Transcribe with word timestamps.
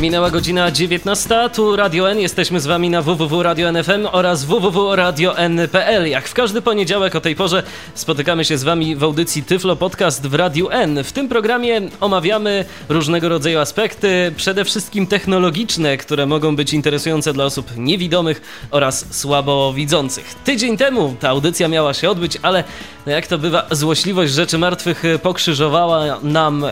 Minęła 0.00 0.30
godzina 0.30 0.70
19, 0.70 1.34
tu 1.54 1.76
Radio 1.76 2.10
N, 2.10 2.18
jesteśmy 2.18 2.60
z 2.60 2.66
wami 2.66 2.90
na 2.90 3.02
www.radio.nfm 3.02 4.08
oraz 4.12 4.44
www.radio.n.pl. 4.44 6.08
Jak 6.08 6.28
w 6.28 6.34
każdy 6.34 6.62
poniedziałek 6.62 7.14
o 7.14 7.20
tej 7.20 7.36
porze 7.36 7.62
spotykamy 7.94 8.44
się 8.44 8.58
z 8.58 8.62
wami 8.62 8.96
w 8.96 9.04
audycji 9.04 9.42
Tyflo 9.42 9.76
Podcast 9.76 10.26
w 10.26 10.34
Radiu 10.34 10.68
N. 10.70 11.04
W 11.04 11.12
tym 11.12 11.28
programie 11.28 11.80
omawiamy 12.00 12.64
różnego 12.88 13.28
rodzaju 13.28 13.58
aspekty, 13.58 14.32
przede 14.36 14.64
wszystkim 14.64 15.06
technologiczne, 15.06 15.96
które 15.96 16.26
mogą 16.26 16.56
być 16.56 16.72
interesujące 16.72 17.32
dla 17.32 17.44
osób 17.44 17.76
niewidomych 17.76 18.66
oraz 18.70 19.06
słabowidzących. 19.10 20.34
Tydzień 20.44 20.76
temu 20.76 21.16
ta 21.20 21.28
audycja 21.28 21.68
miała 21.68 21.94
się 21.94 22.10
odbyć, 22.10 22.38
ale 22.42 22.64
jak 23.06 23.26
to 23.26 23.38
bywa, 23.38 23.66
złośliwość 23.70 24.32
rzeczy 24.32 24.58
martwych 24.58 25.02
pokrzyżowała 25.22 26.20
nam 26.22 26.64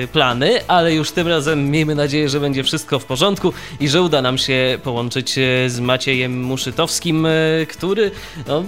yy, 0.00 0.08
plany, 0.08 0.60
ale 0.68 0.94
już 0.94 1.10
tym 1.10 1.28
razem 1.28 1.70
miejmy 1.70 1.94
nadzieję, 1.94 2.28
że 2.28 2.40
będzie 2.40 2.64
wszystko 2.70 2.98
w 2.98 3.04
porządku 3.04 3.52
i 3.80 3.88
że 3.88 4.02
uda 4.02 4.22
nam 4.22 4.38
się 4.38 4.78
połączyć 4.82 5.38
e, 5.38 5.70
z 5.70 5.80
Maciejem 5.80 6.42
Muszytowskim, 6.42 7.26
e, 7.26 7.30
który 7.68 8.10
no, 8.46 8.64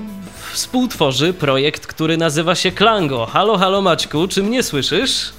współtworzy 0.53 1.33
projekt, 1.33 1.87
który 1.87 2.17
nazywa 2.17 2.55
się 2.55 2.73
Klango. 2.73 3.27
Halo, 3.27 3.59
halo 3.59 3.83
Maćku, 3.83 4.29
czy 4.29 4.43
mnie 4.43 4.63
słyszysz? 4.63 5.33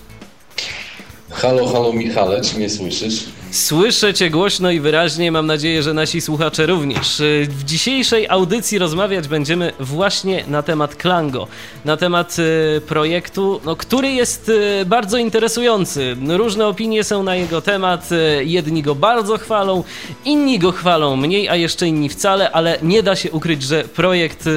Halo, 1.34 1.68
halo 1.68 1.94
Michale, 1.94 2.42
czy 2.42 2.58
mnie 2.58 2.70
słyszysz? 2.70 3.26
Słyszę 3.52 4.14
Cię 4.14 4.30
głośno 4.30 4.72
i 4.72 4.80
wyraźnie, 4.80 5.32
mam 5.32 5.48
nadzieję, 5.48 5.84
że 5.84 5.94
nasi 5.94 6.22
słuchacze 6.22 6.66
również. 6.66 7.22
W 7.50 7.64
dzisiejszej 7.64 8.30
audycji 8.30 8.78
rozmawiać 8.80 9.28
będziemy 9.28 9.74
właśnie 9.80 10.44
na 10.48 10.64
temat 10.64 10.96
Klango, 10.96 11.48
na 11.86 11.98
temat 11.98 12.38
e, 12.40 12.82
projektu, 12.82 13.62
no, 13.66 13.76
który 13.76 14.12
jest 14.12 14.52
e, 14.82 14.86
bardzo 14.86 15.18
interesujący. 15.18 16.18
Różne 16.28 16.68
opinie 16.68 17.04
są 17.04 17.24
na 17.24 17.36
jego 17.36 17.62
temat, 17.62 18.10
jedni 18.44 18.82
go 18.82 18.96
bardzo 18.96 19.38
chwalą, 19.38 19.84
inni 20.26 20.60
go 20.60 20.72
chwalą 20.72 21.16
mniej, 21.16 21.50
a 21.50 21.56
jeszcze 21.56 21.88
inni 21.88 22.10
wcale, 22.10 22.52
ale 22.52 22.78
nie 22.82 23.04
da 23.04 23.16
się 23.16 23.32
ukryć, 23.32 23.64
że 23.64 23.84
projekt 23.84 24.50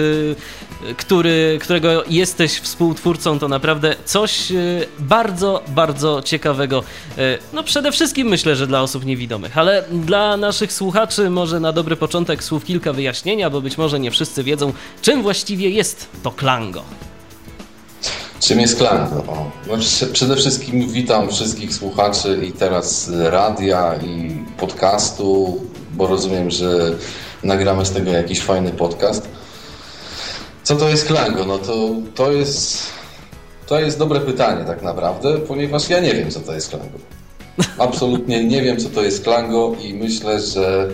który, 0.96 1.58
którego 1.62 2.04
jesteś 2.08 2.52
współtwórcą, 2.60 3.38
to 3.38 3.48
naprawdę 3.48 3.96
coś 4.04 4.52
bardzo, 4.98 5.62
bardzo 5.68 6.22
ciekawego. 6.22 6.82
No 7.52 7.62
przede 7.62 7.92
wszystkim 7.92 8.28
myślę, 8.28 8.56
że 8.56 8.66
dla 8.66 8.82
osób 8.82 9.04
niewidomych. 9.04 9.58
Ale 9.58 9.84
dla 9.92 10.36
naszych 10.36 10.72
słuchaczy 10.72 11.30
może 11.30 11.60
na 11.60 11.72
dobry 11.72 11.96
początek 11.96 12.44
słów 12.44 12.64
kilka 12.64 12.92
wyjaśnienia, 12.92 13.50
bo 13.50 13.60
być 13.60 13.78
może 13.78 14.00
nie 14.00 14.10
wszyscy 14.10 14.42
wiedzą, 14.44 14.72
czym 15.02 15.22
właściwie 15.22 15.70
jest 15.70 16.06
to 16.22 16.30
Klango. 16.30 16.82
Czym 18.40 18.60
jest 18.60 18.78
Klango? 18.78 19.22
No, 19.66 19.74
przede 20.12 20.36
wszystkim 20.36 20.88
witam 20.88 21.30
wszystkich 21.30 21.74
słuchaczy 21.74 22.40
i 22.48 22.52
teraz 22.52 23.10
radia 23.14 23.94
i 23.94 24.44
podcastu, 24.58 25.60
bo 25.92 26.06
rozumiem, 26.06 26.50
że 26.50 26.90
nagramy 27.42 27.86
z 27.86 27.90
tego 27.90 28.10
jakiś 28.10 28.40
fajny 28.40 28.70
podcast. 28.70 29.28
Co 30.66 30.76
to 30.76 30.88
jest 30.88 31.06
Klango? 31.06 31.44
No 31.44 31.58
to, 31.58 31.88
to 32.14 32.32
jest 32.32 32.82
to 33.66 33.80
jest 33.80 33.98
dobre 33.98 34.20
pytanie 34.20 34.64
tak 34.64 34.82
naprawdę, 34.82 35.38
ponieważ 35.38 35.88
ja 35.88 36.00
nie 36.00 36.14
wiem, 36.14 36.30
co 36.30 36.40
to 36.40 36.54
jest 36.54 36.70
Klango. 36.70 36.98
Absolutnie 37.78 38.44
nie 38.44 38.62
wiem, 38.62 38.76
co 38.76 38.88
to 38.88 39.02
jest 39.02 39.24
Klango 39.24 39.76
i 39.82 39.94
myślę, 39.94 40.40
że 40.40 40.88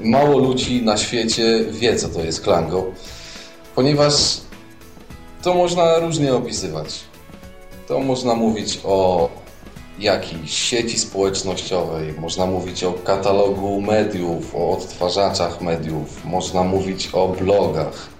mało 0.00 0.38
ludzi 0.38 0.82
na 0.82 0.96
świecie 0.96 1.64
wie, 1.70 1.96
co 1.96 2.08
to 2.08 2.20
jest 2.20 2.40
Klango, 2.40 2.84
ponieważ 3.74 4.14
to 5.42 5.54
można 5.54 5.98
różnie 5.98 6.34
opisywać. 6.34 7.00
To 7.88 8.00
można 8.00 8.34
mówić 8.34 8.80
o 8.84 9.28
jakiejś 9.98 10.52
sieci 10.52 10.98
społecznościowej, 10.98 12.12
można 12.12 12.46
mówić 12.46 12.84
o 12.84 12.92
katalogu 12.92 13.80
mediów, 13.80 14.54
o 14.54 14.70
odtwarzaczach 14.70 15.60
mediów, 15.60 16.24
można 16.24 16.62
mówić 16.62 17.08
o 17.12 17.28
blogach, 17.28 18.15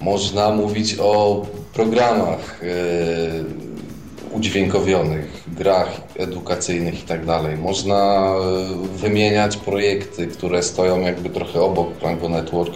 można 0.00 0.50
mówić 0.50 0.96
o 1.00 1.46
programach. 1.72 2.60
Yy, 2.62 3.68
udźwiękowionych, 4.32 5.44
grach 5.46 6.00
edukacyjnych 6.16 7.00
i 7.00 7.06
tak. 7.06 7.20
Można 7.58 8.32
e, 8.34 8.96
wymieniać 8.96 9.56
projekty, 9.56 10.26
które 10.26 10.62
stoją 10.62 11.00
jakby 11.00 11.30
trochę 11.30 11.60
obok 11.60 11.92
Plango 11.92 12.28
Network. 12.28 12.74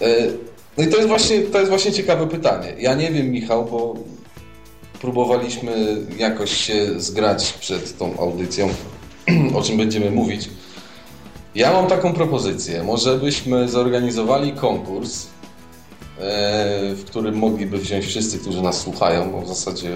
E, 0.00 0.26
no 0.78 0.84
i 0.84 0.88
to 0.88 0.96
jest, 0.96 1.08
właśnie, 1.08 1.40
to 1.40 1.58
jest 1.58 1.70
właśnie 1.70 1.92
ciekawe 1.92 2.26
pytanie. 2.26 2.74
Ja 2.78 2.94
nie 2.94 3.10
wiem, 3.10 3.30
Michał, 3.30 3.64
bo 3.64 3.94
próbowaliśmy 5.00 5.96
jakoś 6.18 6.56
się 6.56 7.00
zgrać 7.00 7.52
przed 7.52 7.98
tą 7.98 8.18
audycją, 8.18 8.68
o 9.58 9.62
czym 9.62 9.76
będziemy 9.76 10.10
mówić. 10.10 10.50
Ja 11.54 11.72
mam 11.72 11.86
taką 11.86 12.12
propozycję. 12.12 12.82
Może 12.82 13.18
byśmy 13.18 13.68
zorganizowali 13.68 14.52
konkurs 14.52 15.26
E, 15.26 15.39
w 16.94 17.02
którym 17.06 17.34
mogliby 17.34 17.78
wziąć 17.78 18.06
wszyscy, 18.06 18.38
którzy 18.38 18.62
nas 18.62 18.80
słuchają, 18.80 19.30
bo 19.32 19.42
w 19.42 19.48
zasadzie 19.48 19.90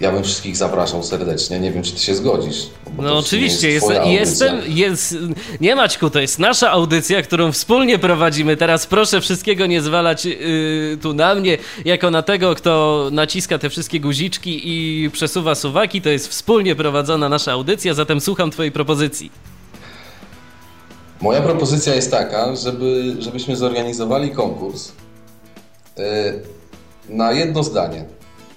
ja 0.00 0.12
bym 0.12 0.24
wszystkich 0.24 0.56
zapraszał 0.56 1.02
serdecznie. 1.02 1.60
Nie 1.60 1.72
wiem, 1.72 1.82
czy 1.82 1.92
ty 1.92 2.00
się 2.00 2.14
zgodzisz. 2.14 2.56
No 2.98 3.18
oczywiście, 3.18 3.70
jest, 3.70 3.86
jestem, 4.04 4.60
jest, 4.66 5.16
nie 5.60 5.76
Maćku, 5.76 6.10
to 6.10 6.20
jest 6.20 6.38
nasza 6.38 6.70
audycja, 6.70 7.22
którą 7.22 7.52
wspólnie 7.52 7.98
prowadzimy. 7.98 8.56
Teraz 8.56 8.86
proszę 8.86 9.20
wszystkiego 9.20 9.66
nie 9.66 9.82
zwalać 9.82 10.24
yy, 10.24 10.98
tu 11.02 11.14
na 11.14 11.34
mnie, 11.34 11.58
jako 11.84 12.10
na 12.10 12.22
tego, 12.22 12.54
kto 12.54 13.08
naciska 13.12 13.58
te 13.58 13.70
wszystkie 13.70 14.00
guziczki 14.00 14.60
i 14.64 15.10
przesuwa 15.10 15.54
suwaki. 15.54 16.02
To 16.02 16.08
jest 16.08 16.28
wspólnie 16.28 16.74
prowadzona 16.74 17.28
nasza 17.28 17.52
audycja, 17.52 17.94
zatem 17.94 18.20
słucham 18.20 18.50
twojej 18.50 18.72
propozycji. 18.72 19.30
Moja 21.20 21.42
propozycja 21.42 21.94
jest 21.94 22.10
taka, 22.10 22.56
żeby, 22.56 23.16
żebyśmy 23.18 23.56
zorganizowali 23.56 24.30
konkurs 24.30 24.92
yy, 25.96 26.04
na 27.08 27.32
jedno 27.32 27.62
zdanie. 27.62 28.04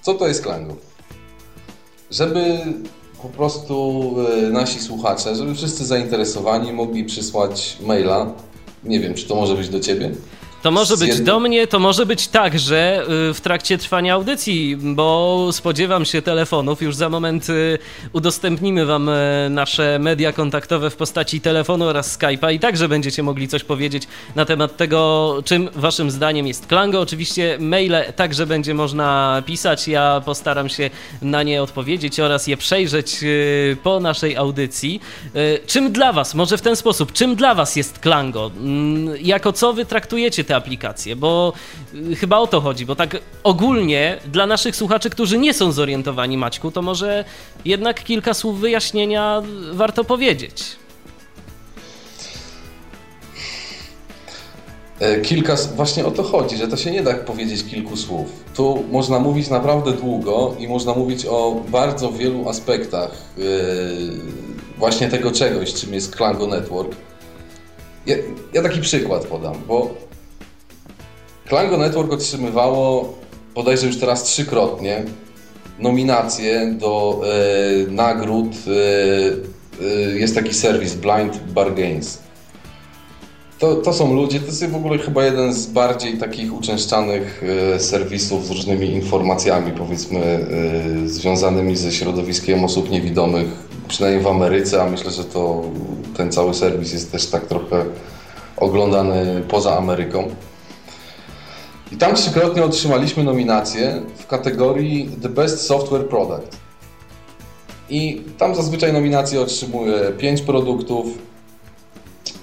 Co 0.02 0.14
to 0.14 0.28
jest 0.28 0.42
Klango? 0.42 0.76
Żeby 2.10 2.58
po 3.22 3.28
prostu 3.28 4.14
yy, 4.42 4.50
nasi 4.50 4.80
słuchacze, 4.80 5.36
żeby 5.36 5.54
wszyscy 5.54 5.84
zainteresowani 5.84 6.72
mogli 6.72 7.04
przysłać 7.04 7.78
maila. 7.80 8.32
Nie 8.84 9.00
wiem, 9.00 9.14
czy 9.14 9.28
to 9.28 9.34
może 9.34 9.54
być 9.54 9.68
do 9.68 9.80
Ciebie? 9.80 10.10
To 10.62 10.70
może 10.70 10.96
być 10.96 11.20
do 11.20 11.40
mnie, 11.40 11.66
to 11.66 11.78
może 11.78 12.06
być 12.06 12.28
także 12.28 13.02
y, 13.30 13.34
w 13.34 13.40
trakcie 13.40 13.78
trwania 13.78 14.14
audycji, 14.14 14.76
bo 14.76 15.48
spodziewam 15.52 16.04
się 16.04 16.22
telefonów. 16.22 16.82
Już 16.82 16.96
za 16.96 17.08
moment 17.08 17.48
y, 17.50 17.78
udostępnimy 18.12 18.86
Wam 18.86 19.08
y, 19.08 19.12
nasze 19.50 19.98
media 19.98 20.32
kontaktowe 20.32 20.90
w 20.90 20.96
postaci 20.96 21.40
telefonu 21.40 21.84
oraz 21.84 22.18
Skype'a 22.18 22.54
i 22.54 22.58
także 22.58 22.88
będziecie 22.88 23.22
mogli 23.22 23.48
coś 23.48 23.64
powiedzieć 23.64 24.02
na 24.34 24.44
temat 24.44 24.76
tego, 24.76 25.34
czym 25.44 25.68
Waszym 25.74 26.10
zdaniem 26.10 26.46
jest 26.46 26.66
Klango. 26.66 27.00
Oczywiście 27.00 27.56
maile 27.60 28.12
także 28.16 28.46
będzie 28.46 28.74
można 28.74 29.42
pisać. 29.46 29.88
Ja 29.88 30.22
postaram 30.24 30.68
się 30.68 30.90
na 31.22 31.42
nie 31.42 31.62
odpowiedzieć 31.62 32.20
oraz 32.20 32.46
je 32.46 32.56
przejrzeć 32.56 33.20
po 33.82 34.00
naszej 34.00 34.36
audycji. 34.36 35.00
Czym 35.66 35.92
dla 35.92 36.12
Was, 36.12 36.34
może 36.34 36.58
w 36.58 36.62
ten 36.62 36.76
sposób, 36.76 37.12
czym 37.12 37.36
dla 37.36 37.54
Was 37.54 37.76
jest 37.76 37.98
Klango? 37.98 38.50
Mm, 38.56 39.16
jako 39.20 39.52
co 39.52 39.72
Wy 39.72 39.84
traktujecie 39.84 40.44
te 40.52 40.56
aplikacje, 40.56 41.16
bo 41.16 41.52
y, 41.94 42.16
chyba 42.16 42.38
o 42.38 42.46
to 42.46 42.60
chodzi, 42.60 42.86
bo 42.86 42.96
tak 42.96 43.16
ogólnie 43.44 44.18
dla 44.26 44.46
naszych 44.46 44.76
słuchaczy, 44.76 45.10
którzy 45.10 45.38
nie 45.38 45.54
są 45.54 45.72
zorientowani, 45.72 46.36
Maćku, 46.38 46.70
to 46.70 46.82
może 46.82 47.24
jednak 47.64 48.04
kilka 48.04 48.34
słów 48.34 48.60
wyjaśnienia 48.60 49.42
warto 49.72 50.04
powiedzieć. 50.04 50.62
E, 55.00 55.20
kilka, 55.20 55.56
właśnie 55.76 56.06
o 56.06 56.10
to 56.10 56.22
chodzi, 56.22 56.56
że 56.56 56.68
to 56.68 56.76
się 56.76 56.90
nie 56.90 57.02
da 57.02 57.14
powiedzieć 57.14 57.64
kilku 57.64 57.96
słów. 57.96 58.28
Tu 58.54 58.84
można 58.90 59.18
mówić 59.18 59.50
naprawdę 59.50 59.92
długo 59.92 60.54
i 60.58 60.68
można 60.68 60.94
mówić 60.94 61.26
o 61.26 61.56
bardzo 61.68 62.12
wielu 62.12 62.48
aspektach 62.48 63.10
yy, 63.36 63.44
właśnie 64.78 65.08
tego 65.08 65.30
czegoś, 65.30 65.74
czym 65.74 65.94
jest 65.94 66.16
Klango 66.16 66.46
Network. 66.46 66.92
Ja, 68.06 68.16
ja, 68.52 68.62
taki 68.62 68.80
przykład 68.80 69.26
podam, 69.26 69.54
bo 69.68 69.94
Klango 71.52 71.76
Network 71.76 72.12
otrzymywało 72.12 73.14
bodajże 73.54 73.86
już 73.86 73.96
teraz 73.96 74.22
trzykrotnie 74.22 75.04
nominacje 75.78 76.74
do 76.78 77.20
e, 77.24 77.90
nagród. 77.90 78.46
E, 78.66 79.84
e, 79.84 80.18
jest 80.18 80.34
taki 80.34 80.54
serwis 80.54 80.94
Blind 80.94 81.38
Bargains. 81.38 82.18
to, 83.58 83.74
to 83.74 83.92
są 83.92 84.14
ludzie, 84.14 84.40
to 84.40 84.46
jest 84.46 84.66
w 84.66 84.76
ogóle 84.76 84.98
chyba 84.98 85.24
jeden 85.24 85.54
z 85.54 85.66
bardziej 85.66 86.18
takich 86.18 86.54
uczęszczanych 86.54 87.42
e, 87.74 87.80
serwisów 87.80 88.46
z 88.46 88.50
różnymi 88.50 88.90
informacjami, 88.90 89.72
powiedzmy, 89.72 90.20
e, 91.04 91.08
związanymi 91.08 91.76
ze 91.76 91.92
środowiskiem 91.92 92.64
osób 92.64 92.90
niewidomych, 92.90 93.48
przynajmniej 93.88 94.24
w 94.24 94.26
Ameryce, 94.26 94.82
a 94.82 94.90
myślę, 94.90 95.10
że 95.10 95.24
to 95.24 95.62
ten 96.16 96.32
cały 96.32 96.54
serwis 96.54 96.92
jest 96.92 97.12
też 97.12 97.26
tak 97.26 97.46
trochę 97.46 97.84
oglądany 98.56 99.42
poza 99.48 99.76
Ameryką. 99.76 100.30
I 101.92 101.96
tam 101.96 102.14
trzykrotnie 102.14 102.64
otrzymaliśmy 102.64 103.24
nominację 103.24 104.02
w 104.16 104.26
kategorii 104.26 105.10
The 105.22 105.28
Best 105.28 105.66
Software 105.66 106.08
Product. 106.08 106.56
I 107.90 108.22
tam 108.38 108.54
zazwyczaj 108.54 108.92
nominacje 108.92 109.40
otrzymuje 109.40 110.12
5 110.18 110.42
produktów, 110.42 111.06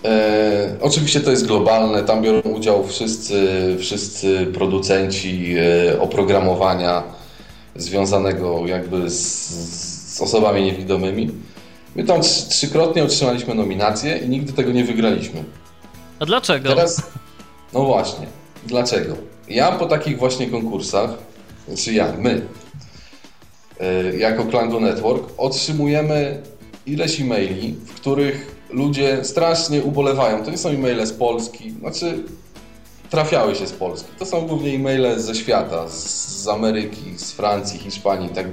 E, 0.05 0.77
oczywiście 0.81 1.21
to 1.21 1.31
jest 1.31 1.47
globalne, 1.47 2.03
tam 2.03 2.21
biorą 2.21 2.41
udział 2.41 2.87
wszyscy, 2.87 3.75
wszyscy 3.79 4.47
producenci 4.53 5.55
e, 5.57 6.01
oprogramowania 6.01 7.03
związanego 7.75 8.67
jakby 8.67 9.09
z, 9.09 9.49
z 10.15 10.21
osobami 10.21 10.63
niewidomymi. 10.63 11.31
My 11.95 12.03
tam 12.03 12.21
trzykrotnie 12.49 13.03
otrzymaliśmy 13.03 13.55
nominację 13.55 14.17
i 14.17 14.29
nigdy 14.29 14.53
tego 14.53 14.71
nie 14.71 14.83
wygraliśmy. 14.83 15.43
A 16.19 16.25
dlaczego? 16.25 16.69
Teraz, 16.69 17.01
no 17.73 17.83
właśnie, 17.83 18.27
dlaczego? 18.65 19.15
Ja 19.49 19.71
po 19.71 19.85
takich 19.85 20.17
właśnie 20.17 20.47
konkursach, 20.47 21.09
czy 21.77 21.93
ja, 21.93 22.13
my, 22.17 22.41
e, 23.79 24.17
jako 24.17 24.45
Klango 24.45 24.79
Network, 24.79 25.33
otrzymujemy 25.37 26.41
ileś 26.85 27.21
e-maili, 27.21 27.75
w 27.85 27.93
których 27.93 28.55
ludzie 28.69 29.23
strasznie 29.23 29.83
ubolewają. 29.83 30.43
To 30.43 30.51
nie 30.51 30.57
są 30.57 30.69
e-maile 30.69 31.05
z 31.05 31.13
Polski, 31.13 31.71
znaczy 31.71 32.23
trafiały 33.09 33.55
się 33.55 33.67
z 33.67 33.71
Polski. 33.71 34.09
To 34.19 34.25
są 34.25 34.47
głównie 34.47 34.75
e-maile 34.75 35.19
ze 35.19 35.35
świata, 35.35 35.89
z, 35.89 36.47
Ameryki, 36.47 37.17
z 37.17 37.31
Francji, 37.31 37.79
Hiszpanii 37.79 38.31
i 38.31 38.33
tak 38.33 38.51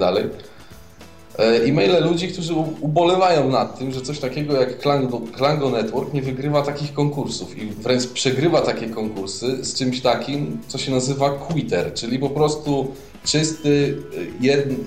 e-maile 1.39 2.05
ludzi, 2.05 2.29
którzy 2.29 2.55
ubolewają 2.81 3.51
nad 3.51 3.79
tym, 3.79 3.93
że 3.93 4.01
coś 4.01 4.19
takiego 4.19 4.61
jak 4.61 4.79
Klango, 4.79 5.21
Klango 5.37 5.71
Network 5.71 6.15
nie 6.15 6.23
wygrywa 6.23 6.63
takich 6.63 6.93
konkursów 6.93 7.59
i 7.59 7.67
wręcz 7.67 8.07
przegrywa 8.07 8.61
takie 8.61 8.87
konkursy 8.87 9.65
z 9.65 9.75
czymś 9.75 10.01
takim, 10.01 10.59
co 10.69 10.79
się 10.79 10.93
nazywa 10.93 11.31
quitter, 11.31 11.95
czyli 11.95 12.19
po 12.19 12.31
prostu 12.31 12.95
czysty, 13.25 14.03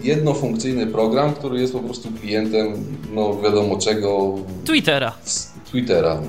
jednofunkcyjny 0.03 0.87
program, 0.87 1.33
który 1.33 1.61
jest 1.61 1.73
po 1.73 1.79
prostu 1.79 2.09
klientem, 2.21 2.85
no 3.13 3.41
wiadomo 3.41 3.77
czego. 3.77 4.35
Twittera. 4.65 5.13
Twittera. 5.65 6.21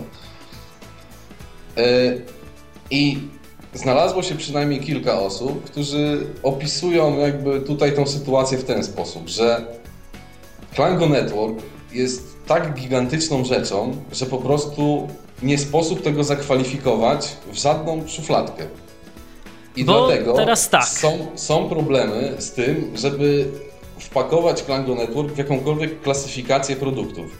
E, 1.76 1.82
I 2.90 3.18
znalazło 3.74 4.22
się 4.22 4.34
przynajmniej 4.34 4.80
kilka 4.80 5.20
osób, 5.20 5.64
którzy 5.64 6.26
opisują 6.42 7.18
jakby 7.18 7.60
tutaj 7.60 7.96
tą 7.96 8.06
sytuację 8.06 8.58
w 8.58 8.64
ten 8.64 8.84
sposób, 8.84 9.28
że 9.28 9.79
Klango 10.74 11.08
Network 11.08 11.58
jest 11.92 12.46
tak 12.46 12.74
gigantyczną 12.74 13.44
rzeczą, 13.44 13.96
że 14.12 14.26
po 14.26 14.38
prostu 14.38 15.08
nie 15.42 15.58
sposób 15.58 16.02
tego 16.02 16.24
zakwalifikować 16.24 17.36
w 17.52 17.56
żadną 17.56 18.08
szufladkę. 18.08 18.66
I 19.76 19.84
Bo 19.84 20.06
dlatego 20.06 20.32
teraz 20.32 20.68
tak. 20.68 20.84
są, 20.84 21.26
są 21.34 21.68
problemy 21.68 22.34
z 22.38 22.52
tym, 22.52 22.92
żeby 22.94 23.48
wpakować 23.98 24.62
Klango 24.62 24.94
Network 24.94 25.32
w 25.32 25.38
jakąkolwiek 25.38 26.00
klasyfikację 26.00 26.76
produktów. 26.76 27.38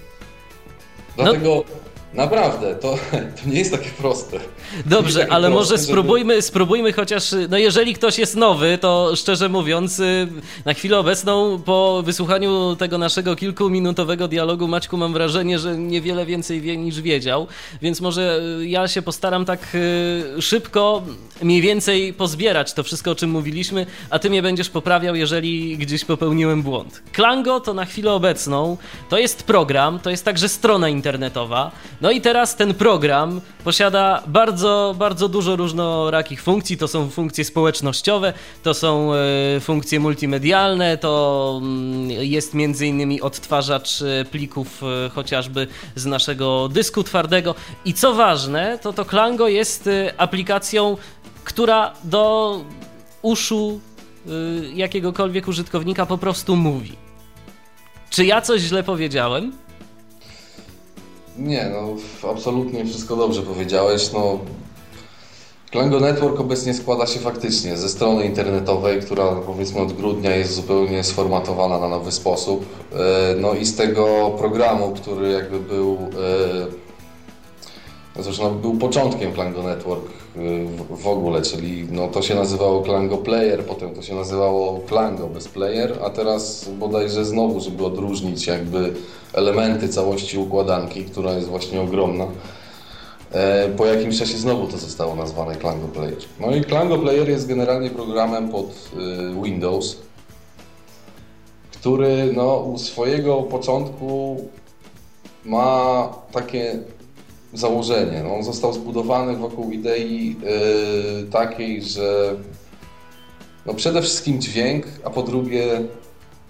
Dlatego 1.16 1.64
no. 1.68 1.89
Naprawdę, 2.14 2.74
to, 2.74 2.98
to 3.42 3.50
nie 3.50 3.58
jest 3.58 3.70
takie 3.70 3.90
proste. 3.90 4.38
Dobrze, 4.86 5.26
ale 5.32 5.50
proste, 5.50 5.74
może 5.74 5.84
spróbujmy, 5.84 6.34
żeby... 6.34 6.42
spróbujmy 6.42 6.92
chociaż, 6.92 7.34
no 7.48 7.58
jeżeli 7.58 7.94
ktoś 7.94 8.18
jest 8.18 8.36
nowy, 8.36 8.78
to 8.78 9.12
szczerze 9.16 9.48
mówiąc, 9.48 10.00
y, 10.00 10.28
na 10.64 10.74
chwilę 10.74 10.98
obecną, 10.98 11.62
po 11.64 12.02
wysłuchaniu 12.02 12.76
tego 12.76 12.98
naszego 12.98 13.36
kilkuminutowego 13.36 14.28
dialogu, 14.28 14.68
Maćku, 14.68 14.96
mam 14.96 15.12
wrażenie, 15.12 15.58
że 15.58 15.78
niewiele 15.78 16.26
więcej 16.26 16.60
wie 16.60 16.76
niż 16.76 17.00
wiedział, 17.00 17.46
więc 17.82 18.00
może 18.00 18.40
y, 18.60 18.68
ja 18.68 18.88
się 18.88 19.02
postaram 19.02 19.44
tak 19.44 19.60
y, 19.74 20.42
szybko 20.42 21.02
mniej 21.42 21.60
więcej 21.62 22.12
pozbierać 22.12 22.72
to 22.72 22.82
wszystko, 22.82 23.10
o 23.10 23.14
czym 23.14 23.30
mówiliśmy, 23.30 23.86
a 24.10 24.18
ty 24.18 24.30
mnie 24.30 24.42
będziesz 24.42 24.70
poprawiał, 24.70 25.14
jeżeli 25.14 25.78
gdzieś 25.78 26.04
popełniłem 26.04 26.62
błąd. 26.62 27.02
Klango 27.12 27.60
to 27.60 27.74
na 27.74 27.84
chwilę 27.84 28.12
obecną, 28.12 28.76
to 29.08 29.18
jest 29.18 29.42
program, 29.42 29.98
to 29.98 30.10
jest 30.10 30.24
także 30.24 30.48
strona 30.48 30.88
internetowa, 30.88 31.70
no 32.00 32.10
i 32.10 32.20
teraz 32.20 32.56
ten 32.56 32.74
program 32.74 33.40
posiada 33.64 34.22
bardzo, 34.26 34.94
bardzo 34.98 35.28
dużo 35.28 35.56
różnorakich 35.56 36.42
funkcji. 36.42 36.76
To 36.76 36.88
są 36.88 37.10
funkcje 37.10 37.44
społecznościowe, 37.44 38.32
to 38.62 38.74
są 38.74 39.12
e, 39.14 39.60
funkcje 39.60 40.00
multimedialne, 40.00 40.98
to 40.98 41.60
mm, 41.62 42.10
jest 42.10 42.54
między 42.54 42.86
innymi 42.86 43.20
odtwarzacz 43.20 44.02
e, 44.02 44.24
plików 44.24 44.82
e, 44.82 45.08
chociażby 45.08 45.66
z 45.94 46.06
naszego 46.06 46.68
dysku 46.68 47.04
twardego. 47.04 47.54
I 47.84 47.94
co 47.94 48.14
ważne, 48.14 48.78
to 48.82 48.92
to 48.92 49.04
Klango 49.04 49.48
jest 49.48 49.88
aplikacją, 50.16 50.96
która 51.44 51.92
do 52.04 52.60
uszu 53.22 53.80
jakiegokolwiek 54.74 55.48
użytkownika 55.48 56.06
po 56.06 56.18
prostu 56.18 56.56
mówi. 56.56 56.96
Czy 58.10 58.24
ja 58.24 58.40
coś 58.40 58.60
źle 58.60 58.82
powiedziałem? 58.82 59.52
Nie, 61.38 61.70
no 61.72 61.96
absolutnie 62.30 62.84
wszystko 62.84 63.16
dobrze 63.16 63.42
powiedziałeś. 63.42 64.12
No, 64.12 64.38
Klango 65.70 66.00
Network 66.00 66.40
obecnie 66.40 66.74
składa 66.74 67.06
się 67.06 67.20
faktycznie 67.20 67.76
ze 67.76 67.88
strony 67.88 68.24
internetowej, 68.24 69.00
która 69.00 69.24
powiedzmy 69.46 69.80
od 69.80 69.92
grudnia 69.92 70.36
jest 70.36 70.54
zupełnie 70.54 71.04
sformatowana 71.04 71.78
na 71.78 71.88
nowy 71.88 72.12
sposób. 72.12 72.66
E, 72.92 72.96
no 73.40 73.54
i 73.54 73.64
z 73.64 73.76
tego 73.76 74.34
programu, 74.38 74.92
który 74.92 75.32
jakby 75.32 75.60
był 75.60 75.92
e, 75.92 76.89
zresztą 78.18 78.58
był 78.58 78.74
początkiem 78.74 79.32
Klango 79.32 79.62
Network 79.62 80.04
e, 80.06 80.40
w 80.96 81.06
ogóle, 81.08 81.42
czyli 81.42 81.86
no 81.90 82.08
to 82.08 82.22
się 82.22 82.34
nazywało 82.34 82.82
Klango 82.82 83.18
Player, 83.18 83.64
potem 83.64 83.94
to 83.94 84.02
się 84.02 84.14
nazywało 84.14 84.80
Klango 84.80 85.28
bez 85.28 85.48
Player, 85.48 85.98
a 86.04 86.10
teraz 86.10 86.68
bodajże 86.78 87.24
znowu, 87.24 87.60
żeby 87.60 87.84
odróżnić 87.84 88.46
jakby 88.46 88.94
elementy 89.32 89.88
całości 89.88 90.38
układanki, 90.38 91.04
która 91.04 91.32
jest 91.32 91.48
właśnie 91.48 91.80
ogromna. 91.80 92.26
E, 93.32 93.68
po 93.68 93.86
jakimś 93.86 94.18
czasie 94.18 94.38
znowu 94.38 94.66
to 94.66 94.78
zostało 94.78 95.14
nazwane 95.14 95.56
Klango 95.56 95.88
Player. 95.88 96.18
No 96.40 96.56
i 96.56 96.64
Klango 96.64 96.98
Player 96.98 97.28
jest 97.28 97.46
generalnie 97.46 97.90
programem 97.90 98.48
pod 98.48 98.66
e, 98.66 99.42
Windows, 99.42 99.96
który 101.72 102.32
no, 102.36 102.56
u 102.56 102.78
swojego 102.78 103.42
początku 103.42 104.36
ma 105.44 106.08
takie 106.32 106.78
założenie. 107.54 108.22
No, 108.24 108.34
on 108.34 108.42
został 108.42 108.72
zbudowany 108.72 109.36
wokół 109.36 109.70
idei 109.70 110.36
yy, 110.42 111.30
takiej, 111.30 111.82
że 111.82 112.36
no, 113.66 113.74
przede 113.74 114.02
wszystkim 114.02 114.40
dźwięk, 114.40 114.86
a 115.04 115.10
po 115.10 115.22
drugie 115.22 115.80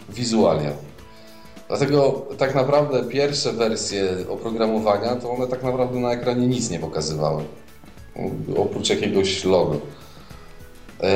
wizualia. 0.09 0.73
Dlatego 1.69 2.27
tak 2.39 2.55
naprawdę 2.55 3.05
pierwsze 3.05 3.53
wersje 3.53 4.17
oprogramowania, 4.29 5.17
to 5.17 5.31
one 5.31 5.47
tak 5.47 5.63
naprawdę 5.63 6.01
na 6.01 6.13
ekranie 6.13 6.47
nic 6.47 6.71
nie 6.71 6.79
pokazywały. 6.79 7.45
Oprócz 8.57 8.91
jakiegoś 8.91 9.45
logo. 9.45 9.77
E, 11.03 11.09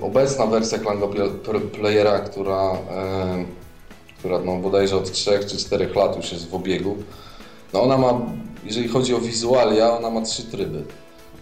obecna 0.00 0.46
wersja 0.46 0.78
Klango 0.78 1.10
Playera, 1.72 2.18
która, 2.18 2.72
e, 2.72 3.44
która 4.18 4.38
no 4.38 4.56
bodajże 4.56 4.96
od 4.96 5.12
3 5.12 5.38
czy 5.46 5.56
4 5.56 5.88
lat 5.94 6.16
już 6.16 6.32
jest 6.32 6.48
w 6.48 6.54
obiegu, 6.54 6.96
no 7.72 7.82
ona 7.82 7.98
ma, 7.98 8.20
jeżeli 8.66 8.88
chodzi 8.88 9.14
o 9.14 9.20
wizualia, 9.20 9.98
ona 9.98 10.10
ma 10.10 10.22
trzy 10.22 10.42
tryby. 10.42 10.84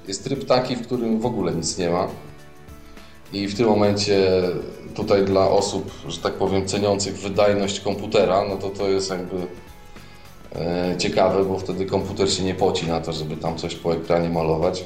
Jest 0.09 0.25
tryb 0.25 0.45
taki, 0.45 0.77
w 0.77 0.83
którym 0.83 1.21
w 1.21 1.27
ogóle 1.27 1.55
nic 1.55 1.79
nie 1.79 1.91
ma. 1.91 2.09
I 3.33 3.49
w 3.49 3.57
tym 3.57 3.67
momencie 3.67 4.43
tutaj 4.95 5.25
dla 5.25 5.49
osób, 5.49 5.91
że 6.09 6.19
tak 6.19 6.33
powiem, 6.33 6.67
ceniących 6.67 7.19
wydajność 7.19 7.81
komputera, 7.81 8.45
no 8.49 8.57
to 8.57 8.71
to 8.71 8.89
jest 8.89 9.11
jakby 9.11 9.37
e, 10.55 10.95
ciekawe, 10.99 11.45
bo 11.45 11.59
wtedy 11.59 11.87
komputer 11.87 12.33
się 12.33 12.43
nie 12.43 12.55
poci 12.55 12.87
na 12.87 13.01
to, 13.01 13.13
żeby 13.13 13.37
tam 13.37 13.57
coś 13.57 13.75
po 13.75 13.95
ekranie 13.95 14.31
malować. 14.31 14.85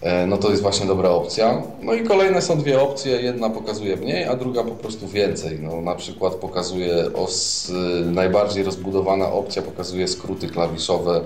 E, 0.00 0.26
no 0.26 0.36
to 0.36 0.50
jest 0.50 0.62
właśnie 0.62 0.86
dobra 0.86 1.10
opcja. 1.10 1.62
No 1.82 1.94
i 1.94 2.04
kolejne 2.04 2.42
są 2.42 2.58
dwie 2.58 2.80
opcje. 2.80 3.22
Jedna 3.22 3.50
pokazuje 3.50 3.96
mniej, 3.96 4.24
a 4.24 4.36
druga 4.36 4.64
po 4.64 4.70
prostu 4.70 5.08
więcej. 5.08 5.58
No, 5.62 5.80
na 5.80 5.94
przykład 5.94 6.34
pokazuje 6.34 7.12
os, 7.14 7.72
najbardziej 8.04 8.64
rozbudowana 8.64 9.32
opcja 9.32 9.62
pokazuje 9.62 10.08
skróty 10.08 10.48
klawiszowe, 10.48 11.20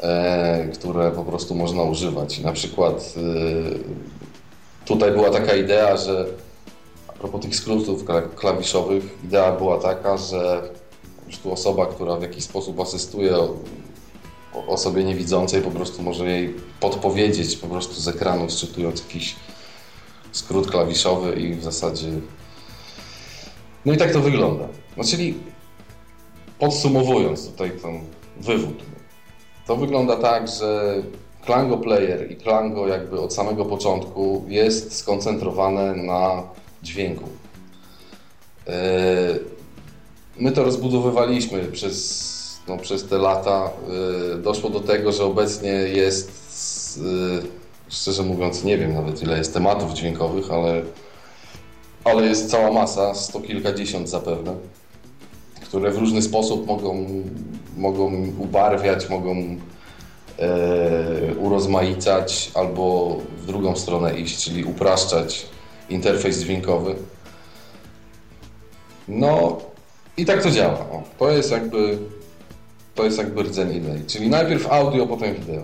e, 0.00 0.68
które 0.74 1.10
po 1.10 1.24
prostu 1.24 1.54
można 1.54 1.82
używać. 1.82 2.38
Na 2.38 2.52
przykład 2.52 3.14
e, 3.16 4.86
tutaj 4.86 5.12
była 5.12 5.30
taka 5.30 5.54
idea, 5.54 5.96
że 5.96 6.26
a 7.08 7.12
propos 7.12 7.40
tych 7.40 7.56
skrótów 7.56 8.04
klawiszowych, 8.36 9.04
idea 9.24 9.52
była 9.52 9.78
taka, 9.78 10.16
że 10.16 10.62
tu 11.42 11.52
osoba, 11.52 11.86
która 11.86 12.16
w 12.16 12.22
jakiś 12.22 12.44
sposób 12.44 12.80
asystuje 12.80 13.36
osobie 14.66 15.04
niewidzącej 15.04 15.62
po 15.62 15.70
prostu 15.70 16.02
może 16.02 16.26
jej 16.26 16.54
podpowiedzieć 16.80 17.56
po 17.56 17.66
prostu 17.66 18.00
z 18.00 18.08
ekranu, 18.08 18.46
czytując 18.60 19.00
jakiś 19.00 19.36
skrót 20.32 20.70
klawiszowy 20.70 21.40
i 21.40 21.54
w 21.54 21.62
zasadzie... 21.62 22.08
No 23.84 23.92
i 23.92 23.96
tak 23.96 24.12
to 24.12 24.20
wygląda. 24.20 24.68
No 24.96 25.04
czyli 25.04 25.34
podsumowując 26.58 27.48
tutaj 27.48 27.70
ten 27.70 28.00
wywód, 28.40 28.82
to 29.66 29.76
wygląda 29.76 30.16
tak, 30.16 30.48
że 30.48 30.94
Klango 31.44 31.78
Player 31.78 32.32
i 32.32 32.36
Klango 32.36 32.88
jakby 32.88 33.20
od 33.20 33.34
samego 33.34 33.64
początku 33.64 34.44
jest 34.48 34.96
skoncentrowane 34.96 35.94
na 35.94 36.42
dźwięku. 36.82 37.28
E, 38.66 38.72
my 40.38 40.52
to 40.52 40.64
rozbudowywaliśmy 40.64 41.64
przez, 41.64 42.31
no, 42.68 42.76
przez 42.76 43.08
te 43.08 43.18
lata. 43.18 43.70
E, 44.34 44.38
doszło 44.38 44.70
do 44.70 44.80
tego, 44.80 45.12
że 45.12 45.24
obecnie 45.24 45.70
jest, 45.70 46.30
e, 46.98 47.42
szczerze 47.88 48.22
mówiąc, 48.22 48.64
nie 48.64 48.78
wiem 48.78 48.94
nawet 48.94 49.22
ile 49.22 49.38
jest 49.38 49.54
tematów 49.54 49.92
dźwiękowych, 49.92 50.50
ale, 50.50 50.82
ale 52.04 52.26
jest 52.26 52.50
cała 52.50 52.72
masa, 52.72 53.14
sto 53.14 53.40
kilkadziesiąt 53.40 54.08
zapewne, 54.08 54.54
które 55.62 55.90
w 55.90 55.98
różny 55.98 56.22
sposób 56.22 56.66
mogą, 56.66 57.06
mogą 57.76 58.12
ubarwiać, 58.38 59.08
mogą 59.08 59.56
urozmaicać 61.40 62.50
albo 62.54 63.16
w 63.38 63.46
drugą 63.46 63.76
stronę 63.76 64.18
iść, 64.18 64.44
czyli 64.44 64.64
upraszczać 64.64 65.46
interfejs 65.88 66.38
dźwiękowy. 66.38 66.94
No 69.08 69.58
i 70.16 70.24
tak 70.24 70.42
to 70.42 70.50
działa. 70.50 70.78
O, 70.78 71.02
to 71.18 71.30
jest 71.30 71.50
jakby 71.50 71.98
to 72.94 73.04
jest 73.04 73.18
jakby 73.18 73.42
rdzeń 73.42 73.76
idei. 73.76 74.04
Czyli 74.06 74.30
najpierw 74.30 74.72
audio, 74.72 75.06
potem 75.06 75.34
wideo. 75.34 75.62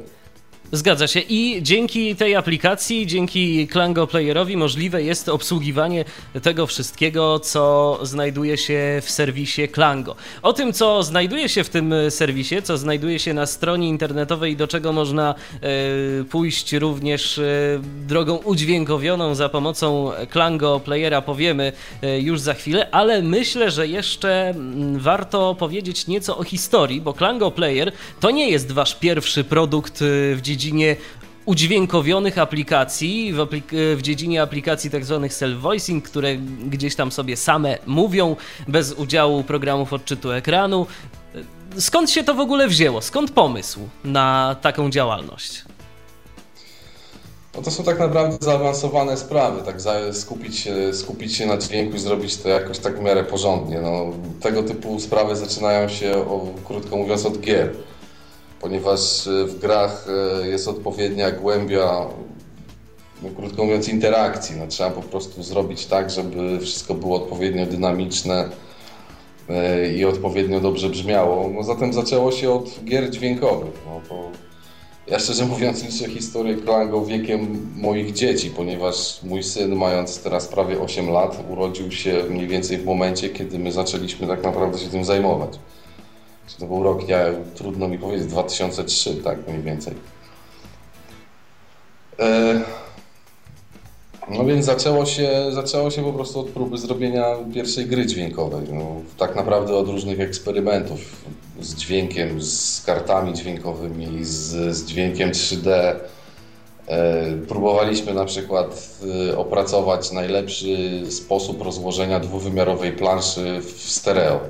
Zgadza 0.73 1.07
się 1.07 1.21
i 1.21 1.63
dzięki 1.63 2.17
tej 2.17 2.37
aplikacji, 2.37 3.07
dzięki 3.07 3.69
Klango 3.69 4.07
Playerowi 4.07 4.57
możliwe 4.57 5.03
jest 5.03 5.29
obsługiwanie 5.29 6.05
tego 6.43 6.67
wszystkiego, 6.67 7.41
co 7.41 7.99
znajduje 8.03 8.59
się 8.59 9.01
w 9.03 9.11
serwisie 9.11 9.69
Klango. 9.69 10.17
O 10.43 10.53
tym, 10.53 10.73
co 10.73 11.03
znajduje 11.03 11.49
się 11.49 11.65
w 11.65 11.69
tym 11.69 11.95
serwisie, 12.09 12.63
co 12.63 12.79
znajduje 12.79 13.19
się 13.19 13.35
na 13.35 13.47
stronie 13.47 13.89
internetowej, 13.89 14.57
do 14.57 14.67
czego 14.67 14.93
można 14.93 15.35
e, 15.35 16.25
pójść 16.25 16.73
również 16.73 17.39
e, 17.39 17.43
drogą 18.07 18.37
udźwiękowioną 18.37 19.35
za 19.35 19.49
pomocą 19.49 20.11
Klango 20.31 20.81
Playera, 20.81 21.23
powiemy 21.23 21.73
e, 22.03 22.21
już 22.21 22.41
za 22.41 22.55
chwilę, 22.55 22.91
ale 22.91 23.23
myślę, 23.23 23.71
że 23.71 23.89
jeszcze 23.89 24.49
mm, 24.49 24.99
warto 24.99 25.55
powiedzieć 25.55 26.07
nieco 26.07 26.39
o 26.39 26.45
historii, 26.45 27.01
bo 27.01 27.13
Klango 27.13 27.51
Player 27.51 27.93
to 28.21 28.31
nie 28.31 28.51
jest 28.51 28.73
wasz 28.73 28.95
pierwszy 28.95 29.45
produkt 29.45 29.99
w 30.35 30.39
dziedzinie 30.43 30.58
dziedzinie 30.59 30.97
udźwiękowionych 31.47 32.38
aplikacji, 32.38 33.33
w, 33.33 33.41
aplik 33.41 33.65
w 33.97 34.03
dziedzinie 34.03 34.43
aplikacji 34.43 34.91
tak 34.91 35.05
zwanych 35.05 35.33
self-voicing, 35.33 36.03
które 36.03 36.37
gdzieś 36.71 36.95
tam 36.97 37.12
sobie 37.12 37.37
same 37.37 37.79
mówią, 37.87 38.37
bez 38.69 38.93
udziału 38.93 39.45
programów 39.45 39.93
odczytu 39.93 40.33
ekranu. 40.33 40.87
Skąd 41.79 42.11
się 42.11 42.25
to 42.25 42.35
w 42.35 42.41
ogóle 42.41 42.69
wzięło? 42.69 43.03
Skąd 43.03 43.31
pomysł 43.31 43.81
na 44.05 44.57
taką 44.62 44.91
działalność? 44.91 45.65
No 47.57 47.62
to 47.62 47.71
są 47.71 47.85
tak 47.85 47.99
naprawdę 47.99 48.37
zaawansowane 48.41 49.17
sprawy, 49.17 49.62
tak 49.62 49.77
skupić 50.12 50.59
się, 50.59 50.95
skupić 50.95 51.37
się 51.37 51.47
na 51.47 51.57
dźwięku 51.57 51.97
i 51.97 51.99
zrobić 51.99 52.37
to 52.37 52.49
jakoś 52.49 52.79
tak 52.79 52.99
w 52.99 53.03
miarę 53.03 53.25
porządnie. 53.25 53.81
No, 53.81 54.12
tego 54.41 54.62
typu 54.62 55.00
sprawy 55.00 55.37
zaczynają 55.37 55.88
się, 55.88 56.17
o, 56.17 56.47
krótko 56.65 56.97
mówiąc, 56.97 57.27
od 57.27 57.41
gier 57.41 57.75
ponieważ 58.61 59.27
e, 59.27 59.45
w 59.45 59.59
grach 59.59 60.07
e, 60.43 60.49
jest 60.49 60.69
odpowiednia 60.69 61.31
głębia, 61.31 62.07
no, 63.23 63.29
krótko 63.37 63.65
mówiąc, 63.65 63.88
interakcji. 63.88 64.57
No, 64.59 64.67
trzeba 64.67 64.91
po 64.91 65.03
prostu 65.03 65.43
zrobić 65.43 65.87
tak, 65.87 66.11
żeby 66.11 66.61
wszystko 66.61 66.95
było 66.95 67.17
odpowiednio 67.17 67.67
dynamiczne 67.67 68.49
e, 69.49 69.93
i 69.93 70.05
odpowiednio 70.05 70.61
dobrze 70.61 70.88
brzmiało. 70.88 71.50
No, 71.55 71.62
zatem 71.62 71.93
zaczęło 71.93 72.33
się 72.33 72.50
od 72.50 72.85
gier 72.85 73.11
dźwiękowych. 73.11 73.83
No, 73.87 74.00
bo 74.09 74.31
ja 75.11 75.19
szczerze 75.19 75.47
mówiąc 75.47 75.85
liczę 75.85 76.11
historię 76.11 76.57
Klango 76.57 77.05
wiekiem 77.05 77.73
moich 77.77 78.12
dzieci, 78.12 78.50
ponieważ 78.50 79.23
mój 79.23 79.43
syn, 79.43 79.77
mając 79.77 80.23
teraz 80.23 80.49
prawie 80.49 80.81
8 80.81 81.11
lat, 81.11 81.45
urodził 81.50 81.93
się 81.93 82.25
mniej 82.31 82.49
więcej 82.49 82.79
w 82.79 82.85
momencie, 82.85 83.29
kiedy 83.29 83.59
my 83.59 83.73
zaczęliśmy 83.73 84.27
tak 84.27 84.43
naprawdę 84.43 84.79
się 84.79 84.88
tym 84.88 85.05
zajmować. 85.05 85.59
Czy 86.49 86.59
to 86.59 86.67
był 86.67 86.83
rok, 86.83 87.09
ja, 87.09 87.19
trudno 87.55 87.88
mi 87.88 87.99
powiedzieć, 87.99 88.26
2003, 88.26 89.14
tak 89.14 89.49
mniej 89.49 89.62
więcej. 89.62 89.95
E, 92.21 92.61
no 94.31 94.45
więc 94.45 94.64
zaczęło 94.64 95.07
się, 95.07 95.31
zaczęło 95.50 95.90
się 95.90 96.02
po 96.02 96.12
prostu 96.12 96.40
od 96.40 96.47
próby 96.47 96.78
zrobienia 96.78 97.25
pierwszej 97.55 97.87
gry 97.87 98.07
dźwiękowej. 98.07 98.67
No, 98.73 98.87
tak 99.19 99.37
naprawdę 99.37 99.76
od 99.76 99.88
różnych 99.88 100.21
eksperymentów 100.21 101.00
z 101.61 101.75
dźwiękiem, 101.75 102.43
z 102.43 102.83
kartami 102.87 103.35
dźwiękowymi, 103.35 104.25
z, 104.25 104.76
z 104.76 104.85
dźwiękiem 104.85 105.31
3D. 105.31 105.71
E, 106.87 107.33
próbowaliśmy 107.49 108.14
na 108.14 108.25
przykład 108.25 108.99
e, 109.31 109.38
opracować 109.38 110.12
najlepszy 110.12 111.02
sposób 111.11 111.62
rozłożenia 111.62 112.21
dwuwymiarowej 112.21 112.93
planszy 112.93 113.61
w 113.61 113.90
stereo 113.90 114.40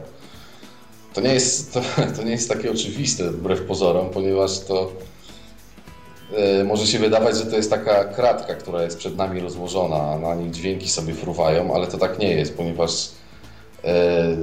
to 1.15 1.21
nie 1.21 1.35
jest, 1.35 1.75
to, 1.75 1.81
to 2.17 2.23
nie 2.23 2.31
jest 2.31 2.49
takie 2.49 2.71
oczywiste 2.71 3.31
wbrew 3.31 3.63
pozorom, 3.63 4.11
ponieważ 4.11 4.61
to 4.61 4.93
e, 6.37 6.65
może 6.65 6.87
się 6.87 6.99
wydawać, 6.99 7.37
że 7.37 7.47
to 7.47 7.57
jest 7.57 7.71
taka 7.71 8.05
kratka, 8.05 8.55
która 8.55 8.83
jest 8.83 8.99
przed 8.99 9.17
nami 9.17 9.41
rozłożona, 9.41 9.97
a 9.97 10.19
na 10.19 10.35
niej 10.35 10.51
dźwięki 10.51 10.89
sobie 10.89 11.15
fruwają, 11.15 11.75
ale 11.75 11.87
to 11.87 11.99
tak 11.99 12.19
nie 12.19 12.31
jest, 12.31 12.57
ponieważ 12.57 13.09
e, 13.85 14.37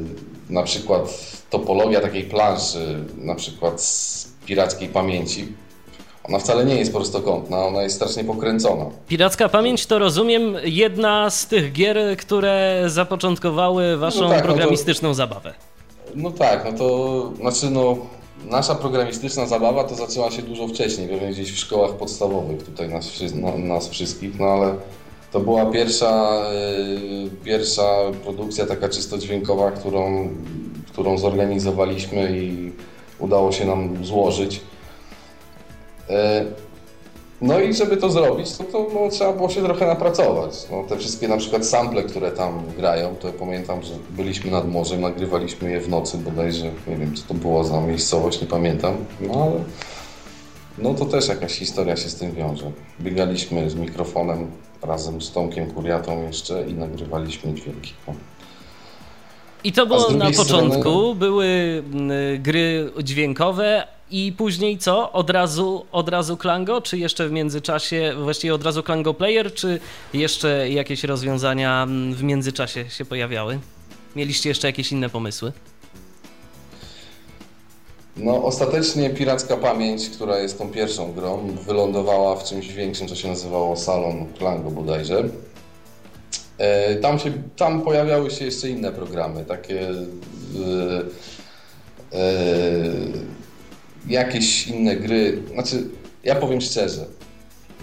na 0.49 0.63
przykład 0.63 1.35
topologia 1.49 2.01
takiej 2.01 2.23
planszy, 2.23 3.05
na 3.17 3.35
przykład 3.35 3.81
z 3.81 4.27
pirackiej 4.45 4.89
pamięci, 4.89 5.47
ona 6.23 6.39
wcale 6.39 6.65
nie 6.65 6.75
jest 6.75 6.93
prostokątna, 6.93 7.65
ona 7.65 7.83
jest 7.83 7.95
strasznie 7.95 8.23
pokręcona. 8.23 8.85
Piracka 9.07 9.49
Pamięć 9.49 9.85
to 9.85 9.99
rozumiem 9.99 10.55
jedna 10.63 11.29
z 11.29 11.47
tych 11.47 11.73
gier, 11.73 11.97
które 12.17 12.83
zapoczątkowały 12.87 13.97
waszą 13.97 14.21
no 14.21 14.29
tak, 14.29 14.43
programistyczną 14.43 15.09
no 15.09 15.11
to... 15.11 15.15
zabawę. 15.15 15.53
No 16.15 16.31
tak, 16.31 16.65
no 16.65 16.77
to 16.77 17.31
znaczy 17.35 17.69
no 17.69 17.97
nasza 18.45 18.75
programistyczna 18.75 19.45
zabawa 19.45 19.83
to 19.83 19.95
zaczęła 19.95 20.31
się 20.31 20.41
dużo 20.41 20.67
wcześniej, 20.67 21.07
pewnie 21.07 21.31
gdzieś 21.31 21.51
w 21.51 21.57
szkołach 21.57 21.91
podstawowych 21.91 22.63
tutaj 22.63 22.89
nas, 22.89 23.11
nas 23.57 23.87
wszystkich, 23.87 24.39
no 24.39 24.45
ale 24.45 24.75
to 25.31 25.39
była 25.39 25.65
pierwsza, 25.65 26.43
yy, 27.23 27.29
pierwsza 27.43 27.83
produkcja 28.23 28.65
taka 28.65 28.89
czysto 28.89 29.17
dźwiękowa, 29.17 29.71
którą, 29.71 30.29
którą 30.91 31.17
zorganizowaliśmy 31.17 32.39
i 32.39 32.71
udało 33.19 33.51
się 33.51 33.65
nam 33.65 34.05
złożyć. 34.05 34.61
Yy, 36.09 36.15
no 37.41 37.59
i 37.59 37.73
żeby 37.73 37.97
to 37.97 38.09
zrobić, 38.09 38.57
to, 38.57 38.63
to 38.63 38.87
no, 38.93 39.09
trzeba 39.09 39.33
było 39.33 39.49
się 39.49 39.63
trochę 39.63 39.87
napracować. 39.87 40.53
No, 40.71 40.83
te 40.83 40.97
wszystkie 40.97 41.27
na 41.27 41.37
przykład 41.37 41.65
sample, 41.65 42.03
które 42.03 42.31
tam 42.31 42.63
grają, 42.77 43.15
to 43.15 43.27
ja 43.27 43.33
pamiętam, 43.33 43.83
że 43.83 43.93
byliśmy 44.09 44.51
nad 44.51 44.71
morzem, 44.71 45.01
nagrywaliśmy 45.01 45.71
je 45.71 45.81
w 45.81 45.89
nocy 45.89 46.17
bodajże, 46.17 46.71
nie 46.87 46.97
wiem 46.97 47.15
co 47.15 47.27
to 47.27 47.33
było 47.33 47.63
za 47.63 47.81
miejscowość, 47.81 48.41
nie 48.41 48.47
pamiętam, 48.47 48.95
no 49.21 49.43
ale 49.43 49.63
no 50.77 50.93
to 50.93 51.05
też 51.05 51.27
jakaś 51.27 51.51
historia 51.51 51.97
się 51.97 52.09
z 52.09 52.15
tym 52.15 52.31
wiąże. 52.31 52.71
Biegaliśmy 53.01 53.69
z 53.69 53.75
mikrofonem 53.75 54.51
razem 54.81 55.21
z 55.21 55.31
Tomkiem 55.31 55.71
Kuriatą 55.71 56.23
jeszcze 56.23 56.67
i 56.67 56.73
nagrywaliśmy 56.73 57.53
dźwięki. 57.53 57.93
No. 58.07 58.13
I 59.63 59.71
to 59.71 59.85
było 59.85 60.11
na 60.11 60.31
początku, 60.31 60.79
strony... 60.79 61.15
były 61.15 61.47
mm, 61.93 62.41
gry 62.41 62.91
dźwiękowe, 63.03 63.87
i 64.11 64.33
później 64.37 64.77
co? 64.77 65.11
Od 65.11 65.29
razu, 65.29 65.85
od 65.91 66.09
razu 66.09 66.37
Klango, 66.37 66.81
czy 66.81 66.97
jeszcze 66.97 67.27
w 67.27 67.31
międzyczasie, 67.31 68.13
właściwie 68.23 68.53
od 68.53 68.63
razu 68.63 68.83
Klango 68.83 69.13
Player, 69.13 69.53
czy 69.53 69.79
jeszcze 70.13 70.69
jakieś 70.69 71.03
rozwiązania 71.03 71.83
mm, 71.83 72.13
w 72.13 72.23
międzyczasie 72.23 72.89
się 72.89 73.05
pojawiały? 73.05 73.59
Mieliście 74.15 74.49
jeszcze 74.49 74.67
jakieś 74.67 74.91
inne 74.91 75.09
pomysły? 75.09 75.51
No, 78.17 78.43
ostatecznie 78.43 79.09
Piracka 79.09 79.57
Pamięć, 79.57 80.09
która 80.09 80.37
jest 80.37 80.57
tą 80.57 80.69
pierwszą 80.69 81.13
grą, 81.13 81.47
wylądowała 81.67 82.35
w 82.35 82.43
czymś 82.43 82.67
większym, 82.67 83.07
co 83.07 83.15
się 83.15 83.27
nazywało 83.27 83.75
Salon 83.75 84.25
Klango 84.37 84.71
bodajże. 84.71 85.23
E, 86.57 86.95
tam, 86.95 87.19
się, 87.19 87.33
tam 87.55 87.81
pojawiały 87.81 88.31
się 88.31 88.45
jeszcze 88.45 88.69
inne 88.69 88.91
programy, 88.91 89.45
takie 89.45 89.89
e, 89.89 89.95
e, 92.13 92.25
jakieś 94.07 94.67
inne 94.67 94.95
gry. 94.95 95.43
Znaczy, 95.53 95.83
ja 96.23 96.35
powiem 96.35 96.61
szczerze, 96.61 97.05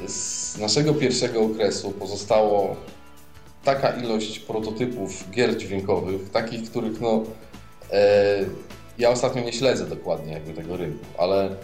z 0.06 0.58
naszego 0.58 0.94
pierwszego 0.94 1.42
okresu 1.42 1.90
pozostało 1.90 2.76
taka 3.64 3.90
ilość 3.90 4.38
prototypów 4.38 5.30
gier 5.30 5.56
dźwiękowych, 5.56 6.30
takich, 6.30 6.70
których 6.70 7.00
no, 7.00 7.22
e, 7.92 8.44
ja 8.98 9.10
ostatnio 9.10 9.42
nie 9.42 9.52
śledzę 9.52 9.86
dokładnie 9.86 10.32
jakby 10.32 10.52
tego 10.52 10.76
rynku, 10.76 11.04
ale 11.18 11.56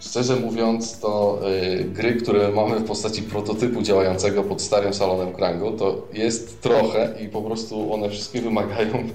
Szczerze 0.00 0.36
mówiąc, 0.36 0.98
to 1.00 1.40
y, 1.80 1.84
gry, 1.84 2.14
które 2.14 2.48
mamy 2.48 2.78
w 2.78 2.84
postaci 2.84 3.22
prototypu 3.22 3.82
działającego 3.82 4.42
pod 4.42 4.62
starym 4.62 4.94
salonem 4.94 5.32
Krango, 5.32 5.72
to 5.72 6.06
jest 6.12 6.62
trochę 6.62 7.14
i 7.20 7.28
po 7.28 7.42
prostu 7.42 7.92
one 7.92 8.10
wszystkie 8.10 8.40
wymagają, 8.40 9.08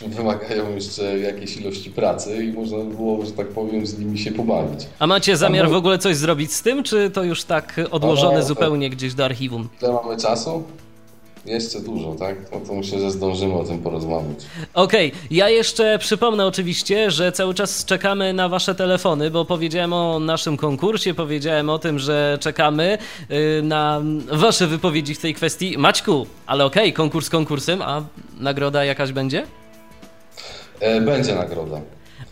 wymagają 0.00 0.74
jeszcze 0.74 1.18
jakiejś 1.18 1.56
ilości 1.56 1.90
pracy 1.90 2.44
i 2.44 2.52
można 2.52 2.78
by 2.78 2.94
było, 2.94 3.26
że 3.26 3.32
tak 3.32 3.48
powiem, 3.48 3.86
z 3.86 3.98
nimi 3.98 4.18
się 4.18 4.32
pobawić. 4.32 4.86
A 4.98 5.06
macie 5.06 5.36
zamiar 5.36 5.70
w 5.70 5.74
ogóle 5.74 5.98
coś 5.98 6.16
zrobić 6.16 6.52
z 6.52 6.62
tym, 6.62 6.82
czy 6.82 7.10
to 7.10 7.24
już 7.24 7.44
tak 7.44 7.80
odłożone 7.90 8.42
zupełnie 8.42 8.90
gdzieś 8.90 9.14
do 9.14 9.24
archiwum? 9.24 9.68
Ile 9.82 9.92
mamy 9.92 10.16
czasu? 10.16 10.62
Jeszcze 11.46 11.80
dużo, 11.80 12.14
tak? 12.14 12.36
No 12.52 12.60
to 12.60 12.74
myślę, 12.74 13.00
że 13.00 13.10
zdążymy 13.10 13.54
o 13.54 13.64
tym 13.64 13.78
porozmawiać. 13.78 14.38
Okej, 14.74 15.08
okay. 15.08 15.20
ja 15.30 15.48
jeszcze 15.48 15.98
przypomnę 15.98 16.46
oczywiście, 16.46 17.10
że 17.10 17.32
cały 17.32 17.54
czas 17.54 17.84
czekamy 17.84 18.32
na 18.32 18.48
wasze 18.48 18.74
telefony, 18.74 19.30
bo 19.30 19.44
powiedziałem 19.44 19.92
o 19.92 20.18
naszym 20.18 20.56
konkursie, 20.56 21.14
powiedziałem 21.14 21.70
o 21.70 21.78
tym, 21.78 21.98
że 21.98 22.38
czekamy 22.40 22.98
y, 23.30 23.62
na 23.62 24.00
wasze 24.32 24.66
wypowiedzi 24.66 25.14
w 25.14 25.18
tej 25.18 25.34
kwestii. 25.34 25.78
Maćku, 25.78 26.26
ale 26.46 26.64
okej, 26.64 26.82
okay, 26.82 26.92
konkurs 26.92 27.30
konkursem, 27.30 27.82
a 27.82 28.02
nagroda 28.40 28.84
jakaś 28.84 29.12
będzie? 29.12 29.46
E, 30.82 31.00
będzie 31.00 31.34
nagroda. 31.34 31.80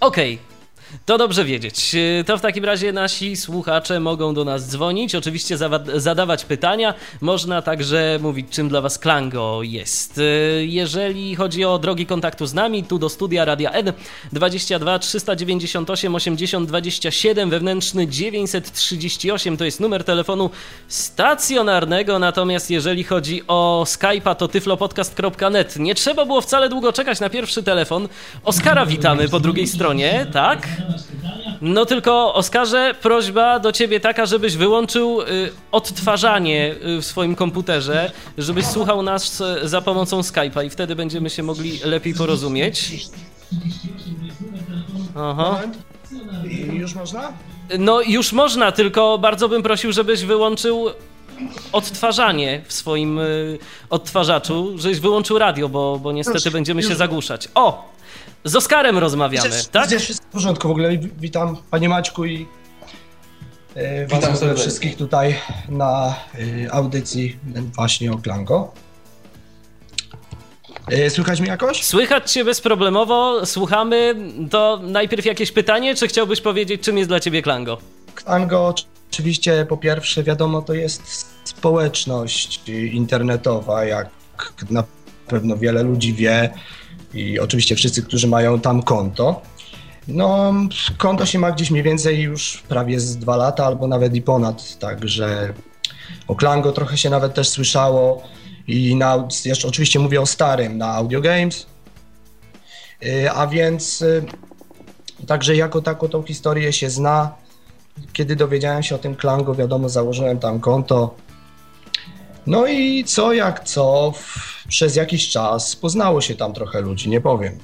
Okej, 0.01 0.35
okay. 0.35 0.60
To 1.07 1.19
dobrze 1.19 1.45
wiedzieć. 1.45 1.95
Y, 1.95 2.25
to 2.27 2.39
w 2.39 2.41
takim 2.41 2.65
razie 2.65 2.93
nasi 2.93 3.37
słuchacze 3.37 4.01
mogą 4.01 4.35
do 4.35 4.45
nas 4.45 4.69
dzwonić, 4.69 5.15
oczywiście 5.15 5.59
zadawać 5.95 6.45
pytania. 6.45 6.95
Można 7.21 7.63
także 7.63 8.19
mówić, 8.23 8.47
czym 8.51 8.69
dla 8.69 8.81
Was 8.81 8.99
Klango 8.99 9.63
jest. 9.63 10.19
Y, 10.19 10.67
jeżeli 10.67 11.37
chodzi 11.37 11.65
o 11.65 11.79
drogi 11.79 12.07
kontaktu 12.07 12.47
z 12.47 12.55
nami, 12.55 12.85
tu 12.85 12.99
do 12.99 13.09
studia 13.09 13.45
Radia 13.45 13.71
N 13.71 13.93
22 14.33 14.99
398 14.99 16.15
80 16.15 16.69
27, 16.69 17.51
wewnętrzny 17.51 18.07
938 18.07 19.57
to 19.57 19.65
jest 19.65 19.81
numer 19.81 20.05
telefonu 20.05 20.51
stacjonarnego. 20.89 22.19
Natomiast 22.19 22.71
jeżeli 22.71 23.05
chodzi 23.05 23.43
o 23.49 23.85
Skype'a, 23.87 24.35
to 24.35 24.49
tyflopodcast.net. 24.49 25.79
Nie 25.79 25.95
trzeba 25.95 26.27
było 26.27 26.41
wcale 26.41 26.69
długo 26.69 26.93
czekać 26.93 27.21
na 27.21 27.31
pierwszy 27.31 27.63
telefon. 27.63 28.09
Oskara 28.45 28.87
witamy 28.87 29.29
po 29.29 29.41
drugiej 29.41 29.67
stronie, 29.67 30.27
tak? 30.33 30.80
No 31.61 31.87
tylko 31.87 32.35
Oskarze, 32.35 32.95
prośba 33.03 33.59
do 33.59 33.73
ciebie 33.73 34.01
taka, 34.01 34.27
żebyś 34.27 34.57
wyłączył 34.57 35.21
y, 35.21 35.27
odtwarzanie 35.73 36.75
y, 36.99 37.01
w 37.01 37.05
swoim 37.05 37.35
komputerze, 37.35 38.11
żebyś 38.39 38.67
słuchał 38.67 39.03
nas 39.03 39.41
y, 39.41 39.69
za 39.69 39.81
pomocą 39.81 40.21
Skype'a 40.21 40.67
i 40.67 40.71
wtedy 40.71 40.97
będziemy 40.97 41.31
się 41.31 41.43
mogli 41.43 41.79
lepiej 41.85 42.15
porozumieć. 42.15 42.93
Aha. 45.17 45.61
Już 46.73 46.95
można? 46.95 47.33
No 47.79 48.01
już 48.01 48.33
można, 48.33 48.73
tylko 48.73 49.19
bardzo 49.19 49.49
bym 49.49 49.63
prosił, 49.63 49.93
żebyś 49.93 50.25
wyłączył 50.25 50.87
odtwarzanie 51.73 52.63
w 52.67 52.73
swoim 52.73 53.21
odtwarzaczu, 53.91 54.79
żebyś 54.79 55.01
wyłączył 55.01 55.39
radio, 55.39 55.69
bo, 55.69 55.99
bo 55.99 56.13
niestety 56.13 56.41
już, 56.45 56.53
będziemy 56.53 56.81
już. 56.81 56.91
się 56.91 56.97
zagłuszać. 56.97 57.49
O! 57.55 57.90
Z 58.45 58.57
Oskarem 58.57 58.99
rozmawiamy, 58.99 59.51
Widzę, 59.51 59.65
tak? 59.73 59.85
Widzę, 59.85 59.99
wszystko 59.99 60.27
w 60.29 60.33
porządku. 60.33 60.69
W 60.69 60.71
ogóle 60.71 60.91
witam 61.19 61.57
Panie 61.71 61.89
Maćku 61.89 62.25
i 62.25 62.47
e, 63.75 64.07
witam 64.07 64.37
was 64.37 64.61
wszystkich 64.61 64.97
tutaj 64.97 65.37
na 65.69 66.15
e, 66.67 66.73
audycji 66.73 67.37
właśnie 67.77 68.13
o 68.13 68.19
Klango. 68.19 68.73
E, 70.89 71.11
słychać 71.11 71.41
mnie 71.41 71.51
jakoś? 71.51 71.85
Słychać 71.85 72.33
cię 72.33 72.45
bezproblemowo, 72.45 73.47
słuchamy. 73.47 74.15
To 74.51 74.81
najpierw 74.83 75.25
jakieś 75.25 75.53
pytanie, 75.53 75.95
czy 75.95 76.09
chciałbyś 76.09 76.41
powiedzieć, 76.41 76.83
czym 76.83 76.99
jest 76.99 77.11
dla 77.11 77.21
ciebie 77.21 77.43
Klango? 77.43 77.79
Klango 78.15 78.75
oczywiście 79.11 79.67
po 79.69 79.77
pierwsze 79.77 80.23
wiadomo 80.23 80.63
to 80.63 80.75
jest 80.75 81.03
społeczność 81.45 82.69
internetowa, 82.69 83.85
jak 83.85 84.09
na 84.71 84.85
pewno 85.27 85.57
wiele 85.57 85.83
ludzi 85.83 86.15
wie 86.15 86.51
i 87.15 87.41
oczywiście 87.41 87.77
wszyscy, 87.77 88.03
którzy 88.03 88.29
mają 88.29 88.61
tam 88.61 88.83
konto. 88.83 89.43
No, 90.09 90.55
konto 90.99 91.27
się 91.27 91.39
ma 91.39 91.53
gdzieś 91.53 91.71
mniej 91.71 91.83
więcej 91.83 92.21
już 92.21 92.63
prawie 92.69 93.01
z 93.01 93.17
dwa 93.17 93.37
lata 93.37 93.67
albo 93.67 93.87
nawet 93.87 94.15
i 94.15 94.23
ponad, 94.23 94.79
także 94.79 95.55
o 96.29 96.35
Klango 96.35 96.73
trochę 96.73 96.97
się 96.97 97.11
nawet 97.11 97.35
też 97.35 97.49
słyszało 97.49 98.23
i 98.67 98.97
na, 98.97 99.29
jeszcze 99.45 99.69
oczywiście 99.69 99.99
mówię 99.99 100.21
o 100.21 100.27
starym, 100.27 100.79
na 100.79 100.95
Audio 100.95 101.21
Games, 101.21 101.67
y, 103.03 103.31
a 103.31 103.47
więc 103.47 104.03
y, 104.03 104.25
także 105.27 105.57
jako 105.57 105.83
taką 105.83 106.09
tą 106.09 106.23
historię 106.23 106.73
się 106.73 106.91
zna. 106.91 107.35
Kiedy 108.13 108.37
dowiedziałem 108.37 108.83
się 108.83 108.95
o 108.95 108.99
tym 108.99 109.17
Klango, 109.17 109.55
wiadomo, 109.55 109.89
założyłem 109.89 110.39
tam 110.39 110.61
konto, 110.61 111.15
no 112.47 112.67
i 112.67 113.05
co 113.05 113.33
jak 113.33 113.65
co, 113.65 114.13
przez 114.69 114.97
jakiś 114.97 115.29
czas 115.29 115.77
poznało 115.77 116.21
się 116.21 116.35
tam 116.35 116.53
trochę 116.53 116.81
ludzi, 116.81 117.09
nie 117.09 117.21
powiem. 117.21 117.59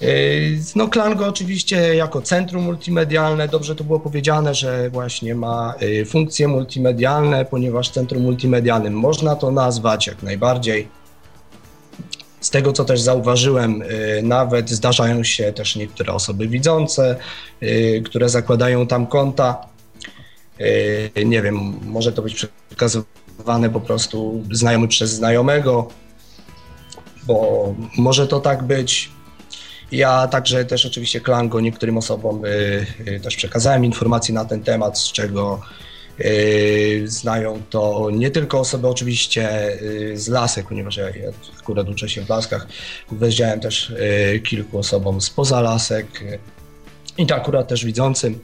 Yy, 0.00 0.58
no 0.76 0.88
Klango 0.88 1.26
oczywiście 1.26 1.94
jako 1.94 2.22
centrum 2.22 2.62
multimedialne, 2.62 3.48
dobrze 3.48 3.76
to 3.76 3.84
było 3.84 4.00
powiedziane, 4.00 4.54
że 4.54 4.90
właśnie 4.90 5.34
ma 5.34 5.74
yy, 5.80 6.04
funkcje 6.04 6.48
multimedialne, 6.48 7.44
ponieważ 7.44 7.90
centrum 7.90 8.22
multimedialnym 8.22 8.94
można 8.94 9.36
to 9.36 9.50
nazwać 9.50 10.06
jak 10.06 10.22
najbardziej. 10.22 10.88
Z 12.40 12.50
tego 12.50 12.72
co 12.72 12.84
też 12.84 13.00
zauważyłem, 13.00 13.78
yy, 13.78 14.22
nawet 14.22 14.70
zdarzają 14.70 15.24
się 15.24 15.52
też 15.52 15.76
niektóre 15.76 16.12
osoby 16.12 16.48
widzące, 16.48 17.16
które 18.04 18.28
zakładają 18.28 18.86
tam 18.86 19.06
konta 19.06 19.73
nie 21.24 21.42
wiem, 21.42 21.80
może 21.82 22.12
to 22.12 22.22
być 22.22 22.46
przekazywane 22.68 23.70
po 23.72 23.80
prostu 23.80 24.44
znajomy 24.52 24.88
przez 24.88 25.10
znajomego, 25.10 25.88
bo 27.26 27.74
może 27.98 28.26
to 28.26 28.40
tak 28.40 28.62
być. 28.62 29.10
Ja 29.92 30.28
także 30.28 30.64
też 30.64 30.86
oczywiście 30.86 31.20
Klango 31.20 31.60
niektórym 31.60 31.98
osobom 31.98 32.42
yy, 33.06 33.20
też 33.20 33.36
przekazałem 33.36 33.84
informacje 33.84 34.34
na 34.34 34.44
ten 34.44 34.62
temat, 34.62 34.98
z 34.98 35.12
czego 35.12 35.60
znają 37.04 37.62
to 37.70 38.08
nie 38.12 38.30
tylko 38.30 38.60
osoby 38.60 38.88
oczywiście 38.88 39.48
z 40.14 40.28
lasek, 40.28 40.68
ponieważ 40.68 40.96
ja 40.96 41.06
akurat 41.60 41.88
uczę 41.88 42.08
się 42.08 42.24
w 42.24 42.28
laskach, 42.28 42.66
wezdziałem 43.12 43.60
też 43.60 43.92
kilku 44.44 44.78
osobom 44.78 45.20
spoza 45.20 45.60
lasek 45.60 46.06
i 47.18 47.26
to 47.26 47.34
akurat 47.34 47.68
też 47.68 47.84
widzącym 47.84 48.40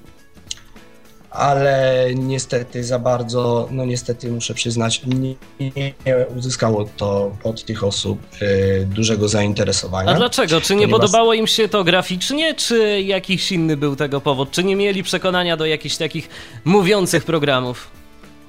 ale 1.31 2.07
niestety 2.15 2.85
za 2.85 2.99
bardzo, 2.99 3.69
no 3.71 3.85
niestety 3.85 4.33
muszę 4.33 4.55
przyznać, 4.55 5.03
nie, 5.07 5.35
nie 5.61 5.95
uzyskało 6.37 6.89
to 6.97 7.37
od 7.45 7.65
tych 7.65 7.85
osób 7.85 8.19
y, 8.43 8.87
dużego 8.91 9.29
zainteresowania. 9.29 10.11
A 10.11 10.15
dlaczego? 10.15 10.61
Czy 10.61 10.75
nie 10.75 10.83
ponieważ... 10.83 11.01
podobało 11.01 11.35
im 11.35 11.47
się 11.47 11.69
to 11.69 11.85
graficznie, 11.85 12.55
czy 12.55 13.03
jakiś 13.03 13.53
inny 13.53 13.77
był 13.77 13.97
tego 13.97 14.21
powód? 14.21 14.51
Czy 14.51 14.65
nie 14.65 14.77
mieli 14.77 15.03
przekonania 15.03 15.57
do 15.57 15.67
jakichś 15.67 15.97
takich 15.97 16.29
mówiących 16.65 17.25
programów? 17.25 17.91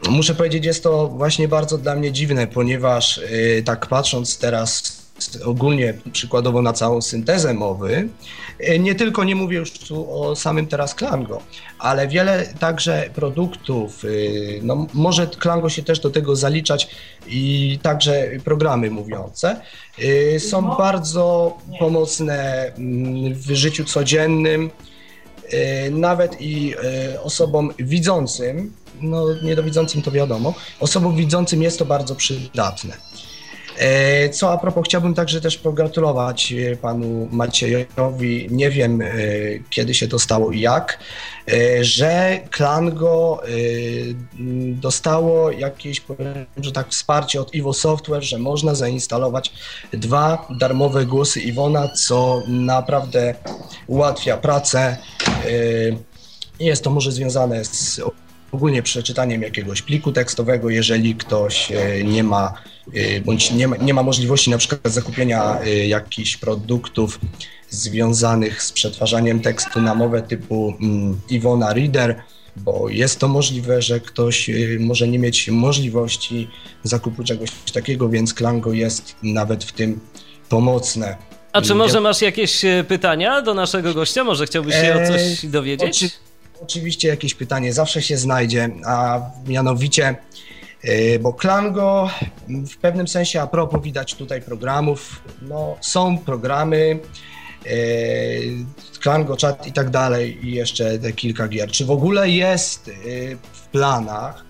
Muszę 0.09 0.35
powiedzieć, 0.35 0.65
jest 0.65 0.83
to 0.83 1.07
właśnie 1.07 1.47
bardzo 1.47 1.77
dla 1.77 1.95
mnie 1.95 2.11
dziwne, 2.11 2.47
ponieważ 2.47 3.17
y, 3.17 3.63
tak 3.65 3.87
patrząc 3.87 4.37
teraz 4.37 5.00
ogólnie 5.45 5.93
przykładowo 6.11 6.61
na 6.61 6.73
całą 6.73 7.01
syntezę 7.01 7.53
mowy. 7.53 8.09
E, 8.59 8.79
nie 8.79 8.95
tylko 8.95 9.23
nie 9.23 9.35
mówię 9.35 9.57
już 9.57 9.71
tu 9.71 10.21
o 10.21 10.35
samym 10.35 10.67
teraz 10.67 10.95
Klango, 10.95 11.41
ale 11.79 12.07
wiele 12.07 12.47
także 12.59 13.09
produktów, 13.13 14.05
y, 14.05 14.59
no 14.63 14.87
może 14.93 15.27
Klango 15.27 15.69
się 15.69 15.83
też 15.83 15.99
do 15.99 16.09
tego 16.09 16.35
zaliczać 16.35 16.87
i 17.27 17.79
także 17.81 18.27
programy 18.43 18.91
mówiące, 18.91 19.61
y, 19.99 20.39
są 20.39 20.61
bardzo 20.61 21.57
pomocne 21.79 22.65
mm, 22.77 23.33
w 23.33 23.51
życiu 23.51 23.85
codziennym, 23.85 24.69
nawet 25.91 26.41
i 26.41 26.75
osobom 27.23 27.73
widzącym, 27.79 28.73
no 29.01 29.25
niedowidzącym 29.43 30.01
to 30.01 30.11
wiadomo, 30.11 30.53
osobom 30.79 31.15
widzącym 31.15 31.63
jest 31.63 31.79
to 31.79 31.85
bardzo 31.85 32.15
przydatne. 32.15 32.93
E, 33.77 34.29
co 34.29 34.51
a 34.51 34.57
propos, 34.57 34.85
chciałbym 34.85 35.13
także 35.13 35.41
też 35.41 35.57
pogratulować 35.57 36.53
e, 36.53 36.75
panu 36.75 37.27
Maciejowi, 37.31 38.47
nie 38.51 38.69
wiem 38.69 39.01
e, 39.01 39.07
kiedy 39.69 39.93
się 39.93 40.07
to 40.07 40.19
stało 40.19 40.51
i 40.51 40.59
jak, 40.59 40.99
że 41.81 42.39
Klango 42.51 43.41
dostało 44.71 45.51
jakieś, 45.51 46.01
że 46.57 46.71
tak, 46.71 46.89
wsparcie 46.89 47.41
od 47.41 47.55
Iwo 47.55 47.73
Software, 47.73 48.23
że 48.23 48.37
można 48.37 48.75
zainstalować 48.75 49.53
dwa 49.93 50.47
darmowe 50.59 51.05
głosy 51.05 51.39
Iwona, 51.39 51.87
co 51.87 52.43
naprawdę 52.47 53.35
ułatwia 53.87 54.37
pracę. 54.37 54.97
Jest 56.59 56.83
to 56.83 56.89
może 56.89 57.11
związane 57.11 57.65
z 57.65 58.01
ogólnie 58.51 58.83
przeczytaniem 58.83 59.41
jakiegoś 59.41 59.81
pliku 59.81 60.11
tekstowego, 60.11 60.69
jeżeli 60.69 61.15
ktoś 61.15 61.71
nie 62.03 62.23
ma 62.23 62.53
Y, 62.95 63.21
bądź 63.25 63.51
nie 63.51 63.67
ma, 63.67 63.77
nie 63.77 63.93
ma 63.93 64.03
możliwości 64.03 64.49
na 64.49 64.57
przykład 64.57 64.93
zakupienia 64.93 65.61
y, 65.65 65.87
jakichś 65.87 66.37
produktów 66.37 67.19
związanych 67.69 68.63
z 68.63 68.71
przetwarzaniem 68.71 69.39
tekstu 69.39 69.81
na 69.81 69.95
mowę 69.95 70.21
typu 70.21 70.73
mm, 70.81 71.21
Iwona 71.29 71.73
Reader, 71.73 72.21
bo 72.55 72.89
jest 72.89 73.19
to 73.19 73.27
możliwe, 73.27 73.81
że 73.81 73.99
ktoś 73.99 74.49
może 74.79 75.07
nie 75.07 75.19
mieć 75.19 75.49
możliwości 75.49 76.49
zakupu 76.83 77.23
czegoś 77.23 77.49
takiego, 77.73 78.09
więc 78.09 78.33
Klango 78.33 78.73
jest 78.73 79.15
nawet 79.23 79.63
w 79.63 79.71
tym 79.71 79.99
pomocne. 80.49 81.17
A 81.53 81.61
czy 81.61 81.75
może 81.75 82.01
masz 82.01 82.21
jakieś 82.21 82.65
e, 82.65 82.83
pytania 82.87 83.41
do 83.41 83.53
naszego 83.53 83.93
gościa? 83.93 84.23
Może 84.23 84.45
chciałbyś 84.45 84.75
się 84.75 84.95
o 84.95 85.07
coś 85.07 85.45
dowiedzieć? 85.45 86.21
Oczy, 86.61 86.79
oczywiście 86.79 87.07
jakieś 87.07 87.35
pytanie 87.35 87.73
zawsze 87.73 88.01
się 88.01 88.17
znajdzie, 88.17 88.69
a 88.85 89.21
mianowicie, 89.47 90.15
e, 90.83 91.19
bo 91.19 91.33
Klango 91.33 92.09
w 92.47 92.77
pewnym 92.77 93.07
sensie, 93.07 93.41
a 93.41 93.47
propos 93.47 93.83
widać 93.83 94.15
tutaj 94.15 94.41
programów, 94.41 95.23
no 95.41 95.77
są 95.81 96.17
programy, 96.17 96.99
Klango, 98.99 99.35
Chat 99.41 99.67
i 99.67 99.71
tak 99.71 99.89
dalej 99.89 100.47
i 100.47 100.51
jeszcze 100.51 100.99
te 100.99 101.13
kilka 101.13 101.47
gier. 101.47 101.71
Czy 101.71 101.85
w 101.85 101.91
ogóle 101.91 102.29
jest 102.29 102.91
w 103.53 103.67
planach 103.71 104.45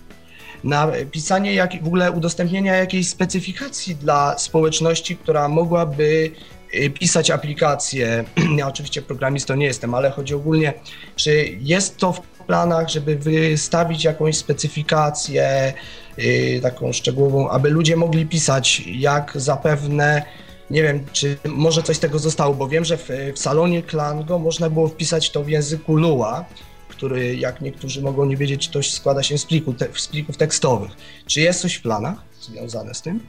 napisanie 0.63 1.53
jak, 1.53 1.83
w 1.83 1.87
ogóle 1.87 2.11
udostępnienia 2.11 2.75
jakiejś 2.75 3.09
specyfikacji 3.09 3.95
dla 3.95 4.37
społeczności, 4.37 5.17
która 5.17 5.47
mogłaby 5.47 6.31
Y, 6.31 6.60
pisać 6.99 7.31
aplikacje. 7.31 8.23
Ja 8.57 8.67
oczywiście 8.67 9.01
programistą 9.01 9.55
nie 9.55 9.65
jestem, 9.65 9.93
ale 9.93 10.11
chodzi 10.11 10.33
ogólnie, 10.35 10.73
czy 11.15 11.57
jest 11.59 11.97
to 11.97 12.13
w 12.13 12.21
planach, 12.21 12.89
żeby 12.89 13.15
wystawić 13.15 14.03
jakąś 14.03 14.37
specyfikację 14.37 15.73
yy, 16.17 16.61
taką 16.61 16.93
szczegółową, 16.93 17.49
aby 17.49 17.69
ludzie 17.69 17.95
mogli 17.95 18.25
pisać, 18.25 18.83
jak 18.85 19.31
zapewne 19.35 20.23
nie 20.69 20.83
wiem, 20.83 21.05
czy 21.13 21.37
może 21.45 21.83
coś 21.83 21.97
z 21.97 21.99
tego 21.99 22.19
zostało, 22.19 22.53
bo 22.53 22.67
wiem, 22.67 22.85
że 22.85 22.97
w, 22.97 23.09
w 23.35 23.39
salonie 23.39 23.83
Klango 23.83 24.39
można 24.39 24.69
było 24.69 24.87
wpisać 24.87 25.29
to 25.29 25.43
w 25.43 25.49
języku 25.49 25.95
Lua, 25.95 26.45
który, 26.87 27.35
jak 27.35 27.61
niektórzy 27.61 28.01
mogą 28.01 28.25
nie 28.25 28.37
wiedzieć, 28.37 28.67
to 28.67 28.83
składa 28.83 29.23
się 29.23 29.37
z, 29.37 29.45
pliku, 29.45 29.73
te, 29.73 29.87
z 29.95 30.07
plików 30.07 30.37
tekstowych. 30.37 30.91
Czy 31.25 31.41
jest 31.41 31.61
coś 31.61 31.75
w 31.75 31.81
planach 31.81 32.17
związane 32.41 32.93
z 32.93 33.01
tym? 33.01 33.19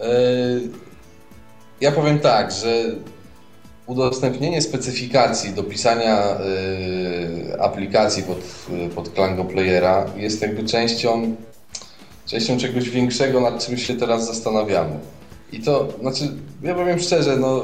Yy 0.00 0.91
ja 1.82 1.92
powiem 1.92 2.18
tak, 2.18 2.52
że 2.52 2.84
udostępnienie 3.86 4.62
specyfikacji 4.62 5.50
do 5.50 5.62
pisania 5.62 6.36
y, 7.50 7.60
aplikacji 7.60 8.22
pod, 8.22 8.38
pod 8.94 9.08
Klango 9.08 9.44
Playera 9.44 10.06
jest 10.16 10.42
jakby 10.42 10.64
częścią, 10.64 11.36
częścią 12.26 12.58
czegoś 12.58 12.90
większego, 12.90 13.40
nad 13.40 13.66
czym 13.66 13.76
się 13.78 13.94
teraz 13.94 14.26
zastanawiamy. 14.26 14.98
I 15.52 15.60
to, 15.60 15.88
znaczy, 16.00 16.24
ja 16.62 16.74
powiem 16.74 16.98
szczerze, 16.98 17.36
no, 17.36 17.62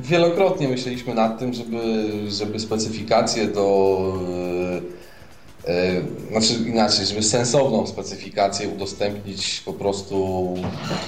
wielokrotnie 0.00 0.68
myśleliśmy 0.68 1.14
nad 1.14 1.38
tym, 1.38 1.54
żeby, 1.54 2.04
żeby 2.28 2.60
specyfikacje 2.60 3.46
do 3.46 4.12
znaczy 6.30 6.54
inaczej, 6.66 7.06
żeby 7.06 7.22
sensowną 7.22 7.86
specyfikację 7.86 8.68
udostępnić 8.68 9.62
po 9.64 9.72
prostu 9.72 10.54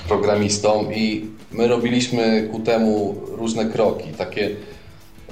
programistom 0.08 0.94
i 0.94 1.30
my 1.52 1.68
robiliśmy 1.68 2.48
ku 2.52 2.60
temu 2.60 3.14
różne 3.28 3.64
kroki, 3.64 4.08
takie 4.08 4.50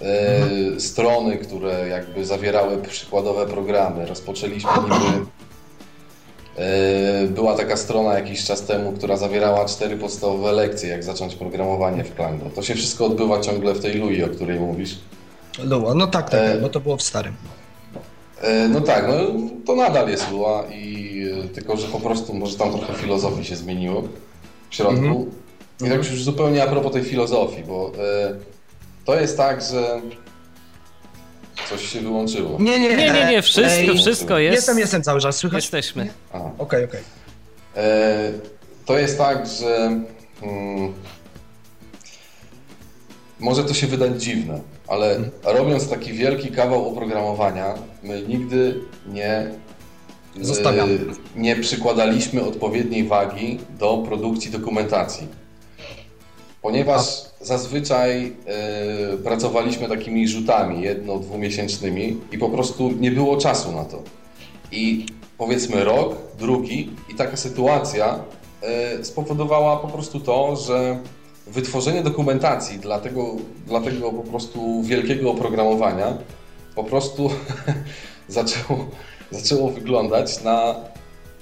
e, 0.02 0.80
strony, 0.80 1.36
które 1.36 1.88
jakby 1.88 2.24
zawierały 2.24 2.82
przykładowe 2.82 3.46
programy. 3.46 4.06
Rozpoczęliśmy 4.06 4.70
niby 4.82 5.26
e, 6.56 7.26
była 7.26 7.56
taka 7.56 7.76
strona 7.76 8.14
jakiś 8.14 8.44
czas 8.44 8.62
temu, 8.62 8.92
która 8.92 9.16
zawierała 9.16 9.64
cztery 9.64 9.96
podstawowe 9.96 10.52
lekcje, 10.52 10.88
jak 10.88 11.04
zacząć 11.04 11.34
programowanie 11.34 12.04
w 12.04 12.14
Klango. 12.14 12.50
To 12.54 12.62
się 12.62 12.74
wszystko 12.74 13.06
odbywa 13.06 13.40
ciągle 13.40 13.74
w 13.74 13.80
tej 13.80 13.94
Lui, 13.94 14.24
o 14.24 14.28
której 14.28 14.60
mówisz. 14.60 14.98
Lua, 15.64 15.94
no 15.94 16.06
tak, 16.06 16.30
tak, 16.30 16.40
e... 16.40 16.58
bo 16.58 16.68
to 16.68 16.80
było 16.80 16.96
w 16.96 17.02
starym. 17.02 17.34
E, 18.40 18.68
no 18.68 18.80
tak, 18.80 19.08
no 19.08 19.14
to 19.66 19.76
nadal 19.76 20.08
jest 20.08 20.30
Lua 20.30 20.64
i 20.66 21.22
e, 21.44 21.48
tylko, 21.48 21.76
że 21.76 21.88
po 21.88 22.00
prostu 22.00 22.34
może 22.34 22.56
tam 22.56 22.72
trochę 22.72 22.94
filozofii 22.94 23.44
się 23.44 23.56
zmieniło 23.56 24.02
w 24.70 24.74
środku. 24.74 25.04
Mm 25.04 25.24
-hmm. 25.24 25.86
I 25.86 25.88
tak 25.88 25.96
już 25.96 26.22
zupełnie 26.22 26.62
a 26.62 26.66
propos 26.66 26.92
tej 26.92 27.04
filozofii, 27.04 27.64
bo 27.64 27.92
e, 27.98 28.34
to 29.04 29.20
jest 29.20 29.36
tak, 29.36 29.62
że 29.62 30.00
coś 31.68 31.88
się 31.88 32.00
wyłączyło. 32.00 32.58
Nie, 32.60 32.80
nie, 32.80 32.96
nie, 32.96 33.12
nie, 33.12 33.26
nie 33.30 33.42
wszystko, 33.42 33.94
wszystko 33.94 34.38
jest. 34.38 34.56
Jestem, 34.56 34.78
jestem 34.78 35.02
cały 35.02 35.20
czas, 35.20 35.36
słychać? 35.36 35.64
Jesteśmy. 35.64 36.08
Okej, 36.32 36.54
okej. 36.58 36.84
Okay, 36.84 36.84
okay. 36.84 38.40
To 38.86 38.98
jest 38.98 39.18
tak, 39.18 39.46
że 39.46 40.00
hmm, 40.40 40.92
może 43.40 43.64
to 43.64 43.74
się 43.74 43.86
wydać 43.86 44.22
dziwne, 44.22 44.60
ale 44.88 45.20
robiąc 45.44 45.88
taki 45.88 46.12
wielki 46.12 46.50
kawał 46.50 46.88
oprogramowania, 46.88 47.74
my 48.02 48.22
nigdy 48.28 48.80
nie, 49.12 49.50
Zostawiamy. 50.40 50.98
nie 51.36 51.56
przykładaliśmy 51.56 52.44
odpowiedniej 52.44 53.04
wagi 53.04 53.58
do 53.78 53.98
produkcji 53.98 54.50
dokumentacji. 54.50 55.26
Ponieważ 56.62 57.04
zazwyczaj 57.40 58.32
y, 59.14 59.18
pracowaliśmy 59.18 59.88
takimi 59.88 60.28
rzutami 60.28 60.82
jedno, 60.82 61.18
dwumiesięcznymi 61.18 62.20
i 62.32 62.38
po 62.38 62.48
prostu 62.48 62.90
nie 62.90 63.10
było 63.10 63.36
czasu 63.36 63.72
na 63.72 63.84
to. 63.84 64.02
I 64.72 65.06
powiedzmy 65.38 65.84
rok, 65.84 66.16
drugi 66.38 66.90
i 67.12 67.14
taka 67.14 67.36
sytuacja 67.36 68.18
y, 69.00 69.04
spowodowała 69.04 69.76
po 69.76 69.88
prostu 69.88 70.20
to, 70.20 70.56
że 70.56 70.98
wytworzenie 71.46 72.02
dokumentacji 72.02 72.78
dla 72.78 72.98
tego, 72.98 73.36
dla 73.66 73.80
tego 73.80 74.12
po 74.12 74.22
prostu 74.22 74.82
wielkiego 74.82 75.30
oprogramowania 75.30 76.18
po 76.74 76.84
prostu 76.84 77.30
zaczęło, 78.28 78.86
zaczęło 79.30 79.70
wyglądać 79.70 80.42
na 80.44 80.74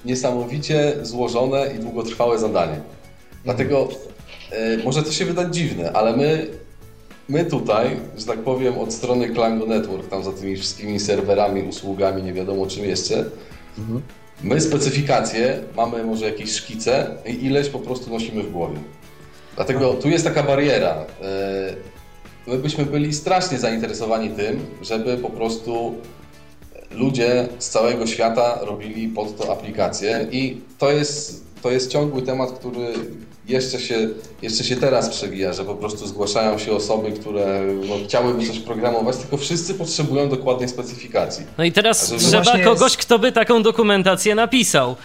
niesamowicie 0.05 0.93
złożone 1.03 1.75
i 1.77 1.79
długotrwałe 1.79 2.39
zadanie. 2.39 2.81
Dlatego 3.45 3.89
e, 4.51 4.77
może 4.85 5.03
to 5.03 5.13
się 5.13 5.25
wydać 5.25 5.55
dziwne, 5.55 5.93
ale 5.93 6.17
my, 6.17 6.47
my 7.29 7.45
tutaj, 7.45 7.97
że 8.17 8.27
tak 8.27 8.39
powiem, 8.39 8.79
od 8.79 8.93
strony 8.93 9.29
Klango 9.29 9.67
Network, 9.67 10.09
tam 10.09 10.25
za 10.25 10.33
tymi 10.33 10.57
wszystkimi 10.57 11.01
serwerami, 11.01 11.63
usługami, 11.63 12.23
nie 12.23 12.33
wiadomo 12.33 12.67
czym 12.67 12.85
jeszcze, 12.85 13.25
mhm. 13.79 14.03
my 14.43 14.61
specyfikacje 14.61 15.61
mamy 15.77 16.05
może 16.05 16.27
jakieś 16.27 16.53
szkice 16.53 17.11
i 17.27 17.45
ileś 17.45 17.69
po 17.69 17.79
prostu 17.79 18.11
nosimy 18.11 18.43
w 18.43 18.53
głowie. 18.53 18.79
Dlatego 19.57 19.95
tu 19.95 20.09
jest 20.09 20.25
taka 20.25 20.43
bariera. 20.43 20.91
E, 20.91 21.95
my 22.47 22.59
byśmy 22.59 22.87
byli 22.87 23.15
strasznie 23.15 23.59
zainteresowani 23.59 24.31
tym, 24.31 24.67
żeby 24.83 25.17
po 25.17 25.31
prostu 25.31 25.95
ludzie 26.91 27.49
z 27.59 27.69
całego 27.69 28.07
świata 28.07 28.59
robili 28.63 29.09
pod 29.09 29.37
to 29.37 29.53
aplikacje 29.53 30.27
i 30.31 30.61
to 30.79 30.91
jest, 30.91 31.45
to 31.63 31.71
jest 31.71 31.91
ciągły 31.91 32.23
temat, 32.23 32.51
który 32.51 32.93
jeszcze 33.49 33.81
się, 33.81 34.09
jeszcze 34.43 34.65
się 34.65 34.77
teraz 34.77 35.09
przewija, 35.09 35.53
że 35.53 35.65
po 35.65 35.75
prostu 35.75 36.07
zgłaszają 36.07 36.59
się 36.59 36.73
osoby, 36.73 37.13
które 37.13 37.63
no, 37.89 37.95
chciałyby 38.05 38.47
coś 38.47 38.59
programować, 38.59 39.17
tylko 39.17 39.37
wszyscy 39.37 39.75
potrzebują 39.75 40.29
dokładnej 40.29 40.69
specyfikacji. 40.69 41.47
No 41.59 41.65
i 41.65 41.73
teraz 41.73 42.13
trzeba 42.19 42.59
kogoś, 42.65 42.93
jest... 42.93 42.97
kto 42.97 43.19
by 43.19 43.33
taką 43.33 43.63
dokumentację 43.63 44.35
napisał. 44.35 44.97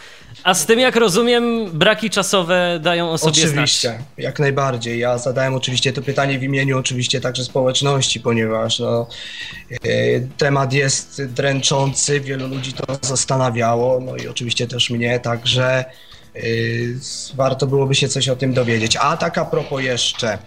A 0.44 0.54
z 0.54 0.66
tym, 0.66 0.80
jak 0.80 0.96
rozumiem, 0.96 1.72
braki 1.72 2.10
czasowe 2.10 2.80
dają 2.82 3.12
o 3.12 3.18
sobie 3.18 3.32
oczywiście, 3.32 3.90
znać. 3.90 4.02
Jak 4.18 4.40
najbardziej. 4.40 5.00
Ja 5.00 5.18
zadałem 5.18 5.56
oczywiście 5.56 5.94
to 5.94 6.02
pytanie 6.02 6.40
w 6.40 6.44
imieniu 6.44 6.80
oczywiście 6.80 7.22
także 7.22 7.44
społeczności, 7.44 8.20
ponieważ 8.20 8.80
no, 8.80 9.08
e, 9.72 10.20
temat 10.38 10.74
jest 10.74 11.26
dręczący, 11.26 12.20
wielu 12.20 12.48
ludzi 12.48 12.74
to 12.74 12.98
zastanawiało, 13.02 14.00
no 14.00 14.16
i 14.16 14.28
oczywiście 14.28 14.68
też 14.68 14.90
mnie, 14.90 15.20
także 15.20 15.86
e, 16.36 16.42
warto 17.36 17.68
byłoby 17.68 17.96
się 17.96 18.10
coś 18.10 18.30
o 18.30 18.36
tym 18.36 18.54
dowiedzieć. 18.54 18.98
A 18.98 19.18
tak 19.18 19.38
a 19.38 19.46
propos 19.46 19.82
jeszcze, 19.82 20.38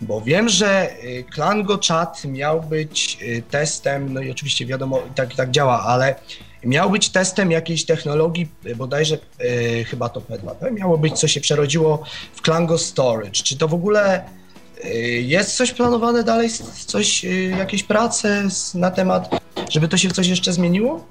bo 0.00 0.20
wiem, 0.20 0.48
że 0.48 0.90
Klango 1.34 1.78
Chat 1.88 2.24
miał 2.24 2.62
być 2.62 3.18
e, 3.22 3.42
testem, 3.42 4.12
no 4.12 4.20
i 4.20 4.30
oczywiście 4.30 4.66
wiadomo, 4.66 5.02
tak, 5.14 5.34
tak 5.34 5.50
działa, 5.50 5.82
ale 5.82 6.14
Miał 6.64 6.90
być 6.90 7.08
testem 7.08 7.50
jakiejś 7.50 7.84
technologii, 7.84 8.48
bodajże 8.76 9.18
e, 9.38 9.84
chyba 9.84 10.08
to 10.08 10.20
P2P, 10.20 10.72
miało 10.72 10.98
być, 10.98 11.18
co 11.18 11.28
się 11.28 11.40
przerodziło 11.40 12.02
w 12.34 12.42
Klango 12.42 12.78
Storage. 12.78 13.30
Czy 13.30 13.58
to 13.58 13.68
w 13.68 13.74
ogóle 13.74 14.24
e, 14.84 14.88
jest 15.20 15.56
coś 15.56 15.72
planowane 15.72 16.24
dalej, 16.24 16.50
coś, 16.86 17.24
e, 17.24 17.28
jakieś 17.32 17.82
prace 17.82 18.48
na 18.74 18.90
temat, 18.90 19.30
żeby 19.70 19.88
to 19.88 19.96
się 19.96 20.08
w 20.08 20.12
coś 20.12 20.26
jeszcze 20.26 20.52
zmieniło? 20.52 21.04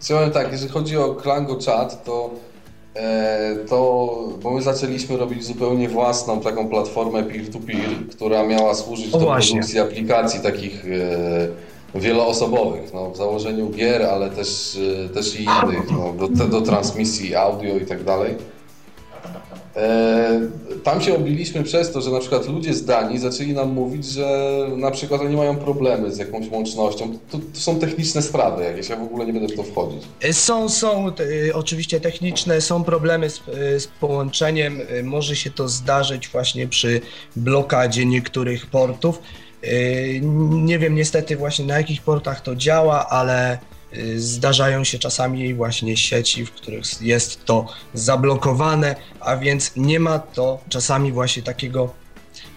Słuchaj, 0.00 0.32
tak, 0.32 0.52
jeżeli 0.52 0.70
chodzi 0.70 0.96
o 0.96 1.14
Klango 1.14 1.58
Chat, 1.66 2.04
to, 2.04 2.30
e, 2.94 3.56
to, 3.68 3.78
bo 4.42 4.50
my 4.50 4.62
zaczęliśmy 4.62 5.16
robić 5.16 5.44
zupełnie 5.44 5.88
własną 5.88 6.40
taką 6.40 6.68
platformę 6.68 7.22
peer-to-peer, 7.22 7.90
-peer, 7.90 8.08
która 8.10 8.46
miała 8.46 8.74
służyć 8.74 9.14
o, 9.14 9.18
do 9.18 9.24
właśnie. 9.24 9.52
produkcji 9.52 9.80
aplikacji 9.80 10.40
takich 10.40 10.84
e, 10.84 11.67
wieloosobowych, 11.94 12.94
no, 12.94 13.10
w 13.10 13.16
założeniu 13.16 13.70
gier, 13.70 14.02
ale 14.02 14.30
też, 14.30 14.74
y, 14.74 15.08
też 15.14 15.40
i 15.40 15.42
innych, 15.42 15.90
no, 15.90 16.28
do, 16.28 16.46
do 16.46 16.60
transmisji 16.60 17.34
audio 17.34 17.76
i 17.76 17.86
tak 17.86 18.04
dalej. 18.04 18.34
E, 19.76 20.40
tam 20.84 21.00
się 21.00 21.16
obiliśmy 21.16 21.62
przez 21.62 21.92
to, 21.92 22.00
że 22.00 22.10
na 22.10 22.20
przykład 22.20 22.48
ludzie 22.48 22.74
z 22.74 22.84
Danii 22.84 23.18
zaczęli 23.18 23.52
nam 23.52 23.72
mówić, 23.72 24.04
że 24.04 24.58
na 24.76 24.90
przykład 24.90 25.20
oni 25.20 25.36
mają 25.36 25.56
problemy 25.56 26.12
z 26.12 26.18
jakąś 26.18 26.50
łącznością. 26.50 27.18
To, 27.30 27.38
to 27.38 27.60
są 27.60 27.78
techniczne 27.78 28.22
sprawy 28.22 28.64
jakieś, 28.64 28.88
ja 28.88 28.96
w 28.96 29.02
ogóle 29.02 29.26
nie 29.26 29.32
będę 29.32 29.54
w 29.54 29.56
to 29.56 29.62
wchodzić. 29.62 30.02
Są, 30.32 30.68
są 30.68 31.08
y, 31.20 31.54
oczywiście 31.54 32.00
techniczne, 32.00 32.60
są 32.60 32.84
problemy 32.84 33.30
z, 33.30 33.40
z 33.78 33.86
połączeniem. 33.86 34.80
Może 35.04 35.36
się 35.36 35.50
to 35.50 35.68
zdarzyć 35.68 36.28
właśnie 36.28 36.68
przy 36.68 37.00
blokadzie 37.36 38.06
niektórych 38.06 38.66
portów. 38.66 39.20
Y, 39.64 40.20
nie 40.50 40.78
wiem 40.78 40.94
niestety 40.94 41.36
właśnie 41.36 41.64
na 41.64 41.78
jakich 41.78 42.02
portach 42.02 42.40
to 42.40 42.56
działa, 42.56 43.08
ale 43.08 43.58
y, 43.96 44.20
zdarzają 44.20 44.84
się 44.84 44.98
czasami 44.98 45.54
właśnie 45.54 45.96
sieci, 45.96 46.46
w 46.46 46.52
których 46.52 46.82
jest 47.00 47.44
to 47.44 47.66
zablokowane, 47.94 48.96
a 49.20 49.36
więc 49.36 49.72
nie 49.76 50.00
ma 50.00 50.18
to 50.18 50.58
czasami 50.68 51.12
właśnie 51.12 51.42
takiego, 51.42 51.94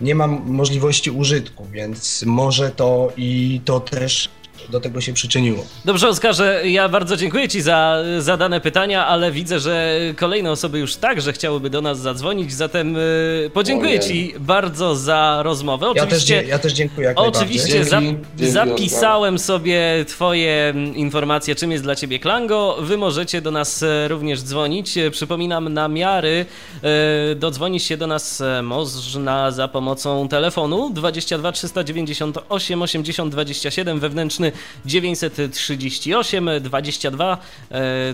nie 0.01 0.15
ma 0.15 0.27
możliwości 0.27 1.11
użytku, 1.11 1.65
więc 1.71 2.23
może 2.25 2.71
to 2.71 3.11
i 3.17 3.61
to 3.65 3.79
też 3.79 4.29
do 4.69 4.79
tego 4.79 5.01
się 5.01 5.13
przyczyniło. 5.13 5.65
Dobrze, 5.85 6.09
Oskarze, 6.09 6.61
ja 6.65 6.89
bardzo 6.89 7.17
dziękuję 7.17 7.49
Ci 7.49 7.61
za 7.61 7.97
zadane 8.19 8.61
pytania, 8.61 9.07
ale 9.07 9.31
widzę, 9.31 9.59
że 9.59 9.99
kolejne 10.15 10.51
osoby 10.51 10.79
już 10.79 10.95
także 10.95 11.33
chciałyby 11.33 11.69
do 11.69 11.81
nas 11.81 11.99
zadzwonić, 11.99 12.53
zatem 12.53 12.97
y, 12.97 13.51
podziękuję 13.53 13.99
Ci 13.99 14.33
bardzo 14.39 14.95
za 14.95 15.39
rozmowę. 15.43 15.89
Oczywiście, 15.89 16.35
ja, 16.35 16.41
też, 16.41 16.49
ja 16.49 16.59
też 16.59 16.73
dziękuję. 16.73 17.07
Jak 17.07 17.19
oczywiście 17.19 17.85
za, 17.85 18.01
zapisałem 18.37 19.39
sobie 19.39 20.05
Twoje 20.07 20.73
informacje, 20.95 21.55
czym 21.55 21.71
jest 21.71 21.83
dla 21.83 21.95
Ciebie 21.95 22.19
Klango. 22.19 22.77
Wy 22.79 22.97
możecie 22.97 23.41
do 23.41 23.51
nas 23.51 23.83
e, 23.83 24.07
również 24.07 24.41
dzwonić. 24.41 24.97
E, 24.97 25.11
przypominam, 25.11 25.73
namiary 25.73 26.45
e, 26.83 27.35
dodzwonić 27.35 27.83
się 27.83 27.97
do 27.97 28.07
nas 28.07 28.43
można 28.63 29.51
za 29.51 29.67
pomocą 29.67 30.27
telefonu 30.27 30.89
22 30.93 31.51
398 31.51 32.81
80 32.81 33.31
27 33.31 33.99
wewnętrzny 33.99 34.50
938 34.85 36.49
22 36.59 37.37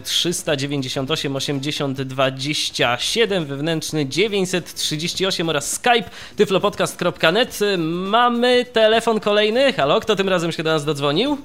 398 0.04 1.36
80 1.36 2.02
27 2.02 3.46
wewnętrzny 3.46 4.06
938 4.06 5.50
oraz 5.50 5.72
skype 5.72 6.10
tyflopodcast.net. 6.36 7.60
Mamy 7.78 8.66
telefon 8.66 9.20
kolejny. 9.20 9.74
Halo, 9.74 10.00
kto 10.00 10.16
tym 10.16 10.30
razem 10.30 10.52
się 10.52 10.64
do 10.64 10.72
nas 10.72 10.86
dodzwonił? 10.86 11.38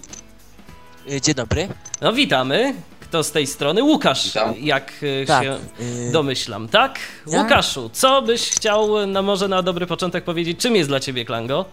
E, 1.10 1.20
dzień 1.20 1.34
dobry. 1.34 1.68
No 2.00 2.12
witamy. 2.12 2.74
Kto 3.00 3.24
z 3.24 3.32
tej 3.32 3.46
strony? 3.46 3.82
Łukasz, 3.82 4.24
Witam. 4.24 4.54
jak 4.60 4.92
e, 5.22 5.26
tak, 5.26 5.44
się 5.44 5.58
y... 5.80 6.12
domyślam, 6.12 6.68
tak? 6.68 6.98
Ja? 7.26 7.42
Łukaszu, 7.42 7.90
co 7.92 8.22
byś 8.22 8.50
chciał 8.50 9.06
na 9.06 9.22
może 9.22 9.48
na 9.48 9.62
dobry 9.62 9.86
początek 9.86 10.24
powiedzieć? 10.24 10.58
Czym 10.60 10.76
jest 10.76 10.90
dla 10.90 11.00
ciebie 11.00 11.24
Klango? 11.24 11.64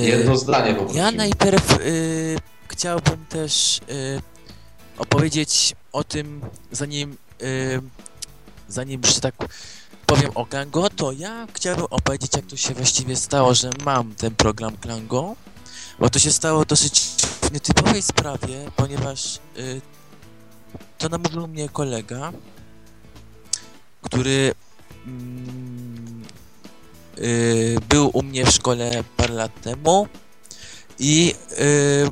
Jedno 0.00 0.36
zdanie 0.36 0.74
po 0.74 0.92
Ja 0.92 1.10
najpierw 1.10 1.80
y, 1.80 2.38
chciałbym 2.68 3.26
też 3.26 3.78
y, 3.78 4.22
opowiedzieć 4.98 5.74
o 5.92 6.04
tym, 6.04 6.40
zanim, 6.72 7.16
y, 7.42 7.80
zanim 8.68 9.04
że 9.04 9.20
tak 9.20 9.34
powiem 10.06 10.30
o 10.34 10.46
Klango, 10.46 10.90
to 10.90 11.12
ja 11.12 11.46
chciałbym 11.54 11.86
opowiedzieć, 11.90 12.36
jak 12.36 12.46
to 12.46 12.56
się 12.56 12.74
właściwie 12.74 13.16
stało, 13.16 13.54
że 13.54 13.70
mam 13.84 14.14
ten 14.14 14.34
program 14.34 14.76
Klango, 14.76 15.36
bo 15.98 16.10
to 16.10 16.18
się 16.18 16.32
stało 16.32 16.64
dosyć 16.64 17.00
w 17.42 17.52
nietypowej 17.52 18.02
sprawie, 18.02 18.70
ponieważ 18.76 19.40
y, 19.58 19.80
to 20.98 21.08
namówił 21.08 21.46
mnie 21.46 21.68
kolega, 21.68 22.32
który 24.02 24.54
mm, 25.06 25.73
był 27.88 28.10
u 28.12 28.22
mnie 28.22 28.46
w 28.46 28.50
szkole 28.50 29.04
parę 29.16 29.34
lat 29.34 29.60
temu 29.60 30.08
i, 30.98 31.34
y, 31.58 32.10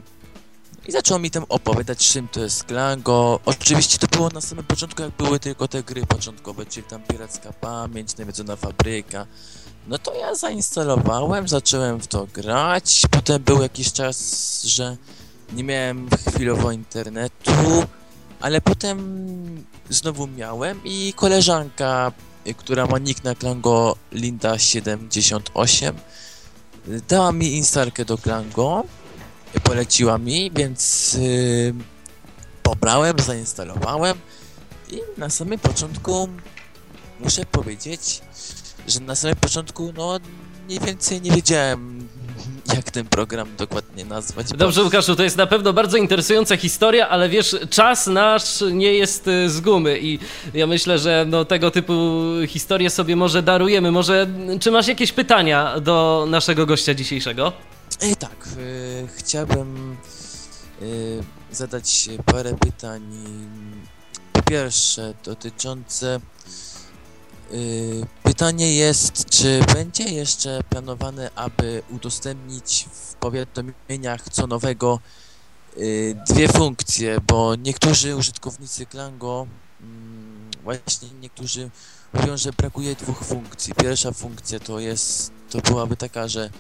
i 0.89 0.93
zaczął 0.93 1.19
mi 1.19 1.31
tam 1.31 1.45
opowiadać, 1.49 1.99
czym 1.99 2.29
to 2.29 2.41
jest 2.41 2.65
Klango. 2.65 3.41
Oczywiście 3.45 3.99
to 3.99 4.07
było 4.17 4.29
na 4.29 4.41
samym 4.41 4.65
początku, 4.65 5.03
jak 5.03 5.11
były 5.11 5.41
tylko 5.41 5.69
te 5.69 5.83
gry 5.83 6.07
początkowe, 6.07 6.67
czyli 6.67 6.87
tam 6.87 7.03
Piracka 7.03 7.53
Pamięć, 7.53 8.17
Nawiedzona 8.17 8.57
Fabryka. 8.57 9.27
No 9.87 9.99
to 9.99 10.15
ja 10.15 10.35
zainstalowałem, 10.35 11.49
zacząłem 11.49 12.01
w 12.01 12.07
to 12.07 12.27
grać, 12.35 13.03
potem 13.11 13.43
był 13.43 13.63
jakiś 13.63 13.93
czas, 13.93 14.63
że 14.63 14.97
nie 15.53 15.65
miałem 15.65 16.09
chwilowo 16.11 16.73
internetu, 16.73 17.53
ale 18.41 18.61
potem 18.61 18.99
znowu 19.91 20.27
miałem 20.27 20.81
i 20.85 21.13
koleżanka 21.17 22.13
która 22.57 22.87
ma 22.87 22.99
nick 22.99 23.25
na 23.25 23.35
Klango 23.35 23.97
Linda78 24.13 25.93
dała 27.09 27.33
mi 27.33 27.57
instalkę 27.57 28.05
do 28.05 28.19
Klango. 28.19 28.85
Poleciła 29.63 30.19
mi, 30.19 30.51
więc 30.51 31.13
yy, 31.15 31.75
pobrałem, 32.63 33.19
zainstalowałem 33.19 34.19
i 34.91 35.01
na 35.17 35.31
samym 35.31 35.59
początku 35.59 36.29
muszę 37.21 37.47
powiedzieć, 37.47 38.21
że 38.89 39.01
na 39.01 39.15
samym 39.15 39.37
początku 39.37 39.93
no 39.97 40.19
mniej 40.67 40.81
więcej 40.81 41.21
nie 41.21 41.31
wiedziałem 41.31 42.09
jak 42.75 42.91
ten 42.91 43.07
program 43.07 43.49
dokładnie 43.59 44.05
nazwać. 44.05 44.47
Dobrze. 44.49 44.83
Łukaszu, 44.83 45.17
to 45.17 45.23
jest 45.23 45.37
na 45.37 45.47
pewno 45.47 45.73
bardzo 45.73 45.97
interesująca 45.97 46.57
historia, 46.57 47.09
ale 47.09 47.29
wiesz, 47.29 47.57
czas 47.71 48.07
nasz 48.07 48.65
nie 48.73 48.95
jest 48.95 49.29
y, 49.29 49.51
z 49.51 49.61
gumy 49.61 49.99
i 50.01 50.19
ja 50.55 50.67
myślę, 50.67 50.99
że 50.99 51.27
no, 51.29 51.45
tego 51.45 51.71
typu 51.71 52.23
historie 52.49 52.91
sobie 52.91 53.17
może 53.17 53.43
darujemy. 53.43 53.91
Może, 53.93 54.27
czy 54.61 54.71
masz 54.71 54.89
jakieś 54.89 55.13
pytania 55.13 55.81
do 55.81 56.27
naszego 56.29 56.67
gościa 56.67 56.95
dzisiejszego? 56.95 57.53
E, 58.01 58.17
tak, 58.17 58.49
e, 58.49 59.09
chciałbym 59.17 59.97
e, 60.83 60.85
zadać 61.55 62.09
parę 62.27 62.55
pytań. 62.61 63.03
Po 64.33 64.43
pierwsze, 64.43 65.15
dotyczące 65.25 66.21
pytanie 68.23 68.75
jest, 68.75 69.25
czy 69.31 69.61
będzie 69.75 70.05
jeszcze 70.05 70.61
planowane, 70.71 71.31
aby 71.35 71.83
udostępnić 71.91 72.89
w 72.93 73.15
powiadomieniach 73.15 74.29
co 74.31 74.47
nowego 74.47 75.01
y, 75.77 76.17
dwie 76.29 76.49
funkcje, 76.49 77.19
bo 77.27 77.55
niektórzy 77.55 78.17
użytkownicy 78.17 78.87
Klango, 78.87 79.47
mm, 79.81 80.51
właśnie 80.63 81.09
niektórzy 81.21 81.71
mówią, 82.13 82.37
że 82.37 82.53
brakuje 82.53 82.95
dwóch 82.95 83.25
funkcji. 83.25 83.75
Pierwsza 83.75 84.13
funkcja 84.13 84.61
to 84.61 84.81
jest, 84.81 85.33
to 85.51 85.61
byłaby 85.61 85.97
taka, 85.97 86.29
że 86.29 86.51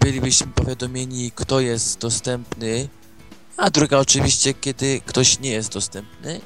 bylibyśmy 0.00 0.46
powiadomieni, 0.46 1.32
kto 1.34 1.60
jest 1.60 1.98
dostępny, 1.98 2.88
a 3.56 3.70
druga 3.70 3.98
oczywiście, 3.98 4.54
kiedy 4.54 5.00
ktoś 5.06 5.40
nie 5.40 5.50
jest 5.50 5.72
dostępny. 5.72 6.40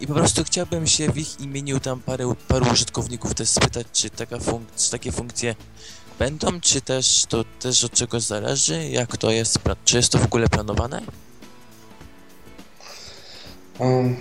I 0.00 0.06
po 0.06 0.14
prostu 0.14 0.44
chciałbym 0.44 0.86
się 0.86 1.12
w 1.12 1.18
ich 1.18 1.40
imieniu 1.40 1.80
tam 1.80 2.00
parę, 2.00 2.34
paru 2.48 2.66
użytkowników 2.72 3.34
też 3.34 3.48
spytać, 3.48 3.86
czy 3.92 4.10
taka 4.10 4.38
funk 4.38 4.68
czy 4.76 4.90
takie 4.90 5.12
funkcje 5.12 5.54
będą, 6.18 6.60
czy 6.60 6.80
też 6.80 7.24
to 7.28 7.44
też 7.60 7.84
od 7.84 7.92
czegoś 7.92 8.22
zależy, 8.22 8.88
jak 8.88 9.16
to 9.16 9.30
jest, 9.30 9.58
czy 9.84 9.96
jest 9.96 10.12
to 10.12 10.18
w 10.18 10.24
ogóle 10.24 10.48
planowane? 10.48 11.02
Um, 13.78 14.16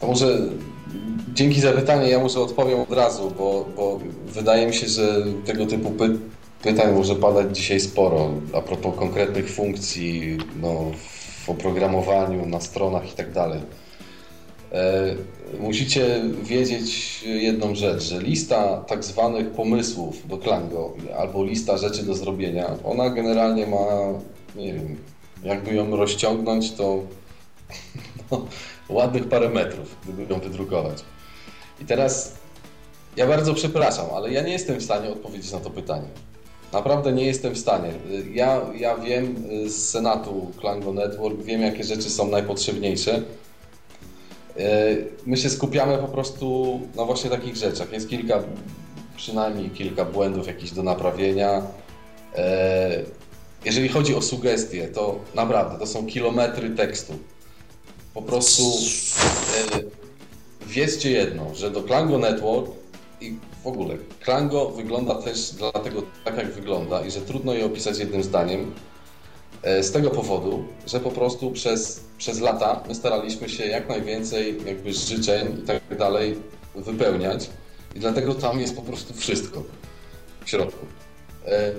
to 0.00 0.06
może 0.06 0.38
dzięki 1.34 1.60
za 1.60 1.72
pytanie, 1.72 2.08
ja 2.08 2.18
może 2.18 2.40
odpowiem 2.40 2.80
od 2.80 2.92
razu, 2.92 3.30
bo, 3.38 3.66
bo 3.76 4.00
wydaje 4.26 4.66
mi 4.66 4.74
się, 4.74 4.88
że 4.88 5.24
tego 5.46 5.66
typu 5.66 5.90
py 5.90 6.18
pytań 6.62 6.94
może 6.94 7.14
padać 7.14 7.56
dzisiaj 7.56 7.80
sporo 7.80 8.30
a 8.54 8.60
propos 8.60 8.96
konkretnych 8.98 9.50
funkcji 9.50 10.38
no, 10.60 10.84
w 11.44 11.50
oprogramowaniu, 11.50 12.46
na 12.46 12.60
stronach 12.60 13.12
i 13.12 13.16
tak 13.16 13.32
dalej. 13.32 13.60
E, 14.72 15.14
musicie 15.60 16.22
wiedzieć 16.42 17.22
jedną 17.22 17.74
rzecz, 17.74 18.02
że 18.02 18.22
lista 18.22 18.84
tak 18.86 19.04
zwanych 19.04 19.50
pomysłów 19.50 20.28
do 20.28 20.38
Klango 20.38 20.94
albo 21.18 21.44
lista 21.44 21.76
rzeczy 21.76 22.02
do 22.02 22.14
zrobienia, 22.14 22.70
ona 22.84 23.10
generalnie 23.10 23.66
ma, 23.66 23.86
nie 24.56 24.72
wiem, 24.72 24.96
jakby 25.44 25.74
ją 25.74 25.96
rozciągnąć, 25.96 26.72
to 26.72 27.02
no, 28.30 28.46
ładnych 28.88 29.28
parę 29.28 29.48
metrów, 29.48 29.96
gdyby 30.04 30.34
ją 30.34 30.40
wydrukować. 30.40 31.04
I 31.80 31.84
teraz 31.84 32.34
ja 33.16 33.26
bardzo 33.26 33.54
przepraszam, 33.54 34.06
ale 34.14 34.32
ja 34.32 34.42
nie 34.42 34.52
jestem 34.52 34.76
w 34.76 34.84
stanie 34.84 35.10
odpowiedzieć 35.10 35.52
na 35.52 35.60
to 35.60 35.70
pytanie. 35.70 36.08
Naprawdę 36.72 37.12
nie 37.12 37.24
jestem 37.24 37.54
w 37.54 37.58
stanie. 37.58 37.92
Ja, 38.32 38.60
ja 38.78 38.96
wiem 38.96 39.44
z 39.66 39.88
Senatu 39.88 40.50
Klango 40.60 40.92
Network, 40.92 41.42
wiem 41.42 41.60
jakie 41.60 41.84
rzeczy 41.84 42.10
są 42.10 42.28
najpotrzebniejsze 42.28 43.22
my 45.26 45.36
się 45.36 45.50
skupiamy 45.50 45.98
po 45.98 46.08
prostu 46.08 46.80
na 46.96 47.04
właśnie 47.04 47.30
takich 47.30 47.56
rzeczach. 47.56 47.92
Jest 47.92 48.08
kilka, 48.08 48.42
przynajmniej 49.16 49.70
kilka 49.70 50.04
błędów 50.04 50.46
jakichś 50.46 50.70
do 50.70 50.82
naprawienia. 50.82 51.62
E, 52.36 53.02
jeżeli 53.64 53.88
chodzi 53.88 54.14
o 54.14 54.22
sugestie, 54.22 54.88
to 54.88 55.18
naprawdę 55.34 55.78
to 55.78 55.86
są 55.86 56.06
kilometry 56.06 56.70
tekstu. 56.70 57.12
Po 58.14 58.22
prostu 58.22 58.62
e, 58.62 59.80
wiedzcie 60.66 61.10
jedno, 61.10 61.54
że 61.54 61.70
do 61.70 61.82
Klango 61.82 62.18
Network 62.18 62.70
i 63.20 63.36
w 63.64 63.66
ogóle 63.66 63.96
Klango 64.20 64.68
wygląda 64.68 65.14
też 65.14 65.50
dlatego 65.50 66.02
tak, 66.24 66.36
jak 66.36 66.52
wygląda 66.52 67.00
i 67.00 67.10
że 67.10 67.20
trudno 67.20 67.54
je 67.54 67.66
opisać 67.66 67.98
jednym 67.98 68.22
zdaniem. 68.22 68.72
E, 69.62 69.82
z 69.82 69.92
tego 69.92 70.10
powodu, 70.10 70.64
że 70.86 71.00
po 71.00 71.10
prostu 71.10 71.50
przez, 71.50 72.04
przez 72.18 72.40
lata 72.40 72.80
my 72.88 72.94
staraliśmy 72.94 73.48
się 73.48 73.66
jak 73.66 73.88
najwięcej 73.88 74.58
jakby 74.66 74.92
życzeń 74.92 75.58
i 75.62 75.66
tak 75.66 75.98
dalej 75.98 76.36
wypełniać 76.74 77.50
i 77.94 78.00
dlatego 78.00 78.34
tam 78.34 78.60
jest 78.60 78.76
po 78.76 78.82
prostu 78.82 79.14
wszystko 79.14 79.62
w 80.44 80.50
środku. 80.50 80.86
E, 81.46 81.72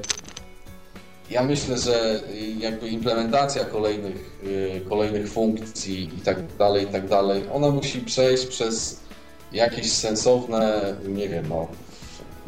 ja 1.29 1.43
myślę, 1.43 1.77
że 1.77 2.19
jakby 2.59 2.89
implementacja 2.89 3.65
kolejnych, 3.65 4.39
y, 4.43 4.81
kolejnych 4.89 5.31
funkcji 5.31 6.09
i 6.17 6.21
tak 6.21 6.55
dalej, 6.55 6.83
i 6.83 6.87
tak 6.87 7.07
dalej, 7.07 7.43
ona 7.53 7.69
musi 7.69 7.99
przejść 7.99 8.45
przez 8.45 8.99
jakieś 9.51 9.91
sensowne, 9.91 10.95
nie 11.07 11.29
wiem, 11.29 11.45
no, 11.49 11.67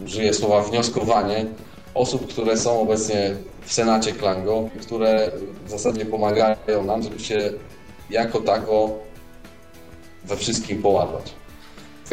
użyję 0.06 0.34
słowa 0.34 0.64
wnioskowanie 0.64 1.46
osób, 1.94 2.28
które 2.28 2.58
są 2.58 2.82
obecnie 2.82 3.36
w 3.66 3.74
Senacie 3.74 4.12
Klango, 4.12 4.70
które 4.82 5.32
w 5.66 5.70
zasadzie 5.70 6.06
pomagają 6.06 6.84
nam, 6.86 7.04
żeby 7.04 7.20
się 7.20 7.52
jako 8.10 8.40
tako 8.42 8.90
we 10.24 10.38
wszystkim 10.38 10.82
połapać. 10.82 11.34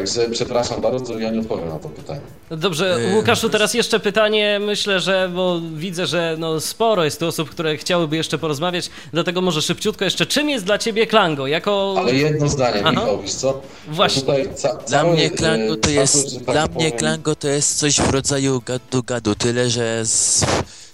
Także 0.01 0.29
przepraszam 0.29 0.81
bardzo, 0.81 1.19
ja 1.19 1.31
nie 1.31 1.39
odpowiem 1.39 1.69
na 1.69 1.79
to 1.79 1.89
pytanie. 1.89 2.21
Dobrze, 2.51 2.99
Łukaszu, 3.15 3.49
teraz 3.49 3.73
jeszcze 3.73 3.99
pytanie. 3.99 4.59
Myślę, 4.59 4.99
że 4.99 5.31
bo 5.33 5.61
widzę, 5.75 6.07
że 6.07 6.35
no 6.39 6.59
sporo 6.61 7.03
jest 7.03 7.19
tu 7.19 7.27
osób, 7.27 7.49
które 7.49 7.77
chciałyby 7.77 8.15
jeszcze 8.17 8.37
porozmawiać, 8.37 8.89
dlatego 9.13 9.41
może 9.41 9.61
szybciutko 9.61 10.05
jeszcze. 10.05 10.25
Czym 10.25 10.49
jest 10.49 10.65
dla 10.65 10.77
ciebie 10.77 11.07
Klango? 11.07 11.47
Jako... 11.47 11.95
Ale 11.97 12.13
jedno 12.13 12.49
zdanie, 12.49 12.81
Aha. 12.85 12.91
Michał, 12.91 13.21
wiesz 13.21 13.33
co? 13.33 13.61
Właśnie. 13.87 14.45
Ca 14.55 14.75
dla 14.75 15.03
mnie 15.03 15.29
Klango 15.29 15.75
to 15.75 15.89
jest, 15.89 16.35
tak 16.35 16.55
dla 16.55 16.67
powiem... 16.67 16.75
mnie 16.75 16.91
Klango 16.91 17.35
to 17.35 17.47
jest 17.47 17.79
coś 17.79 18.01
w 18.01 18.09
rodzaju 18.09 18.61
gadu-gadu, 18.61 19.35
tyle, 19.35 19.69
że 19.69 20.03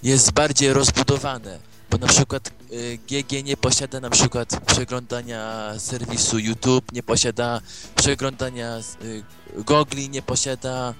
jest 0.03 0.31
bardziej 0.31 0.73
rozbudowane. 0.73 1.59
Bo 1.91 1.97
na 1.97 2.07
przykład 2.07 2.51
GG 3.09 3.33
y, 3.33 3.43
nie 3.43 3.57
posiada 3.57 3.99
na 3.99 4.09
przykład 4.09 4.59
przeglądania 4.65 5.73
serwisu 5.77 6.39
YouTube, 6.39 6.91
nie 6.93 7.03
posiada 7.03 7.61
przeglądania 7.95 8.79
y, 9.03 9.23
gogli, 9.63 10.09
nie 10.09 10.21
posiada 10.21 10.93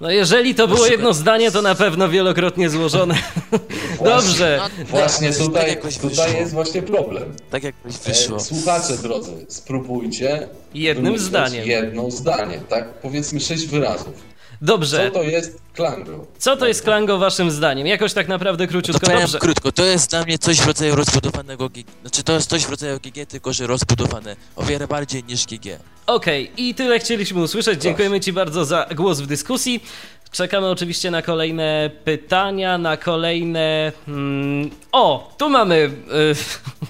no 0.00 0.10
jeżeli 0.10 0.54
to 0.54 0.68
było 0.68 0.86
jedno 0.86 1.12
zdanie, 1.12 1.50
to 1.50 1.62
na 1.62 1.74
pewno 1.74 2.08
wielokrotnie 2.08 2.70
złożone. 2.70 3.14
Dobrze. 4.04 4.60
No, 4.78 4.84
właśnie 4.84 5.28
tak, 5.28 5.38
tutaj, 5.38 5.78
tak 5.82 5.92
tutaj 5.92 6.36
jest 6.36 6.52
właśnie 6.52 6.82
problem. 6.82 7.34
Tak 7.50 7.62
jakoś 7.62 7.96
wyszło. 7.96 8.36
E, 8.36 8.40
słuchacze 8.40 8.96
drodzy, 8.96 9.46
spróbujcie 9.48 10.48
jednym 10.74 11.18
zdaniem. 11.18 11.68
Jedno 11.68 12.10
zdanie, 12.10 12.60
tak? 12.68 12.88
Powiedzmy 12.94 13.40
sześć 13.40 13.66
wyrazów. 13.66 14.27
Dobrze. 14.62 15.10
Co 15.10 15.18
to 15.18 15.22
jest 15.22 15.60
Klango? 15.74 16.26
Co 16.38 16.56
to 16.56 16.66
jest 16.66 16.82
Klango 16.82 17.18
waszym 17.18 17.50
zdaniem? 17.50 17.86
Jakoś 17.86 18.12
tak 18.12 18.28
naprawdę 18.28 18.66
króciutko. 18.66 19.06
To 19.06 19.20
Dobrze. 19.20 19.38
krótko, 19.38 19.72
to 19.72 19.84
jest 19.84 20.10
dla 20.10 20.24
mnie 20.24 20.38
coś 20.38 20.60
w 20.60 20.66
rodzaju 20.66 20.94
rozbudowanego 20.94 21.68
GG. 21.68 21.86
Znaczy 22.00 22.22
to 22.22 22.32
jest 22.32 22.50
coś 22.50 22.62
w 22.64 22.70
rodzaju 22.70 22.98
GG, 23.00 23.28
tylko 23.28 23.52
że 23.52 23.66
rozbudowane. 23.66 24.36
O 24.56 24.62
wiele 24.62 24.88
bardziej 24.88 25.24
niż 25.24 25.46
GG. 25.46 25.66
Okej, 26.06 26.44
okay. 26.44 26.64
i 26.64 26.74
tyle 26.74 26.98
chcieliśmy 26.98 27.42
usłyszeć. 27.42 27.82
Dziękujemy 27.82 28.20
ci 28.20 28.32
bardzo 28.32 28.64
za 28.64 28.86
głos 28.96 29.20
w 29.20 29.26
dyskusji. 29.26 29.84
Czekamy 30.32 30.66
oczywiście 30.66 31.10
na 31.10 31.22
kolejne 31.22 31.90
pytania, 32.04 32.78
na 32.78 32.96
kolejne. 32.96 33.92
Hmm... 34.06 34.70
O, 34.92 35.34
tu 35.38 35.50
mamy. 35.50 35.74
Y, 35.74 36.34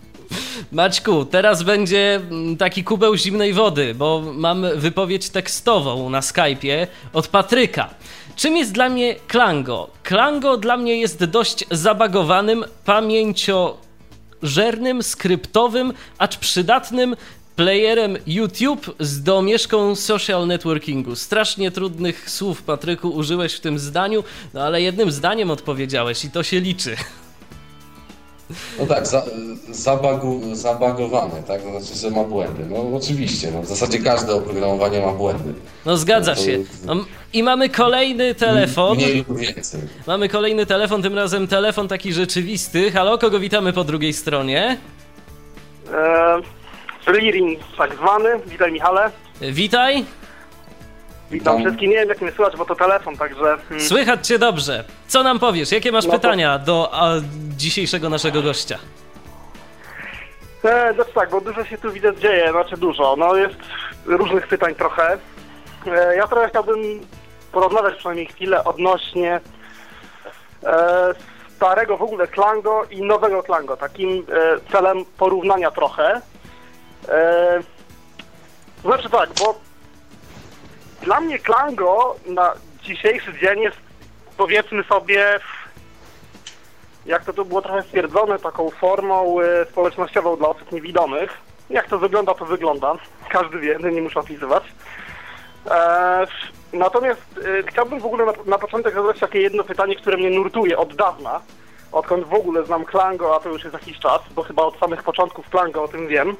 Maćku, 0.73 1.25
teraz 1.25 1.63
będzie 1.63 2.15
mm, 2.15 2.57
taki 2.57 2.85
kubeł 2.85 3.17
zimnej 3.17 3.53
wody, 3.53 3.95
bo 3.95 4.23
mam 4.35 4.67
wypowiedź 4.77 5.31
tekstową 5.31 6.11
na 6.11 6.21
Skype'ie 6.21 6.87
od 7.13 7.29
Patryka. 7.29 7.91
Czym 8.37 8.57
jest 8.57 8.73
dla 8.73 8.89
mnie 8.89 9.17
Klango? 9.29 9.91
Klango 10.03 10.57
dla 10.57 10.77
mnie 10.77 10.97
jest 10.97 11.25
dość 11.25 11.65
zabagowanym, 11.71 12.65
pamięciożernym, 12.85 15.03
skryptowym, 15.03 15.93
acz 16.19 16.37
przydatnym 16.37 17.17
playerem 17.57 18.17
YouTube 18.27 18.97
z 19.01 19.23
domieszką 19.23 19.97
social 19.97 20.47
networkingu. 20.47 21.17
Strasznie 21.17 21.71
trudnych 21.71 22.31
słów, 22.31 22.63
Patryku, 22.63 23.09
użyłeś 23.09 23.55
w 23.55 23.61
tym 23.61 23.79
zdaniu, 23.79 24.25
no 24.55 24.63
ale 24.63 24.83
jednym 24.83 25.13
zdaniem 25.13 25.51
odpowiedziałeś 25.51 26.25
i 26.25 26.31
to 26.31 26.43
się 26.43 26.61
liczy. 26.61 26.97
No 28.79 28.87
tak, 28.87 29.07
za, 29.07 29.23
zabagu, 29.71 30.41
zabagowany, 30.55 31.43
tak? 31.47 31.63
To 31.63 31.71
znaczy, 31.71 31.99
że 31.99 32.11
ma 32.11 32.25
błędy. 32.25 32.67
No 32.71 32.97
oczywiście, 32.97 33.51
no, 33.51 33.63
w 33.63 33.67
zasadzie 33.67 33.99
każde 33.99 34.35
oprogramowanie 34.35 35.01
ma 35.01 35.13
błędy. 35.13 35.55
No 35.87 35.97
zgadza 35.97 36.35
no, 36.37 36.43
się. 36.43 36.59
No, 36.85 36.95
I 37.33 37.43
mamy 37.43 37.69
kolejny 37.69 38.35
telefon. 38.35 38.97
Mniej 38.97 39.25
lub 39.29 39.39
więcej. 39.39 39.81
Mamy 40.07 40.29
kolejny 40.29 40.67
telefon, 40.67 41.03
tym 41.03 41.15
razem 41.15 41.49
telefon 41.49 41.89
taki 41.89 42.13
rzeczywisty. 42.13 42.91
Halo, 42.91 43.19
kogo 43.19 43.41
witamy 43.41 43.73
po 43.73 43.85
drugiej 43.85 44.13
stronie? 44.13 44.79
Eee, 47.07 47.21
Lirin 47.21 47.57
tak 47.79 47.97
zwany. 47.97 48.29
Witaj 48.47 48.73
Michale. 48.73 49.11
Witaj. 49.41 50.05
Witam 51.31 51.59
wszystkich. 51.61 51.89
Nie 51.89 51.95
wiem, 51.97 52.09
jak 52.09 52.21
mnie 52.21 52.33
słychać, 52.33 52.57
bo 52.57 52.65
to 52.65 52.75
telefon, 52.75 53.17
także... 53.17 53.59
Hmm. 53.69 53.81
Słychać 53.81 54.27
cię 54.27 54.39
dobrze. 54.39 54.85
Co 55.07 55.23
nam 55.23 55.39
powiesz? 55.39 55.73
Jakie 55.73 55.93
masz 55.93 56.05
no 56.07 56.13
pytania 56.13 56.59
to... 56.59 56.65
do 56.65 56.89
a, 56.93 57.13
dzisiejszego 57.57 58.09
naszego 58.09 58.43
gościa? 58.43 58.79
E, 60.65 60.95
znaczy 60.95 61.13
tak, 61.15 61.31
bo 61.31 61.41
dużo 61.41 61.65
się 61.65 61.79
tu 61.79 61.93
widzę 61.93 62.17
dzieje, 62.17 62.51
znaczy 62.51 62.77
dużo. 62.77 63.17
No 63.17 63.37
jest 63.37 63.57
różnych 64.07 64.47
pytań 64.47 64.75
trochę. 64.75 65.19
E, 65.87 66.17
ja 66.17 66.27
trochę 66.29 66.49
chciałbym 66.49 66.79
porozmawiać 67.53 67.95
przynajmniej 67.95 68.27
chwilę 68.27 68.65
odnośnie 68.65 69.41
e, 70.65 71.15
starego 71.57 71.97
w 71.97 72.03
ogóle 72.03 72.27
Klango 72.27 72.85
i 72.91 73.03
nowego 73.03 73.43
Klango. 73.43 73.77
Takim 73.77 74.09
e, 74.09 74.73
celem 74.73 75.05
porównania 75.19 75.71
trochę. 75.71 76.21
E, 77.09 77.61
znaczy 78.85 79.11
tak, 79.11 79.31
bo 79.39 79.68
dla 81.03 81.21
mnie 81.21 81.39
Klango 81.39 82.17
na 82.27 82.53
dzisiejszy 82.83 83.39
dzień 83.39 83.61
jest 83.61 83.77
powiedzmy 84.37 84.85
sobie, 84.85 85.41
jak 87.07 87.25
to 87.25 87.33
tu 87.33 87.45
było 87.45 87.63
trochę 87.63 87.83
stwierdzone, 87.83 88.39
taką 88.39 88.71
formą 88.71 89.41
y, 89.41 89.45
społecznościową 89.71 90.37
dla 90.37 90.49
osób 90.49 90.73
niewidomych. 90.73 91.39
Jak 91.71 91.89
to 91.89 91.99
wygląda, 91.99 92.35
to 92.35 92.45
wygląda. 92.45 92.95
Każdy 93.29 93.59
wie, 93.59 93.79
nie 93.93 94.03
muszę 94.03 94.21
opisywać. 94.21 94.65
E, 95.71 96.27
natomiast 96.73 97.23
e, 97.59 97.63
chciałbym 97.63 98.01
w 98.01 98.07
ogóle 98.07 98.27
na, 98.27 98.33
na 98.47 98.59
początek 98.59 98.95
zadać 98.95 99.19
takie 99.19 99.41
jedno 99.41 99.65
pytanie, 99.65 99.97
które 99.97 100.17
mnie 100.17 100.31
nurtuje 100.31 100.79
od 100.79 100.95
dawna. 100.95 101.41
Odkąd 101.93 102.27
w 102.27 102.35
ogóle 102.35 102.65
znam 102.65 102.85
Klango, 102.85 103.37
a 103.37 103.41
to 103.41 103.49
już 103.49 103.65
jest 103.65 103.75
jakiś 103.75 103.99
czas, 103.99 104.21
bo 104.35 104.43
chyba 104.43 104.63
od 104.63 104.79
samych 104.79 105.03
początków 105.03 105.51
Klango 105.51 105.83
o 105.83 105.89
tym 105.89 106.09
wiem 106.09 106.37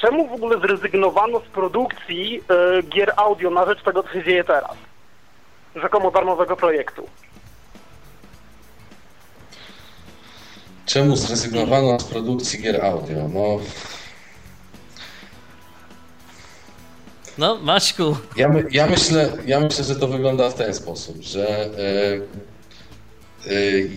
czemu 0.00 0.28
w 0.28 0.32
ogóle 0.32 0.60
zrezygnowano 0.60 1.40
z 1.40 1.42
produkcji 1.42 2.42
y, 2.78 2.82
gier 2.82 3.12
audio 3.16 3.50
na 3.50 3.66
rzecz 3.66 3.82
tego, 3.82 4.02
co 4.02 4.12
się 4.12 4.24
dzieje 4.24 4.44
teraz? 4.44 4.76
Rzekomo 5.76 6.10
darmowego 6.10 6.56
projektu. 6.56 7.08
Czemu 10.86 11.16
zrezygnowano 11.16 12.00
z 12.00 12.04
produkcji 12.04 12.62
gier 12.62 12.84
audio? 12.84 13.28
No, 13.34 13.58
no 17.38 17.56
Maćku. 17.56 18.16
Ja, 18.36 18.48
my, 18.48 18.64
ja, 18.70 18.86
myślę, 18.86 19.32
ja 19.46 19.60
myślę, 19.60 19.84
że 19.84 19.96
to 19.96 20.08
wygląda 20.08 20.50
w 20.50 20.54
ten 20.54 20.74
sposób, 20.74 21.16
że 21.22 21.68
yy, 23.46 23.52
yy, 23.52 23.90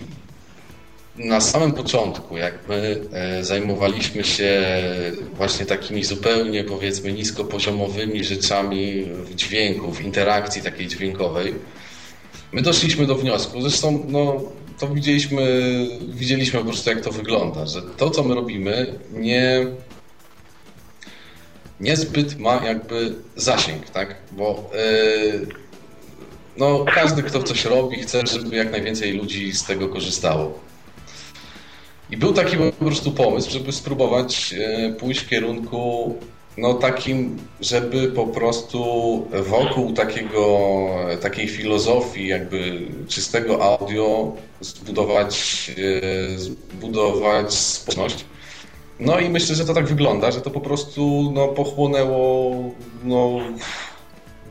na 1.19 1.41
samym 1.41 1.71
początku, 1.71 2.37
jak 2.37 2.53
my 2.69 3.01
e, 3.11 3.43
zajmowaliśmy 3.43 4.23
się 4.23 4.63
właśnie 5.33 5.65
takimi 5.65 6.03
zupełnie 6.03 6.63
powiedzmy 6.63 7.13
niskopoziomowymi 7.13 8.23
rzeczami 8.23 9.03
w 9.03 9.35
dźwięku, 9.35 9.91
w 9.91 10.01
interakcji 10.01 10.61
takiej 10.61 10.87
dźwiękowej, 10.87 11.55
my 12.51 12.61
doszliśmy 12.61 13.05
do 13.05 13.15
wniosku, 13.15 13.61
zresztą 13.61 14.05
no, 14.07 14.41
to 14.79 14.87
widzieliśmy, 14.87 15.41
widzieliśmy 16.07 16.59
po 16.59 16.65
prostu 16.65 16.89
jak 16.89 17.01
to 17.01 17.11
wygląda, 17.11 17.65
że 17.65 17.81
to 17.81 18.09
co 18.09 18.23
my 18.23 18.35
robimy 18.35 18.99
nie, 19.11 19.67
niezbyt 21.79 22.39
ma 22.39 22.65
jakby 22.65 23.15
zasięg, 23.35 23.89
tak? 23.89 24.15
Bo 24.31 24.71
yy, 24.73 25.47
no, 26.57 26.85
każdy 26.93 27.23
kto 27.23 27.43
coś 27.43 27.65
robi 27.65 27.99
chce, 27.99 28.21
żeby 28.27 28.55
jak 28.55 28.71
najwięcej 28.71 29.13
ludzi 29.13 29.53
z 29.53 29.63
tego 29.63 29.89
korzystało. 29.89 30.68
I 32.11 32.17
był 32.17 32.33
taki 32.33 32.57
po 32.57 32.85
prostu 32.85 33.11
pomysł, 33.11 33.51
żeby 33.51 33.71
spróbować 33.71 34.55
e, 34.59 34.93
pójść 34.93 35.21
w 35.21 35.29
kierunku 35.29 36.15
no 36.57 36.73
takim, 36.73 37.37
żeby 37.61 38.07
po 38.07 38.27
prostu 38.27 38.83
wokół 39.45 39.93
takiego, 39.93 40.69
takiej 41.21 41.47
filozofii 41.47 42.27
jakby 42.27 42.87
czystego 43.07 43.63
audio 43.63 44.35
zbudować, 44.61 45.71
e, 45.77 46.39
zbudować 46.39 47.53
społeczność. 47.53 48.25
No 48.99 49.19
i 49.19 49.29
myślę, 49.29 49.55
że 49.55 49.65
to 49.65 49.73
tak 49.73 49.87
wygląda, 49.87 50.31
że 50.31 50.41
to 50.41 50.51
po 50.51 50.61
prostu 50.61 51.31
no, 51.35 51.47
pochłonęło 51.47 52.55
no, 53.03 53.39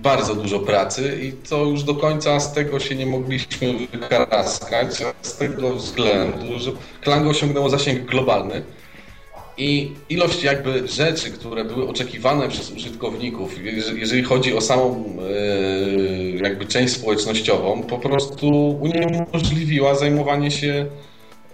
bardzo 0.01 0.35
dużo 0.35 0.61
pracy 0.61 1.19
i 1.23 1.49
to 1.49 1.65
już 1.65 1.83
do 1.83 1.95
końca 1.95 2.41
z 2.41 2.53
tego 2.53 2.81
się 2.81 2.95
nie 2.95 3.07
mogliśmy 3.07 3.75
wykaraskać, 3.93 5.03
z 5.23 5.37
tego 5.37 5.75
względu, 5.75 6.59
że 6.59 6.71
Klango 7.01 7.31
osiągnęło 7.31 7.71
zasięg 7.71 8.05
globalny 8.05 8.63
i 9.59 9.93
ilość 10.09 10.43
jakby 10.43 10.89
rzeczy, 10.89 11.31
które 11.31 11.65
były 11.65 11.89
oczekiwane 11.89 12.49
przez 12.49 12.71
użytkowników, 12.71 13.65
jeżeli 13.97 14.23
chodzi 14.23 14.55
o 14.55 14.61
samą 14.61 15.05
e, 15.21 16.43
jakby 16.43 16.67
część 16.67 16.95
społecznościową, 16.95 17.83
po 17.83 17.99
prostu 17.99 18.79
uniemożliwiła 18.81 19.95
zajmowanie 19.95 20.51
się 20.51 20.87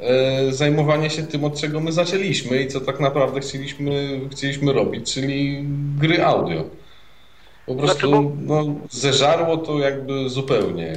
e, 0.01 0.53
zajmowanie 0.53 1.11
się 1.11 1.23
tym, 1.23 1.45
od 1.45 1.61
czego 1.61 1.81
my 1.81 1.93
zaczęliśmy 1.93 2.63
i 2.63 2.69
co 2.69 2.81
tak 2.81 3.01
naprawdę 3.01 3.41
chcieliśmy, 3.41 4.21
chcieliśmy 4.33 4.73
robić, 4.73 5.15
czyli 5.15 5.65
gry 5.99 6.25
audio. 6.25 6.65
Po 7.67 7.75
prostu 7.75 8.09
znaczy, 8.09 8.23
bo... 8.23 8.31
no, 8.55 8.75
zeżarło 8.91 9.57
to 9.57 9.79
jakby 9.79 10.29
zupełnie 10.29 10.95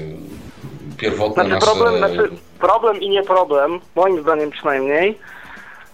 pierwotne 0.98 1.46
znaczy, 1.46 1.50
nasze... 1.50 1.66
Problem, 1.66 1.98
znaczy 1.98 2.30
problem 2.60 3.02
i 3.02 3.10
nie 3.10 3.24
problem, 3.24 3.80
moim 3.96 4.22
zdaniem 4.22 4.52
przynajmniej, 4.52 5.20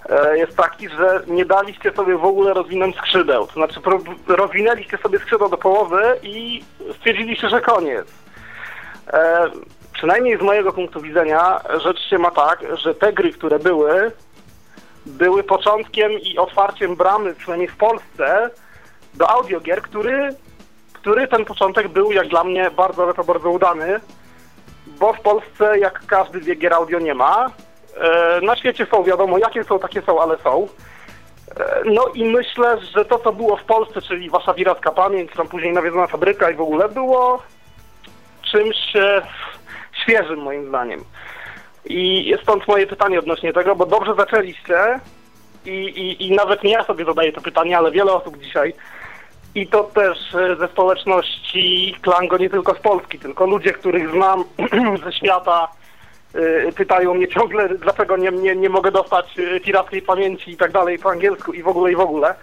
e, 0.10 0.38
jest 0.38 0.58
taki, 0.58 0.90
że 0.90 1.24
nie 1.28 1.46
daliście 1.46 1.92
sobie 1.92 2.18
w 2.18 2.26
ogóle 2.26 2.54
rozwinąć 2.54 2.96
skrzydeł. 2.96 3.48
To 3.48 3.54
znaczy 3.54 3.80
rozwinęliście 4.28 4.98
sobie 4.98 5.20
skrzydło 5.20 5.50
do 5.50 5.58
połowy 5.58 6.02
i 6.24 6.64
stwierdziliście, 6.98 7.50
że 7.50 7.62
koniec. 7.62 8.08
E, 9.14 9.50
przynajmniej 9.94 10.38
z 10.38 10.42
mojego 10.42 10.74
punktu 10.74 11.02
widzenia 11.02 11.62
rzecz 11.84 12.10
się 12.10 12.18
ma 12.18 12.32
tak, 12.32 12.60
że 12.78 12.96
te 12.96 13.14
gry, 13.14 13.32
które 13.32 13.60
były, 13.60 14.12
były 15.06 15.44
początkiem 15.44 16.12
i 16.12 16.38
otwarciem 16.38 16.96
bramy, 16.96 17.36
przynajmniej 17.36 17.70
w 17.70 17.78
Polsce, 17.78 18.50
do 19.14 19.30
audiogier, 19.30 19.82
który 19.82 20.36
który 21.04 21.28
ten 21.28 21.46
początek 21.46 21.88
był 21.88 22.12
jak 22.12 22.28
dla 22.28 22.44
mnie 22.44 22.72
bardzo, 22.72 23.04
ale 23.04 23.14
to 23.14 23.24
bardzo 23.24 23.50
udany, 23.50 24.00
bo 24.88 25.14
w 25.14 25.22
Polsce, 25.22 25.80
jak 25.80 26.06
każdy 26.06 26.40
wie, 26.40 26.56
gier 26.56 26.74
audio 26.74 27.00
nie 27.00 27.14
ma. 27.14 27.52
E, 27.98 28.42
na 28.42 28.56
świecie 28.56 28.86
są, 28.86 29.04
wiadomo, 29.04 29.38
jakie 29.38 29.64
są, 29.64 29.80
takie 29.80 30.02
są, 30.02 30.22
ale 30.22 30.38
są. 30.38 30.68
E, 31.58 31.82
no 31.86 32.08
i 32.08 32.24
myślę, 32.24 32.78
że 32.96 33.06
to, 33.06 33.20
co 33.20 33.34
było 33.34 33.58
w 33.58 33.64
Polsce, 33.64 34.02
czyli 34.02 34.30
wasza 34.30 34.54
wiracka 34.54 34.92
pamięć, 34.92 35.32
tam 35.32 35.48
później 35.48 35.74
nawiedzona 35.74 36.08
fabryka 36.08 36.50
i 36.50 36.56
w 36.56 36.62
ogóle 36.62 36.90
było 36.90 37.44
czymś 38.52 38.96
e, 38.96 39.22
świeżym 40.04 40.40
moim 40.40 40.68
zdaniem. 40.68 41.04
I 41.86 42.36
stąd 42.44 42.68
moje 42.68 42.88
pytanie 42.88 43.20
odnośnie 43.20 43.54
tego, 43.54 43.76
bo 43.76 43.86
dobrze 43.86 44.16
zaczęliście 44.16 45.00
i, 45.66 45.70
i, 45.70 46.28
i 46.28 46.36
nawet 46.36 46.64
nie 46.64 46.72
ja 46.72 46.84
sobie 46.84 47.06
zadaję 47.06 47.34
to 47.34 47.42
pytanie, 47.42 47.78
ale 47.78 47.92
wiele 47.92 48.14
osób 48.14 48.38
dzisiaj 48.38 48.74
i 49.56 49.68
to 49.68 49.84
też 49.84 50.36
e, 50.36 50.56
ze 50.56 50.68
społeczności 50.68 51.96
Klango, 52.02 52.38
nie 52.38 52.50
tylko 52.50 52.76
z 52.76 52.80
Polski, 52.80 53.20
tylko 53.20 53.46
ludzie, 53.46 53.74
których 53.74 54.12
znam 54.12 54.44
ze 55.06 55.14
świata, 55.14 55.68
e, 56.34 56.72
pytają 56.72 57.14
mnie 57.14 57.28
ciągle, 57.28 57.70
dlaczego 57.70 58.18
nie, 58.18 58.32
nie, 58.32 58.56
nie 58.56 58.70
mogę 58.70 58.92
dostać 58.92 59.40
e, 59.40 59.60
pirackiej 59.60 60.02
pamięci 60.02 60.52
i 60.52 60.58
tak 60.58 60.72
dalej 60.72 61.00
po 61.00 61.10
angielsku 61.10 61.54
i 61.54 61.64
w 61.64 61.68
ogóle, 61.68 61.92
i 61.92 61.96
w 61.96 62.00
ogóle. 62.00 62.36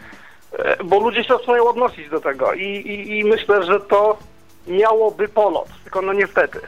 Bo 0.85 1.01
ludzie 1.01 1.25
się 1.25 1.35
zaczynają 1.35 1.69
odnosić 1.69 2.09
do 2.09 2.21
tego 2.21 2.53
i, 2.53 2.65
i, 2.65 3.19
i 3.19 3.25
myślę, 3.25 3.63
że 3.63 3.81
to 3.81 4.19
miałoby 4.67 5.29
polot, 5.29 5.69
tylko 5.85 6.03
no 6.03 6.13
niestety. 6.13 6.61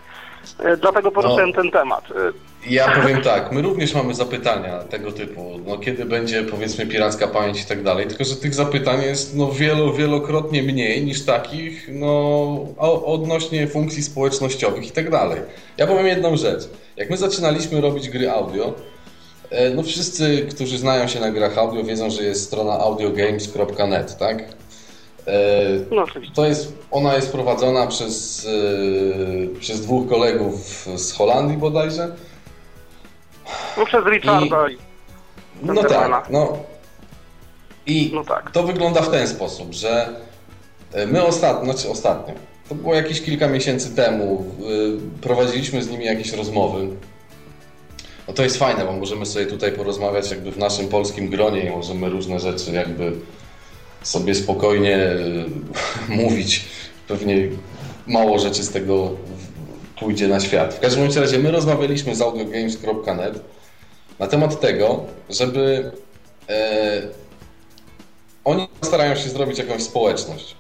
Dlatego 0.80 1.11
poruszyłem 1.11 1.51
no. 1.51 1.55
ten 1.55 1.70
temat. 1.70 2.05
Ja 2.66 3.02
powiem 3.02 3.22
tak, 3.22 3.52
my 3.52 3.62
również 3.62 3.94
mamy 3.94 4.14
zapytania 4.14 4.78
tego 4.78 5.12
typu, 5.12 5.58
no 5.66 5.78
kiedy 5.78 6.04
będzie 6.04 6.42
powiedzmy 6.42 6.86
piracka 6.86 7.28
pamięć 7.28 7.62
i 7.62 7.64
tak 7.64 7.82
dalej, 7.82 8.06
tylko 8.06 8.24
że 8.24 8.36
tych 8.36 8.54
zapytań 8.54 9.02
jest 9.02 9.36
no 9.36 9.52
wielo, 9.52 9.92
wielokrotnie 9.92 10.62
mniej 10.62 11.04
niż 11.04 11.24
takich 11.24 11.88
no 11.92 12.66
odnośnie 13.04 13.66
funkcji 13.66 14.02
społecznościowych 14.02 14.86
i 14.86 14.90
tak 14.90 15.10
dalej. 15.10 15.40
Ja 15.78 15.86
powiem 15.86 16.06
jedną 16.06 16.36
rzecz, 16.36 16.68
jak 16.96 17.10
my 17.10 17.16
zaczynaliśmy 17.16 17.80
robić 17.80 18.08
gry 18.08 18.30
audio, 18.30 18.74
e, 19.50 19.70
no 19.70 19.82
wszyscy, 19.82 20.46
którzy 20.50 20.78
znają 20.78 21.08
się 21.08 21.20
na 21.20 21.30
grach 21.30 21.58
audio 21.58 21.84
wiedzą, 21.84 22.10
że 22.10 22.22
jest 22.22 22.44
strona 22.44 22.72
audiogames.net, 22.72 24.18
tak? 24.18 24.44
E, 25.26 25.34
no, 25.90 26.04
to 26.34 26.46
jest, 26.46 26.72
ona 26.90 27.14
jest 27.14 27.32
prowadzona 27.32 27.86
przez, 27.86 28.46
e, 29.54 29.60
przez 29.60 29.80
dwóch 29.80 30.08
kolegów 30.08 30.88
z 30.96 31.12
Holandii 31.12 31.56
bodajże, 31.56 32.08
no 33.76 33.86
przez 33.86 34.07
Richarda 34.07 34.68
i... 34.68 34.74
i 34.74 34.78
no 35.62 35.82
tak, 35.84 36.30
no. 36.30 36.59
I 37.86 38.11
no 38.14 38.24
tak. 38.24 38.51
to 38.51 38.62
wygląda 38.62 39.03
w 39.03 39.11
ten 39.11 39.28
sposób, 39.28 39.72
że 39.72 40.09
e, 40.93 41.07
my 41.07 41.24
ostatnio, 41.24 41.72
znaczy 41.72 41.90
ostatnio, 41.90 42.34
to 42.68 42.74
było 42.74 42.95
jakieś 42.95 43.22
kilka 43.22 43.49
miesięcy 43.49 43.97
temu, 43.97 44.45
e, 44.61 45.20
prowadziliśmy 45.20 45.82
z 45.82 45.90
nimi 45.90 46.05
jakieś 46.05 46.32
rozmowy. 46.32 46.88
No 48.28 48.34
to 48.34 48.43
jest 48.43 48.57
fajne, 48.57 48.84
bo 48.84 48.93
możemy 48.93 49.26
sobie 49.26 49.47
tutaj 49.47 49.72
porozmawiać 49.72 50.30
jakby 50.30 50.53
w 50.53 50.59
naszym 50.59 50.88
polskim 50.88 51.28
gronie 51.28 51.64
i 51.64 51.70
możemy 51.70 52.09
różne 52.09 52.40
rzeczy 52.40 52.72
jakby 52.72 53.12
sobie 54.03 54.34
spokojnie 54.34 54.97
e, 54.97 55.16
mówić. 56.22 56.64
Pewnie 57.09 57.36
mało 58.07 58.38
rzeczy 58.38 58.62
z 58.62 58.70
tego 58.70 59.11
pójdzie 60.03 60.28
na 60.28 60.40
świat. 60.40 60.74
W 60.74 60.80
każdym 60.80 61.12
razie 61.20 61.38
my 61.38 61.50
rozmawialiśmy 61.50 62.14
z 62.14 62.20
audiogames.net 62.20 63.40
na 64.18 64.26
temat 64.26 64.61
tego, 64.61 65.05
żeby 65.30 65.92
e, 66.48 67.03
oni 68.44 68.68
starają 68.82 69.14
się 69.14 69.28
zrobić 69.28 69.59
jakąś 69.59 69.82
społeczność. 69.82 70.57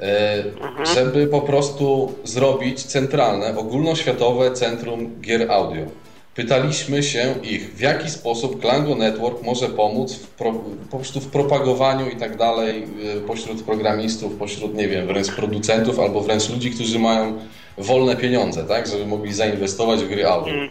E, 0.00 0.44
mhm. 0.44 0.86
Żeby 0.86 1.26
po 1.26 1.40
prostu 1.40 2.14
zrobić 2.24 2.82
centralne, 2.82 3.56
ogólnoświatowe 3.56 4.52
centrum 4.52 5.20
gier 5.20 5.52
audio. 5.52 5.86
Pytaliśmy 6.34 7.02
się 7.02 7.34
ich, 7.42 7.74
w 7.74 7.80
jaki 7.80 8.10
sposób 8.10 8.60
Klango 8.60 8.94
Network 8.94 9.42
może 9.42 9.68
pomóc 9.68 10.14
w 10.14 10.26
pro, 10.26 10.52
po 10.90 10.96
prostu 10.96 11.20
w 11.20 11.26
propagowaniu 11.26 12.08
i 12.08 12.16
tak 12.16 12.36
dalej 12.36 12.84
e, 13.16 13.20
pośród 13.20 13.62
programistów, 13.62 14.36
pośród, 14.36 14.74
nie 14.74 14.88
wiem, 14.88 15.06
wręcz 15.06 15.30
producentów 15.30 16.00
albo 16.00 16.20
wręcz 16.20 16.48
ludzi, 16.48 16.70
którzy 16.70 16.98
mają 16.98 17.38
wolne 17.78 18.16
pieniądze, 18.16 18.64
tak, 18.64 18.86
żeby 18.86 19.06
mogli 19.06 19.34
zainwestować 19.34 20.00
w 20.00 20.08
gry 20.08 20.26
audio. 20.26 20.54
Mm. 20.54 20.68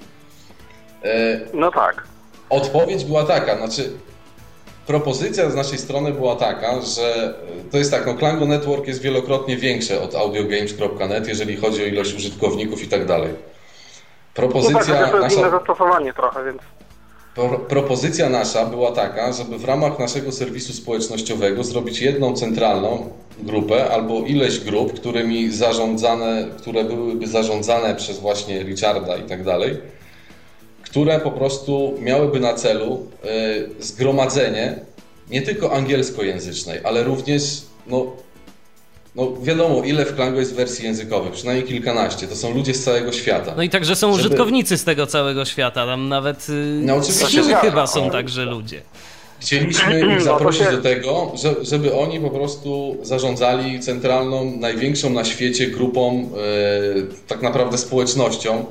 E, 1.03 1.39
no 1.53 1.71
tak. 1.71 2.03
Odpowiedź 2.49 3.05
była 3.05 3.23
taka, 3.23 3.57
znaczy 3.57 3.91
propozycja 4.87 5.49
z 5.49 5.55
naszej 5.55 5.77
strony 5.77 6.11
była 6.11 6.35
taka, 6.35 6.81
że 6.81 7.33
to 7.71 7.77
jest 7.77 7.91
tak, 7.91 8.05
no 8.05 8.13
Klango 8.13 8.45
Network 8.45 8.87
jest 8.87 9.01
wielokrotnie 9.01 9.57
większe 9.57 10.01
od 10.01 10.15
audiogames.net, 10.15 11.27
jeżeli 11.27 11.57
chodzi 11.57 11.83
o 11.83 11.85
ilość 11.85 12.15
użytkowników 12.15 12.83
i 12.83 12.87
tak 12.87 13.05
dalej. 13.05 13.33
Propozycja 14.33 14.77
no 14.77 14.83
tak, 14.85 15.11
to 15.11 15.17
jest 15.17 15.35
nasza... 15.35 15.47
inne 15.47 15.49
zastosowanie 15.49 16.13
trochę, 16.13 16.45
więc... 16.45 16.61
Pro, 17.37 17.59
propozycja 17.59 18.29
nasza 18.29 18.65
była 18.65 18.91
taka, 18.91 19.33
żeby 19.33 19.57
w 19.57 19.65
ramach 19.65 19.99
naszego 19.99 20.31
serwisu 20.31 20.73
społecznościowego 20.73 21.63
zrobić 21.63 22.01
jedną 22.01 22.33
centralną 22.33 23.09
grupę 23.39 23.89
albo 23.89 24.19
ileś 24.19 24.59
grup, 24.59 24.93
którymi 24.93 25.51
zarządzane, 25.51 26.47
które 26.57 26.83
byłyby 26.83 27.27
zarządzane 27.27 27.95
przez 27.95 28.19
właśnie 28.19 28.63
Richarda 28.63 29.17
i 29.17 29.23
tak 29.23 29.43
dalej, 29.43 29.77
które 30.83 31.19
po 31.19 31.31
prostu 31.31 31.93
miałyby 31.99 32.39
na 32.39 32.53
celu 32.53 33.05
y, 33.79 33.83
zgromadzenie 33.83 34.79
nie 35.31 35.41
tylko 35.41 35.73
angielskojęzycznej, 35.73 36.79
ale 36.83 37.03
również 37.03 37.61
no, 37.87 38.05
no 39.17 39.33
wiadomo, 39.41 39.83
ile 39.83 40.05
w 40.05 40.15
Klango 40.15 40.39
jest 40.39 40.55
wersji 40.55 40.85
językowych, 40.85 41.31
przynajmniej 41.31 41.67
kilkanaście. 41.67 42.27
To 42.27 42.35
są 42.35 42.53
ludzie 42.53 42.73
z 42.73 42.83
całego 42.83 43.11
świata. 43.11 43.53
No 43.57 43.63
i 43.63 43.69
także 43.69 43.95
są 43.95 44.13
żeby... 44.13 44.27
użytkownicy 44.27 44.77
z 44.77 44.83
tego 44.83 45.07
całego 45.07 45.45
świata. 45.45 45.85
Tam 45.85 46.09
nawet 46.09 46.47
no, 46.81 46.95
oczywiście, 46.95 47.55
chyba 47.61 47.87
są 47.87 48.09
także 48.09 48.45
ludzie. 48.45 48.81
Chcieliśmy 49.39 49.99
ich 49.99 50.17
no, 50.17 50.21
zaprosić 50.21 50.67
do 50.71 50.77
tego, 50.77 51.33
żeby 51.61 51.93
oni 51.93 52.19
po 52.19 52.29
prostu 52.29 52.97
zarządzali 53.01 53.79
centralną, 53.79 54.57
największą 54.59 55.09
na 55.09 55.25
świecie 55.25 55.67
grupą, 55.67 56.29
e, 56.37 57.27
tak 57.27 57.41
naprawdę 57.41 57.77
społecznością, 57.77 58.65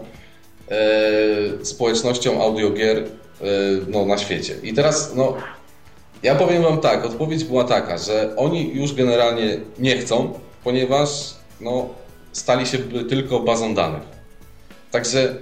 e, 0.70 1.64
społecznością 1.64 2.42
audiogier 2.42 2.96
e, 2.98 3.04
no, 3.88 4.06
na 4.06 4.18
świecie. 4.18 4.54
I 4.62 4.74
teraz, 4.74 5.12
no, 5.14 5.36
ja 6.22 6.34
powiem 6.34 6.62
Wam 6.62 6.80
tak, 6.80 7.04
odpowiedź 7.04 7.44
była 7.44 7.64
taka, 7.64 7.98
że 7.98 8.36
oni 8.36 8.74
już 8.74 8.94
generalnie 8.94 9.56
nie 9.78 9.98
chcą, 9.98 10.38
ponieważ 10.64 11.08
no, 11.60 11.88
stali 12.32 12.66
się 12.66 12.78
tylko 13.08 13.40
bazą 13.40 13.74
danych. 13.74 14.02
Także. 14.90 15.34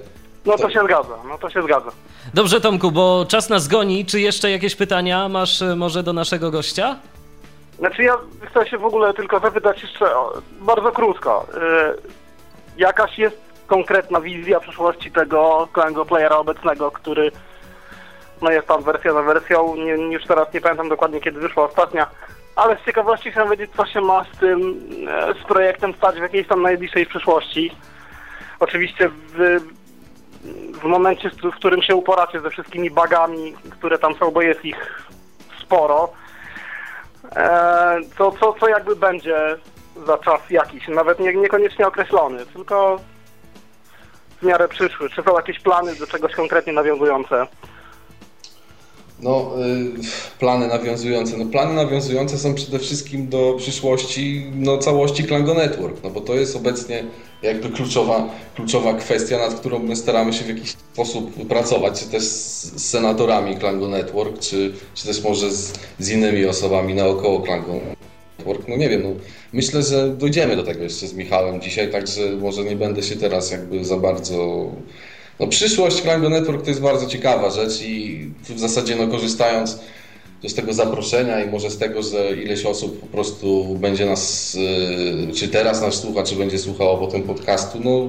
No 0.45 0.57
to 0.57 0.71
się 0.71 0.81
zgadza, 0.85 1.15
no 1.29 1.39
to 1.39 1.51
się 1.51 1.63
zgadza. 1.63 1.91
Dobrze, 2.35 2.61
Tomku, 2.61 2.91
bo 2.91 3.27
czas 3.29 3.49
nas 3.49 3.69
goni. 3.69 4.07
Czy 4.07 4.21
jeszcze 4.21 4.51
jakieś 4.51 4.77
pytania 4.77 5.29
masz 5.29 5.63
e, 5.63 5.77
może 5.77 6.03
do 6.03 6.13
naszego 6.13 6.51
gościa? 6.51 6.97
Znaczy 7.79 8.03
ja 8.03 8.17
chcę 8.51 8.67
się 8.67 8.79
w 8.79 8.85
ogóle 8.85 9.15
tylko 9.15 9.41
zapytać 9.41 9.83
jeszcze 9.83 10.07
bardzo 10.61 10.93
krótko. 10.93 11.47
Yy, 11.55 11.61
jakaś 12.77 13.19
jest 13.19 13.37
konkretna 13.67 14.21
wizja 14.21 14.61
przyszłości 14.61 15.13
tego 15.13 15.69
Playera 16.09 16.37
obecnego, 16.37 16.91
który 16.91 17.33
no 18.43 18.51
jest 18.51 18.69
tam 18.69 18.83
wersja 18.83 19.13
za 19.13 19.23
wersją, 19.23 19.77
nie, 19.77 19.93
już 19.93 20.25
teraz 20.25 20.55
nie 20.55 20.61
pamiętam 20.61 20.89
dokładnie 20.89 21.21
kiedy 21.21 21.41
wyszła 21.41 21.65
ostatnia, 21.65 22.07
ale 22.57 22.77
z 22.77 22.85
ciekawości 22.85 23.31
chciałem 23.31 23.51
wiedzieć, 23.51 23.71
co 23.77 23.87
się 23.87 24.01
ma 24.01 24.25
z 24.25 24.39
tym, 24.39 24.61
e, 25.09 25.35
z 25.35 25.47
projektem 25.49 25.95
stać 25.95 26.17
w 26.17 26.23
jakiejś 26.23 26.49
tam 26.49 26.63
najbliższej 26.63 27.07
przyszłości. 27.07 27.77
Oczywiście 28.61 29.09
w, 29.09 29.61
w 30.81 30.85
momencie, 30.85 31.31
w 31.31 31.57
którym 31.57 31.83
się 31.83 31.95
uporacie 31.97 32.41
ze 32.41 32.51
wszystkimi 32.51 32.91
bagami, 32.91 33.55
które 33.71 33.99
tam 33.99 34.15
są, 34.15 34.31
bo 34.31 34.43
jest 34.43 34.65
ich 34.65 35.09
sporo, 35.63 36.13
e, 37.37 37.97
to 38.19 38.33
co, 38.33 38.53
co 38.61 38.69
jakby 38.69 38.97
będzie 38.97 39.57
za 40.07 40.19
czas 40.19 40.51
jakiś, 40.51 40.89
nawet 40.89 41.21
nie, 41.21 41.35
niekoniecznie 41.35 41.87
określony, 41.87 42.47
tylko 42.47 43.01
w 44.41 44.43
miarę 44.43 44.69
przyszły. 44.69 45.11
Czy 45.11 45.23
są 45.23 45.37
jakieś 45.37 45.61
plany 45.61 45.95
do 45.95 46.07
czegoś 46.07 46.35
konkretnie 46.35 46.73
nawiązujące? 46.73 47.47
No, 49.21 49.51
y, 49.67 50.39
plany 50.39 50.69
nawiązujące. 50.69 51.37
No, 51.37 51.47
plany 51.47 51.75
nawiązujące 51.75 52.39
są 52.39 52.55
przede 52.55 52.79
wszystkim 52.79 53.29
do 53.29 53.55
przyszłości 53.59 54.47
no, 54.55 54.79
całości 54.79 55.25
Klango 55.25 55.55
Network, 55.55 56.03
no 56.05 56.11
bo 56.11 56.21
to 56.21 56.35
jest 56.35 56.57
obecnie 56.57 57.05
jakby 57.43 57.71
kluczowa, 57.71 58.29
kluczowa 58.55 58.95
kwestia, 58.95 59.39
nad 59.39 59.55
którą 59.55 59.79
my 59.79 59.97
staramy 59.97 60.33
się 60.33 60.45
w 60.45 60.49
jakiś 60.49 60.71
sposób 60.71 61.47
pracować, 61.49 62.01
czy 62.01 62.07
też 62.07 62.23
z 62.23 62.83
senatorami 62.83 63.57
Klango 63.57 63.89
Network, 63.89 64.39
czy, 64.39 64.73
czy 64.95 65.07
też 65.07 65.23
może 65.23 65.51
z, 65.51 65.73
z 65.99 66.11
innymi 66.11 66.47
osobami 66.47 66.95
naokoło 66.95 67.41
Klango 67.41 67.73
Network. 68.39 68.69
No 68.69 68.77
nie 68.77 68.89
wiem, 68.89 69.03
no, 69.03 69.11
myślę, 69.53 69.83
że 69.83 70.09
dojdziemy 70.09 70.57
do 70.57 70.63
tego 70.63 70.83
jeszcze 70.83 71.07
z 71.07 71.15
Michałem 71.15 71.61
dzisiaj, 71.61 71.93
także 71.93 72.31
może 72.31 72.65
nie 72.65 72.77
będę 72.77 73.03
się 73.03 73.17
teraz 73.17 73.51
jakby 73.51 73.85
za 73.85 73.97
bardzo 73.97 74.69
no, 75.41 75.47
przyszłość 75.47 76.03
Klango 76.03 76.29
Network 76.29 76.63
to 76.63 76.69
jest 76.69 76.81
bardzo 76.81 77.07
ciekawa 77.07 77.51
rzecz 77.51 77.83
i 77.83 78.29
w 78.49 78.59
zasadzie 78.59 78.97
no, 78.97 79.09
korzystając 79.09 79.79
z 80.49 80.55
tego 80.55 80.73
zaproszenia 80.73 81.45
i 81.45 81.51
może 81.51 81.71
z 81.71 81.79
tego, 81.79 82.03
że 82.03 82.37
ileś 82.37 82.65
osób 82.65 83.01
po 83.01 83.07
prostu 83.07 83.65
będzie 83.81 84.07
nas, 84.07 84.55
y, 85.31 85.33
czy 85.35 85.49
teraz 85.49 85.83
nas 85.83 85.95
słucha, 85.95 86.23
czy 86.23 86.37
będzie 86.37 86.59
słuchało 86.59 86.99
potem 86.99 87.23
podcastu, 87.23 87.79
no 87.85 88.09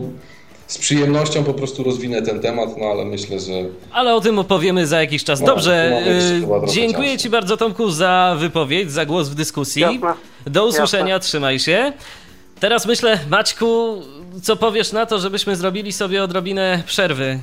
z 0.67 0.77
przyjemnością 0.77 1.43
po 1.43 1.53
prostu 1.53 1.83
rozwinę 1.83 2.21
ten 2.21 2.39
temat, 2.39 2.77
no 2.77 2.85
ale 2.85 3.05
myślę, 3.05 3.39
że... 3.39 3.51
Ale 3.91 4.15
o 4.15 4.21
tym 4.21 4.39
opowiemy 4.39 4.87
za 4.87 5.01
jakiś 5.01 5.23
czas. 5.23 5.41
No, 5.41 5.47
Dobrze, 5.47 6.01
no, 6.47 6.67
y, 6.67 6.73
dziękuję 6.73 7.09
czasu. 7.09 7.23
Ci 7.23 7.29
bardzo 7.29 7.57
Tomku 7.57 7.91
za 7.91 8.35
wypowiedź, 8.39 8.91
za 8.91 9.05
głos 9.05 9.29
w 9.29 9.35
dyskusji. 9.35 9.81
Jasne. 9.81 10.13
Do 10.47 10.65
usłyszenia, 10.65 11.13
Jasne. 11.13 11.27
trzymaj 11.27 11.59
się. 11.59 11.93
Teraz 12.59 12.85
myślę, 12.85 13.19
Maćku, 13.29 14.01
co 14.43 14.55
powiesz 14.55 14.91
na 14.91 15.05
to, 15.05 15.19
żebyśmy 15.19 15.55
zrobili 15.55 15.93
sobie 15.93 16.23
odrobinę 16.23 16.83
przerwy 16.85 17.39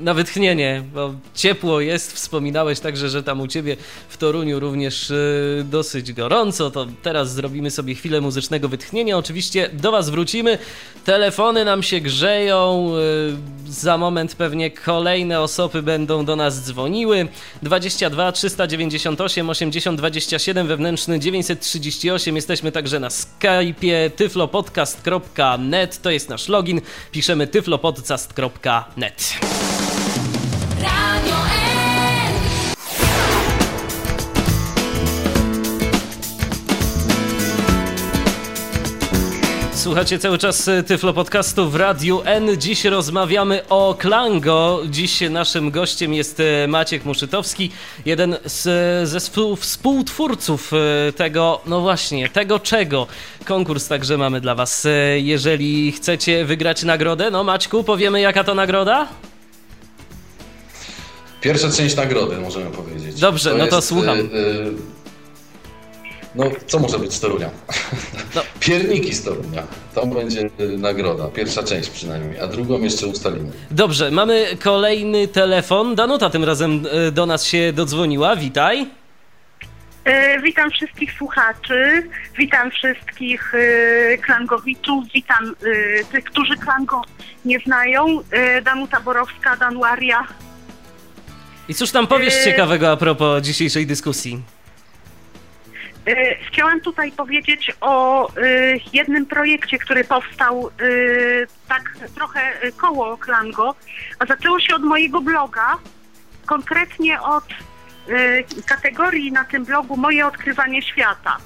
na 0.00 0.14
wytchnienie, 0.14 0.82
bo 0.94 1.14
ciepło 1.34 1.80
jest, 1.80 2.12
wspominałeś 2.12 2.80
także, 2.80 3.08
że 3.08 3.22
tam 3.22 3.40
u 3.40 3.46
ciebie 3.46 3.76
w 4.08 4.16
Toruniu 4.16 4.60
również 4.60 5.10
y, 5.10 5.64
dosyć 5.70 6.12
gorąco, 6.12 6.70
to 6.70 6.86
teraz 7.02 7.32
zrobimy 7.32 7.70
sobie 7.70 7.94
chwilę 7.94 8.20
muzycznego 8.20 8.68
wytchnienia. 8.68 9.18
Oczywiście 9.18 9.70
do 9.72 9.92
was 9.92 10.10
wrócimy, 10.10 10.58
telefony 11.04 11.64
nam 11.64 11.82
się 11.82 12.00
grzeją, 12.00 12.92
y, 13.68 13.72
za 13.72 13.98
moment 13.98 14.34
pewnie 14.34 14.70
kolejne 14.70 15.40
osoby 15.40 15.82
będą 15.82 16.24
do 16.24 16.36
nas 16.36 16.64
dzwoniły. 16.64 17.28
22 17.62 18.32
398 18.32 19.50
80 19.50 19.98
27 19.98 20.66
wewnętrzny 20.66 21.20
938. 21.20 22.36
Jesteśmy 22.36 22.72
także 22.72 23.00
na 23.00 23.08
Skype'ie 23.08 24.10
tyflopodcast.net. 24.10 26.02
To 26.02 26.10
jest 26.10 26.28
nasz 26.34 26.48
login. 26.48 26.80
Piszemy 27.10 27.46
tyflopodcast.net. 27.46 29.38
Słuchacie 39.84 40.18
cały 40.18 40.38
czas 40.38 40.68
e, 40.68 40.82
Tyflo 40.82 41.12
Podcastu 41.12 41.70
w 41.70 41.76
Radiu 41.76 42.22
N. 42.24 42.60
Dziś 42.60 42.84
rozmawiamy 42.84 43.68
o 43.68 43.94
Klango. 43.98 44.82
Dziś 44.90 45.20
naszym 45.30 45.70
gościem 45.70 46.14
jest 46.14 46.40
e, 46.40 46.68
Maciek 46.68 47.04
Muszytowski, 47.04 47.70
jeden 48.06 48.36
z, 48.44 48.62
ze 49.08 49.18
współ- 49.18 49.56
współtwórców 49.56 50.72
e, 51.08 51.12
tego, 51.12 51.60
no 51.66 51.80
właśnie, 51.80 52.28
tego 52.28 52.58
czego. 52.58 53.06
Konkurs 53.44 53.88
także 53.88 54.18
mamy 54.18 54.40
dla 54.40 54.54
Was. 54.54 54.86
E, 54.86 55.20
Jeżeli 55.20 55.92
chcecie 55.92 56.44
wygrać 56.44 56.82
nagrodę, 56.82 57.30
no 57.30 57.44
Maćku, 57.44 57.84
powiemy 57.84 58.20
jaka 58.20 58.44
to 58.44 58.54
nagroda? 58.54 59.08
Pierwsza 61.40 61.70
część 61.70 61.96
nagrody, 61.96 62.36
możemy 62.36 62.70
powiedzieć. 62.70 63.20
Dobrze, 63.20 63.54
no 63.54 63.66
to 63.66 63.82
słucham. 63.82 64.18
y, 64.18 64.22
y, 64.22 64.72
no, 66.34 66.44
co 66.66 66.78
może 66.78 66.98
być 66.98 67.14
z 67.14 67.20
Torunia? 67.20 67.50
No. 68.34 68.42
Pierniki 68.60 69.14
z 69.14 69.24
Torunia. 69.24 69.62
To 69.94 70.06
będzie 70.06 70.42
nagroda, 70.78 71.28
pierwsza 71.28 71.62
część 71.62 71.90
przynajmniej, 71.90 72.40
a 72.40 72.46
drugą 72.46 72.80
jeszcze 72.80 73.06
ustalimy. 73.06 73.52
Dobrze, 73.70 74.10
mamy 74.10 74.46
kolejny 74.62 75.28
telefon. 75.28 75.94
Danuta 75.94 76.30
tym 76.30 76.44
razem 76.44 76.82
e, 76.90 77.10
do 77.12 77.26
nas 77.26 77.44
się 77.46 77.72
dodzwoniła. 77.72 78.36
Witaj. 78.36 78.86
E, 80.04 80.40
Witam 80.42 80.70
wszystkich 80.70 81.12
słuchaczy, 81.18 82.08
witam 82.38 82.70
wszystkich 82.70 83.52
e, 83.54 84.18
klangowiczów, 84.18 85.04
witam 85.14 85.54
e, 86.00 86.04
tych, 86.04 86.24
którzy 86.24 86.56
klango 86.56 87.02
nie 87.44 87.58
znają. 87.66 88.06
E, 88.30 88.62
Danuta 88.62 89.00
Borowska, 89.00 89.56
Danuaria. 89.56 90.26
I 91.68 91.74
cóż 91.74 91.90
tam 91.90 92.06
powiesz 92.06 92.34
Yy. 92.34 92.44
ciekawego 92.44 92.90
a 92.92 92.96
propos 92.96 93.42
dzisiejszej 93.42 93.86
dyskusji? 93.86 94.42
E, 96.06 96.34
Chciałam 96.34 96.80
tutaj 96.80 97.12
powiedzieć 97.12 97.72
o 97.80 98.28
e, 98.28 98.32
jednym 98.92 99.26
projekcie, 99.26 99.78
który 99.78 100.04
powstał 100.04 100.68
e, 100.68 100.70
tak 101.68 101.96
trochę 102.14 102.40
koło 102.76 103.16
Klango, 103.16 103.74
a 104.18 104.26
zaczęło 104.26 104.60
się 104.60 104.74
od 104.74 104.82
mojego 104.82 105.20
bloga, 105.20 105.76
konkretnie 106.46 107.20
od 107.20 107.44
kategorii 108.66 109.32
na 109.32 109.44
tym 109.44 109.64
blogu 109.64 109.96
Moje 109.96 110.26
odkrywanie 110.26 110.82
świata. 110.82 111.36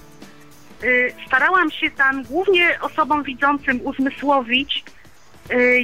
Starałam 1.27 1.71
się 1.71 1.91
tam 1.91 2.23
głównie 2.23 2.79
osobom 2.81 3.23
widzącym 3.23 3.81
uzmysłowić, 3.85 4.85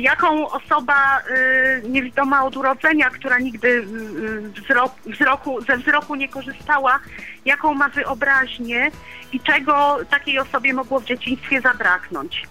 jaką 0.00 0.48
osoba 0.50 1.18
e, 1.18 1.88
niewidoma 1.88 2.44
od 2.44 2.56
urodzenia, 2.56 3.10
która 3.10 3.38
nigdy 3.38 3.68
y, 3.68 3.82
wzrok, 4.50 4.92
wzroku, 5.06 5.60
ze 5.60 5.76
wzroku 5.76 6.14
nie 6.14 6.28
korzystała, 6.28 6.98
jaką 7.44 7.74
ma 7.74 7.88
wyobraźnię 7.88 8.90
i 9.32 9.40
czego 9.40 9.98
takiej 10.10 10.38
osobie 10.38 10.74
mogło 10.74 11.00
w 11.00 11.04
dzieciństwie 11.04 11.60
zabraknąć. 11.60 12.42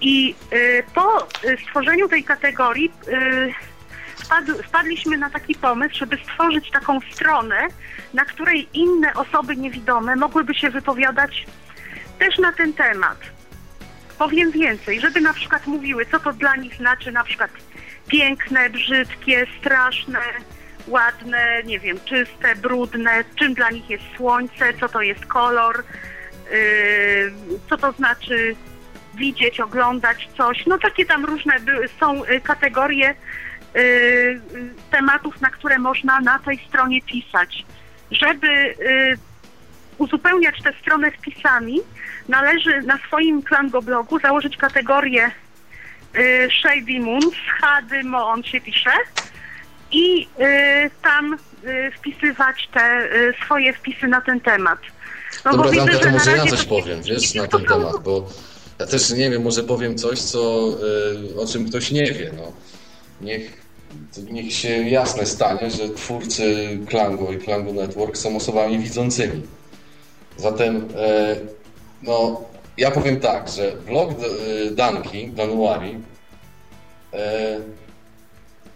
I 0.00 0.34
y, 0.52 0.82
po 0.94 1.22
y, 1.22 1.56
stworzeniu 1.64 2.08
tej 2.08 2.24
kategorii 2.24 2.92
y, 3.08 3.54
wpadliśmy 4.62 5.16
na 5.16 5.30
taki 5.30 5.54
pomysł, 5.54 5.96
żeby 5.96 6.18
stworzyć 6.24 6.70
taką 6.70 7.00
stronę, 7.12 7.68
na 8.14 8.24
której 8.24 8.68
inne 8.74 9.14
osoby 9.14 9.56
niewidome 9.56 10.16
mogłyby 10.16 10.54
się 10.54 10.70
wypowiadać 10.70 11.46
też 12.18 12.38
na 12.38 12.52
ten 12.52 12.72
temat. 12.72 13.35
Powiem 14.18 14.50
więcej, 14.50 15.00
żeby 15.00 15.20
na 15.20 15.32
przykład 15.32 15.66
mówiły, 15.66 16.06
co 16.06 16.20
to 16.20 16.32
dla 16.32 16.56
nich 16.56 16.76
znaczy 16.76 17.12
na 17.12 17.24
przykład 17.24 17.50
piękne, 18.08 18.70
brzydkie, 18.70 19.46
straszne, 19.60 20.20
ładne, 20.86 21.62
nie 21.64 21.78
wiem, 21.78 21.98
czyste, 22.04 22.56
brudne, 22.56 23.24
czym 23.34 23.54
dla 23.54 23.70
nich 23.70 23.90
jest 23.90 24.04
słońce, 24.16 24.74
co 24.80 24.88
to 24.88 25.02
jest 25.02 25.26
kolor, 25.26 25.84
yy, 26.50 27.32
co 27.70 27.76
to 27.76 27.92
znaczy 27.92 28.56
widzieć, 29.16 29.60
oglądać 29.60 30.28
coś. 30.36 30.66
No 30.66 30.78
takie 30.78 31.06
tam 31.06 31.24
różne 31.24 31.54
są 32.00 32.24
y, 32.24 32.40
kategorie 32.40 33.10
y, 33.10 33.78
y, 33.78 34.40
tematów, 34.90 35.40
na 35.40 35.50
które 35.50 35.78
można 35.78 36.20
na 36.20 36.38
tej 36.38 36.58
stronie 36.68 37.02
pisać. 37.02 37.64
Żeby 38.10 38.48
y, 38.48 39.18
uzupełniać 39.98 40.62
tę 40.62 40.72
stronę 40.80 41.10
wpisami, 41.10 41.80
należy 42.28 42.82
na 42.82 42.98
swoim 43.06 43.42
Klango 43.42 43.82
blogu 43.82 44.18
założyć 44.20 44.56
kategorię 44.56 45.30
y, 46.16 46.48
Shady 46.60 47.00
Moons, 47.00 47.34
Hady 47.60 48.04
Mo 48.04 48.28
on 48.28 48.42
się 48.42 48.60
pisze 48.60 48.90
i 49.92 50.22
y, 50.40 50.90
tam 51.02 51.34
y, 51.64 51.90
wpisywać 51.98 52.68
te 52.74 53.04
y, 53.16 53.34
swoje 53.44 53.72
wpisy 53.72 54.06
na 54.08 54.20
ten 54.20 54.40
temat. 54.40 54.78
No 55.44 55.50
Dobra, 55.52 55.70
widzę, 55.70 55.84
Danka, 55.86 55.92
że 55.98 56.00
to 56.00 56.10
może 56.10 56.36
ja 56.36 56.46
coś 56.46 56.64
to- 56.64 56.68
powiem, 56.68 57.02
wiesz, 57.02 57.34
na 57.34 57.46
ten 57.48 57.64
temat, 57.64 58.02
bo 58.04 58.28
ja 58.78 58.86
też 58.86 59.10
nie 59.10 59.30
wiem, 59.30 59.42
może 59.42 59.62
powiem 59.62 59.98
coś, 59.98 60.18
co, 60.20 60.68
y, 61.36 61.40
o 61.40 61.46
czym 61.46 61.68
ktoś 61.68 61.90
nie 61.90 62.12
wie, 62.12 62.30
no. 62.36 62.52
Niech, 63.20 63.66
niech 64.30 64.52
się 64.52 64.68
jasne 64.68 65.26
stanie, 65.26 65.70
że 65.70 65.88
twórcy 65.88 66.78
Klango 66.88 67.32
i 67.32 67.38
Klango 67.38 67.72
Network 67.72 68.16
są 68.16 68.36
osobami 68.36 68.78
widzącymi. 68.78 69.42
Zatem, 70.36 70.88
e, 70.96 71.36
no, 72.06 72.40
ja 72.76 72.90
powiem 72.90 73.20
tak, 73.20 73.48
że 73.48 73.72
blog 73.86 74.10
e, 74.10 74.70
Danki, 74.70 75.28
Danuari, 75.28 75.98
e, 77.12 77.58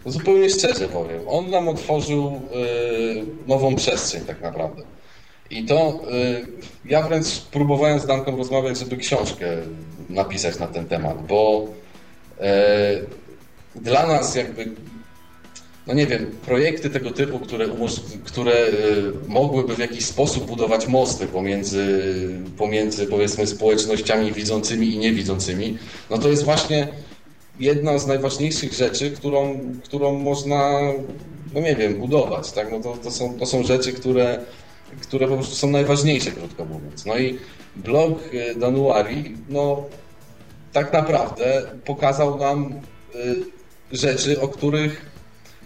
no 0.05 0.11
zupełnie 0.11 0.49
szczerze 0.49 0.87
powiem, 0.87 1.21
on 1.27 1.49
nam 1.49 1.67
otworzył 1.67 2.27
e, 2.27 2.39
nową 3.47 3.75
przestrzeń 3.75 4.25
tak 4.25 4.41
naprawdę. 4.41 4.83
I 5.51 5.65
to 5.65 5.99
y, 6.11 6.45
ja 6.85 7.01
wręcz 7.01 7.41
próbowałem 7.51 7.99
z 7.99 8.05
Danką 8.05 8.37
rozmawiać, 8.37 8.77
żeby 8.77 8.97
książkę 8.97 9.45
napisać 10.09 10.59
na 10.59 10.67
ten 10.67 10.85
temat, 10.85 11.27
bo 11.27 11.67
y, 13.75 13.81
dla 13.81 14.07
nas 14.07 14.35
jakby, 14.35 14.65
no 15.91 15.97
nie 15.97 16.07
wiem, 16.07 16.25
projekty 16.45 16.89
tego 16.89 17.11
typu, 17.11 17.39
które, 17.39 17.67
które 18.23 18.51
y, 18.51 18.73
mogłyby 19.27 19.75
w 19.75 19.79
jakiś 19.79 20.05
sposób 20.05 20.45
budować 20.45 20.87
mosty 20.87 21.27
pomiędzy, 21.27 22.03
pomiędzy 22.57 23.07
powiedzmy 23.07 23.47
społecznościami 23.47 24.31
widzącymi 24.31 24.95
i 24.95 24.97
niewidzącymi, 24.97 25.77
no 26.09 26.17
to 26.17 26.29
jest 26.29 26.43
właśnie 26.43 26.87
jedna 27.59 27.97
z 27.97 28.07
najważniejszych 28.07 28.73
rzeczy, 28.73 29.11
którą, 29.11 29.59
którą 29.83 30.19
można, 30.19 30.79
no 31.53 31.61
nie 31.61 31.75
wiem, 31.75 31.93
budować. 31.93 32.51
Tak? 32.51 32.71
No 32.71 32.79
to, 32.79 32.97
to, 33.03 33.11
są, 33.11 33.39
to 33.39 33.45
są 33.45 33.63
rzeczy, 33.63 33.93
które, 33.93 34.39
które 35.01 35.27
po 35.27 35.35
prostu 35.35 35.55
są 35.55 35.69
najważniejsze, 35.69 36.31
krótko 36.31 36.65
mówiąc. 36.65 37.05
No 37.05 37.17
i 37.17 37.39
blog 37.75 38.33
y, 38.33 38.55
Danuari, 38.55 39.35
no 39.49 39.83
tak 40.73 40.93
naprawdę 40.93 41.61
pokazał 41.85 42.39
nam 42.39 42.73
y, 43.15 43.97
rzeczy, 43.97 44.41
o 44.41 44.47
których 44.47 45.10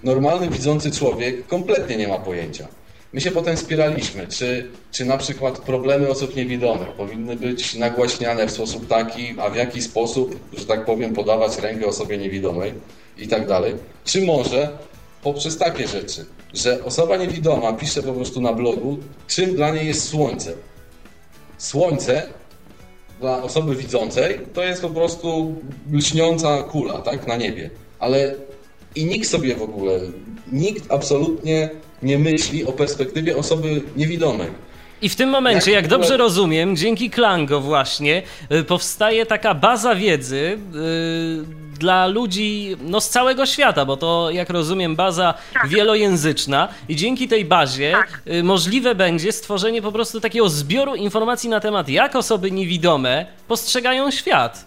normalny 0.04 0.50
widzący 0.50 0.92
człowiek 0.92 1.48
kompletnie 1.48 1.98
nie 1.98 2.08
ma 2.08 2.20
pojęcia. 2.20 2.68
My 3.14 3.22
się 3.22 3.32
potem 3.32 3.58
spieraliśmy, 3.58 4.28
czy, 4.28 4.72
czy 4.92 5.06
na 5.06 5.18
przykład 5.18 5.60
problemy 5.60 6.10
osób 6.10 6.36
niewidomych 6.36 6.88
powinny 6.88 7.36
być 7.36 7.76
nagłaśniane 7.76 8.48
w 8.48 8.52
sposób 8.52 8.88
taki, 8.88 9.36
a 9.40 9.50
w 9.50 9.56
jaki 9.56 9.82
sposób, 9.82 10.40
że 10.54 10.66
tak 10.66 10.86
powiem, 10.86 11.14
podawać 11.14 11.58
rękę 11.58 11.88
osobie 11.88 12.18
niewidomej 12.18 12.74
i 13.18 13.28
tak 13.28 13.48
dalej. 13.48 13.76
Czy 14.06 14.22
może 14.22 14.70
poprzez 15.24 15.58
takie 15.58 15.88
rzeczy, 15.88 16.26
że 16.54 16.84
osoba 16.84 17.18
niewidoma 17.18 17.74
pisze 17.74 18.04
po 18.04 18.14
prostu 18.14 18.42
na 18.42 18.54
blogu, 18.54 18.98
czym 19.28 19.56
dla 19.56 19.70
niej 19.70 19.88
jest 19.88 20.10
słońce. 20.10 20.54
Słońce 21.58 22.30
dla 23.20 23.44
osoby 23.44 23.76
widzącej 23.76 24.40
to 24.54 24.64
jest 24.64 24.82
po 24.82 24.90
prostu 24.90 25.56
lśniąca 25.92 26.64
kula, 26.64 26.94
tak, 26.94 27.28
na 27.28 27.36
niebie. 27.36 27.70
Ale 28.00 28.36
i 28.96 29.06
nikt 29.06 29.30
sobie 29.30 29.56
w 29.56 29.62
ogóle, 29.62 30.00
nikt 30.52 30.92
absolutnie 30.92 31.70
nie 32.04 32.20
myśli 32.20 32.66
o 32.66 32.72
perspektywie 32.72 33.38
osoby 33.38 33.82
niewidomej. 33.98 34.48
I 35.02 35.10
w 35.10 35.16
tym 35.16 35.30
momencie, 35.30 35.72
Jak 35.72 35.84
jak 35.84 35.84
w 35.84 35.94
ogóle- 35.94 36.00
dobrze 36.08 36.18
rozumiem, 36.18 36.76
dzięki 36.76 37.10
Klango 37.10 37.62
właśnie 37.62 38.22
y, 38.52 38.64
powstaje 38.64 39.26
taka 39.26 39.54
baza 39.54 39.96
wiedzy 39.96 40.58
y, 40.76 41.66
dla 41.80 42.08
ludzi 42.08 42.76
no, 42.82 43.02
z 43.02 43.10
całego 43.10 43.46
świata, 43.46 43.86
bo 43.86 43.98
to, 43.98 44.30
jak 44.32 44.50
rozumiem, 44.50 44.96
baza 44.96 45.34
Tak. 45.54 45.68
wielojęzyczna 45.68 46.68
i 46.90 46.96
dzięki 46.96 47.28
tej 47.28 47.46
bazie 47.46 47.92
Tak. 47.92 48.22
y, 48.28 48.44
możliwe 48.44 48.96
będzie 48.96 49.32
stworzenie 49.32 49.82
po 49.82 49.92
prostu 49.92 50.20
takiego 50.22 50.50
zbioru 50.50 50.96
informacji 50.96 51.50
na 51.50 51.60
temat, 51.60 51.90
jak 51.90 52.16
osoby 52.16 52.52
niewidome 52.52 53.26
postrzegają 53.48 54.12
świat. 54.12 54.66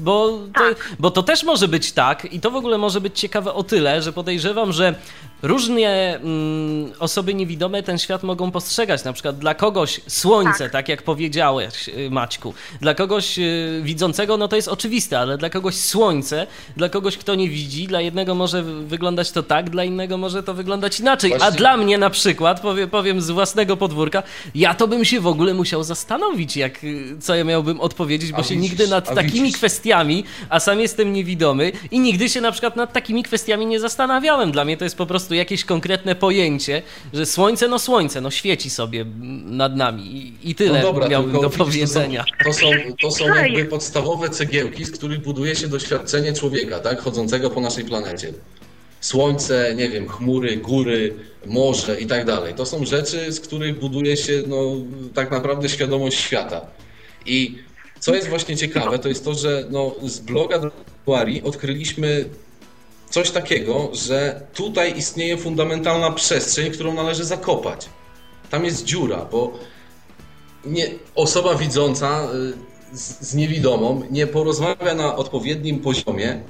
Bo 0.00 0.38
to, 0.54 0.60
Tak. 0.60 0.96
bo 0.98 1.10
to 1.10 1.22
też 1.22 1.42
może 1.44 1.68
być 1.68 1.92
tak, 1.92 2.32
i 2.32 2.40
to 2.40 2.50
w 2.50 2.56
ogóle 2.56 2.78
może 2.78 3.00
być 3.00 3.20
ciekawe 3.20 3.54
o 3.54 3.62
tyle, 3.64 4.02
że 4.02 4.12
podejrzewam, 4.12 4.72
że 4.72 4.94
różnie 5.42 6.16
mm, 6.22 6.92
osoby 6.98 7.34
niewidome 7.34 7.82
ten 7.82 7.98
świat 7.98 8.22
mogą 8.22 8.50
postrzegać. 8.50 9.04
Na 9.04 9.12
przykład 9.12 9.38
dla 9.38 9.54
kogoś 9.54 10.00
słońce, 10.08 10.58
tak, 10.64 10.72
Tak. 10.72 10.88
jak 10.88 11.02
powiedziałeś, 11.02 11.88
y, 11.88 12.10
Maćku. 12.10 12.54
Dla 12.80 12.94
kogoś 12.94 13.38
y, 13.38 13.80
widzącego, 13.82 14.36
no 14.36 14.48
to 14.48 14.56
jest 14.56 14.68
oczywiste, 14.68 15.18
ale 15.18 15.38
dla 15.38 15.50
kogoś 15.50 15.74
słońce, 15.76 16.46
dla 16.76 16.88
kogoś, 16.88 17.16
kto 17.16 17.34
nie 17.34 17.48
widzi, 17.48 17.86
dla 17.86 18.00
jednego 18.00 18.34
może 18.34 18.62
wy- 18.62 18.86
wyglądać 18.86 19.30
to 19.30 19.42
tak, 19.42 19.70
dla 19.70 19.84
innego 19.84 20.18
może 20.18 20.42
to 20.42 20.54
wyglądać 20.54 21.00
inaczej. 21.00 21.34
A 21.34 21.38
Właśnie- 21.38 21.58
dla 21.58 21.76
mnie 21.76 21.98
na 21.98 22.10
przykład, 22.10 22.60
powiem, 22.60 22.90
powiem 22.90 23.20
z 23.20 23.30
własnego 23.30 23.76
podwórka, 23.76 24.22
ja 24.54 24.74
to 24.74 24.88
bym 24.88 25.04
się 25.04 25.20
w 25.20 25.26
ogóle 25.26 25.54
musiał 25.54 25.82
zastanowić, 25.84 26.56
jak, 26.56 26.84
y, 26.84 27.16
co 27.20 27.34
ja 27.34 27.44
miałbym 27.44 27.80
odpowiedzieć, 27.80 28.32
bo 28.32 28.38
A 28.38 28.42
się 28.42 28.54
widzisz, 28.54 28.70
nigdy 28.70 28.88
nad 28.88 29.10
a 29.10 29.14
takimi 29.14 29.40
widzisz. 29.40 29.56
kwestiami, 29.56 30.24
a 30.48 30.60
sam 30.60 30.80
jestem 30.80 31.12
niewidomy 31.12 31.72
i 31.90 32.00
nigdy 32.00 32.28
się 32.28 32.40
na 32.40 32.52
przykład 32.52 32.76
nad 32.76 32.92
takimi 32.92 33.22
kwestiami 33.22 33.66
nie 33.66 33.80
zastanawiałem. 33.80 34.52
Dla 34.52 34.64
mnie 34.64 34.76
to 34.76 34.84
jest 34.84 34.96
po 34.96 35.06
prostu 35.06 35.29
jakieś 35.34 35.64
konkretne 35.64 36.14
pojęcie, 36.14 36.82
że 37.12 37.26
słońce, 37.26 37.68
no 37.68 37.78
słońce, 37.78 38.20
no 38.20 38.30
świeci 38.30 38.70
sobie 38.70 39.04
nad 39.44 39.76
nami 39.76 40.02
i, 40.16 40.50
i 40.50 40.54
tyle 40.54 40.78
No 40.78 40.82
dobra, 40.82 41.08
miałbym 41.08 41.40
do 41.40 41.50
powiedzenia. 41.50 42.24
To 42.44 42.52
są, 42.52 42.60
to 42.60 42.76
są, 42.76 42.96
to 43.00 43.10
są 43.10 43.34
jakby 43.34 43.64
podstawowe 43.64 44.30
cegiełki, 44.30 44.84
z 44.84 44.90
których 44.90 45.22
buduje 45.22 45.56
się 45.56 45.68
doświadczenie 45.68 46.32
człowieka, 46.32 46.78
tak? 46.78 47.00
Chodzącego 47.00 47.50
po 47.50 47.60
naszej 47.60 47.84
planecie. 47.84 48.32
Słońce, 49.00 49.74
nie 49.76 49.88
wiem, 49.88 50.08
chmury, 50.08 50.56
góry, 50.56 51.14
morze 51.46 52.00
i 52.00 52.06
tak 52.06 52.24
dalej. 52.24 52.54
To 52.54 52.66
są 52.66 52.84
rzeczy, 52.84 53.32
z 53.32 53.40
których 53.40 53.78
buduje 53.78 54.16
się 54.16 54.42
no, 54.46 54.56
tak 55.14 55.30
naprawdę 55.30 55.68
świadomość 55.68 56.18
świata. 56.18 56.60
I 57.26 57.58
co 58.00 58.14
jest 58.14 58.28
właśnie 58.28 58.56
ciekawe, 58.56 58.98
to 58.98 59.08
jest 59.08 59.24
to, 59.24 59.34
że 59.34 59.64
no, 59.70 59.94
z 60.02 60.18
bloga 60.18 60.60
Duari 61.06 61.42
odkryliśmy 61.42 62.24
coś 63.10 63.30
takiego, 63.30 63.90
że 63.92 64.40
tutaj 64.54 64.98
istnieje 64.98 65.36
fundamentalna 65.36 66.10
przestrzeń, 66.10 66.70
którą 66.70 66.94
należy 66.94 67.24
zakopać. 67.24 67.88
Tam 68.50 68.64
jest 68.64 68.84
dziura, 68.84 69.26
bo 69.30 69.52
nie, 70.64 70.90
osoba 71.14 71.54
widząca 71.54 72.28
y, 72.92 72.96
z, 72.96 73.20
z 73.20 73.34
niewidomą 73.34 74.02
nie 74.10 74.26
porozmawia 74.26 74.94
na 74.94 75.16
odpowiednim 75.16 75.78
poziomie, 75.78 76.40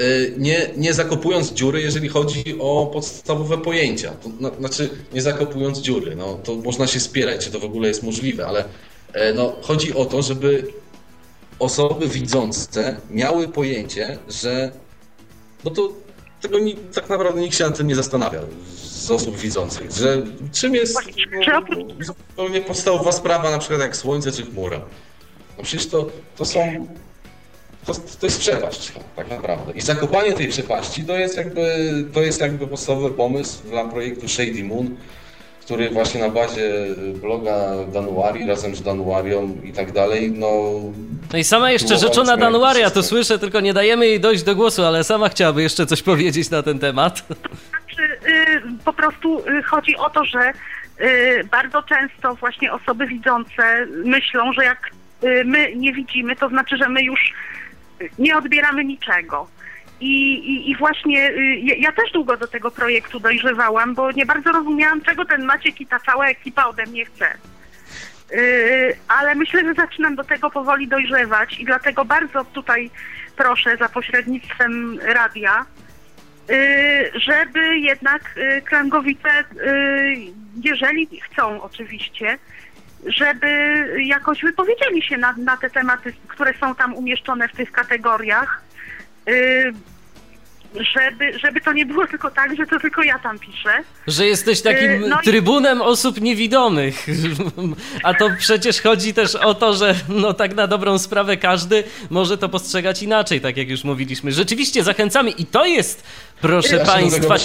y, 0.00 0.34
nie, 0.38 0.70
nie 0.76 0.94
zakopując 0.94 1.52
dziury, 1.52 1.82
jeżeli 1.82 2.08
chodzi 2.08 2.56
o 2.58 2.90
podstawowe 2.92 3.58
pojęcia. 3.58 4.10
To, 4.10 4.28
na, 4.40 4.50
znaczy, 4.50 4.90
nie 5.12 5.22
zakopując 5.22 5.78
dziury. 5.78 6.16
No, 6.16 6.38
to 6.44 6.54
można 6.54 6.86
się 6.86 7.00
spierać, 7.00 7.44
czy 7.44 7.50
to 7.50 7.60
w 7.60 7.64
ogóle 7.64 7.88
jest 7.88 8.02
możliwe, 8.02 8.46
ale 8.46 8.64
e, 9.12 9.34
no, 9.34 9.52
chodzi 9.62 9.94
o 9.94 10.04
to, 10.04 10.22
żeby 10.22 10.66
osoby 11.58 12.08
widzące 12.08 12.96
miały 13.10 13.48
pojęcie, 13.48 14.18
że 14.28 14.72
no 15.64 15.70
to 15.70 15.92
tego 16.40 16.58
ni, 16.58 16.74
tak 16.74 17.08
naprawdę 17.08 17.40
nikt 17.40 17.56
się 17.56 17.64
nad 17.64 17.76
tym 17.76 17.86
nie 17.86 17.94
zastanawia 17.94 18.40
z 18.76 19.10
osób 19.10 19.36
widzących, 19.36 19.90
że 19.92 20.22
czym 20.52 20.74
jest 20.74 20.98
zupełnie 22.00 22.60
podstawowa 22.60 23.12
sprawa, 23.12 23.50
na 23.50 23.58
przykład 23.58 23.80
jak 23.80 23.96
słońce 23.96 24.32
czy 24.32 24.42
chmura. 24.42 24.80
No 25.58 25.64
przecież 25.64 25.86
to, 25.86 26.10
to 26.36 26.44
są 26.44 26.86
to, 27.86 27.94
to 27.94 28.26
jest 28.26 28.40
przepaść 28.40 28.92
tak 29.16 29.30
naprawdę. 29.30 29.72
I 29.72 29.80
zakopanie 29.80 30.32
tej 30.32 30.48
przepaści 30.48 31.04
to 31.04 31.18
jest 31.18 31.36
jakby, 31.36 31.64
to 32.12 32.22
jest 32.22 32.40
jakby 32.40 32.66
podstawowy 32.66 33.10
pomysł 33.10 33.62
dla 33.62 33.84
projektu 33.84 34.28
Shady 34.28 34.64
Moon, 34.64 34.96
który 35.70 35.90
właśnie 35.90 36.20
na 36.20 36.28
bazie 36.28 36.70
bloga 37.22 37.54
Danuari 37.92 38.46
razem 38.46 38.76
z 38.76 38.82
Danuarią 38.82 39.56
i 39.64 39.72
tak 39.72 39.92
dalej, 39.92 40.32
no 40.32 40.46
No 41.32 41.38
i 41.38 41.44
sama 41.44 41.70
jeszcze 41.70 41.98
rzeczona 41.98 42.36
Danuaria, 42.36 42.90
to 42.90 43.02
słyszę, 43.02 43.38
tylko 43.38 43.60
nie 43.60 43.74
dajemy 43.74 44.06
jej 44.06 44.20
dojść 44.20 44.42
do 44.42 44.56
głosu, 44.56 44.84
ale 44.84 45.04
sama 45.04 45.28
chciałaby 45.28 45.62
jeszcze 45.62 45.86
coś 45.86 46.02
powiedzieć 46.02 46.50
na 46.50 46.62
ten 46.62 46.78
temat. 46.78 47.26
Znaczy, 47.70 48.02
y, 48.26 48.62
po 48.84 48.92
prostu 48.92 49.38
y, 49.48 49.62
chodzi 49.62 49.96
o 49.96 50.10
to, 50.10 50.24
że 50.24 50.52
y, 51.00 51.44
bardzo 51.50 51.82
często 51.82 52.34
właśnie 52.34 52.72
osoby 52.72 53.06
widzące 53.06 53.86
myślą, 54.04 54.52
że 54.52 54.64
jak 54.64 54.90
my 55.44 55.76
nie 55.76 55.92
widzimy, 55.92 56.36
to 56.36 56.48
znaczy, 56.48 56.76
że 56.76 56.88
my 56.88 57.02
już 57.02 57.32
nie 58.18 58.36
odbieramy 58.36 58.84
niczego. 58.84 59.46
I, 60.00 60.32
i, 60.32 60.70
i 60.70 60.76
właśnie 60.76 61.30
y, 61.30 61.56
ja- 61.58 61.92
też 61.92 62.12
długo 62.12 62.36
do 62.36 62.46
tego 62.46 62.70
projektu 62.70 63.20
dojrzewałam, 63.20 63.94
bo 63.94 64.12
nie 64.12 64.26
bardzo 64.26 64.52
rozumiałam, 64.52 65.00
czego 65.00 65.24
ten 65.24 65.44
Maciek 65.44 65.80
i 65.80 65.86
ta 65.86 65.98
cała 65.98 66.26
ekipa 66.26 66.64
ode 66.64 66.86
mnie 66.86 67.04
chce. 67.04 67.38
Yy, 68.30 68.96
ale 69.08 69.34
myślę, 69.34 69.64
że 69.64 69.74
zaczynam 69.74 70.16
do 70.16 70.24
tego 70.24 70.50
powoli 70.50 70.88
dojrzewać 70.88 71.58
i 71.60 71.64
dlatego 71.64 72.04
bardzo 72.04 72.44
tutaj 72.44 72.90
proszę 73.36 73.76
za 73.76 73.88
pośrednictwem 73.88 74.98
radia, 75.02 75.66
yy, 76.48 76.56
żeby 77.20 77.78
jednak 77.78 78.22
yy, 78.36 78.62
Klangowice, 78.62 79.28
yy, 79.54 80.16
jeżeli 80.64 81.20
chcą 81.20 81.62
oczywiście, 81.62 82.38
żeby 83.06 83.48
jakoś 84.04 84.42
wypowiedzieli 84.42 85.02
się 85.02 85.16
na, 85.16 85.34
na 85.38 85.56
te 85.56 85.70
tematy, 85.70 86.12
które 86.28 86.54
są 86.60 86.74
tam 86.74 86.94
umieszczone 86.94 87.48
w 87.48 87.56
tych 87.56 87.72
kategoriach, 87.72 88.62
yy, 89.26 89.72
żeby, 90.94 91.38
żeby 91.38 91.60
to 91.60 91.72
nie 91.72 91.86
było 91.86 92.06
tylko 92.06 92.30
tak, 92.30 92.56
że 92.56 92.66
to 92.66 92.80
tylko 92.80 93.02
ja 93.02 93.18
tam 93.18 93.38
piszę. 93.38 93.82
Że 94.06 94.26
jesteś 94.26 94.62
takim 94.62 94.90
Yy, 94.90 95.08
no 95.08 95.20
i- 95.20 95.24
trybunem 95.24 95.82
osób 95.82 96.20
niewidomych. 96.20 97.06
A 98.04 98.14
to 98.14 98.28
przecież 98.38 98.80
chodzi 98.82 99.14
też 99.14 99.34
o 99.34 99.54
to, 99.54 99.74
że 99.74 99.94
no 100.08 100.32
tak 100.34 100.54
na 100.54 100.66
dobrą 100.66 100.98
sprawę 100.98 101.36
każdy 101.36 101.84
może 102.10 102.38
to 102.38 102.48
postrzegać 102.48 103.02
inaczej, 103.02 103.40
tak 103.40 103.56
jak 103.56 103.68
już 103.68 103.84
mówiliśmy. 103.84 104.32
Rzeczywiście 104.32 104.82
zachęcamy 104.82 105.30
i 105.30 105.46
to 105.46 105.66
jest, 105.66 106.06
proszę 106.40 106.76
Ja 106.76 106.84
państwa, 106.84 107.36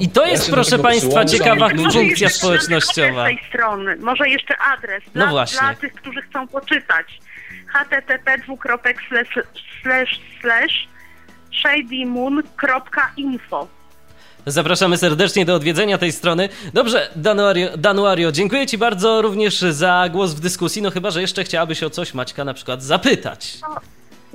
i 0.00 0.08
to 0.08 0.24
Ja 0.26 0.30
jest, 0.32 0.46
do 0.50 0.54
proszę 0.54 0.78
państwa, 0.78 1.24
ciekawa 1.24 1.68
funkcja 1.92 2.28
społecznościowa. 2.28 3.24
tej 3.24 3.40
strony, 3.48 3.96
może 3.96 4.28
jeszcze 4.28 4.54
adres 4.58 5.02
No 5.14 5.22
dla, 5.22 5.30
właśnie. 5.30 5.58
dla 5.60 5.74
tych, 5.74 5.94
którzy 5.94 6.22
chcą 6.22 6.48
poczytać. 6.48 7.06
http 7.72 8.38
dwukropek 8.38 8.96
slash, 9.08 9.46
slash, 9.82 10.20
slash 10.40 10.88
shadymoon.info 11.52 13.68
Zapraszamy 14.46 14.96
serdecznie 14.96 15.44
do 15.44 15.54
odwiedzenia 15.54 15.98
tej 15.98 16.12
strony. 16.12 16.48
Dobrze, 16.74 17.10
Danuario, 17.16 17.68
Danuario, 17.76 18.32
dziękuję 18.32 18.66
Ci 18.66 18.78
bardzo 18.78 19.22
również 19.22 19.60
za 19.60 20.08
głos 20.12 20.34
w 20.34 20.40
dyskusji, 20.40 20.82
no 20.82 20.90
chyba, 20.90 21.10
że 21.10 21.20
jeszcze 21.20 21.44
chciałabyś 21.44 21.82
o 21.82 21.90
coś 21.90 22.14
Maćka 22.14 22.44
na 22.44 22.54
przykład 22.54 22.82
zapytać. 22.82 23.58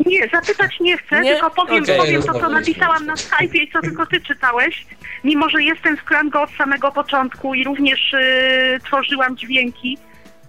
Nie, 0.06 0.30
zapytać 0.34 0.80
nie 0.80 0.98
chcę, 0.98 1.22
Nie? 1.22 1.34
tylko 1.34 1.52
powiem, 1.52 1.84
Okej. 1.84 1.98
powiem 1.98 2.24
to, 2.24 2.40
co 2.40 2.50
napisałam 2.50 3.06
na 3.06 3.14
Skype'ie 3.14 3.56
i 3.56 3.72
co 3.72 3.82
tylko 3.82 4.06
ty 4.06 4.22
czytałeś. 4.22 4.86
Mimo, 5.24 5.50
że 5.50 5.64
jestem 5.64 5.98
w 5.98 6.04
Klango 6.04 6.42
od 6.42 6.50
samego 6.52 6.92
początku 6.92 7.56
i 7.56 7.64
również 7.64 8.14
y, 8.14 8.80
tworzyłam 8.86 9.38
dźwięki, 9.38 9.98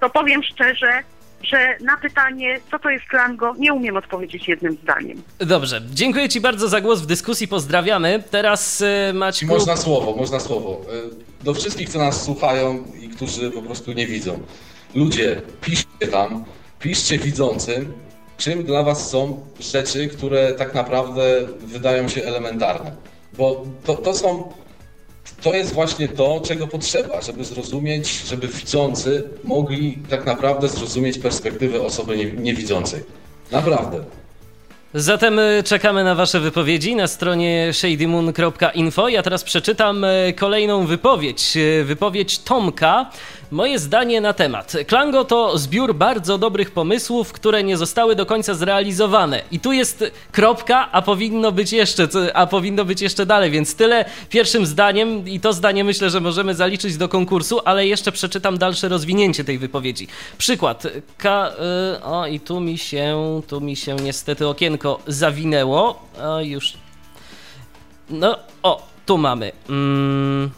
to 0.01 0.11
powiem 0.11 0.43
szczerze, 0.43 1.03
że 1.49 1.77
na 1.81 1.97
pytanie, 1.97 2.61
co 2.71 2.79
to 2.79 2.91
jest 2.91 3.05
Klango, 3.05 3.55
nie 3.59 3.73
umiem 3.73 3.97
odpowiedzieć 3.97 4.49
jednym 4.49 4.77
zdaniem. 4.83 5.23
Dobrze, 5.39 5.83
dziękuję 5.91 6.29
Ci 6.29 6.41
bardzo 6.41 6.69
za 6.69 6.81
głos 6.81 7.01
w 7.01 7.07
dyskusji, 7.07 7.49
pozdrawiamy. 7.49 8.23
Teraz 8.31 8.83
e, 8.83 9.13
Maćku... 9.13 9.47
Można 9.47 9.77
słowo, 9.77 10.17
można 10.17 10.41
słowo. 10.41 10.81
Y, 11.41 11.45
Do 11.45 11.55
wszystkich, 11.55 11.89
co 11.89 11.99
nas 11.99 12.25
słuchają 12.25 12.85
i 13.01 13.09
którzy 13.09 13.51
po 13.51 13.63
prostu 13.63 13.93
nie 13.93 14.07
widzą. 14.07 14.41
Ludzie, 14.95 15.43
piszcie 15.61 16.09
tam, 16.13 16.45
piszcie 16.81 17.19
widzącym, 17.19 17.93
czym 18.39 18.65
dla 18.65 18.83
was 18.83 19.11
są 19.11 19.47
rzeczy, 19.61 20.09
które 20.09 20.53
tak 20.53 20.75
naprawdę 20.75 21.47
wydają 21.59 22.09
się 22.09 22.23
elementarne. 22.25 22.93
Bo 23.39 23.65
to, 23.85 23.95
to 23.95 24.15
są 24.15 24.53
to 25.43 25.55
jest 25.55 25.73
właśnie 25.73 26.09
to, 26.09 26.41
czego 26.45 26.67
potrzeba, 26.67 27.21
żeby 27.23 27.45
zrozumieć, 27.45 28.23
żeby 28.29 28.49
widzący 28.49 29.25
mogli 29.45 29.99
tak 30.11 30.27
naprawdę 30.27 30.69
zrozumieć 30.69 31.19
perspektywę 31.19 31.83
osoby 31.83 32.17
nie- 32.17 32.33
niewidzącej. 32.33 33.01
Naprawdę. 33.53 34.05
Zatem 34.95 35.39
e, 35.39 35.63
czekamy 35.63 36.05
na 36.05 36.15
Wasze 36.15 36.41
wypowiedzi 36.41 36.97
na 36.97 37.07
stronie 37.07 37.69
shadymoon.info. 37.73 39.09
Ja 39.09 39.23
teraz 39.23 39.45
przeczytam 39.45 40.05
e, 40.05 40.33
kolejną 40.33 40.87
wypowiedź. 40.87 41.57
E, 41.57 41.85
Wypowiedź 41.85 42.39
Tomka. 42.39 43.11
Moje 43.51 43.79
zdanie 43.79 44.21
na 44.21 44.33
temat. 44.33 44.73
Klango 44.87 45.25
to 45.25 45.59
zbiór 45.59 45.95
bardzo 45.95 46.39
dobrych 46.39 46.71
pomysłów, 46.71 47.33
które 47.33 47.65
nie 47.65 47.77
zostały 47.77 48.17
do 48.17 48.27
końca 48.27 48.55
zrealizowane. 48.55 49.43
I 49.51 49.61
tu 49.61 49.73
jest 49.73 50.05
kropka, 50.33 50.93
a 50.93 51.03
powinno 51.03 51.53
być 51.53 51.73
jeszcze, 51.73 52.09
a 52.35 52.47
powinno 52.47 52.85
być 52.85 53.01
jeszcze 53.01 53.27
dalej, 53.27 53.51
więc 53.51 53.75
tyle 53.75 54.05
pierwszym 54.29 54.67
zdaniem 54.67 55.29
i 55.29 55.41
to 55.41 55.53
zdanie 55.53 55.85
myślę, 55.85 56.11
że 56.11 56.21
możemy 56.21 56.55
zaliczyć 56.55 56.97
do 56.97 57.09
konkursu, 57.09 57.61
ale 57.65 57.87
jeszcze 57.87 58.13
przeczytam 58.13 58.59
dalsze 58.59 58.89
rozwinięcie 58.89 59.45
tej 59.45 59.59
wypowiedzi. 59.59 60.09
Przykład. 60.39 60.83
Ka, 61.19 61.51
y, 61.99 62.05
o 62.05 62.27
i 62.27 62.41
tu 62.41 62.61
mi 62.61 62.79
się, 62.79 63.41
tu 63.49 63.61
mi 63.61 63.77
się 63.77 63.97
niestety 63.97 64.49
okienko 64.49 65.01
zawinęło. 65.07 66.03
O, 66.23 66.41
już. 66.41 66.73
No, 68.11 68.39
o, 68.63 68.87
tu 69.07 69.19
mamy. 69.19 69.53
Mm. 69.69 70.51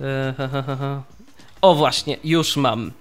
E, 0.00 0.34
ha, 0.36 0.48
ha, 0.48 0.62
ha. 0.62 1.02
O 1.62 1.74
właśnie, 1.74 2.16
już 2.24 2.56
mam. 2.56 2.92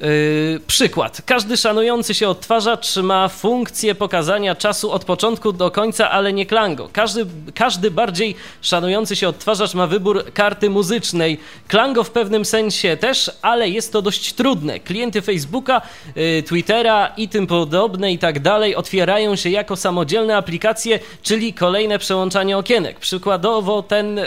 Yy, 0.00 0.60
przykład. 0.66 1.22
Każdy 1.26 1.56
szanujący 1.56 2.14
się 2.14 2.28
odtwarzacz 2.28 2.96
ma 2.96 3.28
funkcję 3.28 3.94
pokazania 3.94 4.54
czasu 4.54 4.92
od 4.92 5.04
początku 5.04 5.52
do 5.52 5.70
końca, 5.70 6.10
ale 6.10 6.32
nie 6.32 6.46
Klango. 6.46 6.88
Każdy, 6.92 7.26
każdy 7.54 7.90
bardziej 7.90 8.34
szanujący 8.60 9.16
się 9.16 9.28
odtwarzacz 9.28 9.74
ma 9.74 9.86
wybór 9.86 10.24
karty 10.34 10.70
muzycznej. 10.70 11.38
Klango 11.68 12.04
w 12.04 12.10
pewnym 12.10 12.44
sensie 12.44 12.96
też, 12.96 13.30
ale 13.42 13.68
jest 13.68 13.92
to 13.92 14.02
dość 14.02 14.32
trudne. 14.32 14.80
Klienty 14.80 15.22
Facebooka, 15.22 15.82
yy, 16.16 16.42
Twittera 16.42 17.12
i 17.16 17.28
tym 17.28 17.46
podobne 17.46 18.12
i 18.12 18.18
tak 18.18 18.40
dalej 18.40 18.76
otwierają 18.76 19.36
się 19.36 19.50
jako 19.50 19.76
samodzielne 19.76 20.36
aplikacje, 20.36 20.98
czyli 21.22 21.54
kolejne 21.54 21.98
przełączanie 21.98 22.58
okienek. 22.58 22.98
Przykładowo 22.98 23.82
ten 23.82 24.16
yy, 24.16 24.24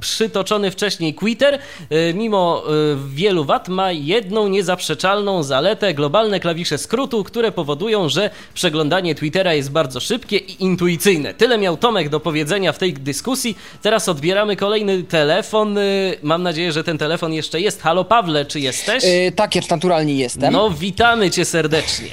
przytoczony 0.00 0.70
wcześniej 0.70 1.14
Twitter, 1.14 1.58
yy, 1.90 2.14
mimo 2.14 2.62
yy, 2.68 2.96
wielu 3.08 3.44
wad, 3.44 3.68
ma 3.68 3.92
jedną 3.92 4.48
niezaprzeczalną 4.88 5.42
zaletę, 5.42 5.94
globalne 5.94 6.40
klawisze 6.40 6.78
skrótu, 6.78 7.24
które 7.24 7.52
powodują, 7.52 8.08
że 8.08 8.30
przeglądanie 8.54 9.14
Twittera 9.14 9.54
jest 9.54 9.70
bardzo 9.70 10.00
szybkie 10.00 10.36
i 10.36 10.62
intuicyjne. 10.62 11.34
Tyle 11.34 11.58
miał 11.58 11.76
Tomek 11.76 12.08
do 12.08 12.20
powiedzenia 12.20 12.72
w 12.72 12.78
tej 12.78 12.94
dyskusji. 12.94 13.58
Teraz 13.82 14.08
odbieramy 14.08 14.56
kolejny 14.56 15.02
telefon. 15.02 15.76
Yy, 15.76 16.18
Mam 16.22 16.42
nadzieję, 16.42 16.72
że 16.72 16.84
ten 16.84 16.98
telefon 16.98 17.32
jeszcze 17.32 17.60
jest. 17.60 17.82
Halo 17.82 18.04
Pawle, 18.04 18.46
czy 18.46 18.60
jesteś? 18.60 19.04
Yy, 19.04 19.32
tak, 19.32 19.54
jest 19.54 19.70
naturalnie 19.70 20.14
jestem. 20.14 20.52
No, 20.52 20.70
witamy 20.70 21.30
cię 21.30 21.44
serdecznie. 21.44 22.10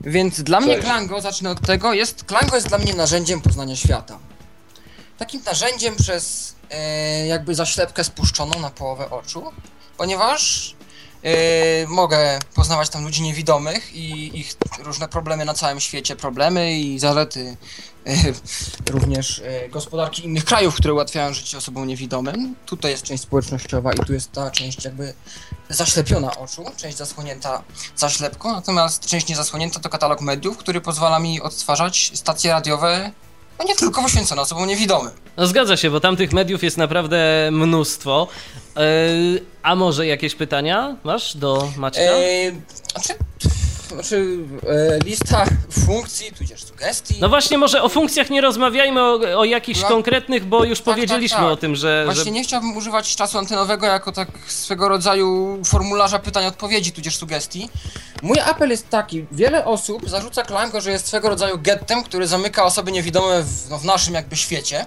Więc 0.00 0.42
dla 0.42 0.60
mnie 0.60 0.74
Cześć. 0.74 0.86
Klango, 0.86 1.20
zacznę 1.20 1.50
od 1.50 1.66
tego, 1.66 1.92
jest, 1.92 2.24
Klango 2.24 2.56
jest 2.56 2.68
dla 2.68 2.78
mnie 2.78 2.94
narzędziem 2.94 3.40
poznania 3.40 3.76
świata. 3.76 4.18
Takim 5.18 5.42
narzędziem 5.46 5.96
przez 5.96 6.54
e, 6.70 7.26
jakby 7.26 7.54
zaślepkę 7.54 8.04
spuszczoną 8.04 8.60
na 8.60 8.70
połowę 8.70 9.10
oczu, 9.10 9.44
ponieważ 9.96 10.74
e, 11.22 11.86
mogę 11.86 12.38
poznawać 12.54 12.88
tam 12.88 13.04
ludzi 13.04 13.22
niewidomych 13.22 13.94
i 13.94 14.38
ich 14.40 14.56
różne 14.78 15.08
problemy 15.08 15.44
na 15.44 15.54
całym 15.54 15.80
świecie, 15.80 16.16
problemy 16.16 16.78
i 16.78 16.98
zalety 16.98 17.56
e, 18.06 18.14
również 18.92 19.42
e, 19.44 19.68
gospodarki 19.68 20.24
innych 20.24 20.44
krajów, 20.44 20.74
które 20.74 20.94
ułatwiają 20.94 21.34
życie 21.34 21.58
osobom 21.58 21.86
niewidomym. 21.86 22.54
Tutaj 22.66 22.90
jest 22.90 23.02
część 23.02 23.22
społecznościowa 23.22 23.92
i 23.92 23.98
tu 23.98 24.12
jest 24.12 24.32
ta 24.32 24.50
część 24.50 24.84
jakby 24.84 25.14
zaślepiona 25.68 26.36
oczu, 26.36 26.64
część 26.76 26.96
zasłonięta 26.96 27.62
zaślepką, 27.96 28.52
natomiast 28.52 29.06
część 29.06 29.28
niezasłonięta 29.28 29.80
to 29.80 29.88
katalog 29.88 30.20
mediów, 30.20 30.56
który 30.56 30.80
pozwala 30.80 31.18
mi 31.18 31.40
odtwarzać 31.40 32.12
stacje 32.14 32.50
radiowe, 32.50 33.12
nie 33.64 33.76
tylko 33.76 34.02
poświęcone 34.02 34.42
osobom 34.42 34.68
niewidomym. 34.68 35.10
No 35.36 35.46
zgadza 35.46 35.76
się, 35.76 35.90
bo 35.90 36.00
tamtych 36.00 36.32
mediów 36.32 36.62
jest 36.62 36.76
naprawdę 36.76 37.48
mnóstwo. 37.52 38.28
Yy, 38.76 38.82
a 39.62 39.76
może 39.76 40.06
jakieś 40.06 40.34
pytania 40.34 40.96
masz 41.04 41.36
do 41.36 41.68
Maćka? 41.76 42.02
Eee, 42.02 42.52
znaczy, 42.92 43.14
znaczy 43.92 44.36
e, 44.68 44.98
lista 45.04 45.44
funkcji, 45.86 46.32
tudzież 46.32 46.64
sugestii. 46.64 47.14
No 47.20 47.28
właśnie, 47.28 47.58
może 47.58 47.82
o 47.82 47.88
funkcjach 47.88 48.30
nie 48.30 48.40
rozmawiajmy, 48.40 49.00
o, 49.02 49.20
o 49.40 49.44
jakichś 49.44 49.82
No. 49.82 49.88
konkretnych, 49.88 50.44
bo 50.44 50.64
już 50.64 50.78
Tak, 50.78 50.84
powiedzieliśmy 50.84 51.36
tak, 51.36 51.46
tak. 51.46 51.52
o 51.52 51.56
tym, 51.56 51.76
że, 51.76 52.02
Właśnie 52.04 52.24
że... 52.24 52.30
nie 52.30 52.42
chciałbym 52.44 52.76
używać 52.76 53.16
czasu 53.16 53.38
antenowego 53.38 53.86
jako 53.86 54.12
tak 54.12 54.28
swego 54.46 54.88
rodzaju 54.88 55.58
formularza 55.64 56.18
pytań-odpowiedzi, 56.18 56.92
tudzież 56.92 57.16
sugestii. 57.16 57.68
Mój 58.22 58.40
apel 58.40 58.70
jest 58.70 58.88
taki, 58.88 59.26
wiele 59.32 59.64
osób 59.64 60.08
zarzuca 60.08 60.42
Klango, 60.42 60.80
że 60.80 60.90
jest 60.90 61.06
swego 61.06 61.28
rodzaju 61.28 61.58
gettem, 61.58 62.02
który 62.04 62.26
zamyka 62.26 62.64
osoby 62.64 62.92
niewidome 62.92 63.42
w, 63.42 63.70
no, 63.70 63.78
w 63.78 63.84
naszym 63.84 64.14
jakby 64.14 64.36
świecie. 64.36 64.86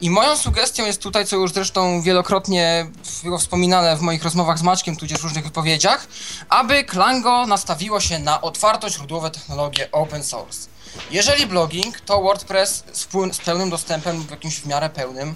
I 0.00 0.10
moją 0.10 0.36
sugestią 0.36 0.86
jest 0.86 1.02
tutaj, 1.02 1.26
co 1.26 1.36
już 1.36 1.52
zresztą 1.52 2.02
wielokrotnie 2.02 2.86
było 3.22 3.38
wspominane 3.38 3.96
w 3.96 4.00
moich 4.00 4.24
rozmowach 4.24 4.58
z 4.58 4.62
Maćkiem, 4.62 4.96
tudzież 4.96 5.22
różnych 5.22 5.44
wypowiedziach, 5.44 6.08
aby 6.48 6.84
Klango 6.84 7.46
nastawiło 7.46 8.00
się 8.00 8.18
na 8.18 8.40
otwartoźródłowe 8.40 9.30
technologie 9.30 9.90
open 9.92 10.24
source. 10.24 10.68
Jeżeli 11.10 11.46
blogging, 11.46 12.00
to 12.00 12.22
WordPress 12.22 12.84
z, 12.92 13.08
z 13.32 13.38
pełnym 13.38 13.70
dostępem, 13.70 14.22
w 14.22 14.30
jakimś 14.30 14.60
w 14.60 14.66
miarę 14.66 14.90
pełnym. 14.90 15.34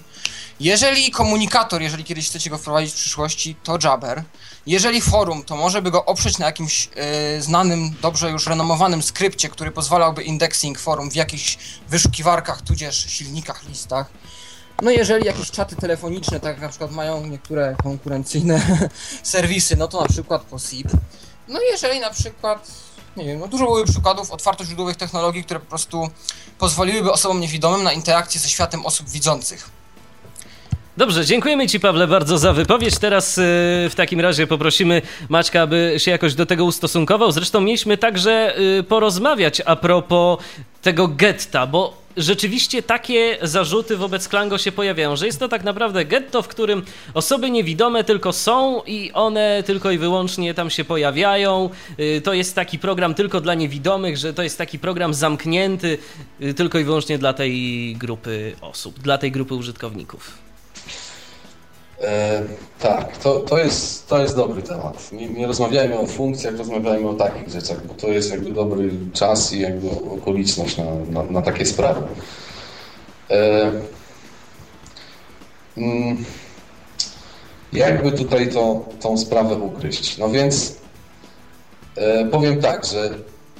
Jeżeli 0.61 1.11
komunikator, 1.11 1.83
jeżeli 1.83 2.05
kiedyś 2.05 2.29
chcecie 2.29 2.51
go 2.51 2.59
wprowadzić 2.59 2.93
w 2.93 2.97
przyszłości, 2.97 3.57
to 3.65 3.79
Jabber. 3.85 4.23
Jeżeli 4.67 5.01
forum, 5.01 5.43
to 5.45 5.57
może 5.57 5.83
by 5.83 5.91
go 5.91 6.05
oprzeć 6.05 6.39
na 6.39 6.47
jakimś 6.47 6.89
e, 6.95 7.43
znanym, 7.43 7.95
dobrze 8.03 8.31
już 8.31 8.47
renomowanym 8.47 9.03
skrypcie, 9.03 9.49
który 9.49 9.71
pozwalałby 9.71 10.23
indexing 10.23 10.79
forum 10.79 11.11
w 11.11 11.15
jakichś 11.15 11.59
wyszukiwarkach, 11.89 12.63
tudzież 12.63 13.07
silnikach, 13.09 13.69
listach. 13.69 14.11
No 14.83 14.91
jeżeli 14.91 15.27
jakieś 15.27 15.51
czaty 15.51 15.77
telefoniczne, 15.77 16.41
tak 16.41 16.53
jak 16.53 16.61
na 16.61 16.69
przykład 16.69 16.91
mają 16.91 17.27
niektóre 17.27 17.77
konkurencyjne 17.83 18.63
serwisy, 19.23 19.77
no 19.77 19.89
to 19.89 20.01
na 20.01 20.09
przykład 20.09 20.43
po 20.43 20.59
SIP. 20.59 20.89
No 21.49 21.61
jeżeli 21.61 22.01
na 22.01 22.11
przykład, 22.11 22.71
nie 23.17 23.25
wiem, 23.25 23.41
no 23.41 23.49
dużo 23.49 23.65
były 23.65 23.85
przykładów 23.85 24.31
otwartoźródłowych 24.31 24.97
technologii, 24.97 25.45
które 25.45 25.61
po 25.61 25.67
prostu 25.67 26.09
pozwoliłyby 26.59 27.13
osobom 27.13 27.41
niewidomym 27.41 27.83
na 27.83 27.93
interakcję 27.93 28.41
ze 28.41 28.49
światem 28.49 28.87
osób 28.87 29.09
widzących. 29.09 29.80
Dobrze, 31.01 31.25
dziękujemy 31.25 31.69
Ci 31.69 31.81
Pawle 31.81 32.07
bardzo 32.07 32.39
za 32.39 32.53
wypowiedź. 32.53 32.99
Teraz 32.99 33.39
y, 33.39 33.43
w 33.91 33.93
takim 33.97 34.21
razie 34.21 34.47
poprosimy 34.47 35.03
Maćka, 35.29 35.63
aby 35.63 35.95
się 35.99 36.11
jakoś 36.11 36.35
do 36.35 36.47
tego 36.47 36.65
ustosunkował. 36.65 37.33
Zresztą 37.33 37.61
mieliśmy 37.61 37.99
także 37.99 38.59
y, 38.79 38.83
porozmawiać 38.83 39.63
a 39.67 39.77
propos 39.77 40.39
tego 40.83 41.09
getta, 41.09 41.67
bo 41.67 41.97
rzeczywiście 42.17 42.83
takie 42.83 43.39
zarzuty 43.43 43.97
wobec 43.97 44.29
Klango 44.29 44.59
się 44.59 44.73
pojawiają, 44.73 45.17
że 45.17 45.27
jest 45.27 45.39
to 45.39 45.49
tak 45.49 45.65
naprawdę 45.65 46.05
getto, 46.05 46.43
w 46.43 46.49
którym 46.49 46.83
osoby 47.15 47.51
niewidome 47.51 48.05
tylko 48.05 48.33
są 48.33 48.83
i 48.87 49.13
one 49.13 49.63
tylko 49.67 49.91
i 49.91 49.99
wyłącznie 49.99 50.55
tam 50.55 50.71
się 50.71 50.85
pojawiają. 50.85 51.71
Y, 52.01 52.21
To 52.25 52.35
jest 52.35 52.55
taki 52.55 52.79
program 52.79 53.15
tylko 53.15 53.41
dla 53.41 53.55
niewidomych, 53.55 54.17
że 54.17 54.35
to 54.35 54.43
jest 54.43 54.59
taki 54.59 54.79
program 54.79 55.15
zamknięty 55.15 55.99
y, 56.43 56.55
tylko 56.55 56.79
i 56.79 56.85
wyłącznie 56.85 57.19
dla 57.19 57.33
tej 57.33 57.95
grupy 57.99 58.53
osób, 58.61 58.99
dla 58.99 59.19
tej 59.19 59.33
grupy 59.33 59.55
użytkowników. 59.55 60.50
E, 62.01 62.43
tak, 62.81 63.17
to, 63.17 63.41
to, 63.41 63.59
jest, 63.59 64.09
to 64.09 64.19
jest 64.19 64.37
dobry 64.37 64.63
temat. 64.63 65.13
Nie, 65.13 65.29
nie 65.29 65.47
rozmawiajmy 65.47 65.99
o 65.99 66.07
funkcjach, 66.07 66.57
rozmawiajmy 66.57 67.09
o 67.09 67.15
takich 67.15 67.49
rzeczach, 67.49 67.87
bo 67.87 67.95
to 67.95 68.09
jest 68.09 68.31
jakby 68.31 68.53
dobry 68.53 68.91
czas 69.13 69.53
i 69.53 69.61
jakby 69.61 69.91
okoliczność 69.91 70.77
na, 70.77 70.85
na, 71.11 71.23
na 71.31 71.43
takie 71.43 71.67
sprawy. 71.67 72.03
E, 73.31 73.73
mm, 75.77 76.25
jakby 77.73 78.13
tutaj 78.13 78.49
to, 78.49 78.85
tą 79.01 79.19
sprawę 79.19 79.55
ugryźć. 79.55 80.19
No 80.19 80.29
więc 80.31 80.77
e, 81.97 82.25
powiem 82.25 82.61
tak, 82.61 82.87
że 82.87 83.11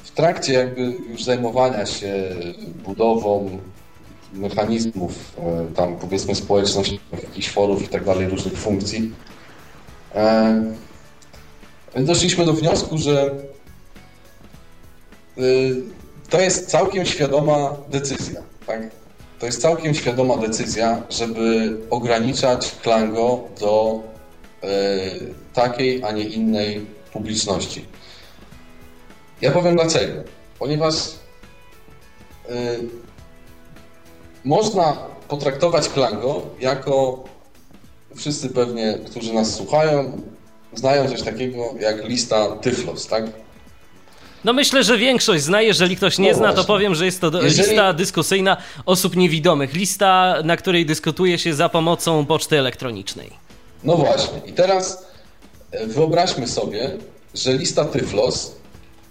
w 0.03 0.11
trakcie 0.11 0.53
jakby 0.53 0.81
już 0.81 1.23
zajmowania 1.23 1.85
się 1.85 2.35
budową 2.83 3.59
mechanizmów 4.33 5.35
e, 5.37 5.75
tam 5.75 5.97
powiedzmy 5.97 6.35
społecznościowych, 6.35 7.23
jakichś 7.23 7.49
forów 7.49 7.83
i 7.83 7.87
tak 7.87 8.03
dalej, 8.03 8.29
różnych 8.29 8.57
funkcji, 8.57 9.11
e, 10.15 10.63
doszliśmy 11.95 12.45
do 12.45 12.53
wniosku, 12.53 12.97
że 12.97 13.31
y, 15.37 15.75
to 16.29 16.41
jest 16.41 16.69
całkiem 16.69 17.05
świadoma 17.05 17.77
decyzja. 17.89 18.41
Tak? 18.67 18.81
To 19.39 19.45
jest 19.45 19.61
całkiem 19.61 19.93
świadoma 19.93 20.37
decyzja, 20.37 21.03
żeby 21.09 21.77
ograniczać 21.89 22.75
Klango 22.81 23.43
do 23.59 23.99
takiej, 25.53 26.03
a 26.03 26.11
nie 26.11 26.23
innej 26.23 26.85
publiczności. 27.13 27.85
Ja 29.41 29.51
powiem 29.51 29.75
dlaczego. 29.75 30.23
Ponieważ 30.59 30.95
można 34.45 34.97
potraktować 35.27 35.89
Klango 35.89 36.41
jako 36.59 37.23
wszyscy 38.15 38.49
pewnie, 38.49 38.97
którzy 39.05 39.33
nas 39.33 39.55
słuchają, 39.55 40.21
znają 40.73 41.09
coś 41.09 41.21
takiego 41.21 41.73
jak 41.79 42.05
lista 42.05 42.47
Tyflos, 42.61 43.07
tak? 43.07 43.23
No 44.43 44.53
myślę, 44.53 44.83
że 44.83 44.97
większość 44.97 45.43
zna. 45.43 45.61
Jeżeli 45.61 45.95
ktoś 45.95 46.17
nie 46.17 46.31
No 46.31 46.37
zna, 46.37 46.47
to 46.47 46.53
właśnie. 46.53 46.67
powiem, 46.67 46.95
że 46.95 47.05
jest 47.05 47.21
to 47.21 47.41
Jeżeli- 47.43 47.67
lista 47.69 47.93
dyskusyjna 47.93 48.57
osób 48.85 49.15
niewidomych. 49.15 49.73
Lista, 49.73 50.35
na 50.43 50.57
której 50.57 50.85
dyskutuje 50.85 51.39
się 51.39 51.53
za 51.53 51.69
pomocą 51.69 52.25
poczty 52.25 52.59
elektronicznej. 52.59 53.29
No 53.83 53.95
właśnie. 53.95 54.41
I 54.45 54.53
teraz 54.53 55.05
e, 55.71 55.87
wyobraźmy 55.87 56.47
sobie, 56.47 56.91
że 57.35 57.53
lista 57.53 57.85
Tyflos 57.85 58.55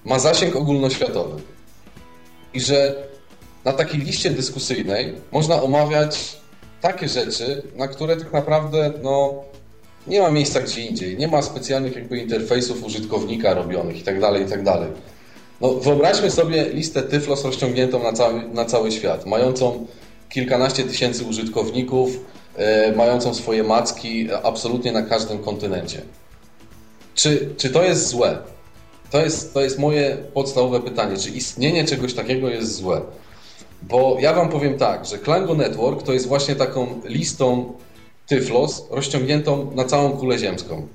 ma 0.05 0.19
zasięg 0.19 0.57
ogólnoświatowy. 0.57 1.43
I 2.55 2.61
że 2.61 2.95
na 3.65 3.73
takiej 3.73 4.01
liście 4.01 4.31
dyskusyjnej 4.31 5.15
można 5.33 5.63
omawiać 5.63 6.37
takie 6.81 7.09
rzeczy, 7.09 7.63
na 7.77 7.89
które 7.89 8.17
tak 8.17 8.33
naprawdę 8.33 8.93
no, 9.03 9.35
nie 10.07 10.21
ma 10.21 10.31
miejsca 10.31 10.61
gdzie 10.61 10.81
indziej. 10.81 11.17
Nie 11.19 11.29
ma 11.29 11.43
specjalnych 11.43 11.97
jakby 11.97 12.19
interfejsów 12.19 12.85
użytkownika 12.85 13.55
robionych 13.55 13.99
i 13.99 14.03
tak 14.03 14.21
dalej, 14.21 14.43
i 14.43 14.47
tak. 14.47 14.61
No, 15.61 15.75
wyobraźmy 15.75 16.31
sobie 16.31 16.69
listę 16.69 17.03
Tyflos 17.03 17.45
rozciągniętą 17.45 18.03
na 18.03 18.13
cały, 18.13 18.49
na 18.49 18.65
cały 18.65 18.93
świat, 18.93 19.27
mającą 19.27 19.87
kilkanaście 20.29 20.85
tysięcy 20.85 21.25
użytkowników, 21.25 22.11
e, 22.57 22.93
mającą 22.93 23.35
swoje 23.35 23.63
macki 23.63 24.29
absolutnie 24.43 24.93
na 24.93 25.03
każdym 25.03 25.39
kontynencie. 25.39 26.03
Czy, 27.15 27.49
czy 27.57 27.71
to 27.71 27.83
jest 27.83 28.07
złe? 28.07 28.39
To 29.11 29.21
jest, 29.21 29.55
to 29.55 29.61
jest 29.61 29.79
moje 29.79 30.17
podstawowe 30.35 30.81
pytanie. 30.81 31.17
Czy 31.17 31.31
istnienie 31.31 31.85
czegoś 31.85 32.15
takiego 32.15 32.49
jest 32.49 32.75
złe? 32.75 33.01
Bo 33.83 34.17
ja 34.21 34.33
Wam 34.33 34.49
powiem 34.49 34.79
tak, 34.79 35.07
że 35.07 35.19
Klango 35.19 35.55
Network 35.55 36.03
to 36.03 36.13
jest 36.13 36.27
właśnie 36.27 36.57
taką 36.57 37.01
listą 37.05 37.73
Tyflos 38.27 38.87
rozciągniętą 38.91 39.71
na 39.75 39.85
całą 39.85 40.11
kulę 40.11 40.39
ziemską. 40.39 40.89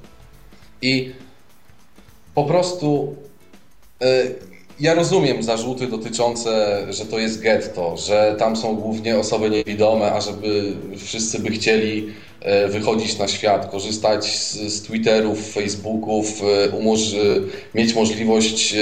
I 0.81 1.13
po 2.35 2.43
prostu 2.43 3.15
e, 4.01 4.25
ja 4.79 4.93
rozumiem 4.93 5.43
zarzuty 5.43 5.87
dotyczące, 5.87 6.81
że 6.89 7.05
to 7.05 7.19
jest 7.19 7.41
getto, 7.41 7.97
że 7.97 8.35
tam 8.39 8.55
są 8.55 8.75
głównie 8.75 9.17
osoby 9.17 9.49
niewidome, 9.49 10.11
a 10.11 10.21
żeby 10.21 10.73
wszyscy 10.97 11.39
by 11.39 11.49
chcieli 11.51 12.07
e, 12.41 12.67
wychodzić 12.67 13.17
na 13.17 13.27
świat, 13.27 13.71
korzystać 13.71 14.25
z, 14.25 14.53
z 14.53 14.81
Twitterów, 14.81 15.51
Facebooków, 15.53 16.41
e, 16.41 16.69
umoż- 16.69 17.15
e, 17.15 17.77
mieć 17.77 17.93
możliwość 17.95 18.75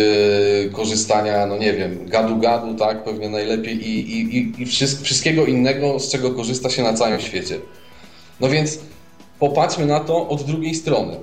korzystania, 0.72 1.46
no 1.46 1.58
nie 1.58 1.74
wiem, 1.74 2.06
gadu-gadu, 2.10 2.76
tak, 2.76 3.04
pewnie 3.04 3.30
najlepiej 3.30 3.88
i, 3.90 4.12
i, 4.18 4.38
i, 4.38 4.62
i 4.62 4.66
wszyst- 4.66 5.02
wszystkiego 5.04 5.46
innego, 5.46 6.00
z 6.00 6.12
czego 6.12 6.32
korzysta 6.32 6.70
się 6.70 6.84
na 6.84 6.94
całym 6.94 7.20
świecie. 7.22 7.60
No 8.40 8.50
więc 8.50 8.80
popatrzmy 9.40 9.86
na 9.86 10.00
to 10.00 10.28
od 10.28 10.44
drugiej 10.44 10.76
strony. 10.76 11.16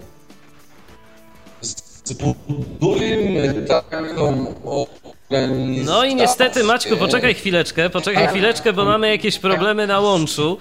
Zbudujmy 2.14 3.64
taką 3.68 4.54
organizację. 4.64 5.84
No 5.84 6.04
i 6.04 6.14
niestety, 6.14 6.64
Maćku, 6.64 6.96
poczekaj 6.96 7.34
chwileczkę, 7.34 7.90
poczekaj 7.90 8.28
chwileczkę, 8.28 8.72
bo 8.72 8.84
mamy 8.84 9.08
jakieś 9.08 9.38
problemy 9.38 9.86
na 9.86 10.00
łączu. 10.00 10.58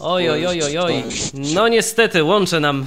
Oj, 0.00 0.30
oj, 0.30 0.46
oj, 0.46 0.62
oj, 0.62 0.78
oj. 0.78 1.02
No 1.34 1.68
niestety, 1.68 2.24
łącze 2.24 2.60
nam 2.60 2.86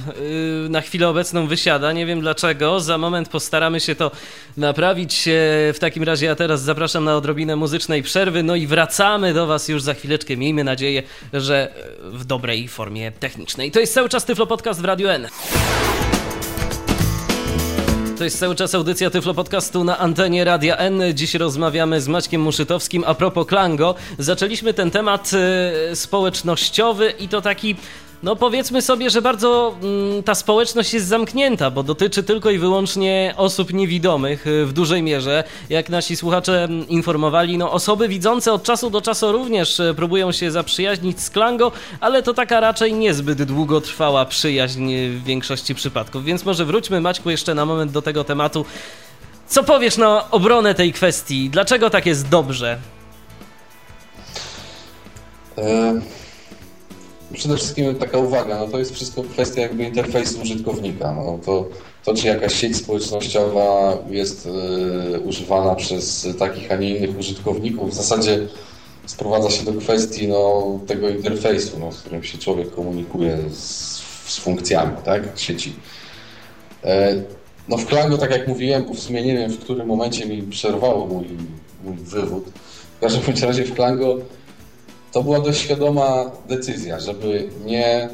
yy, 0.62 0.68
na 0.68 0.80
chwilę 0.80 1.08
obecną 1.08 1.46
wysiada, 1.46 1.92
nie 1.92 2.06
wiem 2.06 2.20
dlaczego. 2.20 2.80
Za 2.80 2.98
moment 2.98 3.28
postaramy 3.28 3.80
się 3.80 3.94
to 3.94 4.10
naprawić. 4.56 5.28
E, 5.28 5.32
W 5.72 5.76
takim 5.80 6.02
razie 6.02 6.26
ja 6.26 6.34
teraz 6.34 6.62
zapraszam 6.62 7.04
na 7.04 7.16
odrobinę 7.16 7.56
muzycznej 7.56 8.02
przerwy, 8.02 8.42
no 8.42 8.56
i 8.56 8.66
wracamy 8.66 9.34
do 9.34 9.46
Was 9.46 9.68
już 9.68 9.82
za 9.82 9.94
chwileczkę. 9.94 10.36
Miejmy 10.36 10.64
nadzieję, 10.64 11.02
że 11.32 11.68
e, 11.76 12.10
w 12.10 12.24
dobrej 12.24 12.68
formie 12.68 13.12
technicznej. 13.12 13.70
To 13.70 13.80
jest 13.80 13.94
cały 13.94 14.08
czas 14.08 14.24
Tyflo 14.24 14.46
Podcast 14.46 14.80
w 14.80 14.84
Radio 14.84 15.12
N. 15.12 15.28
To 18.20 18.24
jest 18.24 18.38
cały 18.38 18.54
czas 18.54 18.74
audycja 18.74 19.10
Tyflo 19.10 19.34
Podcastu 19.34 19.84
na 19.84 19.98
antenie 19.98 20.44
Radia 20.44 20.76
N. 20.76 21.02
Dziś 21.14 21.34
rozmawiamy 21.34 22.00
z 22.00 22.08
Maćkiem 22.08 22.40
Muszytowskim 22.40 23.04
a 23.06 23.14
propos 23.14 23.46
Klango. 23.46 23.94
Zaczęliśmy 24.18 24.74
ten 24.74 24.90
temat 24.90 25.30
e, 25.32 25.96
społecznościowy 25.96 27.10
i 27.10 27.28
to 27.28 27.40
taki, 27.40 27.76
no 28.22 28.36
powiedzmy 28.36 28.82
sobie, 28.82 29.10
że 29.10 29.22
bardzo 29.22 29.74
mm, 29.82 30.22
ta 30.22 30.34
społeczność 30.34 30.94
jest 30.94 31.06
zamknięta, 31.06 31.70
bo 31.70 31.82
dotyczy 31.82 32.22
tylko 32.22 32.50
i 32.50 32.58
wyłącznie 32.58 33.34
osób 33.36 33.72
niewidomych 33.72 34.46
e, 34.46 34.64
w 34.64 34.72
dużej 34.72 35.02
mierze. 35.02 35.44
Jak 35.70 35.88
nasi 35.88 36.16
słuchacze 36.16 36.64
mm, 36.64 36.88
informowali, 36.88 37.58
no 37.58 37.72
osoby 37.72 38.08
widzące 38.08 38.52
od 38.52 38.62
czasu 38.62 38.90
do 38.90 39.00
czasu 39.00 39.32
również 39.32 39.80
e, 39.80 39.94
próbują 39.94 40.32
się 40.32 40.50
zaprzyjaźnić 40.50 41.20
z 41.20 41.30
Klango, 41.30 41.72
ale 42.00 42.22
to 42.22 42.34
taka 42.34 42.60
raczej 42.60 42.92
niezbyt 42.92 43.42
długotrwała 43.42 44.24
przyjaźń 44.24 44.92
e, 44.92 45.08
w 45.08 45.24
większości 45.24 45.74
przypadków. 45.74 46.24
Więc 46.24 46.44
może 46.44 46.64
wróćmy, 46.64 47.00
Maćku, 47.00 47.30
jeszcze 47.30 47.54
na 47.54 47.66
moment 47.66 47.92
do 47.92 48.02
tego 48.02 48.24
tematu. 48.24 48.64
Co 49.46 49.64
powiesz 49.64 49.96
na 49.96 50.30
obronę 50.30 50.74
tej 50.74 50.92
kwestii? 50.92 51.50
Dlaczego 51.50 51.90
tak 51.90 52.06
jest 52.06 52.28
dobrze? 52.28 52.78
E, 55.58 56.00
Przede 57.32 57.56
wszystkim 57.56 57.94
taka 57.94 58.18
uwaga, 58.18 58.58
no 58.58 58.68
to 58.68 58.78
jest 58.78 58.94
wszystko 58.94 59.22
kwestia 59.22 59.60
jakby 59.60 59.84
interfejsu 59.84 60.40
użytkownika. 60.42 61.12
No 61.12 61.38
to, 61.46 61.68
to 62.04 62.14
czy 62.14 62.26
jakaś 62.26 62.54
sieć 62.54 62.76
społecznościowa 62.76 63.98
jest 64.10 64.48
e, 65.14 65.20
używana 65.20 65.74
przez 65.74 66.28
takich, 66.38 66.72
a 66.72 66.76
nie 66.76 66.96
innych 66.96 67.18
użytkowników, 67.18 67.90
w 67.90 67.94
zasadzie 67.94 68.38
sprowadza 69.06 69.50
się 69.50 69.64
do 69.64 69.72
kwestii 69.72 70.28
no, 70.28 70.80
tego 70.86 71.08
interfejsu, 71.08 71.78
no, 71.78 71.92
z 71.92 72.00
którym 72.00 72.22
się 72.22 72.38
człowiek 72.38 72.74
komunikuje 72.74 73.38
z, 73.52 74.02
z 74.24 74.38
funkcjami 74.38 74.96
tak, 75.04 75.22
sieci. 75.36 75.72
E, 76.84 77.22
no 77.68 77.76
w 77.76 77.86
Klango, 77.86 78.18
tak 78.18 78.30
jak 78.30 78.48
mówiłem, 78.48 78.84
bo 78.84 78.94
w 78.94 79.00
sumie 79.00 79.22
nie 79.22 79.34
wiem, 79.34 79.50
w 79.50 79.58
którym 79.58 79.86
momencie 79.86 80.26
mi 80.26 80.42
przerwało 80.42 81.06
mój, 81.06 81.24
mój 81.84 81.96
wywód. 81.96 82.44
W 82.96 83.00
każdym 83.00 83.34
razie 83.48 83.64
w 83.64 83.74
Klango 83.74 84.18
to 85.12 85.22
była 85.22 85.40
dość 85.40 85.60
świadoma 85.60 86.30
decyzja, 86.48 87.00
żeby 87.00 87.48
nie, 87.64 88.08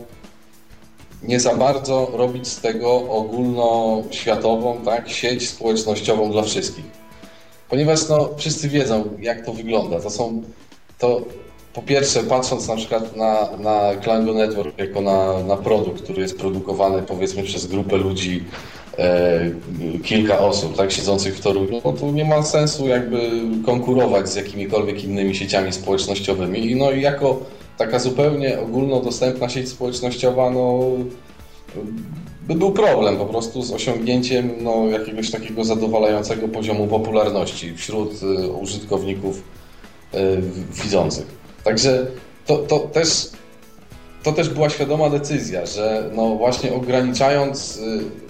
nie 1.22 1.40
za 1.40 1.54
bardzo 1.54 2.10
robić 2.12 2.48
z 2.48 2.60
tego 2.60 3.10
ogólnoświatową 3.10 4.78
tak, 4.84 5.10
sieć 5.10 5.48
społecznościową 5.48 6.32
dla 6.32 6.42
wszystkich. 6.42 6.84
Ponieważ 7.68 8.08
no, 8.08 8.30
wszyscy 8.36 8.68
wiedzą, 8.68 9.04
jak 9.20 9.46
to 9.46 9.52
wygląda. 9.52 10.00
To 10.00 10.10
są, 10.10 10.42
to 10.98 11.22
po 11.72 11.82
pierwsze, 11.82 12.22
patrząc 12.22 12.68
na 12.68 12.76
przykład 12.76 13.16
na, 13.16 13.48
na 13.58 13.94
Klango 14.02 14.34
Network 14.34 14.78
jako 14.78 15.00
na, 15.00 15.42
na 15.42 15.56
produkt, 15.56 16.02
który 16.02 16.22
jest 16.22 16.38
produkowany 16.38 17.02
powiedzmy 17.02 17.42
przez 17.42 17.66
grupę 17.66 17.96
ludzi, 17.96 18.44
kilka 20.04 20.38
osób, 20.38 20.76
tak, 20.76 20.92
siedzących 20.92 21.36
w 21.36 21.40
Toruniu, 21.40 21.80
no 21.84 21.92
to 21.92 22.10
nie 22.10 22.24
ma 22.24 22.42
sensu 22.42 22.88
jakby 22.88 23.30
konkurować 23.66 24.28
z 24.28 24.34
jakimikolwiek 24.34 25.04
innymi 25.04 25.34
sieciami 25.34 25.72
społecznościowymi. 25.72 26.76
No 26.76 26.90
i 26.90 27.00
jako 27.00 27.40
taka 27.78 27.98
zupełnie 27.98 28.60
ogólnodostępna 28.60 29.48
sieć 29.48 29.68
społecznościowa, 29.68 30.50
no 30.50 30.82
by 32.46 32.54
był 32.54 32.72
problem 32.72 33.16
po 33.16 33.26
prostu 33.26 33.62
z 33.62 33.72
osiągnięciem 33.72 34.50
no, 34.60 34.86
jakiegoś 34.86 35.30
takiego 35.30 35.64
zadowalającego 35.64 36.48
poziomu 36.48 36.86
popularności 36.86 37.76
wśród 37.76 38.22
y, 38.22 38.48
użytkowników 38.48 39.42
y, 40.14 40.18
widzących. 40.82 41.26
Także 41.64 42.06
to, 42.46 42.58
to, 42.58 42.78
też, 42.78 43.30
to 44.22 44.32
też 44.32 44.48
była 44.48 44.70
świadoma 44.70 45.10
decyzja, 45.10 45.66
że 45.66 46.10
no 46.14 46.34
właśnie 46.34 46.74
ograniczając, 46.74 47.80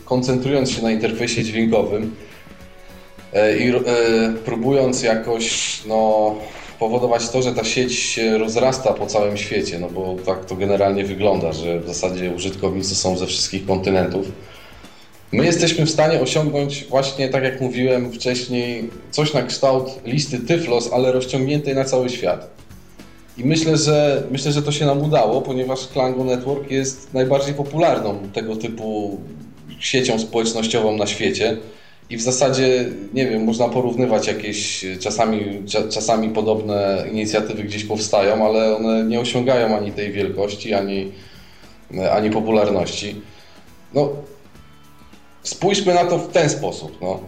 koncentrując 0.07 0.71
się 0.71 0.83
na 0.83 0.91
interfejsie 0.91 1.45
dźwiękowym 1.45 2.15
y, 3.35 3.59
i 3.59 3.69
y, 3.69 3.83
próbując 4.45 5.03
jakoś 5.03 5.79
no, 5.87 6.35
powodować 6.79 7.29
to, 7.29 7.43
że 7.43 7.53
ta 7.53 7.65
sieć 7.65 7.95
się 7.95 8.39
rozrasta 8.39 8.93
po 8.93 9.07
całym 9.07 9.37
świecie, 9.37 9.79
no 9.79 9.89
bo 9.91 10.17
tak 10.27 10.45
to 10.45 10.57
generalnie 10.57 11.05
wygląda, 11.05 11.53
że 11.53 11.81
w 11.81 11.87
zasadzie 11.87 12.31
użytkownicy 12.31 12.95
są 12.95 13.19
ze 13.19 13.27
wszystkich 13.27 13.67
kontynentów. 13.67 14.27
My 15.33 15.45
jesteśmy 15.45 15.87
w 15.87 15.91
stanie 15.91 16.21
osiągnąć 16.21 16.85
właśnie, 16.85 17.29
tak 17.29 17.43
jak 17.43 17.61
mówiłem 17.61 18.13
wcześniej, 18.13 18.91
coś 19.11 19.35
na 19.35 19.43
kształt 19.43 19.91
listy 20.05 20.39
Tyflos, 20.39 20.93
ale 20.93 21.13
rozciągniętej 21.13 21.75
na 21.75 21.85
cały 21.85 22.11
świat. 22.11 22.51
I 23.39 23.45
myślę, 23.45 23.77
że 23.77 24.23
myślę, 24.31 24.53
że 24.53 24.63
to 24.63 24.73
się 24.73 24.87
nam 24.87 25.03
udało, 25.03 25.43
ponieważ 25.43 25.89
Klango 25.89 26.25
Network 26.25 26.71
jest 26.71 27.15
najbardziej 27.15 27.55
popularną 27.55 28.19
tego 28.33 28.57
typu 28.57 29.19
siecią 29.79 30.19
społecznościową 30.19 30.97
na 30.97 31.07
świecie. 31.07 31.57
I 32.11 32.17
w 32.17 32.23
zasadzie, 32.23 32.85
nie 33.15 33.27
wiem, 33.27 33.45
można 33.45 33.69
porównywać 33.69 34.27
jakieś 34.27 34.87
czasami, 35.01 35.63
cza- 35.65 35.93
czasami 35.93 36.29
podobne 36.29 37.05
inicjatywy 37.13 37.63
gdzieś 37.65 37.85
powstają, 37.85 38.47
ale 38.47 38.77
one 38.77 39.05
nie 39.05 39.21
osiągają 39.21 39.77
ani 39.77 39.93
tej 39.93 40.13
wielkości, 40.13 40.75
ani, 40.75 41.13
ani 42.13 42.31
popularności. 42.31 43.15
No, 43.95 44.09
spójrzmy 45.43 45.95
na 45.95 46.05
to 46.05 46.19
w 46.19 46.33
ten 46.33 46.51
sposób. 46.51 46.99
No. 47.03 47.21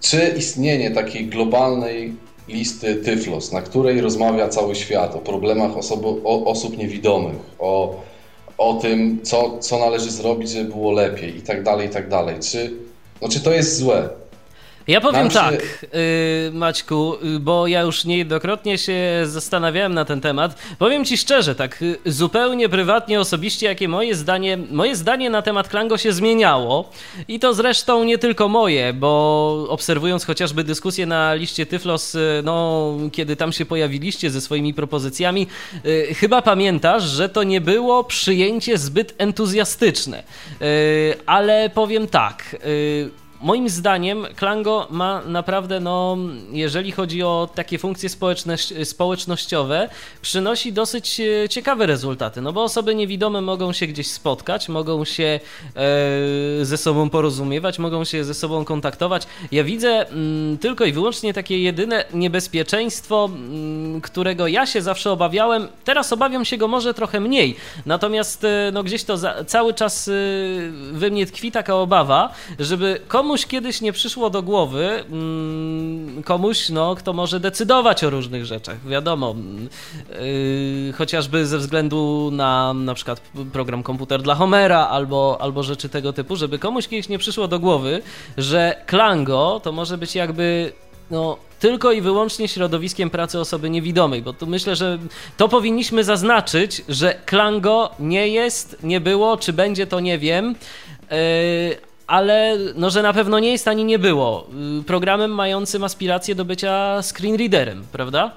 Czy 0.00 0.34
istnienie 0.38 0.90
takiej 0.90 1.26
globalnej 1.26 2.12
listy 2.48 2.96
Tyflos, 2.96 3.52
na 3.52 3.62
której 3.62 4.00
rozmawia 4.00 4.48
cały 4.48 4.74
świat 4.74 5.14
o 5.14 5.18
problemach 5.18 5.76
osobo, 5.76 6.16
o, 6.24 6.44
osób 6.44 6.78
niewidomych, 6.78 7.36
o, 7.58 8.00
o 8.58 8.74
tym, 8.74 9.20
co, 9.22 9.58
co 9.58 9.78
należy 9.78 10.10
zrobić, 10.10 10.50
żeby 10.50 10.70
było 10.70 10.92
lepiej 10.92 11.36
i 11.36 11.42
tak 11.42 11.62
dalej, 11.62 11.86
i 11.86 11.90
tak 11.90 12.08
dalej. 12.08 12.36
Czy, 12.40 12.72
no, 13.22 13.28
czy 13.28 13.40
to 13.40 13.52
jest 13.52 13.76
złe? 13.76 14.08
Ja 14.88 15.00
powiem 15.00 15.20
Nam 15.22 15.30
się- 15.30 15.36
tak, 15.38 15.62
yy, 15.82 16.50
Maćku, 16.52 17.14
yy, 17.22 17.40
bo 17.40 17.66
ja 17.66 17.80
już 17.82 18.04
niejednokrotnie 18.04 18.78
się 18.78 18.98
zastanawiałem 19.24 19.94
na 19.94 20.04
ten 20.04 20.20
temat. 20.20 20.54
Powiem 20.78 21.04
ci 21.04 21.18
szczerze, 21.18 21.54
tak 21.54 21.80
yy, 21.80 21.98
zupełnie 22.12 22.68
prywatnie, 22.68 23.20
osobiście, 23.20 23.66
jakie 23.66 23.88
moje 23.88 24.14
zdanie, 24.14 24.58
moje 24.70 24.96
zdanie 24.96 25.30
na 25.30 25.42
temat 25.42 25.68
Klango 25.68 25.98
się 25.98 26.12
zmieniało. 26.12 26.90
I 27.28 27.38
to 27.40 27.54
zresztą 27.54 28.04
nie 28.04 28.18
tylko 28.18 28.48
moje, 28.48 28.92
bo 28.92 29.66
obserwując 29.68 30.24
chociażby 30.24 30.64
dyskusję 30.64 31.06
na 31.06 31.34
liście 31.34 31.66
Tyflos, 31.66 32.14
yy, 32.14 32.20
no, 32.44 32.92
kiedy 33.12 33.36
tam 33.36 33.52
się 33.52 33.66
pojawiliście 33.66 34.30
ze 34.30 34.40
swoimi 34.40 34.74
propozycjami, 34.74 35.46
yy, 35.84 36.14
chyba 36.14 36.42
pamiętasz, 36.42 37.02
że 37.02 37.28
to 37.28 37.42
nie 37.42 37.60
było 37.60 38.04
przyjęcie 38.04 38.78
zbyt 38.78 39.14
entuzjastyczne. 39.18 40.22
Yy, 40.60 40.66
ale 41.26 41.70
powiem 41.74 42.06
tak. 42.06 42.56
Moim 43.40 43.68
zdaniem 43.68 44.26
Klango 44.36 44.86
ma 44.90 45.22
naprawdę, 45.26 45.80
no, 45.80 46.16
jeżeli 46.52 46.92
chodzi 46.92 47.22
o 47.22 47.48
takie 47.54 47.78
funkcje 47.78 48.08
społecznościowe, 48.84 49.88
przynosi 50.22 50.72
dosyć 50.72 51.20
e, 51.20 51.48
ciekawe 51.48 51.86
rezultaty. 51.86 52.40
No 52.40 52.52
bo 52.52 52.62
osoby 52.62 52.94
niewidome 52.94 53.40
mogą 53.40 53.72
się 53.72 53.86
gdzieś 53.86 54.06
spotkać, 54.10 54.68
mogą 54.68 55.04
się 55.04 55.40
e, 55.76 56.64
ze 56.64 56.76
sobą 56.76 57.10
porozumiewać, 57.10 57.78
mogą 57.78 58.04
się 58.04 58.24
ze 58.24 58.34
sobą 58.34 58.64
kontaktować. 58.64 59.26
Ja 59.52 59.64
widzę 59.64 60.08
mm, 60.08 60.58
tylko 60.58 60.84
i 60.84 60.92
wyłącznie 60.92 61.34
takie 61.34 61.62
jedyne 61.62 62.04
niebezpieczeństwo, 62.14 63.30
mm, 63.32 64.00
którego 64.00 64.46
ja 64.46 64.66
się 64.66 64.82
zawsze 64.82 65.10
obawiałem. 65.10 65.68
Teraz 65.84 66.12
obawiam 66.12 66.44
się 66.44 66.56
go 66.56 66.68
może 66.68 66.94
trochę 66.94 67.20
mniej. 67.20 67.56
Natomiast 67.86 68.44
e, 68.44 68.70
no, 68.72 68.82
gdzieś 68.82 69.04
to 69.04 69.18
za, 69.18 69.44
cały 69.44 69.74
czas 69.74 70.08
e, 70.08 70.12
we 70.92 71.10
mnie 71.10 71.26
tkwi 71.26 71.52
taka 71.52 71.74
obawa, 71.74 72.34
żeby 72.58 73.00
komuś 73.08 73.27
kiedyś 73.36 73.80
nie 73.80 73.92
przyszło 73.92 74.30
do 74.30 74.42
głowy, 74.42 75.04
mm, 75.10 76.22
komuś, 76.22 76.68
no, 76.68 76.94
kto 76.94 77.12
może 77.12 77.40
decydować 77.40 78.04
o 78.04 78.10
różnych 78.10 78.46
rzeczach, 78.46 78.86
wiadomo, 78.86 79.30
mm, 79.30 79.68
yy, 80.86 80.92
chociażby 80.92 81.46
ze 81.46 81.58
względu 81.58 82.30
na 82.32 82.74
na 82.74 82.94
przykład 82.94 83.20
program 83.52 83.82
komputer 83.82 84.22
dla 84.22 84.34
Homera 84.34 84.86
albo, 84.86 85.36
albo 85.40 85.62
rzeczy 85.62 85.88
tego 85.88 86.12
typu, 86.12 86.36
żeby 86.36 86.58
komuś 86.58 86.88
kiedyś 86.88 87.08
nie 87.08 87.18
przyszło 87.18 87.48
do 87.48 87.58
głowy, 87.58 88.02
że 88.36 88.82
Klango 88.86 89.60
to 89.64 89.72
może 89.72 89.98
być 89.98 90.14
jakby 90.14 90.72
no, 91.10 91.36
tylko 91.60 91.92
i 91.92 92.00
wyłącznie 92.00 92.48
środowiskiem 92.48 93.10
pracy 93.10 93.40
osoby 93.40 93.70
niewidomej, 93.70 94.22
bo 94.22 94.32
tu 94.32 94.46
myślę, 94.46 94.76
że 94.76 94.98
to 95.36 95.48
powinniśmy 95.48 96.04
zaznaczyć, 96.04 96.82
że 96.88 97.14
Klango 97.26 97.90
nie 98.00 98.28
jest, 98.28 98.76
nie 98.82 99.00
było, 99.00 99.36
czy 99.36 99.52
będzie 99.52 99.86
to 99.86 100.00
nie 100.00 100.18
wiem, 100.18 100.54
yy, 101.10 101.87
ale 102.08 102.58
no, 102.76 102.90
że 102.90 103.02
na 103.02 103.12
pewno 103.12 103.38
nie 103.38 103.52
jest 103.52 103.68
ani 103.68 103.84
nie 103.84 103.98
było 103.98 104.46
yy, 104.76 104.82
programem 104.82 105.30
mającym 105.30 105.84
aspiracje 105.84 106.34
do 106.34 106.44
bycia 106.44 107.02
screenreaderem, 107.02 107.84
prawda? 107.92 108.32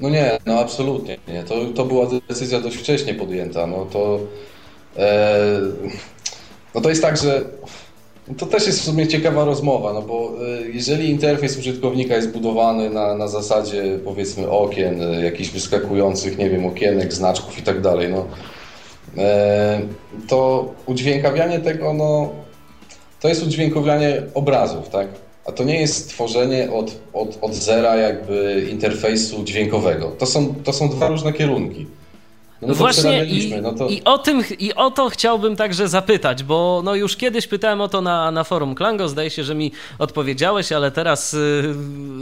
No 0.00 0.10
nie, 0.10 0.38
no 0.46 0.58
absolutnie 0.58 1.18
nie. 1.28 1.42
To, 1.42 1.54
to 1.74 1.84
była 1.84 2.06
decyzja 2.28 2.60
dość 2.60 2.76
wcześnie 2.76 3.14
podjęta. 3.14 3.66
No 3.66 3.86
to, 3.92 4.20
e, 4.96 5.60
no 6.74 6.80
to 6.80 6.88
jest 6.88 7.02
tak, 7.02 7.16
że 7.16 7.44
to 8.38 8.46
też 8.46 8.66
jest 8.66 8.80
w 8.80 8.84
sumie 8.84 9.08
ciekawa 9.08 9.44
rozmowa, 9.44 9.92
no 9.92 10.02
bo 10.02 10.32
e, 10.46 10.68
jeżeli 10.68 11.10
interfejs 11.10 11.58
użytkownika 11.58 12.16
jest 12.16 12.30
budowany 12.30 12.90
na, 12.90 13.14
na 13.14 13.28
zasadzie 13.28 13.98
powiedzmy 14.04 14.50
okien, 14.50 15.02
e, 15.02 15.24
jakichś 15.24 15.50
wyskakujących, 15.50 16.38
nie 16.38 16.50
wiem, 16.50 16.66
okienek, 16.66 17.12
znaczków 17.12 17.58
i 17.58 17.62
tak 17.62 17.80
dalej, 17.80 18.08
no 18.08 18.26
e, 19.18 19.80
to 20.28 20.68
udźwiękawianie 20.86 21.58
tego, 21.58 21.92
no 21.92 22.28
to 23.20 23.28
jest 23.28 23.42
udźwiękawianie 23.42 24.22
obrazów, 24.34 24.88
tak? 24.88 25.08
A 25.46 25.52
to 25.52 25.64
nie 25.64 25.80
jest 25.80 26.08
tworzenie 26.08 26.72
od, 26.72 26.96
od, 27.12 27.38
od 27.40 27.54
zera 27.54 27.96
jakby 27.96 28.66
interfejsu 28.70 29.44
dźwiękowego. 29.44 30.12
To 30.18 30.26
są, 30.26 30.54
to 30.64 30.72
są 30.72 30.88
dwa 30.88 31.08
różne 31.08 31.32
kierunki. 31.32 31.86
No 32.62 32.68
to 32.68 32.74
Właśnie 32.74 33.24
i, 33.24 33.54
no 33.62 33.72
to... 33.72 33.88
i, 33.88 34.04
o 34.04 34.18
tym, 34.18 34.44
i 34.58 34.74
o 34.74 34.90
to 34.90 35.08
chciałbym 35.08 35.56
także 35.56 35.88
zapytać, 35.88 36.42
bo 36.42 36.82
no 36.84 36.94
już 36.94 37.16
kiedyś 37.16 37.46
pytałem 37.46 37.80
o 37.80 37.88
to 37.88 38.00
na, 38.00 38.30
na 38.30 38.44
forum 38.44 38.74
Klango, 38.74 39.08
zdaje 39.08 39.30
się, 39.30 39.44
że 39.44 39.54
mi 39.54 39.72
odpowiedziałeś, 39.98 40.72
ale 40.72 40.90
teraz 40.90 41.34
y, 41.34 41.74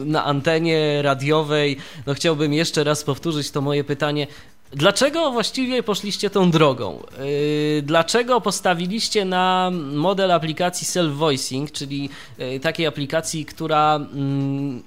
na 0.04 0.24
antenie 0.24 1.02
radiowej 1.02 1.76
no 2.06 2.14
chciałbym 2.14 2.52
jeszcze 2.52 2.84
raz 2.84 3.04
powtórzyć 3.04 3.50
to 3.50 3.60
moje 3.60 3.84
pytanie. 3.84 4.26
Dlaczego 4.72 5.30
właściwie 5.30 5.82
poszliście 5.82 6.30
tą 6.30 6.50
drogą? 6.50 7.02
Yy, 7.18 7.82
Dlaczego 7.82 8.40
postawiliście 8.40 9.24
na 9.24 9.70
model 9.92 10.32
aplikacji 10.32 10.86
self-voicing, 10.86 11.72
czyli 11.72 12.08
yy, 12.38 12.60
takiej 12.60 12.86
aplikacji, 12.86 13.44
która 13.44 13.96
mm, 13.96 14.82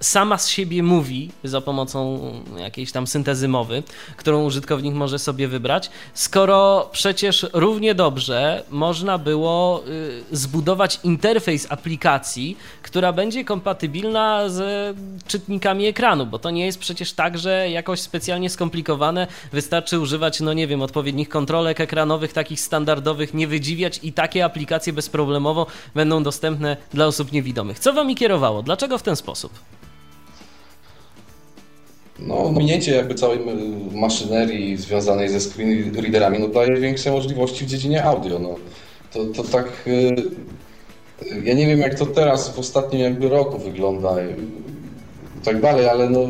sama 0.00 0.38
z 0.38 0.48
siebie 0.48 0.82
mówi 0.82 1.30
za 1.44 1.60
pomocą 1.60 2.20
jakiejś 2.58 2.92
tam 2.92 3.06
syntezy 3.06 3.48
mowy, 3.48 3.82
którą 4.16 4.44
użytkownik 4.44 4.94
może 4.94 5.18
sobie 5.18 5.48
wybrać, 5.48 5.90
skoro 6.14 6.88
przecież 6.92 7.46
równie 7.52 7.94
dobrze 7.94 8.64
można 8.70 9.18
było 9.18 9.84
y, 9.88 10.36
zbudować 10.36 11.00
interfejs 11.04 11.66
aplikacji, 11.70 12.56
która 12.82 13.12
będzie 13.12 13.44
kompatybilna 13.44 14.48
z 14.48 14.96
czytnikami 15.26 15.86
ekranu, 15.86 16.26
bo 16.26 16.38
to 16.38 16.50
nie 16.50 16.66
jest 16.66 16.78
przecież 16.78 17.12
tak, 17.12 17.38
że 17.38 17.70
jakoś 17.70 18.00
specjalnie 18.00 18.50
skomplikowane, 18.50 19.26
wystarczy 19.52 20.00
używać, 20.00 20.40
no 20.40 20.52
nie 20.52 20.66
wiem, 20.66 20.82
odpowiednich 20.82 21.28
kontrolek 21.28 21.80
ekranowych, 21.80 22.32
takich 22.32 22.60
standardowych, 22.60 23.34
nie 23.34 23.46
wydziwiać 23.48 24.00
i 24.02 24.12
takie 24.12 24.44
aplikacje 24.44 24.92
bezproblemowo 24.92 25.66
będą 25.94 26.22
dostępne 26.22 26.76
dla 26.94 27.06
osób 27.06 27.32
niewidomych. 27.32 27.78
Co 27.78 27.92
wami 27.92 28.16
kierowało? 28.16 28.62
Dlaczego 28.62 28.98
w 28.98 29.02
ten 29.02 29.16
sposób? 29.16 29.52
No, 32.18 32.52
minięcie 32.52 32.94
jakby 32.94 33.14
całej 33.14 33.38
m- 33.38 33.98
maszynerii 33.98 34.76
związanej 34.76 35.28
ze 35.28 35.40
screen 35.40 35.94
readerami 35.96 36.38
no, 36.38 36.48
daje 36.48 36.76
większe 36.76 37.10
możliwości 37.12 37.64
w 37.64 37.68
dziedzinie 37.68 38.04
audio. 38.04 38.38
No. 38.38 38.54
To, 39.12 39.24
to 39.24 39.44
tak. 39.44 39.66
y, 39.86 40.16
Ja 41.44 41.54
nie 41.54 41.66
wiem, 41.66 41.80
jak 41.80 41.94
to 41.98 42.06
teraz 42.06 42.48
w 42.54 42.58
ostatnim 42.58 43.02
jakby 43.02 43.28
roku 43.28 43.58
wygląda 43.58 44.22
i 44.22 44.64
i 45.42 45.46
tak 45.46 45.60
dalej, 45.60 45.88
ale 45.88 46.10
no, 46.10 46.20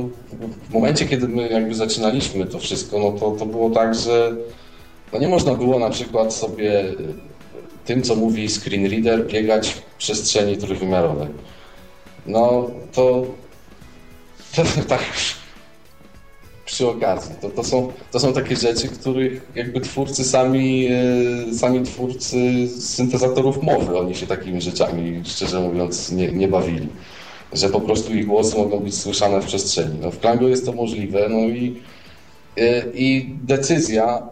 w 0.68 0.72
momencie, 0.72 1.07
kiedy 1.07 1.28
my 1.28 1.49
jakby 1.49 1.74
zaczynaliśmy 1.74 2.47
to 2.47 2.59
wszystko, 2.59 2.99
no 2.99 3.12
to, 3.12 3.30
to 3.30 3.47
było 3.47 3.70
tak, 3.70 3.95
że 3.95 4.37
no 5.12 5.18
nie 5.18 5.28
można 5.28 5.55
było 5.55 5.78
na 5.78 5.91
przykład 5.91 6.35
sobie 6.35 6.85
tym, 7.85 8.03
co 8.03 8.14
mówi 8.14 8.49
screen 8.49 8.87
reader, 8.91 9.26
biegać 9.26 9.68
w 9.68 9.82
przestrzeni 9.99 10.57
trójwymiarowej. 10.57 11.28
No 12.26 12.70
to, 12.93 13.26
to 14.57 14.62
tak 14.89 15.01
przy 16.64 16.88
okazji. 16.88 17.34
To, 17.40 17.50
to, 17.50 17.64
są, 17.64 17.92
to 18.12 18.20
są 18.20 18.32
takie 18.32 18.56
rzeczy, 18.56 18.88
których 18.88 19.42
jakby 19.54 19.80
twórcy 19.80 20.24
sami, 20.24 20.88
e, 21.50 21.54
sami 21.54 21.82
twórcy 21.82 22.68
syntezatorów 22.80 23.62
mowy, 23.62 23.98
oni 23.98 24.14
się 24.14 24.26
takimi 24.26 24.60
rzeczami, 24.60 25.22
szczerze 25.24 25.60
mówiąc, 25.60 26.12
nie, 26.12 26.32
nie 26.32 26.48
bawili. 26.48 26.88
Że 27.52 27.68
po 27.68 27.80
prostu 27.80 28.14
ich 28.14 28.26
głosy 28.26 28.56
mogą 28.56 28.80
być 28.80 28.94
słyszane 28.96 29.40
w 29.40 29.46
przestrzeni. 29.46 29.98
No, 30.02 30.10
w 30.10 30.18
Klango 30.18 30.48
jest 30.48 30.66
to 30.66 30.72
możliwe, 30.72 31.28
no 31.28 31.38
i, 31.38 31.82
e, 32.56 32.82
i 32.94 33.34
decyzja, 33.42 34.22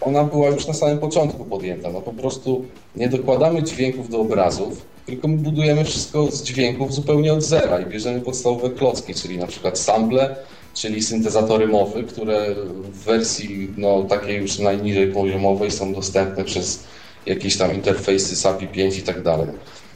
ona 0.00 0.24
była 0.24 0.48
już 0.48 0.66
na 0.66 0.74
samym 0.74 0.98
początku 0.98 1.44
podjęta. 1.44 1.90
No 1.92 2.00
po 2.00 2.12
prostu 2.12 2.64
nie 2.96 3.08
dokładamy 3.08 3.62
dźwięków 3.62 4.08
do 4.08 4.20
obrazów, 4.20 4.86
tylko 5.06 5.28
my 5.28 5.36
budujemy 5.36 5.84
wszystko 5.84 6.30
z 6.30 6.42
dźwięków 6.42 6.94
zupełnie 6.94 7.32
od 7.32 7.42
zera 7.42 7.80
i 7.80 7.86
bierzemy 7.86 8.20
podstawowe 8.20 8.70
klocki, 8.70 9.14
czyli 9.14 9.38
na 9.38 9.46
przykład 9.46 9.78
sample, 9.78 10.36
czyli 10.74 11.02
syntezatory 11.02 11.68
mowy, 11.68 12.04
które 12.04 12.54
w 12.92 13.04
wersji 13.04 13.68
no, 13.76 14.02
takiej 14.02 14.36
już 14.36 14.58
najniżej 14.58 15.12
poziomowej 15.12 15.70
są 15.70 15.94
dostępne 15.94 16.44
przez 16.44 16.84
jakieś 17.26 17.56
tam 17.56 17.74
interfejsy 17.74 18.36
SAPI 18.36 18.68
5 18.68 18.98
i 18.98 19.02
tak 19.02 19.22
dalej. 19.22 19.46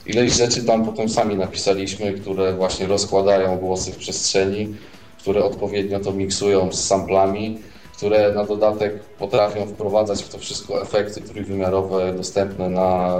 Ileś 0.06 0.32
rzeczy 0.32 0.64
tam 0.64 0.84
potem 0.84 1.08
sami 1.08 1.36
napisaliśmy, 1.36 2.12
które 2.12 2.54
właśnie 2.54 2.86
rozkładają 2.86 3.56
głosy 3.56 3.92
w 3.92 3.96
przestrzeni, 3.96 4.74
które 5.18 5.44
odpowiednio 5.44 6.00
to 6.00 6.12
miksują 6.12 6.72
z 6.72 6.84
samplami, 6.84 7.58
które 7.96 8.32
na 8.32 8.44
dodatek 8.44 9.02
potrafią 9.18 9.66
wprowadzać 9.66 10.22
w 10.22 10.28
to 10.28 10.38
wszystko 10.38 10.82
efekty 10.82 11.20
trójwymiarowe 11.20 12.12
dostępne 12.12 12.68
na, 12.68 13.16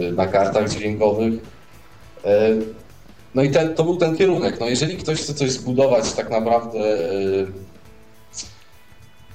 yy, 0.00 0.12
na 0.12 0.26
kartach 0.26 0.70
dźwiękowych. 0.70 1.32
No 3.36 3.42
i 3.42 3.50
ten, 3.50 3.74
to 3.74 3.84
był 3.84 3.96
ten 3.96 4.16
kierunek. 4.16 4.60
No 4.60 4.66
jeżeli 4.66 4.96
ktoś 4.96 5.20
chce 5.20 5.34
coś 5.34 5.50
zbudować 5.50 6.12
tak 6.12 6.30
naprawdę 6.30 6.78
yy, 6.78 7.46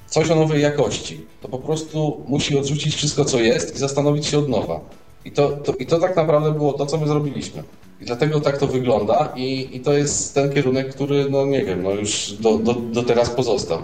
coś 0.06 0.30
o 0.30 0.34
nowej 0.34 0.62
jakości, 0.62 1.26
to 1.40 1.48
po 1.48 1.58
prostu 1.58 2.24
musi 2.28 2.58
odrzucić 2.58 2.94
wszystko, 2.94 3.24
co 3.24 3.40
jest 3.40 3.74
i 3.74 3.78
zastanowić 3.78 4.26
się 4.26 4.38
od 4.38 4.48
nowa. 4.48 4.80
I 5.24 5.32
to, 5.32 5.48
to, 5.50 5.74
i 5.74 5.86
to 5.86 5.98
tak 5.98 6.16
naprawdę 6.16 6.52
było 6.52 6.72
to, 6.72 6.86
co 6.86 6.98
my 6.98 7.06
zrobiliśmy. 7.06 7.62
I 8.00 8.04
dlatego 8.04 8.40
tak 8.40 8.58
to 8.58 8.66
wygląda 8.66 9.32
i, 9.36 9.76
i 9.76 9.80
to 9.80 9.92
jest 9.92 10.34
ten 10.34 10.52
kierunek, 10.54 10.94
który, 10.94 11.30
no 11.30 11.46
nie 11.46 11.64
wiem, 11.64 11.82
no 11.82 11.90
już 11.90 12.32
do, 12.32 12.58
do, 12.58 12.74
do 12.74 13.02
teraz 13.02 13.30
pozostał. 13.30 13.78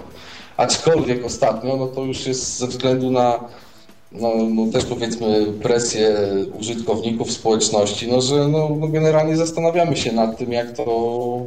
Aczkolwiek 0.57 1.25
ostatnio, 1.25 1.77
no 1.77 1.87
to 1.87 2.05
już 2.05 2.27
jest 2.27 2.59
ze 2.59 2.67
względu 2.67 3.11
na 3.11 3.41
no, 4.13 4.31
no 4.55 4.73
też 4.73 4.85
powiedzmy 4.85 5.47
presję 5.63 6.17
użytkowników 6.61 7.33
społeczności, 7.33 8.09
no 8.09 8.21
że 8.21 8.49
no, 8.49 8.69
no 8.81 8.89
generalnie 8.89 9.37
zastanawiamy 9.37 9.97
się 9.97 10.13
nad 10.13 10.39
tym, 10.39 10.53
jak 10.53 10.73
to 10.73 11.47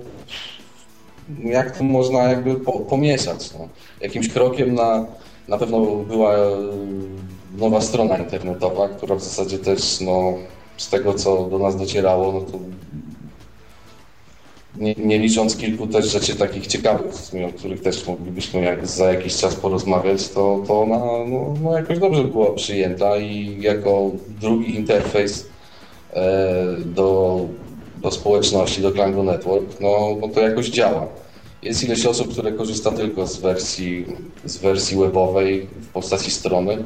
jak 1.44 1.78
to 1.78 1.84
można 1.84 2.20
jakby 2.24 2.56
po, 2.56 2.72
pomieszać. 2.72 3.54
No. 3.60 3.68
Jakimś 4.02 4.30
krokiem 4.30 4.76
na, 4.76 5.06
na 5.48 5.58
pewno 5.58 5.86
była 5.86 6.36
e, 6.36 6.50
nowa 7.58 7.82
strona 7.82 8.18
internetowa, 8.18 8.90
która 8.90 9.16
w 9.16 9.24
zasadzie 9.24 9.60
też 9.60 10.02
no, 10.02 10.34
z 10.78 10.90
tego 10.90 11.14
co 11.14 11.44
do 11.50 11.60
nas 11.60 11.78
docierało, 11.78 12.32
no 12.32 12.42
to 12.42 12.60
nie, 14.78 14.96
nie 14.96 15.20
licząc 15.20 15.58
kilku 15.58 15.88
też 15.88 16.12
rzeczy 16.12 16.36
takich 16.36 16.68
ciekawych, 16.68 17.14
o 17.50 17.58
których 17.58 17.82
też 17.82 18.08
moglibyśmy 18.08 18.62
jak, 18.62 18.88
za 18.88 19.14
jakiś 19.14 19.36
czas 19.36 19.56
porozmawiać, 19.56 20.30
to, 20.30 20.64
to 20.68 20.82
ona 20.82 20.98
no, 21.28 21.54
no 21.64 21.78
jakoś 21.78 22.00
dobrze 22.00 22.24
była 22.24 22.54
przyjęta 22.54 23.18
i 23.18 23.62
jako 23.62 24.12
drugi 24.42 24.76
interfejs 24.76 25.48
e, 26.14 26.66
do, 26.86 27.40
do 27.98 28.12
społeczności, 28.12 28.82
do 28.82 28.92
Klango 28.92 29.24
Network, 29.24 29.80
no, 29.80 30.18
no 30.22 30.28
to 30.28 30.42
jakoś 30.42 30.70
działa. 30.70 31.08
Jest 31.64 31.84
ileś 31.84 32.06
osób, 32.06 32.32
które 32.32 32.52
korzysta 32.52 32.92
tylko 32.92 33.28
z 33.28 33.38
wersji, 33.38 34.06
z 34.46 34.58
wersji 34.58 34.98
webowej 34.98 35.68
w 35.82 35.88
postaci 35.88 36.32
strony. 36.32 36.78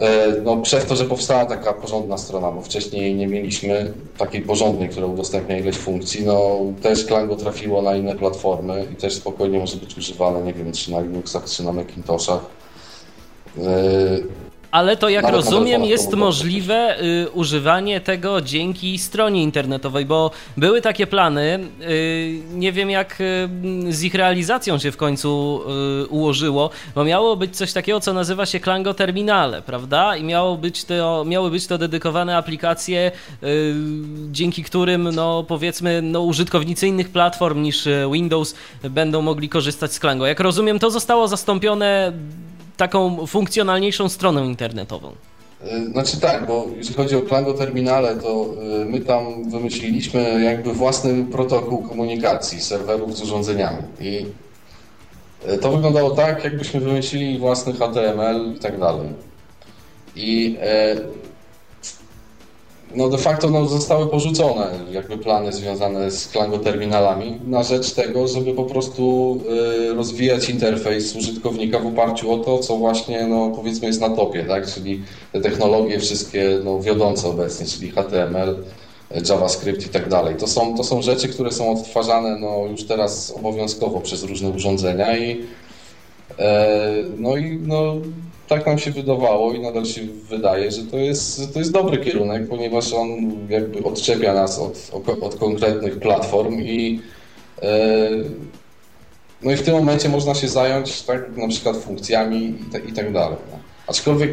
E, 0.00 0.40
No, 0.44 0.56
przez 0.56 0.86
to, 0.86 0.96
że 0.96 1.04
powstała 1.04 1.46
taka 1.46 1.72
porządna 1.72 2.18
strona, 2.18 2.50
bo 2.52 2.62
wcześniej 2.62 3.14
nie 3.14 3.26
mieliśmy 3.26 3.94
takiej 4.18 4.42
porządnej, 4.42 4.88
która 4.88 5.06
udostępnia 5.06 5.58
ileś 5.58 5.76
funkcji, 5.76 6.24
no 6.26 6.58
też 6.82 7.04
Klango 7.04 7.36
trafiło 7.36 7.82
na 7.82 7.96
inne 7.96 8.16
platformy 8.16 8.86
i 8.92 8.96
też 8.96 9.14
spokojnie 9.14 9.58
może 9.58 9.76
być 9.76 9.98
używane, 9.98 10.42
nie 10.42 10.52
wiem, 10.54 10.72
czy 10.72 10.92
na 10.92 11.00
Linuxach, 11.00 11.44
czy 11.44 11.62
na 11.64 11.72
Macintoshach. 11.72 12.40
Ale 14.74 14.96
to 14.96 15.08
jak 15.08 15.22
Nawet 15.22 15.36
rozumiem 15.36 15.84
jest 15.84 16.14
możliwe 16.14 17.02
y, 17.02 17.30
używanie 17.30 18.00
tego 18.00 18.40
dzięki 18.40 18.98
stronie 18.98 19.42
internetowej, 19.42 20.06
bo 20.06 20.30
były 20.56 20.80
takie 20.80 21.06
plany, 21.06 21.58
y, 21.80 22.40
nie 22.54 22.72
wiem 22.72 22.90
jak 22.90 23.20
y, 23.20 23.48
z 23.92 24.02
ich 24.02 24.14
realizacją 24.14 24.78
się 24.78 24.92
w 24.92 24.96
końcu 24.96 25.60
y, 26.02 26.06
ułożyło, 26.06 26.70
bo 26.94 27.04
miało 27.04 27.36
być 27.36 27.56
coś 27.56 27.72
takiego, 27.72 28.00
co 28.00 28.12
nazywa 28.12 28.46
się 28.46 28.60
Klango 28.60 28.94
Terminale, 28.94 29.62
prawda? 29.62 30.16
I 30.16 30.24
miało 30.24 30.56
być 30.56 30.84
to, 30.84 31.24
miały 31.26 31.50
być 31.50 31.66
to 31.66 31.78
dedykowane 31.78 32.36
aplikacje, 32.36 33.12
y, 33.42 33.74
dzięki 34.30 34.64
którym, 34.64 35.10
no 35.14 35.44
powiedzmy, 35.48 36.02
no, 36.02 36.20
użytkownicy 36.20 36.88
innych 36.88 37.08
platform 37.08 37.62
niż 37.62 37.86
y, 37.86 38.08
Windows 38.12 38.54
będą 38.82 39.22
mogli 39.22 39.48
korzystać 39.48 39.92
z 39.92 40.00
Klango. 40.00 40.26
Jak 40.26 40.40
rozumiem, 40.40 40.78
to 40.78 40.90
zostało 40.90 41.28
zastąpione 41.28 42.12
taką 42.76 43.26
funkcjonalniejszą 43.26 44.08
stroną 44.08 44.44
internetową. 44.44 45.12
E, 45.64 45.84
Znaczy 45.86 46.20
tak, 46.20 46.46
bo 46.46 46.66
jeśli 46.76 46.94
chodzi 46.94 47.16
o 47.16 47.22
Klango 47.22 47.54
Terminale, 47.54 48.16
to 48.16 48.46
e, 48.82 48.84
my 48.84 49.00
tam 49.00 49.50
wymyśliliśmy 49.50 50.42
jakby 50.44 50.72
własny 50.72 51.24
protokół 51.24 51.82
komunikacji 51.82 52.60
serwerów 52.60 53.16
z 53.16 53.22
urządzeniami. 53.22 53.82
I 54.00 54.26
e, 55.46 55.58
to 55.58 55.72
wyglądało 55.72 56.10
tak, 56.10 56.44
jakbyśmy 56.44 56.80
wymyślili 56.80 57.38
własny 57.38 57.72
HTML 57.72 58.54
i 58.56 58.58
tak 58.58 58.80
dalej. 58.80 59.08
I 60.16 60.56
no 62.96 63.08
de 63.08 63.18
facto 63.18 63.50
no, 63.50 63.66
zostały 63.66 64.06
porzucone 64.06 64.70
jakby 64.90 65.18
plany 65.18 65.52
związane 65.52 66.10
z 66.10 66.28
Klango 66.28 66.58
terminalami 66.58 67.40
na 67.46 67.62
rzecz 67.62 67.92
tego, 67.92 68.28
żeby 68.28 68.54
po 68.54 68.64
prostu 68.64 69.38
e, 69.90 69.94
rozwijać 69.94 70.48
interfejs 70.48 71.16
użytkownika 71.16 71.78
w 71.78 71.86
oparciu 71.86 72.32
o 72.32 72.38
to, 72.38 72.58
co 72.58 72.76
właśnie 72.76 73.26
no, 73.26 73.52
powiedzmy 73.56 73.86
jest 73.86 74.00
na 74.00 74.10
topie, 74.10 74.44
tak? 74.44 74.66
czyli 74.66 75.02
te 75.32 75.40
technologie 75.40 76.00
wszystkie 76.00 76.60
no, 76.64 76.80
wiodące 76.80 77.28
obecnie, 77.28 77.66
czyli 77.66 77.90
HTML, 77.90 78.56
JavaScript 79.28 79.86
i 79.86 79.88
tak 79.88 80.08
dalej. 80.08 80.36
To 80.36 80.46
są, 80.46 80.76
to 80.76 80.84
są 80.84 81.02
rzeczy, 81.02 81.28
które 81.28 81.52
są 81.52 81.72
odtwarzane 81.72 82.38
no, 82.38 82.66
już 82.70 82.84
teraz 82.84 83.34
obowiązkowo 83.36 84.00
przez 84.00 84.22
różne 84.22 84.48
urządzenia 84.48 85.18
i 85.18 85.40
e, 86.38 86.94
no 87.18 87.36
i 87.36 87.58
no, 87.66 87.94
tak 88.48 88.66
nam 88.66 88.78
się 88.78 88.90
wydawało 88.90 89.52
i 89.52 89.60
nadal 89.60 89.84
się 89.84 90.00
wydaje, 90.28 90.70
że 90.70 90.82
to 90.82 90.96
jest, 90.96 91.38
że 91.38 91.48
to 91.48 91.58
jest 91.58 91.72
dobry 91.72 91.98
kierunek, 91.98 92.48
ponieważ 92.48 92.92
on 92.92 93.08
jakby 93.48 93.84
odczepia 93.84 94.34
nas 94.34 94.58
od, 94.58 94.90
od 95.20 95.34
konkretnych 95.34 95.98
platform 95.98 96.60
i 96.60 97.00
e, 97.62 98.10
no 99.42 99.52
i 99.52 99.56
w 99.56 99.62
tym 99.62 99.74
momencie 99.74 100.08
można 100.08 100.34
się 100.34 100.48
zająć 100.48 101.02
tak 101.02 101.36
na 101.36 101.48
przykład 101.48 101.76
funkcjami 101.76 102.38
i, 102.38 102.72
ta, 102.72 102.78
i 102.78 102.92
tak 102.92 103.12
dalej. 103.12 103.38
No. 103.50 103.58
Aczkolwiek 103.86 104.30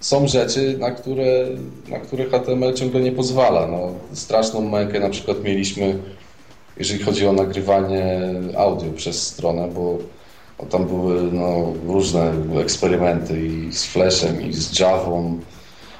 są 0.00 0.28
rzeczy, 0.28 0.78
na 0.78 0.90
które, 0.90 1.46
na 1.88 1.98
które 1.98 2.24
HTML 2.24 2.74
ciągle 2.74 3.00
nie 3.00 3.12
pozwala. 3.12 3.66
No, 3.66 3.94
straszną 4.12 4.60
mękę 4.60 5.00
na 5.00 5.10
przykład 5.10 5.44
mieliśmy, 5.44 5.98
jeżeli 6.76 7.04
chodzi 7.04 7.26
o 7.26 7.32
nagrywanie 7.32 8.20
audio 8.56 8.92
przez 8.92 9.26
stronę, 9.26 9.68
bo 9.74 9.98
bo 10.60 10.66
tam 10.66 10.86
były 10.86 11.32
no, 11.32 11.72
różne 11.86 12.32
eksperymenty 12.60 13.46
i 13.46 13.72
z 13.72 13.84
Flashem, 13.84 14.42
i 14.42 14.52
z 14.52 14.78
Javą. 14.78 15.40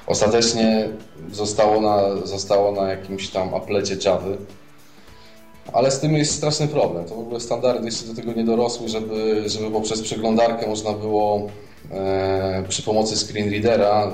Ostatecznie 0.07 0.89
zostało 1.31 1.81
na, 1.81 2.25
zostało 2.25 2.71
na 2.71 2.89
jakimś 2.89 3.29
tam 3.29 3.53
aplecie 3.53 3.97
Javy. 4.05 4.37
Ale 5.73 5.91
z 5.91 5.99
tym 5.99 6.13
jest 6.13 6.35
straszny 6.35 6.67
problem. 6.67 7.05
To 7.05 7.15
w 7.15 7.19
ogóle 7.19 7.39
standardy 7.39 7.85
jeszcze 7.85 8.05
do 8.05 8.15
tego 8.15 8.33
nie 8.33 8.43
dorosły, 8.43 8.89
żeby, 8.89 9.43
żeby 9.45 9.71
poprzez 9.71 10.01
przeglądarkę 10.01 10.67
można 10.67 10.93
było 10.93 11.47
e, 11.91 12.63
przy 12.69 12.83
pomocy 12.83 13.17
screenreadera 13.17 14.03
e, 14.07 14.11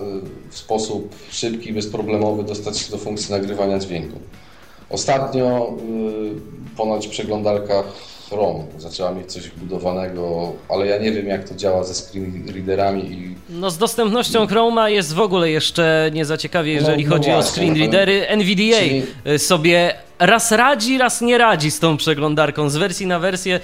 w 0.50 0.58
sposób 0.58 1.16
szybki, 1.30 1.74
bezproblemowy 1.74 2.44
dostać 2.44 2.78
się 2.78 2.92
do 2.92 2.98
funkcji 2.98 3.32
nagrywania 3.32 3.80
dźwięku. 3.80 4.20
Ostatnio 4.90 5.74
y, 6.70 6.76
ponoć 6.78 7.08
przeglądarka 7.08 7.84
Chrome 8.30 8.64
zaczęła 8.78 9.12
mieć 9.12 9.32
coś 9.34 9.44
wbudowanego, 9.50 10.54
ale 10.70 10.88
ja 10.88 10.98
nie 10.98 11.12
wiem 11.12 11.28
jak 11.28 11.50
to 11.50 11.56
działa 11.56 11.84
ze 11.84 11.94
screenreaderami 11.94 13.12
i 13.12 13.36
No 13.50 13.72
z 13.72 13.78
dostępnością 13.78 14.48
Chroma 14.48 14.90
jest 14.90 15.14
w 15.14 15.20
ogóle 15.20 15.50
jeszcze 15.50 16.10
nie 16.14 16.26
za 16.26 16.38
ciekawie, 16.38 16.74
jeżeli 16.74 17.04
No, 17.04 17.10
no 17.10 17.16
chodzi 17.16 17.30
o 17.32 17.34
właśnie, 17.34 17.52
screenreadery. 17.52 18.28
NVDA 18.28 18.80
Czyli- 18.80 19.04
y, 19.28 19.40
sobie 19.40 19.94
raz 20.20 20.52
radzi, 20.52 20.98
raz 20.98 21.22
nie 21.22 21.38
radzi 21.38 21.72
z 21.72 21.80
tą 21.80 21.98
przeglądarką. 21.98 22.70
Z 22.70 22.78
wersji 22.78 23.06
na 23.08 23.20
wersję 23.20 23.60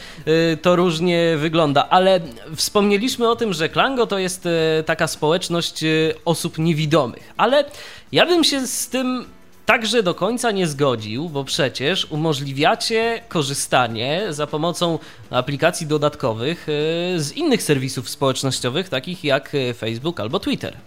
y, 0.53 0.57
to 0.61 0.75
różnie 0.75 1.35
wygląda, 1.37 1.89
ale 1.89 2.19
wspomnieliśmy 2.55 3.29
o 3.29 3.35
tym, 3.35 3.53
że 3.53 3.69
Klango 3.69 4.07
to 4.07 4.17
jest 4.19 4.45
y, 4.45 4.49
taka 4.85 5.07
społeczność 5.07 5.83
osób 6.25 6.57
niewidomych, 6.57 7.33
ale 7.37 7.65
ja 8.11 8.25
bym 8.25 8.43
się 8.43 8.67
z 8.67 8.87
tym 8.89 9.25
także 9.65 10.03
do 10.03 10.15
końca 10.15 10.51
nie 10.51 10.67
zgodził, 10.67 11.29
bo 11.29 11.43
przecież 11.43 12.05
umożliwiacie 12.11 13.21
korzystanie 13.29 14.21
za 14.29 14.47
pomocą 14.47 14.99
aplikacji 15.29 15.87
dodatkowych 15.87 16.69
y, 16.69 16.71
z 17.17 17.31
innych 17.31 17.63
serwisów 17.63 18.09
społecznościowych, 18.09 18.89
takich 18.89 19.23
jak 19.23 19.55
y, 19.55 19.73
Facebook 19.73 20.19
albo 20.19 20.39
Twitter. 20.39 20.77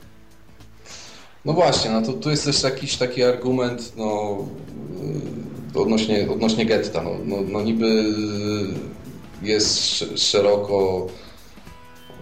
No 1.44 1.52
właśnie, 1.52 1.90
no 1.90 2.02
to 2.02 2.12
tu 2.12 2.30
jest 2.30 2.44
też 2.44 2.62
jakiś 2.62 2.96
taki 2.96 3.22
argument 3.22 3.92
no, 3.96 4.38
y, 5.74 5.80
odnośnie, 5.80 6.30
odnośnie 6.30 6.66
getta. 6.66 7.02
No, 7.02 7.10
no, 7.24 7.36
no 7.48 7.62
niby 7.62 8.04
jest 9.42 9.78
sz- 9.78 10.20
szeroko 10.20 11.06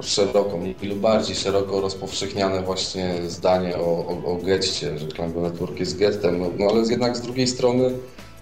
szeroko, 0.03 0.59
mniej 0.59 0.75
lub 0.83 0.99
bardziej 0.99 1.37
szeroko 1.37 1.81
rozpowszechniane 1.81 2.63
właśnie 2.63 3.15
zdanie 3.29 3.77
o, 3.77 3.81
o, 3.81 4.33
o 4.33 4.37
getcie, 4.37 4.99
że 4.99 5.07
Klango 5.07 5.41
Network 5.41 5.81
jest 5.81 5.99
gettem, 5.99 6.39
no, 6.39 6.51
no 6.59 6.67
ale 6.71 6.81
jednak 6.91 7.17
z 7.17 7.21
drugiej 7.21 7.47
strony 7.47 7.91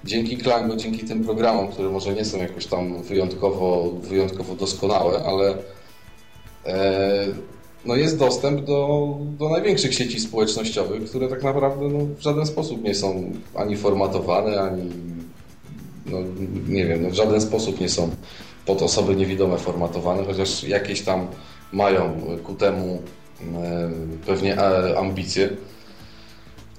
dzięki 0.05 0.37
Klango, 0.37 0.77
dzięki 0.77 1.05
tym 1.05 1.25
programom, 1.25 1.69
które 1.69 1.91
może 1.91 2.15
nie 2.15 2.25
są 2.25 2.39
jakoś 2.39 2.67
tam 2.67 3.03
wyjątkowo, 3.03 3.93
wyjątkowo 4.03 4.55
doskonałe, 4.55 5.25
ale 5.25 5.55
e, 6.67 7.27
no 7.85 7.97
jest 7.97 8.19
dostęp 8.19 8.65
do, 8.65 9.17
do 9.39 9.49
największych 9.49 9.95
sieci 9.95 10.21
społecznościowych, 10.21 11.05
które 11.05 11.29
tak 11.29 11.43
naprawdę 11.43 11.89
no, 11.89 11.99
w 12.19 12.21
żaden 12.21 12.47
sposób 12.47 12.85
nie 12.85 12.95
są 12.95 13.33
ani 13.55 13.77
formatowane, 13.77 14.61
ani 14.61 14.91
no, 16.07 16.19
nie 16.69 16.87
wiem, 16.87 17.03
no, 17.03 17.11
w 17.11 17.15
żaden 17.15 17.41
sposób 17.41 17.81
nie 17.81 17.89
są 17.89 18.11
pod 18.67 18.83
osoby 18.83 19.17
niewidome 19.17 19.59
formatowane, 19.59 20.25
chociaż 20.25 20.65
jakieś 20.65 21.03
tam 21.03 21.27
mają 21.73 22.21
ku 22.45 22.55
temu 22.55 23.03
e, 23.41 23.91
pewnie 24.27 24.59
e, 24.59 24.99
ambicje. 24.99 25.51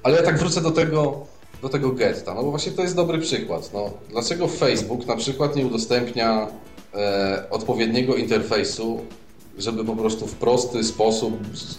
Ale 0.04 0.18
ja 0.18 0.24
tak 0.24 0.38
wrócę 0.38 0.62
do 0.62 0.72
tego, 0.72 1.26
do 1.62 1.70
tego 1.70 1.92
getta, 1.92 2.34
no 2.34 2.44
bo 2.44 2.50
właśnie 2.50 2.72
to 2.72 2.82
jest 2.82 2.96
dobry 2.96 3.20
przykład. 3.20 3.74
No, 3.74 3.90
dlaczego 4.10 4.48
Facebook 4.48 5.06
na 5.06 5.16
przykład 5.16 5.56
nie 5.56 5.66
udostępnia 5.66 6.48
e, 6.94 7.44
odpowiedniego 7.50 8.16
interfejsu, 8.16 9.02
żeby 9.58 9.86
po 9.86 9.96
prostu 9.96 10.28
w 10.28 10.36
prosty 10.36 10.84
sposób, 10.84 11.34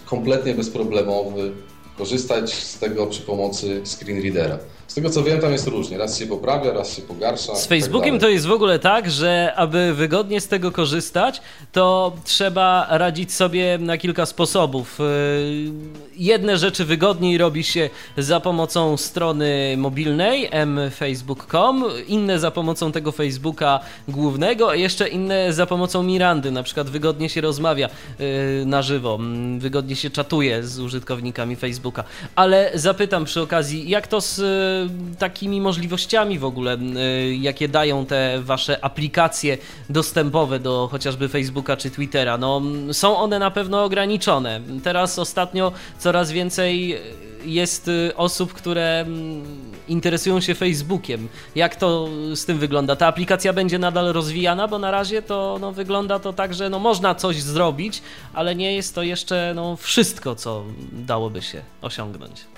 kompletnie 0.04 0.54
bezproblemowy, 0.54 1.52
korzystać 1.98 2.54
z 2.54 2.78
tego 2.78 3.06
przy 3.06 3.22
pomocy 3.22 3.82
screen 3.84 4.22
readera. 4.22 4.58
Z 4.94 5.02
tego 5.02 5.10
co 5.10 5.22
wiem, 5.22 5.40
tam 5.40 5.52
jest 5.52 5.66
różnie. 5.66 5.98
Raz 5.98 6.18
się 6.18 6.26
poprawia, 6.26 6.72
raz 6.72 6.96
się 6.96 7.02
pogarsza. 7.02 7.54
Z 7.54 7.66
i 7.66 7.68
Facebookiem 7.68 8.14
tak 8.14 8.20
to 8.20 8.28
jest 8.28 8.46
w 8.46 8.52
ogóle 8.52 8.78
tak, 8.78 9.10
że 9.10 9.52
aby 9.56 9.94
wygodnie 9.94 10.40
z 10.40 10.48
tego 10.48 10.72
korzystać, 10.72 11.40
to 11.72 12.12
trzeba 12.24 12.86
radzić 12.90 13.32
sobie 13.32 13.78
na 13.78 13.98
kilka 13.98 14.26
sposobów. 14.26 14.98
Yy, 14.98 16.04
Jedne 16.16 16.58
rzeczy 16.58 16.84
wygodniej 16.84 17.38
robi 17.38 17.64
się 17.64 17.90
za 18.18 18.40
pomocą 18.40 18.96
strony 18.96 19.74
mobilnej 19.76 20.50
mfacebook.com, 20.66 21.84
inne 22.08 22.38
za 22.38 22.50
pomocą 22.50 22.92
tego 22.92 23.12
Facebooka 23.12 23.80
głównego, 24.08 24.70
a 24.70 24.74
jeszcze 24.74 25.08
inne 25.08 25.52
za 25.52 25.66
pomocą 25.66 26.02
Mirandy. 26.02 26.50
Na 26.50 26.62
przykład 26.62 26.90
wygodnie 26.90 27.28
się 27.28 27.40
rozmawia 27.40 27.88
yy, 28.18 28.26
na 28.66 28.82
żywo, 28.82 29.14
mm, 29.14 29.60
wygodnie 29.60 29.96
się 29.96 30.10
czatuje 30.10 30.62
z 30.62 30.78
użytkownikami 30.78 31.56
Facebooka. 31.56 32.04
Ale 32.34 32.70
zapytam 32.74 33.24
przy 33.24 33.40
okazji, 33.40 33.88
jak 33.88 34.06
to 34.06 34.20
z 34.20 34.38
y, 34.38 34.83
takimi 35.18 35.60
możliwościami 35.60 36.38
w 36.38 36.44
ogóle, 36.44 36.76
y, 36.76 37.36
jakie 37.36 37.68
dają 37.68 38.06
te 38.06 38.40
wasze 38.42 38.84
aplikacje 38.84 39.58
dostępowe 39.90 40.58
do 40.58 40.88
chociażby 40.92 41.28
Facebooka 41.28 41.76
czy 41.76 41.90
Twittera? 41.90 42.38
No, 42.38 42.62
są 42.92 43.16
one 43.16 43.38
na 43.38 43.50
pewno 43.50 43.84
ograniczone. 43.84 44.60
Teraz 44.82 45.18
ostatnio 45.18 45.72
coraz 45.98 46.32
więcej 46.32 47.00
jest 47.44 47.88
y, 47.88 48.12
osób, 48.16 48.52
które 48.52 49.00
mm, 49.00 49.44
interesują 49.88 50.40
się 50.40 50.54
Facebookiem. 50.54 51.28
Jak 51.54 51.76
to 51.76 52.08
z 52.34 52.44
tym 52.44 52.58
wygląda? 52.58 52.96
Ta 52.96 53.06
aplikacja 53.06 53.52
będzie 53.52 53.78
nadal 53.78 54.12
rozwijana, 54.12 54.68
bo 54.68 54.78
na 54.78 54.90
razie 54.90 55.22
to 55.22 55.58
no, 55.60 55.72
wygląda 55.72 56.18
to 56.18 56.32
tak, 56.32 56.54
że 56.54 56.70
no, 56.70 56.78
można 56.78 57.14
coś 57.14 57.42
zrobić, 57.42 58.02
ale 58.32 58.54
nie 58.54 58.74
jest 58.74 58.94
to 58.94 59.02
jeszcze 59.02 59.52
no, 59.56 59.76
wszystko, 59.76 60.34
co 60.34 60.64
dałoby 60.92 61.42
się 61.42 61.62
osiągnąć. 61.82 62.53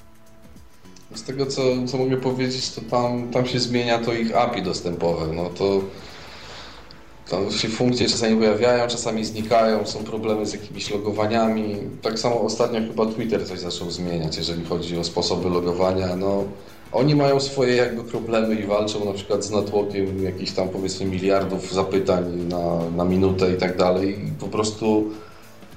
Z 1.17 1.23
tego 1.23 1.47
co, 1.47 1.63
co 1.87 1.97
mogę 1.97 2.17
powiedzieć, 2.17 2.71
to 2.71 2.81
tam, 2.91 3.31
tam 3.31 3.47
się 3.47 3.61
zmienia 3.61 3.99
to 3.99 4.13
ich 4.13 4.37
API 4.37 4.63
dostępowe. 4.63 5.27
No 5.35 5.51
to 5.51 5.81
tam 7.31 7.51
się 7.51 7.69
funkcje 7.69 8.09
czasami 8.09 8.37
pojawiają, 8.37 8.89
czasami 8.89 9.25
znikają, 9.25 9.87
są 9.87 10.05
problemy 10.05 10.47
z 10.47 10.53
jakimiś 10.53 10.91
logowaniami. 10.91 11.77
Tak 12.03 12.19
samo 12.19 12.41
ostatnio 12.41 12.81
chyba 12.81 13.07
Twitter 13.07 13.47
coś 13.47 13.61
zaczął 13.61 13.91
zmieniać, 13.91 14.37
jeżeli 14.37 14.65
chodzi 14.65 14.99
o 14.99 15.05
sposoby 15.05 15.49
logowania. 15.49 16.17
No, 16.17 16.45
oni 16.93 17.15
mają 17.15 17.41
swoje 17.41 17.77
jakby 17.77 18.05
problemy 18.05 18.55
i 18.55 18.67
walczą 18.67 19.05
na 19.05 19.13
przykład 19.13 19.45
z 19.45 19.51
natłokiem 19.51 20.25
jakichś 20.25 20.53
tam 20.53 20.69
powiedzmy 20.69 21.07
miliardów 21.07 21.73
zapytań 21.73 22.25
na, 22.49 22.91
na 22.97 23.05
minutę 23.05 23.53
i 23.53 23.57
tak 23.57 23.77
dalej. 23.77 24.11
I 24.11 24.31
po 24.41 24.47
prostu 24.47 25.11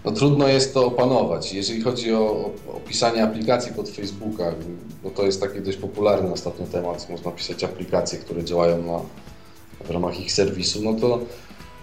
no, 0.06 0.12
trudno 0.12 0.48
jest 0.48 0.74
to 0.74 0.86
opanować. 0.86 1.54
Jeżeli 1.54 1.82
chodzi 1.82 2.14
o, 2.14 2.20
o, 2.20 2.52
o 2.76 2.80
pisanie 2.88 3.24
aplikacji 3.24 3.74
pod 3.74 3.90
Facebooka, 3.90 4.54
bo 5.04 5.10
to 5.10 5.26
jest 5.26 5.42
taki 5.42 5.62
dość 5.62 5.78
popularny 5.78 6.32
ostatnio 6.32 6.66
temat, 6.66 7.10
można 7.10 7.32
pisać 7.32 7.64
aplikacje, 7.64 8.20
które 8.20 8.44
działają 8.44 8.78
na, 8.78 9.00
w 9.86 9.90
ramach 9.90 10.20
ich 10.20 10.34
serwisu, 10.34 10.82
no 10.84 10.94
to, 10.94 11.20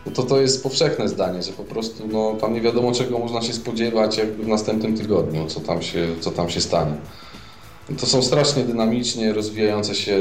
no 0.06 0.12
to 0.12 0.22
to 0.22 0.40
jest 0.40 0.62
powszechne 0.62 1.08
zdanie, 1.08 1.42
że 1.42 1.52
po 1.52 1.64
prostu 1.64 2.08
no, 2.12 2.34
tam 2.40 2.54
nie 2.54 2.60
wiadomo 2.60 2.92
czego 2.92 3.18
można 3.18 3.42
się 3.42 3.52
spodziewać 3.52 4.18
jakby 4.18 4.44
w 4.44 4.48
następnym 4.48 4.96
tygodniu, 4.96 5.46
co 5.46 5.60
tam 5.60 5.82
się, 5.82 6.06
co 6.20 6.30
tam 6.30 6.50
się 6.50 6.60
stanie. 6.60 6.94
To 8.00 8.06
są 8.06 8.22
strasznie 8.22 8.64
dynamicznie 8.64 9.32
rozwijające 9.32 9.94
się, 9.94 10.18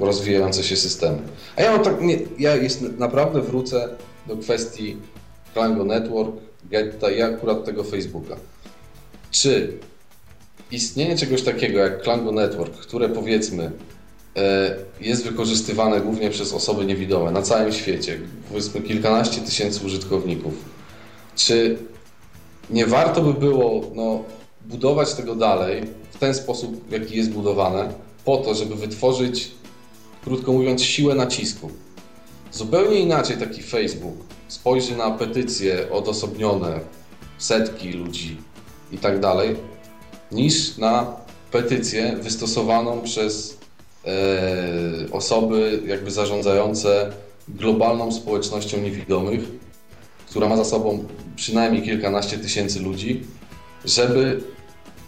rozwijające 0.00 0.64
się 0.64 0.76
systemy. 0.76 1.18
A 1.56 1.62
ja 1.62 1.78
tak, 1.78 2.00
nie, 2.02 2.18
ja 2.38 2.56
jest, 2.56 2.98
naprawdę 2.98 3.40
wrócę 3.40 3.88
do 4.26 4.36
kwestii 4.36 4.96
Klango 5.54 5.84
Network, 5.84 6.45
Getta 6.70 7.10
i 7.10 7.22
akurat 7.22 7.64
tego 7.64 7.84
Facebooka. 7.84 8.36
Czy 9.30 9.78
istnienie 10.70 11.16
czegoś 11.16 11.42
takiego 11.42 11.78
jak 11.78 12.02
Klango 12.02 12.32
Network, 12.32 12.76
które 12.76 13.08
powiedzmy 13.08 13.70
e, 14.36 14.76
jest 15.00 15.24
wykorzystywane 15.24 16.00
głównie 16.00 16.30
przez 16.30 16.52
osoby 16.52 16.84
niewidome 16.84 17.30
na 17.30 17.42
całym 17.42 17.72
świecie, 17.72 18.18
powiedzmy 18.48 18.80
kilkanaście 18.80 19.40
tysięcy 19.40 19.86
użytkowników, 19.86 20.54
czy 21.36 21.78
nie 22.70 22.86
warto 22.86 23.22
by 23.22 23.34
było 23.34 23.90
no, 23.94 24.24
budować 24.66 25.14
tego 25.14 25.34
dalej 25.34 25.82
w 26.10 26.18
ten 26.18 26.34
sposób, 26.34 26.88
w 26.88 26.92
jaki 26.92 27.16
jest 27.16 27.30
budowane, 27.30 27.92
po 28.24 28.36
to, 28.36 28.54
żeby 28.54 28.74
wytworzyć, 28.74 29.50
krótko 30.24 30.52
mówiąc, 30.52 30.82
siłę 30.82 31.14
nacisku. 31.14 31.70
Zupełnie 32.52 33.00
inaczej 33.00 33.36
taki 33.36 33.62
Facebook 33.62 34.16
spojrzy 34.48 34.96
na 34.96 35.10
petycje 35.10 35.90
odosobnione, 35.90 36.80
setki 37.38 37.92
ludzi 37.92 38.36
i 38.92 38.98
tak 38.98 39.20
dalej, 39.20 39.56
niż 40.32 40.78
na 40.78 41.16
petycję 41.50 42.16
wystosowaną 42.22 43.02
przez 43.02 43.58
e, 44.04 45.12
osoby 45.12 45.82
jakby 45.86 46.10
zarządzające 46.10 47.12
globalną 47.48 48.12
społecznością 48.12 48.80
niewidomych, 48.80 49.40
która 50.30 50.48
ma 50.48 50.56
za 50.56 50.64
sobą 50.64 51.04
przynajmniej 51.36 51.82
kilkanaście 51.82 52.38
tysięcy 52.38 52.80
ludzi, 52.80 53.22
żeby 53.84 54.42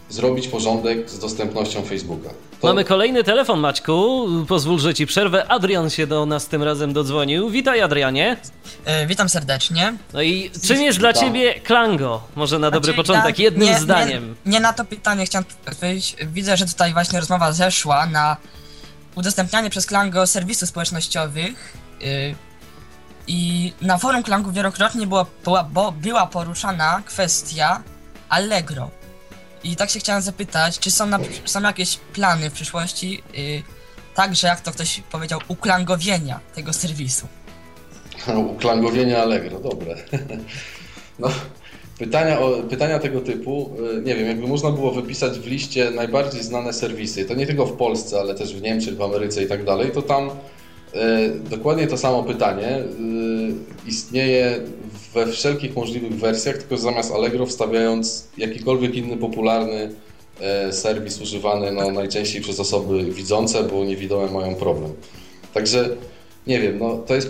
zrobić 0.09 0.47
porządek 0.47 1.09
z 1.09 1.19
dostępnością 1.19 1.81
Facebooka. 1.81 2.29
To- 2.61 2.67
Mamy 2.67 2.83
kolejny 2.85 3.23
telefon, 3.23 3.59
Maćku. 3.59 4.27
Pozwól, 4.47 4.79
że 4.79 4.93
ci 4.93 5.05
przerwę. 5.07 5.47
Adrian 5.51 5.89
się 5.89 6.07
do 6.07 6.25
nas 6.25 6.47
tym 6.47 6.63
razem 6.63 6.93
dodzwonił. 6.93 7.49
Witaj, 7.49 7.81
Adrianie. 7.81 8.37
E, 8.85 9.07
witam 9.07 9.29
serdecznie. 9.29 9.93
No 10.13 10.21
i 10.21 10.51
czym 10.67 10.81
jest 10.81 10.99
dla 10.99 11.13
ciebie 11.13 11.53
Klango? 11.59 12.21
Może 12.35 12.59
na 12.59 12.71
dobry 12.71 12.93
Znaczy, 12.93 13.07
początek, 13.07 13.39
jednym 13.39 13.67
nie- 13.67 13.79
zdaniem. 13.79 14.35
Nie, 14.45 14.51
nie 14.51 14.59
na 14.59 14.73
to 14.73 14.85
pytanie 14.85 15.25
chciałem 15.25 15.45
odpowiedzieć. 15.67 16.15
Widzę, 16.27 16.57
że 16.57 16.65
tutaj 16.65 16.93
właśnie 16.93 17.19
rozmowa 17.19 17.51
zeszła 17.51 18.05
na 18.05 18.37
udostępnianie 19.15 19.69
przez 19.69 19.85
Klango 19.85 20.27
serwisów 20.27 20.69
społecznościowych. 20.69 21.77
y, 22.01 22.35
I 23.27 23.73
na 23.81 23.97
forum 23.97 24.23
Klangu 24.23 24.51
wielokrotnie 24.51 25.07
była, 25.07 25.25
była, 25.43 25.63
bo 25.63 25.91
była 25.91 26.27
poruszana 26.27 27.01
kwestia 27.05 27.81
Allegro. 28.29 28.89
I 29.63 29.75
tak 29.75 29.89
się 29.89 29.99
chciałem 29.99 30.21
zapytać, 30.21 30.79
czy 30.79 30.91
są, 30.91 31.05
na, 31.05 31.19
są 31.45 31.61
jakieś 31.61 31.97
plany 31.97 32.49
w 32.49 32.53
przyszłości, 32.53 33.23
y, 33.37 33.63
także 34.15 34.47
jak 34.47 34.61
to 34.61 34.71
ktoś 34.71 35.01
powiedział, 35.11 35.39
uklangowienia 35.47 36.39
tego 36.55 36.73
serwisu? 36.73 37.27
Uklangowienie 38.55 39.21
Allegro, 39.21 39.59
dobre. 39.59 39.95
No, 41.19 41.27
pytania, 41.97 42.39
o, 42.39 42.63
pytania 42.63 42.99
tego 42.99 43.21
typu, 43.21 43.75
y, 43.97 44.01
nie 44.01 44.15
wiem, 44.15 44.27
jakby 44.27 44.47
można 44.47 44.71
było 44.71 44.91
wypisać 44.91 45.39
w 45.39 45.47
liście 45.47 45.91
najbardziej 45.91 46.43
znane 46.43 46.73
serwisy, 46.73 47.25
to 47.25 47.33
nie 47.33 47.47
tylko 47.47 47.65
w 47.65 47.77
Polsce, 47.77 48.19
ale 48.19 48.35
też 48.35 48.55
w 48.55 48.61
Niemczech, 48.61 48.97
w 48.97 49.01
Ameryce 49.01 49.43
i 49.43 49.47
tak 49.47 49.65
dalej, 49.65 49.91
to 49.91 50.01
tam 50.01 50.29
dokładnie 51.49 51.87
to 51.87 51.97
samo 51.97 52.23
pytanie 52.23 52.77
y, 52.77 53.87
istnieje 53.87 54.59
we 55.13 55.27
wszelkich 55.27 55.75
możliwych 55.75 56.19
wersjach, 56.19 56.57
tylko 56.57 56.77
zamiast 56.77 57.11
Allegro 57.11 57.45
wstawiając 57.45 58.27
jakikolwiek 58.37 58.95
inny 58.95 59.17
popularny 59.17 59.91
e, 60.41 60.73
serwis 60.73 61.21
używany 61.21 61.71
no, 61.71 61.91
najczęściej 61.91 62.41
przez 62.41 62.59
osoby 62.59 63.03
widzące, 63.03 63.63
bo 63.63 63.85
niewidome 63.85 64.31
mają 64.31 64.55
problem. 64.55 64.91
Także 65.53 65.89
nie 66.47 66.59
wiem, 66.59 66.79
no, 66.79 66.97
to 66.97 67.15
jest 67.15 67.29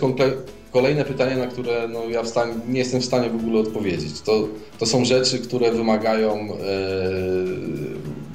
kolejne 0.72 1.04
pytanie, 1.04 1.36
na 1.36 1.46
które 1.46 1.88
no, 1.88 2.04
ja 2.04 2.22
nie 2.68 2.78
jestem 2.78 3.00
w 3.00 3.04
stanie 3.04 3.30
w 3.30 3.34
ogóle 3.34 3.60
odpowiedzieć. 3.60 4.20
To, 4.20 4.48
to 4.78 4.86
są 4.86 5.04
rzeczy, 5.04 5.38
które 5.38 5.72
wymagają 5.72 6.32
e, 6.34 6.56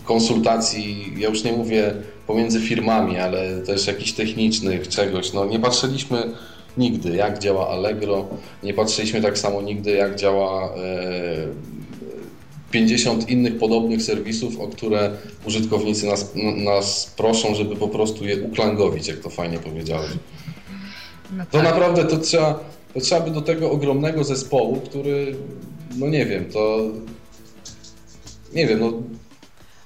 konsultacji, 0.06 1.14
ja 1.18 1.30
już 1.30 1.44
nie 1.44 1.54
mówię 1.54 1.94
pomiędzy 2.28 2.60
firmami, 2.62 3.18
ale 3.18 3.62
też 3.62 3.88
jakichś 3.88 4.12
technicznych, 4.12 4.88
czegoś. 4.88 5.34
No, 5.34 5.46
nie 5.46 5.60
patrzyliśmy 5.60 6.32
nigdy, 6.78 7.16
jak 7.16 7.40
działa 7.40 7.70
Allegro, 7.70 8.26
nie 8.64 8.74
patrzyliśmy 8.74 9.22
tak 9.22 9.38
samo 9.38 9.62
nigdy, 9.62 9.92
jak 9.92 10.16
działa 10.16 10.74
e, 10.76 11.48
50 12.72 13.30
innych 13.30 13.58
podobnych 13.58 14.04
serwisów, 14.04 14.60
o 14.60 14.68
które 14.68 15.12
użytkownicy 15.46 16.06
nas, 16.06 16.32
nas 16.56 17.14
proszą, 17.18 17.56
żeby 17.56 17.76
po 17.76 17.88
prostu 17.88 18.26
je 18.26 18.44
uklangowić, 18.44 19.08
jak 19.08 19.20
to 19.20 19.30
fajnie 19.30 19.60
powiedziałeś. 19.60 20.12
No 21.38 21.46
To 21.46 21.58
tak. 21.58 21.64
naprawdę 21.64 22.06
to 22.06 22.18
trzeba, 22.18 22.60
to 22.94 23.00
trzeba 23.00 23.22
by 23.22 23.32
do 23.32 23.42
tego 23.42 23.72
ogromnego 23.72 24.24
zespołu, 24.24 24.82
który, 24.82 25.36
no 25.98 26.08
nie 26.08 26.26
wiem, 26.26 26.46
to 26.46 26.80
nie 28.54 28.68
wiem, 28.68 28.80
no 28.80 28.94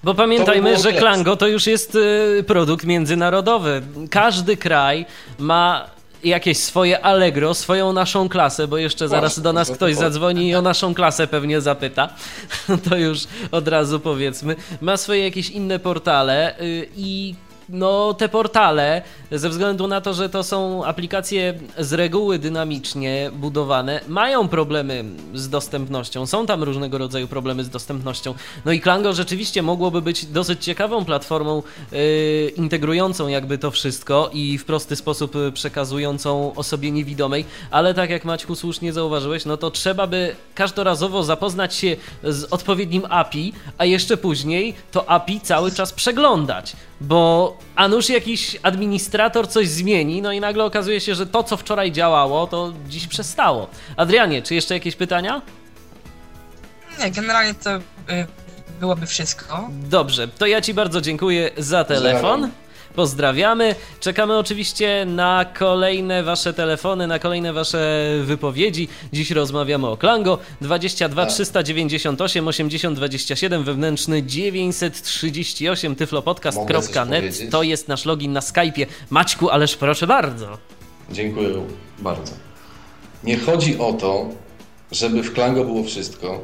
Bo 0.04 0.14
pamiętajmy, 0.14 0.76
by 0.76 0.82
że. 0.82 0.94
Klango 0.94 1.36
to 1.36 1.48
już 1.48 1.68
jest 1.68 1.96
y, 1.96 2.44
produkt 2.48 2.86
międzynarodowy. 2.86 3.82
Każdy 4.10 4.58
kraj 4.58 5.06
ma 5.40 5.86
jakieś 6.24 6.58
swoje 6.58 7.06
Allegro, 7.06 7.54
swoją 7.54 7.94
naszą 7.94 8.30
klasę, 8.30 8.68
bo 8.68 8.78
jeszcze 8.78 9.08
zaraz 9.08 9.32
Właśnie, 9.32 9.44
do 9.44 9.54
nas 9.54 9.68
to 9.68 9.74
ktoś 9.76 9.94
to- 9.94 10.00
zadzwoni 10.00 10.50
i 10.50 10.56
o 10.56 10.62
naszą 10.62 10.94
klasę 10.94 11.28
pewnie 11.28 11.62
zapyta. 11.62 12.10
To 12.90 12.98
już 12.98 13.20
od 13.52 13.68
razu 13.68 14.00
powiedzmy. 14.00 14.56
Ma 14.82 14.98
swoje 14.98 15.24
jakieś 15.24 15.50
inne 15.50 15.80
portale 15.80 16.60
y, 16.62 16.88
i 16.96 17.36
no 17.70 18.14
te 18.14 18.30
portale, 18.30 19.02
ze 19.32 19.50
względu 19.50 19.88
na 19.88 20.02
to, 20.02 20.14
że 20.14 20.30
to 20.30 20.44
są 20.44 20.86
aplikacje 20.86 21.54
z 21.78 21.94
reguły 21.94 22.40
dynamicznie 22.40 23.32
budowane, 23.34 24.02
mają 24.08 24.48
problemy 24.48 25.06
z 25.34 25.50
dostępnością. 25.50 26.26
Są 26.26 26.46
tam 26.46 26.64
różnego 26.64 26.98
rodzaju 26.98 27.28
problemy 27.28 27.64
z 27.64 27.70
dostępnością. 27.70 28.34
No 28.66 28.72
i 28.72 28.82
Klango 28.82 29.14
rzeczywiście 29.14 29.62
mogłoby 29.62 30.02
być 30.02 30.26
dosyć 30.26 30.64
ciekawą 30.64 31.06
platformą 31.06 31.64
yy, 31.92 32.00
integrującą 32.50 33.28
jakby 33.28 33.58
to 33.58 33.72
wszystko 33.72 34.30
i 34.34 34.58
w 34.58 34.66
prosty 34.66 34.96
sposób 34.96 35.36
y, 35.36 35.52
przekazującą 35.52 36.54
osobie 36.56 36.92
niewidomej, 36.92 37.46
ale 37.72 37.94
tak 37.94 38.10
jak 38.10 38.26
Maćku 38.26 38.56
słusznie 38.56 38.94
zauważyłeś, 38.94 39.46
no 39.46 39.58
to 39.58 39.72
trzeba 39.72 40.08
by 40.08 40.36
każdorazowo 40.56 41.24
zapoznać 41.24 41.76
się 41.76 41.96
z 42.24 42.44
odpowiednim 42.44 43.04
API, 43.10 43.54
a 43.78 43.86
jeszcze 43.86 44.18
później 44.18 44.74
to 44.92 45.10
API 45.10 45.42
cały 45.42 45.72
czas 45.72 45.94
przeglądać, 45.94 46.76
bo 47.02 47.58
a 47.76 47.88
nuż 47.88 48.10
jakiś 48.10 48.58
administrator 48.64 49.50
coś 49.50 49.70
zmieni, 49.70 50.22
no 50.22 50.32
i 50.32 50.40
nagle 50.40 50.64
okazuje 50.64 51.02
się, 51.02 51.16
że 51.16 51.26
to 51.28 51.44
co 51.44 51.58
wczoraj 51.58 51.92
działało, 51.92 52.48
to 52.48 52.74
dziś 52.88 53.08
przestało. 53.08 53.68
Adrianie, 53.98 54.42
czy 54.42 54.56
jeszcze 54.56 54.74
jakieś 54.74 54.96
pytania? 54.96 55.42
Nie, 57.00 57.12
generalnie 57.12 57.54
to 57.54 57.78
y, 57.78 57.82
byłoby 58.80 59.06
wszystko. 59.06 59.70
Dobrze, 59.72 60.28
to 60.28 60.46
ja 60.46 60.62
Ci 60.62 60.74
bardzo 60.74 61.02
dziękuję 61.02 61.52
za 61.58 61.84
telefon. 61.84 62.22
Pozdrawiam. 62.22 62.69
Pozdrawiamy. 62.96 63.76
Czekamy 64.00 64.38
oczywiście 64.38 65.06
na 65.06 65.46
kolejne 65.46 66.24
Wasze 66.24 66.54
telefony, 66.54 67.08
na 67.08 67.20
kolejne 67.20 67.54
Wasze 67.54 68.10
wypowiedzi. 68.24 68.88
Dziś 69.14 69.32
rozmawiamy 69.32 69.88
o 69.88 69.98
Klango 69.98 70.38
22 70.62 71.26
Tak. 71.26 71.34
398 71.34 72.48
80 72.48 72.98
27 72.98 73.64
wewnętrzny 73.64 74.24
938 74.24 75.92
Mogę 75.92 75.98
coś 75.98 76.08
tyflopodcast.net 76.08 77.52
to 77.52 77.64
jest 77.64 77.88
nasz 77.88 78.06
login 78.06 78.34
na 78.34 78.40
Skype'ie. 78.40 78.86
Maćku, 79.10 79.50
ależ 79.50 79.76
proszę 79.76 80.08
bardzo. 80.08 80.58
Dziękuję 81.12 81.50
bardzo. 82.00 82.34
Nie 83.24 83.38
chodzi 83.38 83.80
o 83.80 83.94
to, 83.94 84.30
żeby 84.92 85.24
w 85.24 85.34
Klango 85.34 85.64
było 85.64 85.84
wszystko, 85.84 86.42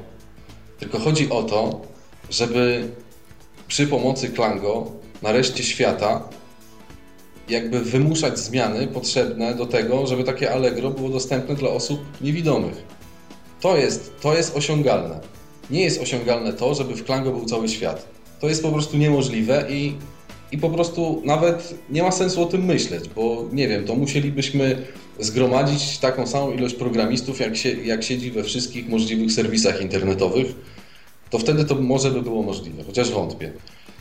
tylko 0.80 1.00
chodzi 1.00 1.30
o 1.30 1.44
to, 1.44 1.82
żeby 2.30 2.90
przy 3.68 3.88
pomocy 3.88 4.30
Klango 4.30 4.92
na 5.22 5.32
reszcie 5.32 5.64
świata 5.64 6.30
jakby 7.50 7.82
wymuszać 7.82 8.40
zmiany 8.40 8.88
potrzebne 8.88 9.56
do 9.56 9.66
tego, 9.66 10.08
żeby 10.08 10.24
takie 10.24 10.54
Allegro 10.54 10.92
było 10.92 11.10
dostępne 11.10 11.56
dla 11.56 11.70
osób 11.70 12.00
niewidomych. 12.22 12.84
To 13.62 13.78
jest, 13.78 14.14
to 14.22 14.38
jest 14.38 14.56
osiągalne. 14.56 15.20
Nie 15.70 15.84
jest 15.84 16.02
osiągalne 16.02 16.54
to, 16.54 16.76
żeby 16.76 16.96
w 16.96 17.04
Klango 17.04 17.32
był 17.32 17.46
cały 17.46 17.70
świat. 17.70 18.08
To 18.40 18.50
jest 18.50 18.64
po 18.64 18.72
prostu 18.72 18.98
niemożliwe 18.98 19.66
i, 19.70 19.94
i 20.52 20.58
po 20.58 20.70
prostu 20.70 21.22
nawet 21.26 21.76
nie 21.90 22.04
ma 22.04 22.12
sensu 22.12 22.44
o 22.44 22.46
tym 22.46 22.66
myśleć, 22.66 23.10
bo 23.16 23.46
nie 23.52 23.68
wiem, 23.68 23.86
to 23.86 23.96
musielibyśmy 23.96 24.78
zgromadzić 25.20 25.98
taką 25.98 26.28
samą 26.28 26.52
ilość 26.52 26.76
programistów, 26.76 27.40
jak, 27.40 27.58
się, 27.58 27.70
jak 27.70 28.04
siedzi 28.04 28.32
we 28.32 28.44
wszystkich 28.44 28.90
możliwych 28.90 29.32
serwisach 29.32 29.82
internetowych, 29.82 30.48
to 31.30 31.40
wtedy 31.40 31.66
to 31.66 31.76
może 31.76 32.12
by 32.12 32.22
było 32.22 32.44
możliwe, 32.44 32.84
chociaż 32.84 33.12
wątpię. 33.12 33.52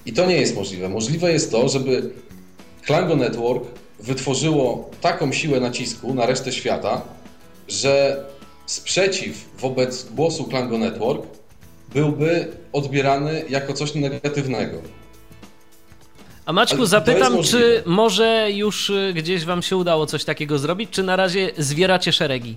I 0.06 0.12
to 0.12 0.26
nie 0.26 0.36
jest 0.36 0.56
możliwe. 0.56 0.88
Możliwe 0.88 1.32
jest 1.32 1.50
to, 1.50 1.68
żeby 1.68 2.10
Klango 2.82 3.16
Network 3.16 3.64
wytworzyło 4.00 4.90
taką 5.00 5.32
siłę 5.32 5.60
nacisku 5.60 6.14
na 6.14 6.26
resztę 6.26 6.52
świata, 6.52 7.02
że 7.68 8.24
sprzeciw 8.66 9.44
wobec 9.58 10.04
głosu 10.12 10.44
Klango 10.44 10.78
Network 10.78 11.26
byłby 11.94 12.52
odbierany 12.72 13.44
jako 13.48 13.72
coś 13.72 13.94
negatywnego. 13.94 14.78
A 16.46 16.52
Maćku, 16.52 16.86
zapytam, 16.86 17.42
czy 17.42 17.82
może 17.86 18.48
już 18.52 18.90
y, 18.90 19.12
gdzieś 19.16 19.44
Wam 19.44 19.62
się 19.62 19.76
udało 19.76 20.06
coś 20.06 20.24
takiego 20.24 20.58
zrobić, 20.58 20.90
czy 20.90 21.02
na 21.02 21.16
razie 21.16 21.50
zwieracie 21.58 22.12
szeregi? 22.12 22.56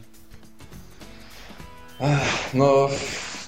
Ech, 2.00 2.54
No, 2.54 2.90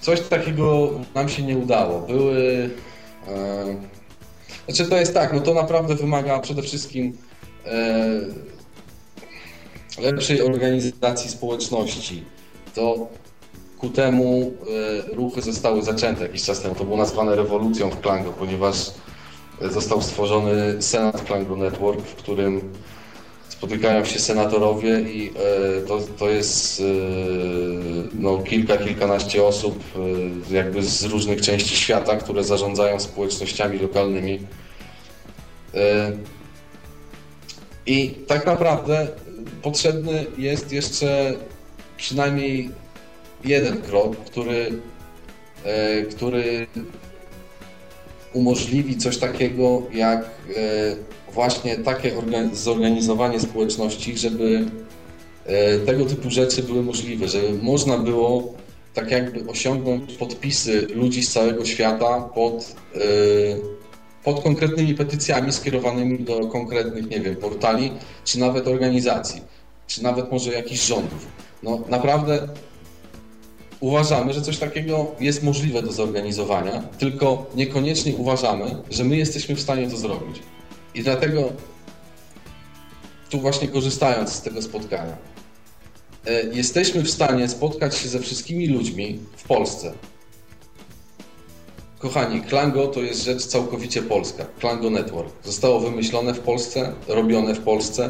coś 0.02 0.22
takiego 0.22 0.92
nam 1.16 1.30
się 1.30 1.44
nie 1.44 1.58
udało. 1.58 2.00
Były. 2.00 2.70
Znaczy, 4.66 4.86
to 4.86 4.98
jest 4.98 5.14
tak, 5.14 5.34
no 5.34 5.40
to 5.40 5.54
naprawdę 5.54 5.96
wymaga 5.96 6.40
przede 6.40 6.62
wszystkim 6.62 7.18
e, 7.66 8.22
lepszej 10.02 10.42
organizacji 10.42 11.30
społeczności. 11.30 12.24
To 12.76 13.08
ku 13.78 13.90
temu 13.90 14.54
e, 15.12 15.16
ruchy 15.16 15.42
zostały 15.42 15.82
zaczęte 15.82 16.24
jakiś 16.24 16.44
czas 16.44 16.62
temu. 16.62 16.76
To 16.76 16.84
było 16.84 16.98
nazwane 16.98 17.36
rewolucją 17.36 17.90
w 17.90 18.02
Klango, 18.02 18.34
ponieważ 18.34 18.92
został 19.62 20.02
stworzony 20.02 20.82
Senat 20.82 21.22
Klango 21.22 21.56
Network, 21.56 22.02
w 22.02 22.16
którym 22.16 22.74
spotykają 23.60 24.06
się 24.06 24.20
senatorowie 24.20 25.02
i 25.02 25.30
e, 25.30 25.82
to, 25.82 26.00
to 26.20 26.30
jest 26.30 26.80
e, 26.80 26.84
no, 28.14 28.38
kilka, 28.38 28.78
kilkanaście 28.78 29.44
osób 29.44 29.84
e, 30.50 30.54
jakby 30.54 30.84
z 30.84 31.04
różnych 31.04 31.42
części 31.42 31.76
świata, 31.76 32.16
które 32.16 32.44
zarządzają 32.44 33.00
społecznościami 33.00 33.80
lokalnymi. 33.80 34.40
I 37.86 38.10
tak 38.28 38.46
naprawdę 38.46 39.08
potrzebny 39.62 40.26
jest 40.38 40.72
jeszcze 40.72 41.34
przynajmniej 41.98 42.70
jeden 43.46 43.82
krok, 43.82 44.18
który, 44.18 44.82
który 46.12 46.68
umożliwi 48.34 48.98
coś 48.98 49.18
takiego 49.18 49.82
jak 49.94 50.26
właśnie 51.34 51.78
takie 51.78 52.16
orga- 52.16 52.56
zorganizowanie 52.56 53.40
społeczności, 53.40 54.18
żeby 54.18 54.66
e, 55.46 55.80
tego 55.80 56.06
typu 56.06 56.30
rzeczy 56.30 56.64
były 56.64 56.84
możliwe, 56.84 57.28
żeby 57.28 57.64
można 57.64 57.98
było 57.98 58.54
tak 58.94 59.12
jakby 59.12 59.52
osiągnąć 59.52 60.14
podpisy 60.14 60.88
ludzi 60.96 61.24
z 61.24 61.32
całego 61.32 61.66
świata 61.66 62.22
pod, 62.22 62.76
e, 62.96 63.00
pod 64.24 64.44
konkretnymi 64.44 64.96
petycjami 64.96 65.52
skierowanymi 65.52 66.20
do 66.20 66.48
konkretnych, 66.48 67.10
nie 67.10 67.20
wiem, 67.20 67.36
portali, 67.36 67.92
czy 68.26 68.40
nawet 68.40 68.68
organizacji, 68.68 69.42
czy 69.88 70.04
nawet 70.04 70.32
może 70.32 70.54
jakichś 70.54 70.86
rządów. 70.86 71.28
No 71.64 71.80
naprawdę 71.90 72.48
uważamy, 73.80 74.34
że 74.34 74.42
coś 74.42 74.58
takiego 74.58 75.12
jest 75.20 75.44
możliwe 75.44 75.82
do 75.82 75.92
zorganizowania, 75.92 76.84
tylko 77.00 77.46
niekoniecznie 77.56 78.16
uważamy, 78.16 78.76
że 78.90 79.04
my 79.04 79.18
jesteśmy 79.18 79.56
w 79.56 79.62
stanie 79.62 79.90
to 79.90 79.98
zrobić. 79.98 80.40
I 81.00 81.04
dlatego 81.04 81.54
tu 83.30 83.40
właśnie 83.40 83.68
korzystając 83.68 84.32
z 84.32 84.42
tego 84.42 84.62
spotkania, 84.62 85.18
e, 86.26 86.44
jesteśmy 86.44 87.04
w 87.04 87.12
stanie 87.12 87.50
spotkać 87.50 87.98
się 87.98 88.10
ze 88.10 88.20
wszystkimi 88.20 88.68
ludźmi 88.68 89.20
w 89.38 89.44
Polsce. 89.44 89.94
Kochani, 92.00 92.42
Klango 92.42 92.88
to 92.88 93.02
jest 93.02 93.24
rzecz 93.24 93.46
całkowicie 93.46 94.02
polska. 94.02 94.46
Klango 94.60 94.90
Network. 94.90 95.34
Zostało 95.44 95.80
wymyślone 95.80 96.34
w 96.34 96.40
Polsce, 96.40 96.94
robione 97.08 97.56
w 97.56 97.60
Polsce 97.60 98.10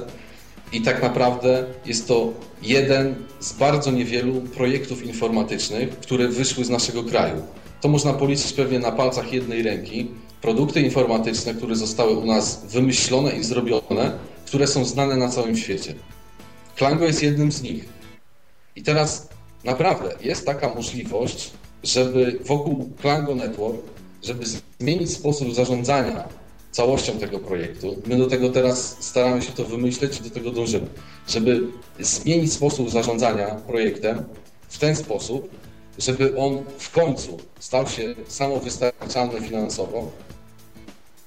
i 0.73 0.81
tak 0.81 1.01
naprawdę 1.01 1.65
jest 1.85 2.07
to 2.07 2.33
jeden 2.61 3.15
z 3.39 3.53
bardzo 3.53 3.91
niewielu 3.91 4.41
projektów 4.41 5.05
informatycznych, 5.05 5.99
które 5.99 6.27
wyszły 6.27 6.65
z 6.65 6.69
naszego 6.69 7.03
kraju. 7.03 7.43
To 7.81 7.87
można 7.87 8.13
policzyć 8.13 8.53
pewnie 8.53 8.79
na 8.79 8.91
palcach 8.91 9.33
jednej 9.33 9.63
ręki. 9.63 10.11
Produkty 10.41 10.81
informatyczne, 10.81 11.53
które 11.53 11.75
zostały 11.75 12.11
u 12.11 12.25
nas 12.25 12.65
wymyślone 12.65 13.31
i 13.31 13.43
zrobione, 13.43 14.19
które 14.45 14.67
są 14.67 14.85
znane 14.85 15.17
na 15.17 15.29
całym 15.29 15.57
świecie. 15.57 15.95
Klango 16.75 17.05
jest 17.05 17.23
jednym 17.23 17.51
z 17.51 17.61
nich. 17.61 17.85
I 18.75 18.83
teraz 18.83 19.27
naprawdę 19.63 20.15
jest 20.21 20.45
taka 20.45 20.73
możliwość, 20.73 21.51
żeby 21.83 22.39
wokół 22.45 22.89
Klango 23.01 23.35
Network, 23.35 23.81
żeby 24.23 24.45
zmienić 24.79 25.11
sposób 25.11 25.53
zarządzania 25.55 26.27
całością 26.71 27.13
tego 27.13 27.39
projektu. 27.39 28.01
My 28.05 28.17
do 28.17 28.27
tego 28.27 28.49
teraz 28.49 28.97
staramy 28.99 29.41
się 29.41 29.51
to 29.51 29.65
wymyśleć 29.65 30.19
i 30.19 30.23
do 30.23 30.29
tego 30.29 30.51
dążymy, 30.51 30.87
żeby 31.27 31.61
zmienić 31.99 32.53
sposób 32.53 32.89
zarządzania 32.89 33.47
projektem 33.55 34.23
w 34.69 34.77
ten 34.77 34.95
sposób, 34.95 35.49
żeby 35.97 36.37
on 36.37 36.63
w 36.77 36.91
końcu 36.91 37.37
stał 37.59 37.87
się 37.87 38.15
samowystarczalny 38.27 39.41
finansowo 39.41 40.11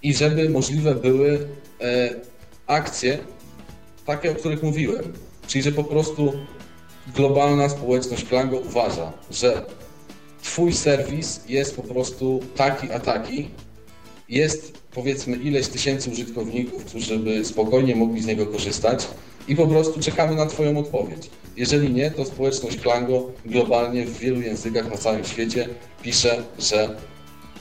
i 0.02 0.14
żeby 0.14 0.50
możliwe 0.50 0.94
były 0.94 1.48
e, 1.80 2.14
akcje 2.66 3.18
takie, 4.06 4.30
o 4.30 4.34
których 4.34 4.62
mówiłem. 4.62 5.12
Czyli, 5.46 5.62
że 5.62 5.72
po 5.72 5.84
prostu 5.84 6.32
globalna 7.14 7.68
społeczność 7.68 8.24
Klango 8.24 8.58
uważa, 8.58 9.12
że 9.30 9.66
Twój 10.42 10.72
serwis 10.72 11.40
jest 11.48 11.76
po 11.76 11.82
prostu 11.82 12.40
taki 12.56 12.92
a 12.92 13.00
taki. 13.00 13.48
Jest 14.28 14.78
powiedzmy 14.94 15.36
ileś 15.36 15.68
tysięcy 15.68 16.10
użytkowników, 16.10 16.84
którzy 16.84 17.18
by 17.18 17.44
spokojnie 17.44 17.96
mogli 17.96 18.22
z 18.22 18.26
niego 18.26 18.46
korzystać 18.46 19.08
i 19.48 19.56
po 19.56 19.66
prostu 19.66 20.00
czekamy 20.00 20.36
na 20.36 20.46
Twoją 20.46 20.78
odpowiedź. 20.78 21.30
Jeżeli 21.56 21.92
nie, 21.92 22.10
to 22.10 22.24
społeczność 22.24 22.76
Klango 22.76 23.30
globalnie 23.46 24.06
w 24.06 24.18
wielu 24.18 24.40
językach 24.40 24.90
na 24.90 24.96
całym 24.96 25.24
świecie 25.24 25.68
pisze, 26.02 26.42
że 26.58 26.96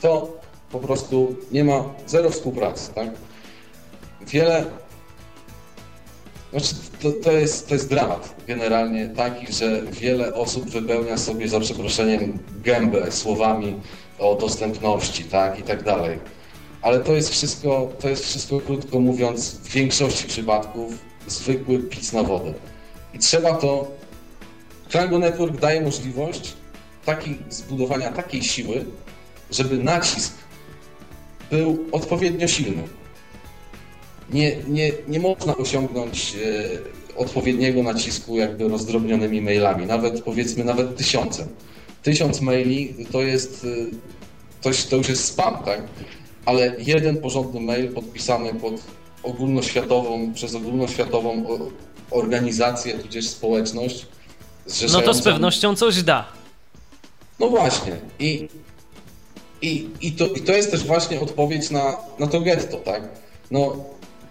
to 0.02 0.41
po 0.72 0.80
prostu 0.80 1.36
nie 1.52 1.64
ma 1.64 1.84
zero 2.08 2.30
współpracy. 2.30 2.94
Tak? 2.94 3.10
Wiele 4.28 4.66
znaczy, 6.52 6.76
to, 7.02 7.12
to, 7.12 7.32
jest, 7.32 7.68
to 7.68 7.74
jest 7.74 7.90
dramat 7.90 8.36
generalnie 8.48 9.10
taki, 9.10 9.54
że 9.54 9.82
wiele 9.82 10.34
osób 10.34 10.70
wypełnia 10.70 11.18
sobie 11.18 11.48
za 11.48 11.60
przeproszeniem 11.60 12.40
gębę 12.64 13.12
słowami 13.12 13.76
o 14.20 14.36
dostępności, 14.36 15.24
tak 15.24 15.60
i 15.60 15.64
tak 15.64 15.84
dalej. 15.84 16.20
Ale 16.82 17.00
to 17.00 17.14
jest 17.14 17.30
wszystko, 17.30 17.92
to 18.00 18.10
jest 18.10 18.26
wszystko 18.26 18.60
krótko 18.60 19.00
mówiąc, 19.00 19.52
w 19.52 19.70
większości 19.70 20.28
przypadków 20.28 20.94
zwykły 21.28 21.80
pic 21.80 22.14
na 22.14 22.24
wodę. 22.24 22.54
I 23.14 23.20
trzeba 23.20 23.54
to. 23.54 23.88
Triangle 24.90 25.20
Network 25.20 25.60
daje 25.60 25.82
możliwość 25.82 26.54
taki, 27.06 27.38
zbudowania 27.50 28.12
takiej 28.12 28.44
siły, 28.44 28.86
żeby 29.52 29.78
nacisk 29.78 30.34
był 31.52 31.86
odpowiednio 31.92 32.48
silny 32.48 32.84
nie, 34.34 34.58
nie, 34.68 34.92
nie 35.08 35.20
można 35.20 35.58
osiągnąć 35.58 36.36
e, 36.36 37.18
odpowiedniego 37.18 37.84
nacisku 37.84 38.38
jakby 38.38 38.68
rozdrobnionymi 38.68 39.42
mailami, 39.42 39.86
nawet 39.86 40.22
powiedzmy 40.22 40.64
nawet 40.64 40.98
tysiącem. 40.98 41.48
Tysiąc 42.04 42.42
maili 42.42 43.06
to 43.12 43.22
jest, 43.22 43.66
e, 43.66 43.96
to, 44.62 44.70
to 44.90 44.96
już 44.96 45.10
jest 45.10 45.26
spam, 45.26 45.64
tak? 45.66 45.82
Ale 46.46 46.76
jeden 46.78 47.18
porządny 47.18 47.62
mail 47.62 47.94
podpisany 47.94 48.54
pod 48.54 48.74
ogólnoświatową, 49.24 50.34
przez 50.34 50.56
ogólnoświatową 50.56 51.46
organizację, 52.12 52.94
tudzież 52.94 53.28
społeczność. 53.28 54.06
No 54.94 55.02
to 55.02 55.14
z 55.14 55.22
pewnością 55.22 55.76
coś 55.76 56.04
da. 56.04 56.28
No 57.40 57.50
właśnie. 57.50 57.98
I, 58.20 58.48
i, 59.62 59.90
i, 60.02 60.12
to, 60.12 60.28
i 60.28 60.42
to 60.42 60.52
jest 60.52 60.72
też 60.72 60.86
właśnie 60.86 61.20
odpowiedź 61.20 61.70
na, 61.70 61.98
na 62.20 62.28
to 62.28 62.42
getto, 62.42 62.78
tak? 62.78 63.10
No, 63.52 63.76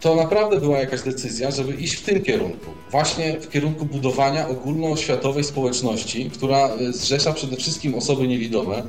to 0.01 0.15
naprawdę 0.15 0.61
była 0.61 0.79
jakaś 0.79 1.03
decyzja, 1.03 1.51
żeby 1.51 1.75
iść 1.75 1.95
w 1.95 2.05
tym 2.05 2.23
kierunku. 2.23 2.71
Właśnie 2.91 3.41
w 3.41 3.51
kierunku 3.51 3.85
budowania 3.85 4.49
ogólnoświatowej 4.49 5.45
społeczności, 5.45 6.31
która 6.31 6.69
e, 6.69 6.93
zrzesza 6.93 7.33
przede 7.33 7.57
wszystkim 7.57 7.95
osoby 7.95 8.29
niewidome. 8.29 8.83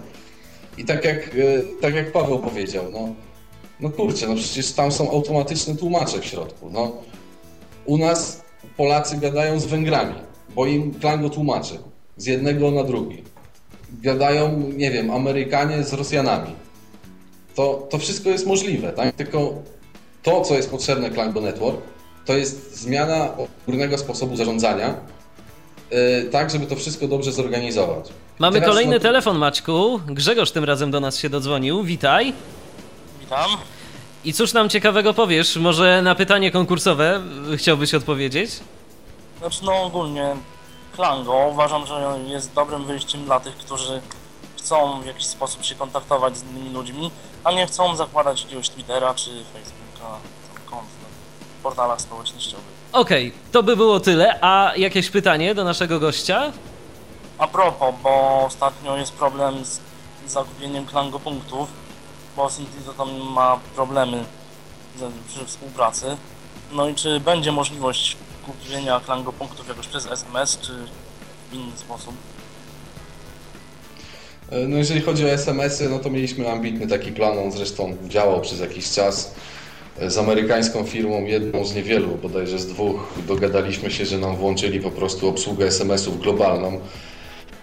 I 0.78 0.86
tak 0.86 1.06
jak, 1.06 1.18
e, 1.18 1.32
tak 1.82 1.96
jak 1.96 2.12
Paweł 2.12 2.40
powiedział, 2.40 2.86
no, 2.92 3.16
no 3.80 3.90
kurczę, 3.90 4.28
no 4.28 4.36
przecież 4.36 4.72
tam 4.72 4.92
są 4.92 5.12
automatyczne 5.12 5.76
tłumacze 5.76 6.20
w 6.20 6.26
środku. 6.26 6.70
No, 6.70 6.92
u 7.86 7.98
nas 7.98 8.42
Polacy 8.78 9.18
gadają 9.18 9.60
z 9.60 9.66
Węgrami, 9.66 10.16
bo 10.56 10.66
im 10.66 10.94
Klango 10.94 11.30
tłumaczy 11.30 11.78
z 12.18 12.26
jednego 12.26 12.72
na 12.72 12.84
drugi. 12.84 13.24
Gadają, 13.92 14.72
nie 14.78 14.92
wiem, 14.92 15.12
Amerykanie 15.12 15.84
z 15.84 15.94
Rosjanami. 15.94 16.56
To, 17.56 17.88
to 17.90 17.98
wszystko 17.98 18.30
jest 18.30 18.48
możliwe, 18.48 18.94
tak? 18.94 19.16
Tylko 19.16 19.54
to, 20.24 20.42
co 20.42 20.56
jest 20.56 20.72
potrzebne 20.72 21.10
Klango 21.10 21.42
Network, 21.42 21.82
to 22.26 22.34
jest 22.34 22.76
zmiana 22.76 23.30
górnego 23.66 23.98
sposobu 23.98 24.36
zarządzania, 24.36 24.96
yy, 25.92 25.98
tak, 26.32 26.50
żeby 26.50 26.66
to 26.66 26.76
wszystko 26.76 27.08
dobrze 27.08 27.32
zorganizować. 27.32 28.10
Mamy 28.40 28.60
Teraz 28.60 28.70
kolejny 28.70 28.96
no... 28.96 29.00
telefon, 29.00 29.38
Maćku. 29.38 30.00
Grzegorz 30.08 30.52
tym 30.52 30.64
razem 30.64 30.92
do 30.92 31.00
nas 31.00 31.18
się 31.18 31.30
dodzwonił. 31.30 31.84
Witaj. 31.84 32.34
Witam. 33.20 33.50
I 34.26 34.34
cóż 34.34 34.54
nam 34.54 34.70
ciekawego 34.70 35.14
powiesz? 35.14 35.56
Może 35.56 36.02
na 36.02 36.16
pytanie 36.16 36.52
konkursowe 36.52 37.22
chciałbyś 37.58 37.94
odpowiedzieć? 37.94 38.52
Znaczy, 39.40 39.60
no 39.66 39.84
ogólnie 39.84 40.36
Klango 40.96 41.48
uważam, 41.52 41.86
że 41.86 42.20
jest 42.28 42.54
dobrym 42.54 42.86
wyjściem 42.86 43.26
dla 43.26 43.40
tych, 43.40 43.58
którzy 43.58 44.02
chcą 44.58 45.02
w 45.02 45.06
jakiś 45.06 45.26
sposób 45.26 45.66
się 45.66 45.76
kontaktować 45.76 46.38
z 46.38 46.44
innymi 46.44 46.70
ludźmi, 46.70 47.12
a 47.44 47.52
nie 47.52 47.68
chcą 47.68 47.96
zakładać 47.96 48.44
jakiegoś 48.44 48.70
Twittera 48.70 49.14
czy 49.14 49.30
Facebooka 49.54 50.18
kont 50.66 50.82
na 50.82 51.08
portalach 51.64 52.02
społecznościowych. 52.02 52.82
Okej, 52.92 53.28
okay, 53.28 53.40
to 53.52 53.64
by 53.64 53.76
było 53.76 54.00
tyle. 54.00 54.40
A 54.42 54.74
jakieś 54.76 55.10
pytanie 55.10 55.56
do 55.56 55.64
naszego 55.64 56.00
gościa? 56.00 56.52
A 57.38 57.48
propos, 57.48 57.96
bo 58.04 58.44
ostatnio 58.46 58.98
jest 58.98 59.14
problem 59.14 59.66
z 59.66 59.80
zakupieniem 60.28 60.86
Klango 60.86 61.20
punktów, 61.20 61.70
bo 62.38 62.50
Sinti 62.50 62.78
tam 62.98 63.32
ma 63.34 63.60
problemy 63.76 64.26
przy 65.28 65.46
współpracy. 65.46 66.18
No 66.72 66.88
i 66.88 66.96
czy 66.96 67.20
będzie 67.20 67.52
możliwość 67.52 68.18
kupienia 68.46 69.00
Klango 69.00 69.34
punktów 69.34 69.68
jakoś 69.68 69.88
przez 69.88 70.06
SMS, 70.06 70.58
czy 70.62 70.72
w 71.52 71.54
inny 71.54 71.78
sposób? 71.78 72.14
E, 74.50 74.68
no 74.68 74.78
jeżeli 74.78 75.02
chodzi 75.02 75.26
o 75.26 75.30
SMS-y, 75.30 75.90
no 75.90 76.00
to 76.00 76.10
mieliśmy 76.10 76.52
ambitny 76.52 76.88
taki 76.88 77.12
plan, 77.12 77.38
on 77.38 77.52
zresztą 77.52 77.98
działał 78.08 78.42
przez 78.42 78.60
jakiś 78.60 78.92
czas 78.92 79.36
z 80.08 80.18
amerykańską 80.18 80.84
firmą, 80.84 81.26
jedną 81.26 81.66
z 81.66 81.76
niewielu, 81.76 82.16
bodajże 82.16 82.60
z 82.60 82.68
dwóch, 82.68 83.14
dogadaliśmy 83.28 83.92
się, 83.92 84.06
że 84.06 84.18
nam 84.18 84.36
włączyli 84.36 84.80
po 84.80 84.92
prostu 84.92 85.30
obsługę 85.30 85.66
SMS-ów 85.66 86.22
globalną. 86.22 86.80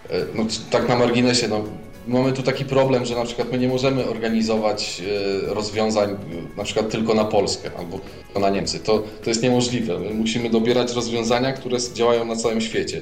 E, 0.09 0.25
no, 0.35 0.45
tak 0.69 0.89
na 0.89 0.95
marginesie, 0.95 1.47
no, 1.47 1.63
mamy 2.09 2.33
tu 2.33 2.43
taki 2.43 2.65
problem, 2.65 3.05
że 3.05 3.15
na 3.15 3.25
przykład 3.25 3.51
my 3.51 3.57
nie 3.57 3.67
możemy 3.67 4.07
organizować 4.07 5.01
e, 5.01 5.53
rozwiązań 5.53 6.15
na 6.57 6.63
przykład 6.63 6.89
tylko 6.89 7.13
na 7.13 7.25
Polskę 7.25 7.71
albo 7.77 7.99
na 8.39 8.49
Niemcy. 8.49 8.79
To, 8.79 9.03
to 9.23 9.29
jest 9.29 9.43
niemożliwe. 9.43 9.99
My 9.99 10.13
musimy 10.13 10.49
dobierać 10.49 10.93
rozwiązania, 10.93 11.53
które 11.53 11.77
działają 11.93 12.25
na 12.25 12.35
całym 12.35 12.61
świecie. 12.61 13.01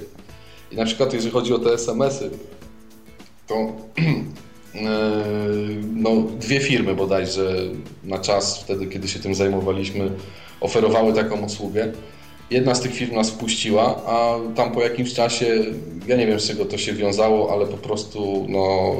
I 0.71 0.75
na 0.75 0.85
przykład 0.85 1.13
jeżeli 1.13 1.31
chodzi 1.31 1.53
o 1.53 1.59
te 1.59 1.73
SMS-y, 1.73 2.29
to 3.47 3.73
Yy, 4.73 4.81
no, 6.03 6.11
dwie 6.39 6.59
firmy 6.59 6.95
bodajże 6.95 7.55
na 8.03 8.19
czas, 8.19 8.63
wtedy 8.63 8.87
kiedy 8.87 9.07
się 9.07 9.19
tym 9.19 9.35
zajmowaliśmy, 9.35 10.11
oferowały 10.61 11.13
taką 11.13 11.45
usługę. 11.45 11.91
Jedna 12.51 12.75
z 12.75 12.81
tych 12.81 12.93
firm 12.93 13.15
nas 13.15 13.29
wpuściła, 13.29 14.01
a 14.05 14.35
tam 14.55 14.71
po 14.71 14.81
jakimś 14.81 15.13
czasie, 15.13 15.65
ja 16.07 16.15
nie 16.15 16.27
wiem 16.27 16.39
z 16.39 16.47
czego 16.47 16.65
to 16.65 16.77
się 16.77 16.93
wiązało, 16.93 17.51
ale 17.51 17.65
po 17.65 17.77
prostu, 17.77 18.45
no, 18.49 18.95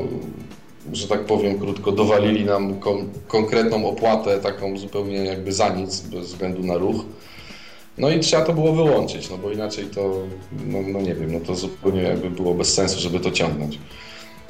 że 0.93 1.07
tak 1.07 1.25
powiem 1.25 1.59
krótko, 1.59 1.91
dowalili 1.91 2.45
nam 2.45 2.79
kon 2.79 3.09
konkretną 3.27 3.89
opłatę, 3.89 4.39
taką 4.39 4.77
zupełnie 4.77 5.17
jakby 5.17 5.53
za 5.53 5.69
nic, 5.69 5.99
bez 5.99 6.27
względu 6.27 6.63
na 6.63 6.77
ruch. 6.77 7.05
No 7.97 8.09
i 8.09 8.19
trzeba 8.19 8.45
to 8.45 8.53
było 8.53 8.73
wyłączyć, 8.73 9.29
no 9.29 9.37
bo 9.37 9.51
inaczej 9.51 9.85
to, 9.85 10.13
no, 10.65 10.77
no 10.81 11.01
nie 11.01 11.15
wiem, 11.15 11.33
no 11.33 11.39
to 11.39 11.55
zupełnie 11.55 12.01
jakby 12.01 12.29
było 12.29 12.53
bez 12.53 12.73
sensu, 12.73 12.99
żeby 12.99 13.19
to 13.19 13.31
ciągnąć. 13.31 13.79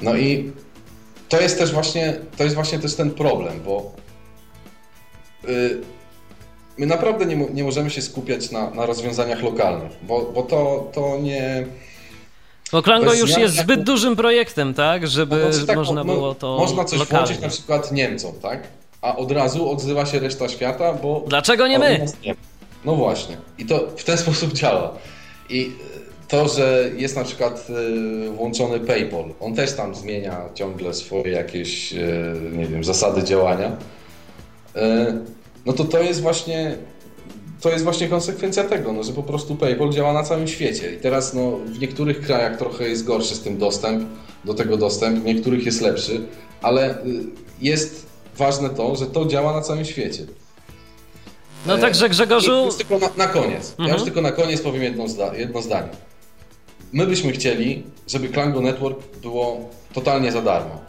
No 0.00 0.16
i 0.16 0.52
to 1.28 1.40
jest 1.40 1.58
też 1.58 1.72
właśnie, 1.72 2.14
to 2.36 2.44
jest 2.44 2.54
właśnie 2.54 2.78
też 2.78 2.94
ten 2.94 3.10
problem, 3.10 3.60
bo 3.64 3.92
yy, 5.48 5.80
my 6.78 6.86
naprawdę 6.86 7.26
nie, 7.26 7.36
nie 7.36 7.64
możemy 7.64 7.90
się 7.90 8.02
skupiać 8.02 8.50
na, 8.50 8.70
na 8.70 8.86
rozwiązaniach 8.86 9.42
lokalnych, 9.42 9.92
bo, 10.02 10.32
bo 10.34 10.42
to, 10.42 10.90
to 10.92 11.18
nie... 11.22 11.66
Bo 12.72 12.82
Klango 12.82 13.14
już 13.14 13.36
jest 13.36 13.56
zbyt 13.56 13.82
dużym 13.82 14.16
projektem, 14.16 14.74
tak? 14.74 15.06
Żeby 15.08 15.36
no, 15.36 15.52
znaczy, 15.52 15.66
tak, 15.66 15.76
można 15.76 16.04
no, 16.04 16.14
było 16.14 16.34
to 16.34 16.56
Można 16.58 16.84
coś 16.84 16.98
lokalnie. 16.98 17.26
włączyć 17.26 17.42
na 17.42 17.48
przykład 17.48 17.92
Niemcom, 17.92 18.32
tak? 18.42 18.62
A 19.02 19.16
od 19.16 19.32
razu 19.32 19.70
odzywa 19.70 20.06
się 20.06 20.18
reszta 20.18 20.48
świata, 20.48 20.92
bo... 20.92 21.24
Dlaczego 21.26 21.66
nie 21.66 21.78
my? 21.78 22.06
Nie. 22.24 22.34
No 22.84 22.94
właśnie. 22.94 23.36
I 23.58 23.66
to 23.66 23.88
w 23.96 24.04
ten 24.04 24.18
sposób 24.24 24.52
działa. 24.52 24.94
I 25.50 25.72
to, 26.28 26.48
że 26.48 26.90
jest 26.96 27.16
na 27.16 27.24
przykład 27.24 27.66
y, 28.26 28.30
włączony 28.30 28.80
PayPal, 28.80 29.24
on 29.40 29.54
też 29.54 29.72
tam 29.72 29.94
zmienia 29.94 30.40
ciągle 30.54 30.94
swoje 30.94 31.32
jakieś, 31.32 31.92
y, 31.92 32.34
nie 32.52 32.66
wiem, 32.66 32.84
zasady 32.84 33.24
działania, 33.24 33.76
y, 34.76 34.80
no 35.68 35.74
to 35.74 35.84
to 35.84 36.00
jest 36.02 36.20
właśnie 36.20 36.76
to 37.60 37.70
jest 37.70 37.84
właśnie 37.84 38.08
konsekwencja 38.08 38.64
tego, 38.64 38.92
no, 38.92 39.02
że 39.02 39.12
po 39.12 39.22
prostu 39.22 39.56
PayPal 39.56 39.90
działa 39.90 40.12
na 40.12 40.22
całym 40.22 40.48
świecie. 40.48 40.94
I 40.94 40.96
teraz 40.96 41.34
no, 41.34 41.50
w 41.64 41.78
niektórych 41.78 42.20
krajach 42.20 42.58
trochę 42.58 42.88
jest 42.88 43.04
gorszy 43.04 43.34
z 43.34 43.40
tym 43.40 43.58
dostęp, 43.58 44.08
do 44.44 44.54
tego 44.54 44.76
dostęp, 44.76 45.18
w 45.18 45.24
niektórych 45.24 45.66
jest 45.66 45.80
lepszy, 45.80 46.20
ale 46.62 46.98
jest 47.60 48.06
ważne 48.36 48.70
to, 48.70 48.96
że 48.96 49.06
to 49.06 49.26
działa 49.26 49.52
na 49.52 49.60
całym 49.60 49.84
świecie. 49.84 50.26
No 51.66 51.74
E, 51.78 51.80
także 51.80 52.08
Grzegorzu... 52.08 52.64
Już 52.64 52.74
tylko 52.74 52.98
na, 52.98 53.10
na 53.16 53.26
koniec. 53.26 53.74
Ja 53.78 53.84
Mhm. 53.84 53.94
już 53.94 54.04
tylko 54.04 54.20
na 54.20 54.32
koniec 54.32 54.60
powiem 54.60 54.82
jedno, 54.82 55.08
zda, 55.08 55.34
jedno 55.34 55.62
zdanie. 55.62 55.88
My 56.92 57.06
byśmy 57.06 57.32
chcieli, 57.32 57.82
żeby 58.06 58.28
Klango 58.28 58.60
Network 58.60 58.98
było 59.22 59.68
totalnie 59.92 60.32
za 60.32 60.42
darmo. 60.42 60.80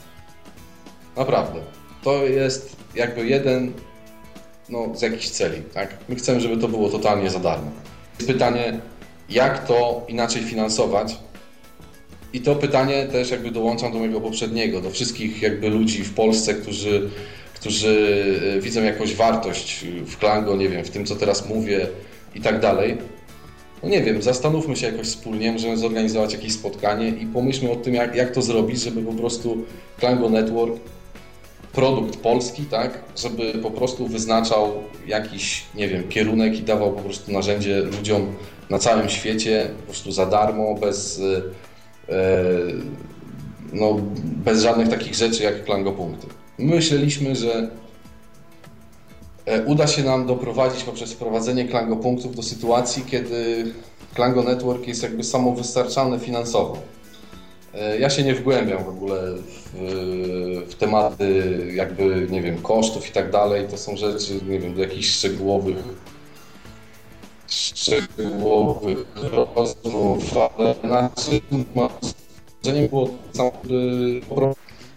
Naprawdę. 1.17 1.59
To 2.03 2.25
jest 2.25 2.75
jakby 2.95 3.27
jeden 3.27 3.73
no, 4.69 4.95
z 4.95 5.01
jakichś 5.01 5.29
celi, 5.29 5.61
tak? 5.73 5.97
My 6.09 6.15
chcemy, 6.15 6.41
żeby 6.41 6.57
to 6.57 6.67
było 6.67 6.89
totalnie 6.89 7.29
za 7.29 7.39
darmo. 7.39 7.71
Jest 8.19 8.31
pytanie, 8.31 8.79
jak 9.29 9.67
to 9.67 10.05
inaczej 10.07 10.43
finansować? 10.43 11.17
I 12.33 12.41
to 12.41 12.55
pytanie 12.55 13.07
też 13.07 13.31
jakby 13.31 13.51
dołączam 13.51 13.91
do 13.91 13.99
mojego 13.99 14.21
poprzedniego, 14.21 14.81
do 14.81 14.91
wszystkich 14.91 15.41
jakby 15.41 15.69
ludzi 15.69 16.03
w 16.03 16.13
Polsce, 16.13 16.53
którzy, 16.53 17.09
którzy 17.55 18.25
e, 18.57 18.61
widzą 18.61 18.83
jakąś 18.83 19.15
wartość 19.15 19.85
w 20.05 20.17
Klango, 20.17 20.55
nie 20.55 20.69
wiem, 20.69 20.85
w 20.85 20.89
tym 20.89 21.05
co 21.05 21.15
teraz 21.15 21.49
mówię 21.49 21.87
i 22.35 22.41
tak 22.41 22.59
dalej. 22.59 22.97
No 23.83 23.89
nie 23.89 24.03
wiem, 24.03 24.21
zastanówmy 24.21 24.75
się 24.75 24.85
jakoś 24.85 25.07
wspólnie, 25.07 25.51
możemy 25.51 25.77
zorganizować 25.77 26.33
jakieś 26.33 26.53
spotkanie 26.53 27.09
i 27.09 27.25
pomyślmy 27.25 27.71
o 27.71 27.75
tym, 27.75 27.93
jak, 27.93 28.15
jak 28.15 28.31
to 28.31 28.41
zrobić, 28.41 28.81
żeby 28.81 29.01
po 29.01 29.13
prostu 29.13 29.57
Klango 29.99 30.29
Network, 30.29 30.79
produkt 31.73 32.17
polski, 32.17 32.63
tak, 32.63 32.99
żeby 33.17 33.53
po 33.53 33.71
prostu 33.71 34.07
wyznaczał 34.07 34.73
jakiś, 35.07 35.65
nie 35.75 35.87
wiem, 35.87 36.07
kierunek 36.09 36.59
i 36.59 36.61
dawał 36.61 36.93
po 36.93 37.01
prostu 37.01 37.31
narzędzie 37.31 37.79
ludziom 37.79 38.35
na 38.69 38.79
całym 38.79 39.09
świecie, 39.09 39.69
po 39.77 39.83
prostu 39.83 40.11
za 40.11 40.25
darmo, 40.25 40.75
bez, 40.75 41.19
e, 41.19 42.13
e, 42.13 42.21
no, 43.73 43.97
bez 44.21 44.61
żadnych 44.61 44.89
takich 44.89 45.15
rzeczy 45.15 45.43
jak 45.43 45.65
Klango 45.65 45.91
Punkty. 45.91 46.27
Myśleliśmy, 46.57 47.35
że 47.35 47.69
e, 49.45 49.65
uda 49.65 49.87
się 49.87 50.03
nam 50.03 50.27
doprowadzić 50.27 50.83
poprzez 50.83 51.13
wprowadzenie 51.13 51.65
Klango 51.65 51.95
Punktów 51.95 52.35
do 52.35 52.43
sytuacji, 52.43 53.03
kiedy 53.07 53.65
Klango 54.13 54.43
Network 54.43 54.87
jest 54.87 55.03
jakby 55.03 55.23
samowystarczalny 55.23 56.19
finansowo. 56.19 56.77
E, 57.73 57.99
Ja 57.99 58.09
się 58.09 58.23
nie 58.23 58.35
wgłębiam 58.35 58.83
w 58.83 58.89
ogóle 58.89 59.21
w, 59.35 60.65
w 60.69 60.75
tematy 60.75 61.43
jakby, 61.75 62.27
nie 62.29 62.41
wiem, 62.41 62.61
kosztów 62.61 63.09
i 63.09 63.11
tak 63.11 63.31
dalej. 63.31 63.67
To 63.71 63.77
są 63.77 63.97
rzeczy, 63.97 64.39
nie 64.47 64.59
wiem, 64.59 64.73
do 64.73 64.81
jakichś 64.81 65.09
szczegółowych 65.09 65.77
szczegółowych 67.47 69.05
rozmów, 69.55 70.37
ale 70.57 70.75
naszym 70.83 71.65
marzeniem 71.75 72.87
było 72.89 73.09
samo, 73.33 73.51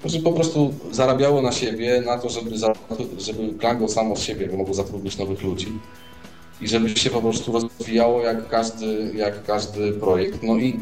żeby 0.05 0.23
po 0.25 0.33
prostu- 0.33 0.75
zarabiało 0.91 1.43
na 1.43 1.53
siebie, 1.53 2.03
na 2.07 2.19
to, 2.19 2.29
żeby, 2.29 2.51
żeby 3.19 3.59
Klango 3.59 3.89
samo 3.89 4.17
z 4.17 4.23
siebie 4.23 4.49
mogło 4.57 4.75
zatrudnić 4.75 5.19
nowych 5.19 5.43
ludzi 5.43 5.73
i 6.61 6.69
żeby 6.69 6.89
się 6.89 7.11
po 7.11 7.21
prostu 7.23 7.53
rozwijało 7.53 8.23
jak 8.23 8.49
każdy, 8.49 9.13
jak 9.15 9.45
każdy 9.45 9.93
projekt. 9.93 10.43
No 10.43 10.57
i 10.57 10.81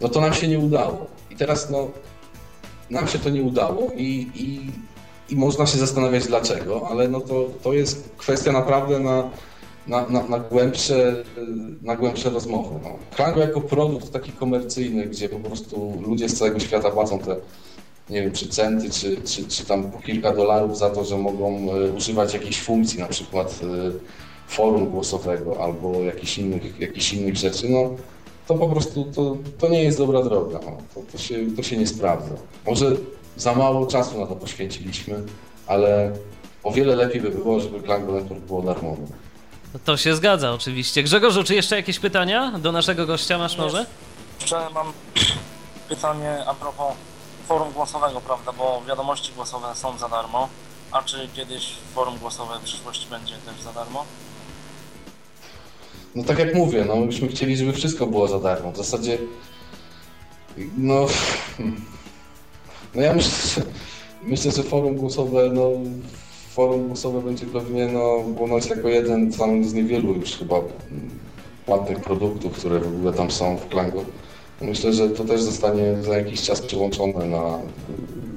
no 0.00 0.08
to 0.08 0.20
nam 0.20 0.34
się 0.34 0.48
nie 0.48 0.58
udało. 0.58 1.06
I 1.30 1.36
teraz 1.36 1.70
no, 1.70 1.88
nam 2.90 3.08
się 3.08 3.18
to 3.18 3.30
nie 3.30 3.42
udało 3.42 3.90
i, 3.96 4.30
i, 4.34 4.70
i 5.32 5.36
można 5.36 5.66
się 5.66 5.78
zastanawiać 5.78 6.26
dlaczego, 6.26 6.88
ale 6.88 7.08
no 7.08 7.20
to, 7.20 7.48
to 7.62 7.72
jest 7.72 8.08
kwestia 8.16 8.52
naprawdę 8.52 8.98
na, 8.98 9.30
na, 9.86 10.08
na, 10.08 10.28
na, 10.28 10.38
głębsze, 10.38 11.24
na 11.82 11.96
głębsze 11.96 12.30
rozmowy. 12.30 12.80
No. 12.82 13.40
Jako 13.40 13.60
produkt 13.60 14.12
taki 14.12 14.32
komercyjny, 14.32 15.06
gdzie 15.06 15.28
po 15.28 15.38
prostu 15.38 16.02
ludzie 16.06 16.28
z 16.28 16.38
całego 16.38 16.60
świata 16.60 16.90
płacą 16.90 17.18
te 17.18 17.36
nie 18.10 18.22
wiem, 18.22 18.32
czy 18.32 18.48
centy, 18.48 18.90
czy, 18.90 19.16
czy, 19.22 19.48
czy 19.48 19.66
tam 19.66 19.90
po 19.90 19.98
kilka 19.98 20.34
dolarów 20.34 20.78
za 20.78 20.90
to, 20.90 21.04
że 21.04 21.18
mogą 21.18 21.72
e, 21.72 21.92
używać 21.92 22.34
jakiejś 22.34 22.62
funkcji, 22.62 22.98
na 22.98 23.06
przykład 23.06 23.60
e, 23.62 23.66
forum 24.48 24.90
głosowego 24.90 25.64
albo 25.64 26.00
jakichś 26.00 26.38
innych, 26.38 26.80
jakichś 26.80 27.12
innych 27.12 27.36
rzeczy, 27.36 27.68
no 27.68 27.90
to 28.46 28.54
po 28.54 28.68
prostu 28.68 29.04
to, 29.14 29.36
to 29.58 29.68
nie 29.68 29.84
jest 29.84 29.98
dobra 29.98 30.22
droga. 30.22 30.60
No. 30.64 30.76
To, 30.94 31.12
to, 31.12 31.18
się, 31.18 31.34
to 31.56 31.62
się 31.62 31.76
nie 31.76 31.86
sprawdza. 31.86 32.34
Może 32.66 32.92
za 33.36 33.54
mało 33.54 33.86
czasu 33.86 34.20
na 34.20 34.26
to 34.26 34.36
poświęciliśmy, 34.36 35.22
ale 35.66 36.12
o 36.62 36.72
wiele 36.72 36.96
lepiej 36.96 37.20
by 37.20 37.30
było, 37.30 37.60
żeby 37.60 37.80
Klango 37.80 38.12
Network 38.12 38.40
było 38.40 38.62
darmowe. 38.62 39.02
To 39.84 39.96
się 39.96 40.16
zgadza 40.16 40.52
oczywiście. 40.52 41.02
Grzegorzu, 41.02 41.44
czy 41.44 41.54
jeszcze 41.54 41.76
jakieś 41.76 41.98
pytania 41.98 42.58
do 42.58 42.72
naszego 42.72 43.06
gościa 43.06 43.38
masz 43.38 43.58
może? 43.58 43.86
Jeszcze 44.40 44.70
mam 44.74 44.92
pytanie 45.88 46.44
a 46.46 46.54
propos 46.54 46.92
forum 47.48 47.72
głosowego, 47.72 48.20
prawda, 48.20 48.52
bo 48.52 48.82
wiadomości 48.88 49.32
głosowe 49.32 49.74
są 49.74 49.98
za 49.98 50.08
darmo, 50.08 50.48
a 50.92 51.02
czy 51.02 51.28
kiedyś 51.34 51.72
forum 51.94 52.18
głosowe 52.18 52.58
w 52.58 52.62
przyszłości 52.62 53.06
będzie 53.10 53.34
też 53.34 53.62
za 53.62 53.72
darmo? 53.72 54.04
No 56.16 56.24
tak 56.24 56.38
jak 56.38 56.54
mówię, 56.54 56.84
no 56.88 56.96
my 56.96 57.06
byśmy 57.06 57.28
chcieli, 57.28 57.56
żeby 57.56 57.72
wszystko 57.72 58.06
było 58.06 58.28
za 58.28 58.40
darmo. 58.40 58.72
W 58.72 58.76
zasadzie, 58.76 59.18
no, 60.78 61.06
no 62.94 63.02
ja 63.02 63.14
myślę, 63.14 63.62
myślę, 64.22 64.52
że 64.52 64.62
forum 64.62 64.96
głosowe, 64.96 65.50
no, 65.52 65.70
forum 66.54 66.86
głosowe 66.86 67.22
będzie 67.22 67.46
pewnie, 67.46 67.86
no, 67.86 68.24
ponoć 68.38 68.66
jako 68.66 68.88
jeden 68.88 69.32
tam 69.32 69.64
z 69.64 69.74
niewielu 69.74 70.14
już 70.14 70.36
chyba 70.36 70.56
płatnych 71.66 72.00
produktów, 72.00 72.52
które 72.52 72.80
w 72.80 72.86
ogóle 72.86 73.12
tam 73.12 73.30
są 73.30 73.56
w 73.56 73.68
Klango. 73.68 74.04
Myślę, 74.60 74.92
że 74.92 75.10
to 75.10 75.24
też 75.24 75.42
zostanie 75.42 76.02
za 76.02 76.18
jakiś 76.18 76.42
czas 76.42 76.60
przyłączone 76.60 77.26
na, 77.26 77.58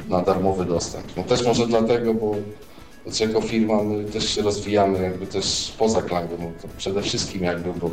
na 0.09 0.21
darmowy 0.21 0.65
dostęp. 0.65 1.05
No 1.17 1.23
też 1.23 1.45
może 1.45 1.67
dlatego, 1.67 2.13
bo 2.13 2.35
znaczy 3.09 3.33
jako 3.33 3.41
firma 3.41 3.83
my 3.83 4.05
też 4.05 4.29
się 4.29 4.41
rozwijamy 4.41 5.03
jakby 5.03 5.27
też 5.27 5.73
poza 5.77 6.01
Klango, 6.01 6.35
no 6.39 6.51
przede 6.77 7.01
wszystkim 7.01 7.43
jakby, 7.43 7.73
bo 7.73 7.89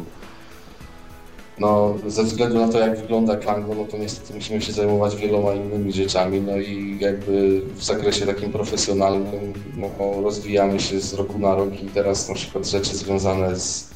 no, 1.59 1.95
ze 2.07 2.25
względu 2.25 2.59
na 2.59 2.69
to, 2.69 2.79
jak 2.79 3.01
wygląda 3.01 3.37
Klango, 3.37 3.75
no 3.75 3.85
to 3.85 3.99
niestety 3.99 4.35
musimy 4.35 4.63
się 4.63 4.73
zajmować 4.73 5.17
wieloma 5.17 5.55
innymi 5.55 5.93
rzeczami, 5.93 6.41
no 6.41 6.57
i 6.57 6.99
jakby 7.01 7.63
w 7.75 7.85
zakresie 7.85 8.27
takim 8.27 8.53
profesjonalnym 8.53 9.53
no, 9.77 10.23
rozwijamy 10.23 10.81
się 10.81 11.01
z 11.01 11.15
roku 11.15 11.39
na 11.39 11.55
rok 11.55 11.83
i 11.83 11.87
teraz 11.87 12.29
na 12.29 12.35
przykład 12.35 12.67
rzeczy 12.67 12.97
związane 12.97 13.57
z, 13.57 13.91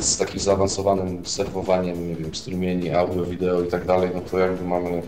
z 0.00 0.18
takim 0.18 0.40
zaawansowanym 0.40 1.26
serwowaniem, 1.26 2.08
nie 2.08 2.16
wiem, 2.16 2.34
strumieni, 2.34 2.90
audio, 2.90 3.24
wideo 3.24 3.62
i 3.62 3.66
tak 3.66 3.86
dalej, 3.86 4.10
no 4.14 4.20
to 4.20 4.38
jakby 4.38 4.64
mamy 4.64 5.02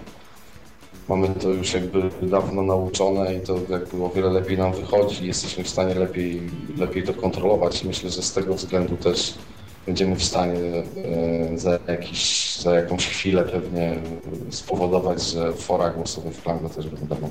mamy 1.09 1.29
to 1.29 1.49
już 1.49 1.75
jakby 1.75 2.11
dawno 2.23 2.63
nauczone 2.63 3.35
i 3.35 3.41
to 3.41 3.57
jakby 3.69 4.05
o 4.05 4.09
wiele 4.09 4.31
lepiej 4.31 4.59
nam 4.59 4.73
wychodzi, 4.73 5.27
jesteśmy 5.27 5.65
w 5.65 5.69
stanie 5.69 5.95
lepiej, 5.95 6.41
lepiej 6.79 7.03
to 7.03 7.15
kontrolować 7.15 7.85
myślę, 7.85 8.11
że 8.11 8.23
z 8.23 8.33
tego 8.33 8.55
względu 8.55 8.97
też 8.97 9.35
będziemy 9.87 10.17
w 10.17 10.25
stanie 10.25 10.55
e, 10.55 11.59
za, 11.59 11.79
jakiś, 11.89 12.57
za 12.57 12.75
jakąś 12.75 13.07
chwilę 13.07 13.45
pewnie 13.45 13.97
spowodować, 14.51 15.23
że 15.23 15.53
fora 15.53 15.91
głosowe 15.91 16.31
w 16.31 16.43
Klango 16.43 16.69
też 16.69 16.89
będą. 16.89 17.31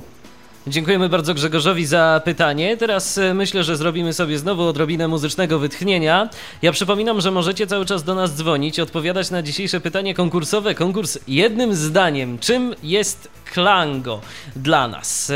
Dziękujemy 0.66 1.08
bardzo 1.08 1.34
Grzegorzowi 1.34 1.86
za 1.86 2.20
pytanie. 2.24 2.76
Teraz 2.76 3.18
e, 3.18 3.34
myślę, 3.34 3.64
że 3.64 3.76
zrobimy 3.76 4.12
sobie 4.12 4.38
znowu 4.38 4.66
odrobinę 4.68 5.08
muzycznego 5.08 5.58
wytchnienia. 5.58 6.28
Ja 6.62 6.72
przypominam, 6.72 7.20
że 7.20 7.30
możecie 7.30 7.66
cały 7.66 7.86
czas 7.86 8.04
do 8.04 8.14
nas 8.14 8.34
dzwonić, 8.36 8.80
odpowiadać 8.80 9.30
na 9.30 9.42
dzisiejsze 9.42 9.80
pytanie 9.80 10.14
konkursowe. 10.14 10.74
Konkurs 10.74 11.18
jednym 11.28 11.74
zdaniem. 11.74 12.38
Czym 12.38 12.74
jest 12.82 13.28
Klango 13.52 14.20
dla 14.56 14.88
nas? 14.88 15.30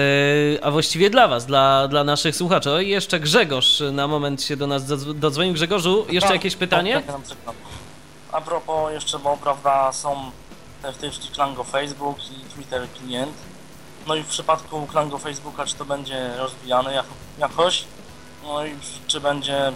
E, 0.60 0.64
A 0.64 0.70
właściwie 0.70 1.10
dla 1.10 1.28
was, 1.28 1.46
dla, 1.46 1.88
dla 1.88 2.04
naszych 2.04 2.36
słuchaczy. 2.36 2.70
O 2.70 2.80
jeszcze 2.80 3.20
Grzegorz 3.20 3.82
na 3.92 4.08
moment 4.08 4.42
się 4.42 4.56
do 4.56 4.66
nas 4.66 4.86
dodzw- 4.86 5.14
dodzwonił. 5.14 5.52
Grzegorzu, 5.54 6.06
jeszcze 6.08 6.28
Tak, 6.28 6.36
jakieś 6.36 6.56
pytanie? 6.56 7.02
Tak, 7.06 7.22
przykład. 7.22 7.56
A 8.32 8.40
propos 8.40 8.92
jeszcze, 8.92 9.18
bo 9.18 9.36
prawda 9.36 9.92
są 9.92 10.16
te 10.82 10.92
w 10.92 10.96
tej 10.96 11.10
chwili 11.10 11.28
Klango 11.28 11.64
Facebook 11.64 12.16
i 12.30 12.54
Twitter 12.54 12.82
klient. 12.98 13.32
No 14.06 14.14
i 14.14 14.22
w 14.22 14.26
przypadku 14.26 14.86
Klango 14.86 15.18
Facebooka, 15.18 15.66
czy 15.66 15.74
to 15.76 15.84
będzie 15.84 16.30
rozwijane 16.38 16.94
jako, 16.94 17.08
jakoś, 17.38 17.84
no 18.42 18.66
i 18.66 18.70
czy 19.06 19.20
będzie 19.20 19.72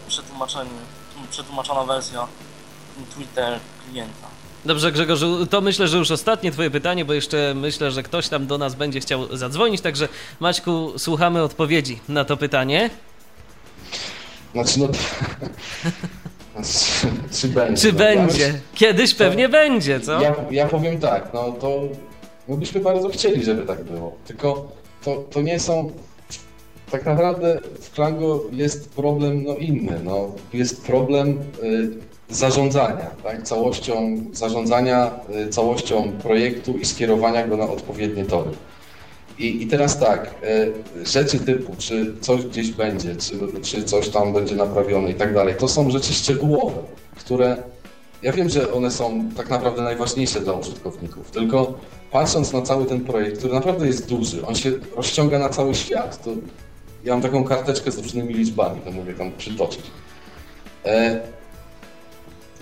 przetłumaczona 1.30 1.84
wersja 1.84 2.26
Twitter 3.14 3.58
klienta. 3.90 4.28
Dobrze, 4.64 4.92
Grzegorzu, 4.92 5.46
to 5.46 5.60
myślę, 5.60 5.88
że 5.88 5.96
już 5.98 6.10
ostatnie 6.10 6.52
Twoje 6.52 6.70
pytanie, 6.70 7.04
bo 7.04 7.12
jeszcze 7.12 7.52
myślę, 7.56 7.90
że 7.90 8.02
ktoś 8.02 8.28
tam 8.28 8.46
do 8.46 8.58
nas 8.58 8.74
będzie 8.74 9.00
chciał 9.00 9.36
zadzwonić. 9.36 9.80
Także, 9.80 10.08
Maćku, 10.40 10.92
słuchamy 10.98 11.42
odpowiedzi 11.42 12.00
na 12.08 12.24
to 12.24 12.36
pytanie. 12.36 12.90
Znaczy 14.52 14.78
no... 14.80 14.86
Znaczy, 16.54 17.16
czy 17.40 17.48
będzie? 17.48 17.82
Czy 17.82 17.92
no, 17.92 18.04
ja 18.04 18.16
będzie? 18.16 18.46
myślę- 18.46 18.60
Kiedyś 18.74 19.14
pewnie 19.14 19.48
będzie, 19.48 20.00
co? 20.00 20.20
Ja, 20.20 20.34
ja 20.50 20.66
powiem 20.68 21.00
tak, 21.00 21.34
no 21.34 21.52
to 21.52 21.80
my 22.48 22.56
byśmy 22.56 22.80
bardzo 22.80 23.08
chcieli, 23.08 23.44
żeby 23.44 23.62
tak 23.62 23.84
było. 23.84 24.12
Tylko 24.26 24.68
to, 25.04 25.24
to 25.30 25.42
nie 25.42 25.60
są. 25.60 25.90
Tak 26.90 27.06
naprawdę 27.06 27.60
w 27.80 27.90
Klango 27.90 28.44
jest 28.52 28.90
problem 28.90 29.44
no, 29.44 29.56
inny. 29.56 30.00
No, 30.04 30.32
jest 30.52 30.86
problem 30.86 31.38
y, 31.62 31.90
zarządzania, 32.28 33.10
tak? 33.22 33.42
całością 33.42 34.24
zarządzania 34.32 35.20
y, 35.46 35.48
całością 35.48 36.12
projektu 36.22 36.78
i 36.78 36.84
skierowania 36.84 37.46
go 37.46 37.56
na 37.56 37.68
odpowiednie 37.70 38.24
tory. 38.24 38.50
I, 39.38 39.62
I 39.62 39.66
teraz 39.66 39.98
tak, 39.98 40.34
e, 40.42 41.06
rzeczy 41.06 41.38
typu, 41.38 41.74
czy 41.78 42.14
coś 42.20 42.46
gdzieś 42.46 42.70
będzie, 42.70 43.16
czy, 43.16 43.38
czy 43.62 43.84
coś 43.84 44.08
tam 44.08 44.32
będzie 44.32 44.56
naprawione 44.56 45.10
i 45.10 45.14
tak 45.14 45.34
dalej, 45.34 45.54
to 45.58 45.68
są 45.68 45.90
rzeczy 45.90 46.12
szczegółowe, 46.12 46.82
które 47.16 47.56
ja 48.22 48.32
wiem, 48.32 48.48
że 48.48 48.72
one 48.72 48.90
są 48.90 49.30
tak 49.36 49.50
naprawdę 49.50 49.82
najważniejsze 49.82 50.40
dla 50.40 50.52
użytkowników, 50.52 51.30
tylko 51.30 51.74
patrząc 52.10 52.52
na 52.52 52.62
cały 52.62 52.86
ten 52.86 53.00
projekt, 53.00 53.38
który 53.38 53.54
naprawdę 53.54 53.86
jest 53.86 54.08
duży, 54.08 54.46
on 54.46 54.54
się 54.54 54.72
rozciąga 54.96 55.38
na 55.38 55.48
cały 55.48 55.74
świat, 55.74 56.24
to 56.24 56.30
ja 57.04 57.12
mam 57.12 57.22
taką 57.22 57.44
karteczkę 57.44 57.90
z 57.90 57.98
różnymi 57.98 58.34
liczbami, 58.34 58.80
to 58.80 58.92
mogę 58.92 59.14
tam 59.14 59.32
przytoczyć. 59.32 59.82
E, 60.84 61.20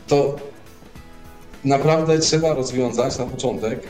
to 0.06 0.36
naprawdę 1.64 2.18
trzeba 2.18 2.54
rozwiązać 2.54 3.18
na 3.18 3.26
początek 3.26 3.80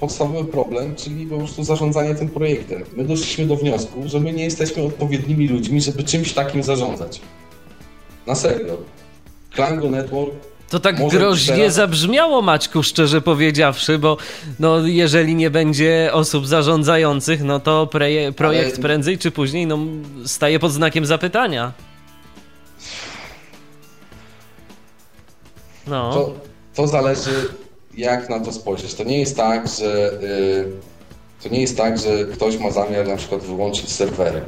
podstawowy 0.00 0.44
problem, 0.44 0.94
czyli 0.94 1.26
po 1.26 1.38
prostu 1.38 1.64
zarządzanie 1.64 2.14
tym 2.14 2.28
projektem. 2.28 2.84
My 2.96 3.04
doszliśmy 3.04 3.46
do 3.46 3.56
wniosku, 3.56 4.02
że 4.04 4.20
my 4.20 4.32
nie 4.32 4.44
jesteśmy 4.44 4.82
odpowiednimi 4.82 5.48
ludźmi, 5.48 5.80
żeby 5.80 6.04
czymś 6.04 6.32
takim 6.32 6.62
zarządzać. 6.62 7.20
Na 8.26 8.34
serio. 8.34 8.76
Klango 9.50 9.90
Network 9.90 10.34
To 10.70 10.80
tak 10.80 10.98
Może 10.98 11.18
groźnie 11.18 11.56
teraz- 11.56 11.74
zabrzmiało, 11.74 12.42
Maćku, 12.42 12.82
szczerze 12.82 13.20
powiedziawszy, 13.20 13.98
bo 13.98 14.16
no, 14.58 14.86
jeżeli 14.86 15.34
nie 15.34 15.50
będzie 15.50 16.10
osób 16.12 16.46
zarządzających, 16.46 17.42
no 17.44 17.60
to 17.60 17.86
preje, 17.86 18.32
projekt 18.32 18.72
Ale- 18.74 18.82
prędzej 18.82 19.18
czy 19.18 19.30
później 19.30 19.66
no, 19.66 19.78
staje 20.24 20.58
pod 20.58 20.72
znakiem 20.72 21.06
zapytania. 21.06 21.72
No. 25.86 26.12
To, 26.14 26.32
to 26.74 26.86
zależy, 26.88 27.48
jak 27.96 28.28
na 28.30 28.40
to 28.40 28.52
spojrzeć. 28.52 28.94
To 28.94 29.04
nie 29.04 29.18
jest 29.18 29.36
tak, 29.36 29.68
że 29.68 30.12
y, 30.22 30.72
to 31.42 31.48
nie 31.48 31.60
jest 31.60 31.76
tak, 31.76 31.98
że 31.98 32.24
ktoś 32.32 32.58
ma 32.58 32.70
zamiar 32.70 33.08
na 33.08 33.16
przykład 33.16 33.42
wyłączyć 33.42 33.92
serwery, 33.92 34.42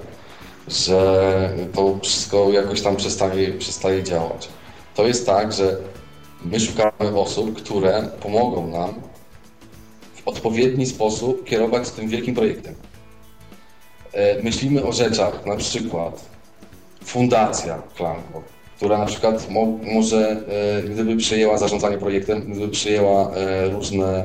że 0.68 1.50
to 1.74 1.98
wszystko 2.02 2.52
jakoś 2.52 2.80
tam 2.80 2.96
przestaje, 2.96 3.52
przestaje 3.52 4.02
działać. 4.02 4.48
To 4.94 5.06
jest 5.06 5.26
tak, 5.26 5.52
że 5.52 5.76
my 6.44 6.60
szukamy 6.60 7.18
osób, 7.20 7.56
które 7.56 8.08
pomogą 8.22 8.66
nam 8.66 8.94
w 10.14 10.28
odpowiedni 10.28 10.86
sposób 10.86 11.44
kierować 11.44 11.90
tym 11.90 12.08
wielkim 12.08 12.34
projektem. 12.34 12.74
E, 14.12 14.42
Myślimy 14.42 14.84
o 14.84 14.92
rzeczach, 14.92 15.46
na 15.46 15.56
przykład 15.56 16.28
fundacja 17.04 17.82
Klango, 17.96 18.42
która 18.76 18.98
na 18.98 19.06
przykład 19.06 19.50
mo 19.50 19.66
może, 19.66 20.42
e, 20.48 20.82
gdyby 20.82 21.16
przejęła 21.16 21.58
zarządzanie 21.58 21.98
projektem, 21.98 22.40
gdyby 22.40 22.68
przejęła 22.68 23.30
e, 23.34 23.68
różne, 23.68 24.24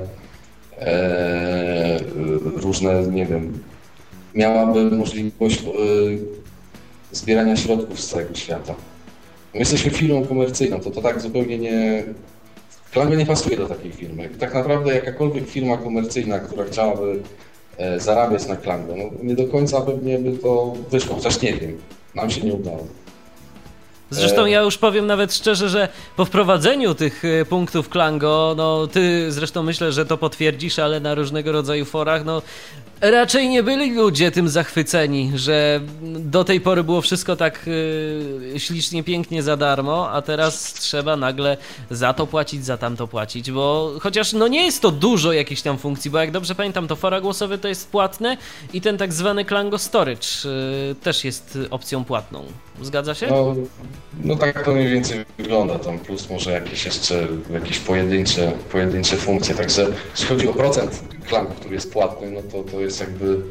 różne, 2.55 3.07
nie 3.07 3.25
wiem, 3.25 3.63
miałaby 4.35 4.83
możliwość 4.83 5.63
zbierania 7.11 7.55
środków 7.55 8.01
z 8.01 8.07
całego 8.07 8.35
świata. 8.35 8.75
My 9.53 9.59
jesteśmy 9.59 9.91
firmą 9.91 10.25
komercyjną, 10.25 10.79
to 10.79 10.91
to 10.91 11.01
tak 11.01 11.21
zupełnie 11.21 11.57
nie... 11.57 12.03
Klango 12.91 13.15
nie 13.15 13.25
pasuje 13.25 13.57
do 13.57 13.67
takiej 13.67 13.91
firmy. 13.91 14.29
Tak 14.39 14.53
naprawdę 14.53 14.95
jakakolwiek 14.95 15.49
firma 15.49 15.77
komercyjna, 15.77 16.39
która 16.39 16.65
chciałaby 16.65 17.19
e, 17.77 17.99
zarabiać 17.99 18.47
na 18.47 18.55
Klango, 18.55 18.95
no 18.95 19.03
nie 19.23 19.35
do 19.35 19.47
końca 19.47 19.81
pewnie 19.81 20.19
by 20.19 20.37
to 20.37 20.73
wyszło, 20.91 21.15
chociaż 21.15 21.41
nie 21.41 21.53
wiem. 21.53 21.77
Nam 22.15 22.29
się 22.29 22.41
nie 22.41 22.53
udało. 22.53 22.87
Zresztą 24.09 24.45
E, 24.45 24.49
ja 24.49 24.61
już 24.61 24.77
powiem 24.77 25.07
nawet 25.07 25.33
szczerze, 25.33 25.69
że 25.69 25.89
po 26.15 26.25
wprowadzeniu 26.25 26.95
tych 26.95 27.25
e, 27.25 27.45
punktów 27.45 27.89
Klango, 27.89 28.53
no 28.57 28.87
ty 28.87 29.31
zresztą 29.31 29.63
myślę, 29.63 29.91
że 29.91 30.05
to 30.05 30.17
potwierdzisz, 30.17 30.79
ale 30.79 30.99
na 30.99 31.15
różnego 31.15 31.51
rodzaju 31.51 31.85
forach, 31.85 32.25
no 32.25 32.41
raczej 33.11 33.49
nie 33.49 33.63
byli 33.63 33.93
ludzie 33.93 34.31
tym 34.31 34.49
zachwyceni, 34.49 35.31
że 35.35 35.81
do 36.01 36.43
tej 36.43 36.61
pory 36.61 36.83
było 36.83 37.01
wszystko 37.01 37.35
tak 37.35 37.65
e, 38.55 38.59
ślicznie, 38.59 39.03
pięknie 39.03 39.43
za 39.43 39.57
darmo, 39.57 40.09
a 40.11 40.21
teraz 40.21 40.73
trzeba 40.73 41.15
nagle 41.15 41.57
za 41.91 42.13
to 42.13 42.27
płacić, 42.27 42.65
za 42.65 42.77
tamto 42.77 43.07
płacić, 43.07 43.51
bo 43.51 43.93
chociaż 44.01 44.33
no 44.33 44.47
nie 44.47 44.65
jest 44.65 44.81
to 44.81 44.91
dużo 44.91 45.33
jakichś 45.33 45.61
tam 45.61 45.77
funkcji, 45.77 46.11
bo 46.11 46.19
jak 46.19 46.31
dobrze 46.31 46.55
pamiętam, 46.55 46.87
to 46.87 46.95
fora 46.95 47.21
głosowe 47.21 47.57
to 47.57 47.67
jest 47.67 47.91
płatne 47.91 48.37
i 48.73 48.81
ten 48.81 48.97
tak 48.97 49.13
zwany 49.13 49.45
Klango 49.45 49.77
Storage 49.77 50.27
e, 50.91 50.95
też 50.95 51.23
jest 51.23 51.57
opcją 51.71 52.03
płatną. 52.03 52.43
Zgadza 52.81 53.13
się? 53.13 53.27
No, 53.27 53.55
no 54.23 54.35
tak 54.35 54.65
to 54.65 54.71
mniej 54.71 54.89
więcej 54.89 55.25
wygląda, 55.37 55.79
tam 55.79 55.99
plus 55.99 56.29
może 56.29 56.51
jakieś 56.51 56.85
jeszcze 56.85 57.27
jakieś 57.53 57.79
pojedyncze, 57.79 58.51
pojedyncze 58.71 59.17
funkcje, 59.17 59.55
także 59.55 59.87
jeśli 60.11 60.27
chodzi 60.27 60.47
o 60.47 60.53
procent 60.53 61.03
klanku, 61.23 61.53
który 61.53 61.75
jest 61.75 61.93
płatny, 61.93 62.31
no 62.31 62.41
to 62.51 62.71
to 62.71 62.79
jest 62.79 62.99
jakby 62.99 63.41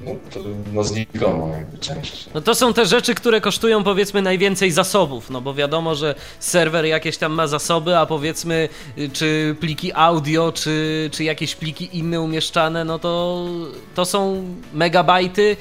no, 0.00 0.10
to, 0.30 0.40
no 0.72 0.84
znikoma 0.84 1.56
jakby 1.56 1.78
część. 1.78 2.26
No 2.34 2.40
to 2.40 2.54
są 2.54 2.74
te 2.74 2.86
rzeczy, 2.86 3.14
które 3.14 3.40
kosztują 3.40 3.84
powiedzmy 3.84 4.22
najwięcej 4.22 4.70
zasobów, 4.70 5.30
no 5.30 5.40
bo 5.40 5.54
wiadomo, 5.54 5.94
że 5.94 6.14
serwer 6.40 6.84
jakieś 6.84 7.16
tam 7.16 7.32
ma 7.32 7.46
zasoby, 7.46 7.96
a 7.96 8.06
powiedzmy 8.06 8.68
y, 8.98 9.10
czy 9.10 9.56
pliki 9.60 9.92
audio, 9.94 10.52
czy, 10.52 11.10
czy 11.12 11.24
jakieś 11.24 11.54
pliki 11.54 11.98
inne 11.98 12.20
umieszczane, 12.20 12.84
no 12.84 12.98
to 12.98 13.44
to 13.94 14.04
są 14.04 14.44
megabajty, 14.72 15.56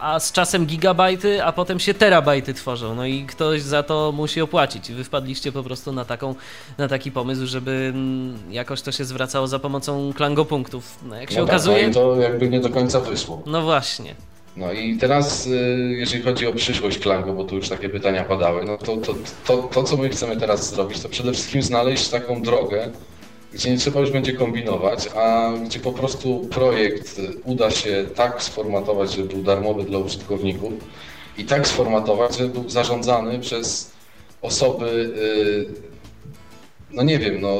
a 0.00 0.20
z 0.20 0.32
czasem 0.32 0.66
gigabajty, 0.66 1.44
a 1.44 1.52
potem 1.52 1.80
się 1.80 1.94
terabajty 1.94 2.54
tworzą, 2.54 2.94
no 2.94 3.06
i 3.06 3.24
ktoś 3.24 3.62
za 3.62 3.82
to 3.82 4.12
musi 4.12 4.40
opłacić. 4.40 4.92
Wy 4.92 5.04
wpadliście 5.04 5.52
po 5.52 5.62
prostu 5.62 5.92
na, 5.92 6.04
taką, 6.04 6.34
na 6.78 6.88
taki 6.88 7.12
pomysł, 7.12 7.46
żeby 7.46 7.90
mm, 7.94 8.38
jakoś 8.50 8.82
to 8.82 8.92
się 8.92 9.04
zwracało 9.04 9.46
za 9.46 9.58
pomocą 9.58 10.12
klangopunktów. 10.16 10.98
No 11.08 11.16
jak 11.16 11.30
się 11.30 11.38
no 11.38 11.44
okazuje... 11.44 11.84
Tak, 11.84 11.84
no 11.84 11.90
i 11.90 11.94
to 11.94 12.16
jakby 12.16 12.48
nie 12.48 12.60
do 12.60 12.68
końca 12.68 13.00
wyszło. 13.00 13.42
No 13.46 13.62
właśnie. 13.62 14.14
No 14.56 14.72
i 14.72 14.96
teraz, 14.96 15.46
y, 15.46 15.50
jeżeli 15.98 16.22
chodzi 16.22 16.46
o 16.46 16.52
przyszłość 16.52 16.98
Klango, 16.98 17.32
bo 17.32 17.44
tu 17.44 17.56
już 17.56 17.68
takie 17.68 17.88
pytania 17.88 18.24
padały, 18.24 18.64
no 18.64 18.78
to, 18.78 18.96
to, 18.96 19.14
to, 19.46 19.56
to 19.56 19.82
co 19.82 19.96
my 19.96 20.08
chcemy 20.08 20.36
teraz 20.36 20.74
zrobić, 20.74 21.00
to 21.00 21.08
przede 21.08 21.32
wszystkim 21.32 21.62
znaleźć 21.62 22.08
taką 22.08 22.42
drogę, 22.42 22.90
gdzie 23.52 23.70
nie 23.70 23.78
trzeba 23.78 24.00
już 24.00 24.10
będzie 24.10 24.32
kombinować, 24.32 25.08
a 25.16 25.52
gdzie 25.64 25.80
po 25.80 25.92
prostu 25.92 26.48
projekt 26.50 27.20
uda 27.44 27.70
się 27.70 28.06
tak 28.14 28.42
sformatować, 28.42 29.12
żeby 29.12 29.28
był 29.28 29.42
darmowy 29.42 29.84
dla 29.84 29.98
użytkowników 29.98 30.72
i 31.38 31.44
tak 31.44 31.68
sformatować, 31.68 32.36
żeby 32.36 32.48
był 32.48 32.68
zarządzany 32.68 33.38
przez 33.38 33.90
osoby, 34.42 34.86
y, 34.86 35.90
no 36.90 37.02
nie 37.02 37.18
wiem, 37.18 37.40
no 37.40 37.56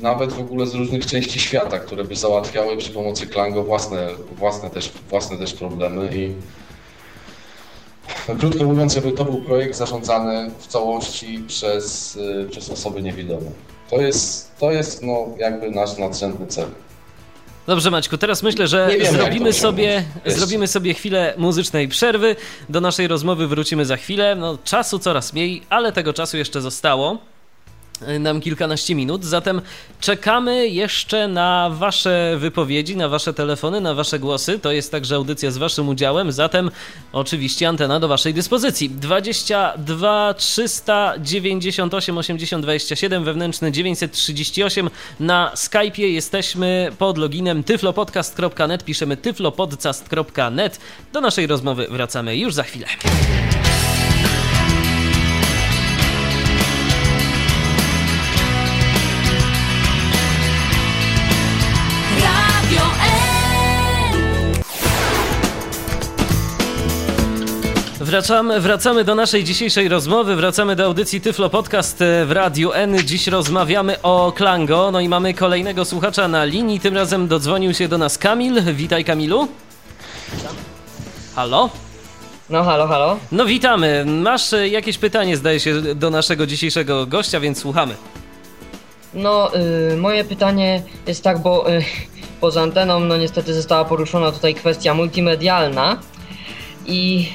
nawet 0.00 0.32
w 0.32 0.40
ogóle 0.40 0.66
z 0.66 0.74
różnych 0.74 1.06
części 1.06 1.40
świata, 1.40 1.78
które 1.78 2.04
by 2.04 2.16
załatwiały 2.16 2.76
przy 2.76 2.90
pomocy 2.90 3.26
Klango 3.26 3.64
własne, 3.64 4.08
własne, 4.36 4.70
też, 4.70 4.92
własne 5.10 5.38
też 5.38 5.54
problemy 5.54 6.10
i 6.16 6.32
krótko 8.38 8.64
mówiąc, 8.64 8.94
żeby 8.94 9.12
to 9.12 9.24
był 9.24 9.42
projekt 9.42 9.76
zarządzany 9.76 10.50
w 10.58 10.66
całości 10.66 11.44
przez, 11.46 12.16
y, 12.16 12.48
przez 12.50 12.70
osoby 12.70 13.02
niewidome. 13.02 13.50
To 13.92 14.00
jest, 14.00 14.56
to 14.58 14.70
jest 14.70 15.02
no, 15.02 15.28
jakby 15.38 15.70
nasz 15.70 15.98
nadrzędny 15.98 16.46
cel. 16.46 16.66
Dobrze, 17.66 17.90
Maćku, 17.90 18.18
teraz 18.18 18.42
myślę, 18.42 18.68
że 18.68 18.96
jak 18.98 19.12
zrobimy 19.12 19.52
sobie, 19.52 20.04
zrobimy 20.26 20.68
sobie 20.68 20.94
chwilę 20.94 21.34
muzycznej 21.36 21.88
przerwy. 21.88 22.36
Do 22.68 22.80
naszej 22.80 23.08
rozmowy 23.08 23.46
wrócimy 23.46 23.84
za 23.84 23.96
chwilę. 23.96 24.34
No, 24.34 24.58
czasu 24.64 24.98
coraz 24.98 25.32
mniej, 25.32 25.62
ale 25.70 25.92
tego 25.92 26.12
czasu 26.12 26.36
jeszcze 26.36 26.60
zostało. 26.60 27.18
Y, 28.08 28.18
Nam 28.18 28.40
kilkanaście 28.40 28.94
minut, 28.94 29.24
zatem 29.24 29.62
czekamy 30.00 30.68
jeszcze 30.68 31.28
na 31.28 31.70
Wasze 31.72 32.36
wypowiedzi, 32.38 32.96
na 32.96 33.08
Wasze 33.08 33.34
telefony, 33.34 33.80
na 33.80 33.94
Wasze 33.94 34.18
głosy. 34.18 34.58
To 34.58 34.72
jest 34.72 34.90
także 34.90 35.14
audycja 35.16 35.50
z 35.50 35.58
Waszym 35.58 35.88
udziałem, 35.88 36.32
zatem 36.32 36.70
oczywiście 37.12 37.68
antena 37.68 38.00
do 38.00 38.08
Waszej 38.08 38.34
dyspozycji. 38.34 38.90
22 38.90 40.34
398 40.34 42.18
80 42.18 42.64
27, 42.64 43.24
wewnętrzny 43.24 43.72
938. 43.72 44.90
Na 45.20 45.52
Skype'ie 45.54 46.04
jesteśmy 46.04 46.92
pod 46.98 47.18
loginem 47.18 47.64
tyflopodcast.net, 47.64 48.84
piszemy 48.84 49.16
tyflopodcast.net. 49.16 50.80
Do 51.12 51.20
naszej 51.20 51.46
rozmowy 51.46 51.86
wracamy 51.90 52.36
już 52.36 52.54
za 52.54 52.62
chwilę. 52.62 52.86
Wracamy, 68.12 68.60
wracamy 68.60 69.04
do 69.04 69.14
naszej 69.14 69.44
dzisiejszej 69.44 69.88
rozmowy, 69.88 70.36
wracamy 70.36 70.76
do 70.76 70.84
audycji 70.84 71.20
Tyflo 71.20 71.50
Podcast 71.50 72.02
e, 72.02 72.26
w 72.26 72.32
Radiu 72.32 72.72
N. 72.72 72.98
Dziś 73.04 73.26
rozmawiamy 73.26 74.02
o 74.02 74.32
Klango, 74.36 74.90
no 74.90 75.00
i 75.00 75.08
mamy 75.08 75.34
kolejnego 75.34 75.84
słuchacza 75.84 76.28
na 76.28 76.44
linii, 76.44 76.80
tym 76.80 76.94
razem 76.94 77.28
dodzwonił 77.28 77.74
się 77.74 77.88
do 77.88 77.98
nas 77.98 78.18
Kamil. 78.18 78.74
Witaj 78.74 79.04
Kamilu. 79.04 79.48
Halo? 81.36 81.70
No 82.50 82.64
halo, 82.64 82.86
halo. 82.86 83.18
No 83.32 83.44
witamy. 83.46 84.04
Masz 84.04 84.52
e, 84.52 84.68
jakieś 84.68 84.98
pytanie, 84.98 85.36
zdaje 85.36 85.60
się, 85.60 85.94
do 85.94 86.10
naszego 86.10 86.46
dzisiejszego 86.46 87.06
gościa, 87.06 87.40
więc 87.40 87.58
słuchamy. 87.58 87.94
No, 89.14 89.50
y, 89.92 89.96
moje 89.96 90.24
pytanie 90.24 90.82
jest 91.06 91.24
tak, 91.24 91.38
bo 91.38 91.72
y, 91.72 91.84
poza 92.40 92.62
anteną, 92.62 93.00
no 93.00 93.16
niestety 93.16 93.54
została 93.54 93.84
poruszona 93.84 94.32
tutaj 94.32 94.54
kwestia 94.54 94.94
multimedialna 94.94 95.96
i 96.86 97.28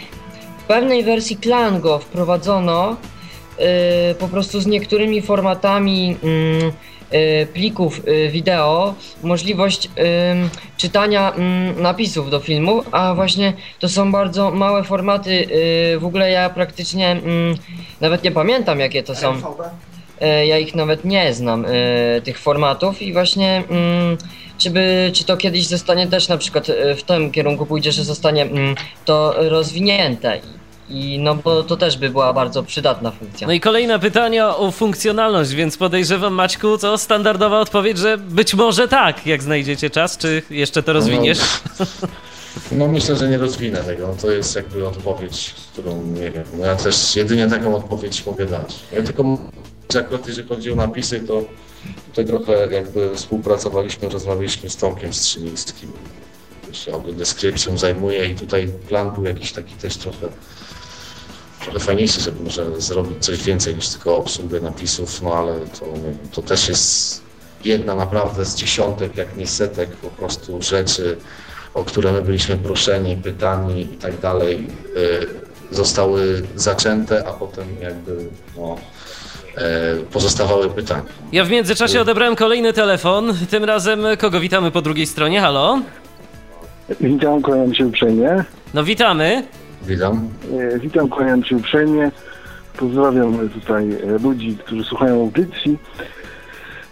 pewnej 0.68 1.04
wersji 1.04 1.38
Klango 1.38 2.00
wprowadzono 2.00 2.96
y, 4.12 4.16
po 4.16 4.28
prostu 4.28 4.60
z 4.62 4.68
niektórymi 4.68 5.22
formatami 5.22 6.18
mm, 6.24 6.72
y, 7.14 7.48
plików 7.54 8.08
y, 8.08 8.30
wideo 8.30 8.94
możliwość 9.24 9.90
czytania 10.78 11.34
ym, 11.38 11.82
napisów 11.82 12.30
do 12.30 12.40
filmu, 12.40 12.84
a 12.92 13.16
właśnie 13.16 13.54
to 13.80 13.90
są 13.90 14.12
bardzo 14.12 14.52
małe 14.52 14.84
formaty. 14.84 15.48
w 16.00 16.06
ogóle 16.06 16.32
ja 16.32 16.50
praktycznie 16.50 17.12
ym, 17.12 17.56
nawet 18.02 18.24
nie 18.24 18.32
pamiętam 18.32 18.80
jakie 18.80 19.04
to 19.04 19.16
są. 19.16 19.34
E, 20.22 20.48
Ja 20.48 20.58
ich 20.58 20.76
nawet 20.76 21.06
nie 21.06 21.34
znam, 21.34 21.66
e, 21.66 22.22
tych 22.22 22.40
formatów 22.40 23.02
i 23.02 23.14
właśnie 23.14 23.64
mm, 23.70 24.18
czy, 24.58 24.70
by, 24.70 25.12
czy 25.14 25.24
to 25.26 25.38
kiedyś 25.38 25.68
zostanie 25.68 26.08
też 26.08 26.28
na 26.28 26.38
przykład 26.38 26.70
e, 26.70 26.96
w 26.96 27.04
tym 27.04 27.32
kierunku 27.32 27.66
pójdzie, 27.66 27.92
że 27.92 28.04
zostanie 28.04 28.42
mm, 28.42 28.76
to 29.06 29.34
rozwinięte 29.50 30.40
i 30.90 31.20
no 31.20 31.36
bo 31.36 31.64
to 31.64 31.78
też 31.78 31.98
by 31.98 32.10
była 32.10 32.34
bardzo 32.34 32.64
przydatna 32.64 33.12
funkcja. 33.12 33.48
No 33.48 33.54
i 33.54 33.60
kolejne 33.60 34.00
pytanie 34.00 34.46
o 34.46 34.72
funkcjonalność, 34.72 35.52
więc 35.52 35.78
podejrzewam 35.78 36.34
Maćku, 36.34 36.78
co 36.78 36.98
standardowa 36.98 37.60
odpowiedź, 37.60 37.98
że 37.98 38.18
być 38.18 38.54
może 38.54 38.88
tak, 38.88 39.26
jak 39.26 39.44
znajdziecie 39.44 39.90
czas, 39.90 40.18
czy 40.18 40.42
jeszcze 40.50 40.84
to 40.84 40.94
rozwiniesz? 40.94 41.40
No 42.72 42.88
myślę, 42.88 43.16
że 43.16 43.30
nie 43.30 43.38
rozwinę 43.38 43.84
tego. 43.84 44.16
To 44.22 44.32
jest 44.32 44.56
jakby 44.56 44.88
odpowiedź, 44.88 45.56
którą 45.74 46.04
nie 46.04 46.32
wiem. 46.32 46.44
No 46.60 46.66
ja 46.66 46.76
też 46.76 47.16
jedynie 47.16 47.48
taką 47.48 47.76
odpowiedź 47.76 48.26
mogę 48.26 48.46
dać. 48.46 48.76
Ja 48.94 49.02
tylko 49.02 49.24
że 49.94 50.00
akurat 50.00 50.28
jeżeli 50.28 50.48
chodzi 50.48 50.72
o 50.72 50.76
napisy, 50.76 51.20
to 51.20 51.44
tutaj 52.10 52.26
trochę 52.26 52.68
jakby 52.72 53.16
współpracowaliśmy, 53.16 54.10
rozmawialiśmy 54.10 54.70
z 54.70 54.78
Tomkiem 54.78 55.14
Strzylińskim. 55.14 55.92
się 56.72 56.94
ogólnie 56.94 57.18
description 57.18 57.78
zajmuje 57.78 58.26
i 58.26 58.36
tutaj 58.36 58.68
plan 58.88 59.12
był 59.12 59.24
jakiś 59.26 59.52
taki 59.52 59.74
też 59.74 59.98
trochę, 59.98 60.28
trochę 61.72 61.86
fajniejszy, 61.86 62.22
żeby 62.22 62.44
może 62.44 62.82
zrobić 62.82 63.26
coś 63.26 63.44
więcej 63.44 63.76
niż 63.76 63.90
tylko 63.90 64.18
obsługę 64.18 64.62
napisów, 64.62 65.22
no 65.22 65.34
ale 65.34 65.54
to, 65.60 65.86
to 66.32 66.42
też 66.42 66.70
jest 66.70 67.22
jedna 67.66 67.96
naprawdę 67.96 68.46
z 68.46 68.56
dziesiątek, 68.56 69.18
jak 69.18 69.38
nie 69.38 69.48
setek 69.48 69.90
po 69.90 70.08
prostu 70.08 70.62
rzeczy, 70.62 71.18
o 71.74 71.84
które 71.84 72.12
my 72.12 72.22
byliśmy 72.22 72.58
proszeni, 72.58 73.18
pytani 73.18 73.82
i 73.82 73.98
tak 73.98 74.20
dalej, 74.20 74.68
y, 75.72 75.76
zostały 75.76 76.44
zaczęte, 76.56 77.28
a 77.28 77.34
potem 77.34 77.66
jakby 77.82 78.18
no, 78.58 78.78
pozostawały 80.12 80.70
pytania. 80.70 81.04
Ja 81.32 81.46
w 81.46 81.50
międzyczasie 81.50 82.02
odebrałem 82.02 82.36
kolejny 82.36 82.74
telefon, 82.74 83.34
tym 83.50 83.64
razem 83.64 84.06
kogo 84.18 84.40
witamy 84.40 84.72
po 84.72 84.82
drugiej 84.82 85.08
stronie, 85.08 85.42
halo? 85.42 85.82
Witam, 87.02 87.42
kłaniam 87.42 87.76
się 87.76 87.86
uprzejmie. 87.86 88.44
No 88.74 88.84
witamy. 88.84 89.44
Witam. 89.82 90.30
E, 90.74 90.80
Witam, 90.80 91.10
kłaniam 91.10 91.44
się 91.44 91.58
uprzejmie. 91.58 92.12
Pozdrawiam 92.78 93.50
tutaj 93.50 93.90
e, 93.94 94.20
ludzi, 94.24 94.58
którzy 94.66 94.84
słuchają 94.84 95.14
audycji. 95.14 95.78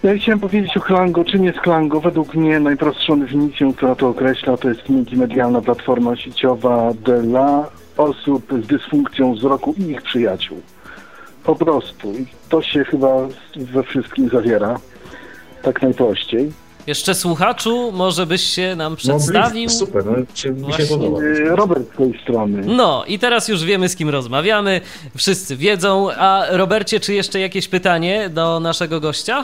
Ja 0.04 0.18
chciałem 0.18 0.40
powiedzieć 0.40 0.78
o 0.78 0.82
Klango. 0.82 1.24
Czym 1.24 1.46
jest 1.46 1.60
Klango? 1.60 2.02
Według 2.02 2.36
mnie 2.36 2.60
najprostszą 2.60 3.20
definicją, 3.20 3.74
która 3.74 3.96
to 3.96 4.10
określa, 4.10 4.58
to 4.58 4.70
jest 4.70 4.90
multimedialna 4.90 5.62
platforma 5.62 6.16
sieciowa 6.16 6.94
dla 6.94 7.70
osób 7.98 8.54
z 8.64 8.68
dysfunkcją 8.68 9.34
wzroku 9.34 9.76
i 9.78 9.82
ich 9.82 10.02
przyjaciół. 10.02 10.62
Po 11.44 11.56
prostu. 11.56 12.14
I 12.14 12.26
to 12.50 12.62
się 12.62 12.84
chyba 12.84 13.28
we 13.56 13.84
wszystkim 13.84 14.30
zawiera. 14.30 14.80
Tak 15.62 15.82
najprościej. 15.82 16.52
Jeszcze 16.88 17.16
słuchaczu, 17.16 17.92
może 17.92 18.26
byś 18.26 18.42
się 18.42 18.76
nam 18.76 18.96
przedstawił? 18.96 19.70
super, 19.70 20.04
no 20.06 20.16
się, 20.36 20.52
mi 20.52 20.74
się 20.74 20.84
podoba. 20.86 21.20
E, 21.22 21.56
Robert 21.56 21.94
z 21.94 21.98
tej 21.98 22.20
strony. 22.24 22.62
No 22.66 23.04
i 23.08 23.20
teraz 23.20 23.48
już 23.48 23.64
wiemy 23.64 23.90
z 23.90 23.96
kim 23.96 24.10
rozmawiamy, 24.10 24.82
wszyscy 25.18 25.56
wiedzą, 25.56 26.08
a 26.18 26.46
Robercie, 26.50 27.00
czy 27.00 27.14
jeszcze 27.14 27.40
jakieś 27.40 27.68
pytanie 27.68 28.30
do 28.30 28.60
naszego 28.60 29.00
gościa? 29.00 29.44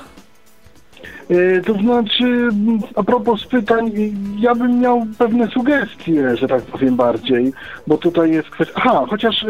E, 1.30 1.62
To 1.62 1.74
znaczy, 1.74 2.50
a 2.96 3.04
propos 3.04 3.46
pytań, 3.46 3.92
ja 4.40 4.56
bym 4.56 4.80
miał 4.80 5.06
pewne 5.18 5.48
sugestie, 5.52 6.38
że 6.38 6.48
tak 6.48 6.62
powiem 6.64 6.96
bardziej, 6.96 7.54
bo 7.88 7.98
tutaj 7.98 8.32
jest 8.32 8.50
kwestia. 8.50 8.74
Aha, 8.76 9.06
chociaż, 9.10 9.44
e, 9.44 9.48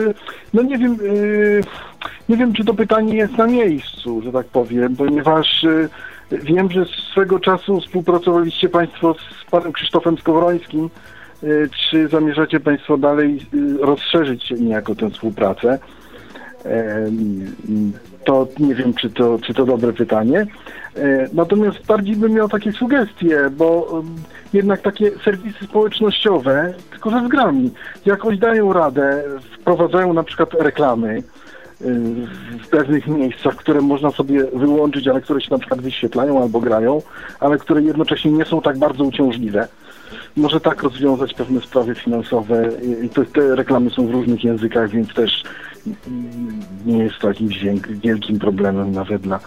no 0.53 0.61
nie 0.61 0.77
wiem, 0.77 0.97
nie 2.29 2.37
wiem, 2.37 2.53
czy 2.53 2.65
to 2.65 2.73
pytanie 2.73 3.15
jest 3.15 3.37
na 3.37 3.47
miejscu, 3.47 4.21
że 4.25 4.31
tak 4.31 4.45
powiem, 4.47 4.95
ponieważ 4.95 5.65
wiem, 6.31 6.71
że 6.71 6.85
swego 7.11 7.39
czasu 7.39 7.79
współpracowaliście 7.81 8.69
Państwo 8.69 9.15
z 9.41 9.51
panem 9.51 9.71
Krzysztofem 9.71 10.17
Skowrońskim. 10.17 10.89
E, 11.43 11.47
Czy 11.69 12.07
zamierzacie 12.07 12.59
Państwo 12.59 12.97
dalej 12.97 13.37
e, 13.53 13.85
rozszerzyć 13.85 14.51
niejako 14.51 14.95
tę 14.95 15.09
współpracę? 15.09 15.79
To 18.23 18.47
nie 18.59 18.75
wiem, 18.75 18.93
czy 18.93 19.09
to, 19.09 19.39
czy 19.39 19.53
to 19.53 19.65
dobre 19.65 19.93
pytanie. 19.93 20.45
E, 20.95 21.29
Natomiast 21.33 21.85
bardziej 21.85 22.15
bym 22.15 22.31
miał 22.31 22.49
takie 22.49 22.71
sugestie, 22.71 23.49
bo 23.57 24.01
jednak 24.53 24.81
takie 24.81 25.11
serwisy 25.25 25.65
społecznościowe, 25.65 26.73
tylko 26.91 27.09
że 27.09 27.25
z 27.25 27.29
grami, 27.29 27.71
jakoś 28.05 28.37
dają 28.37 28.73
radę, 28.73 29.23
wprowadzają 29.59 30.13
na 30.13 30.23
przykład 30.23 30.53
reklamy 30.53 31.17
y, 31.17 31.23
w 32.63 32.67
pewnych 32.69 33.07
miejscach, 33.07 33.55
które 33.55 33.81
można 33.81 34.11
sobie 34.11 34.43
wyłączyć, 34.53 35.07
ale 35.07 35.21
które 35.21 35.41
się 35.41 35.51
na 35.51 35.57
przykład 35.57 35.81
wyświetlają 35.81 36.41
albo 36.41 36.59
grają, 36.59 37.01
ale 37.39 37.57
które 37.57 37.81
jednocześnie 37.81 38.31
nie 38.31 38.45
są 38.45 38.61
tak 38.61 38.77
bardzo 38.77 39.03
uciążliwe. 39.03 39.67
Może 40.37 40.59
tak 40.59 40.83
rozwiązać 40.83 41.33
pewne 41.33 41.61
sprawy 41.61 41.95
finansowe 41.95 42.69
te, 43.13 43.25
te 43.25 43.55
reklamy 43.55 43.89
są 43.89 44.07
w 44.07 44.11
różnych 44.11 44.43
językach, 44.43 44.89
więc 44.89 45.13
też 45.13 45.43
nie 46.85 46.97
jest 46.97 47.19
to 47.19 47.27
jakimś 47.27 47.59
wielkim 47.89 48.39
problemem 48.39 48.91
nawet 48.91 49.21
dla, 49.21 49.39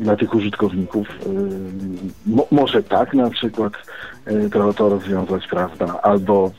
dla 0.00 0.16
tych 0.16 0.34
użytkowników. 0.34 1.08
Ym, 1.26 2.10
Mo, 2.26 2.46
może 2.50 2.82
tak 2.82 3.14
na 3.14 3.30
przykład 3.30 3.72
y, 4.28 4.50
to, 4.50 4.72
to 4.72 4.88
rozwiązać, 4.88 5.46
prawda? 5.46 6.00
Albo 6.02 6.50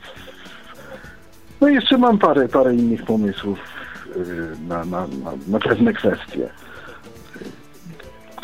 no 1.60 1.68
jeszcze 1.68 1.98
mam 1.98 2.18
parę, 2.18 2.48
parę 2.48 2.74
innych 2.74 3.02
pomysłów 3.02 3.58
y, 3.58 3.77
na, 4.68 4.84
na, 4.84 5.06
na, 5.06 5.32
na 5.48 5.58
pewne 5.58 5.92
kwestie. 5.92 6.48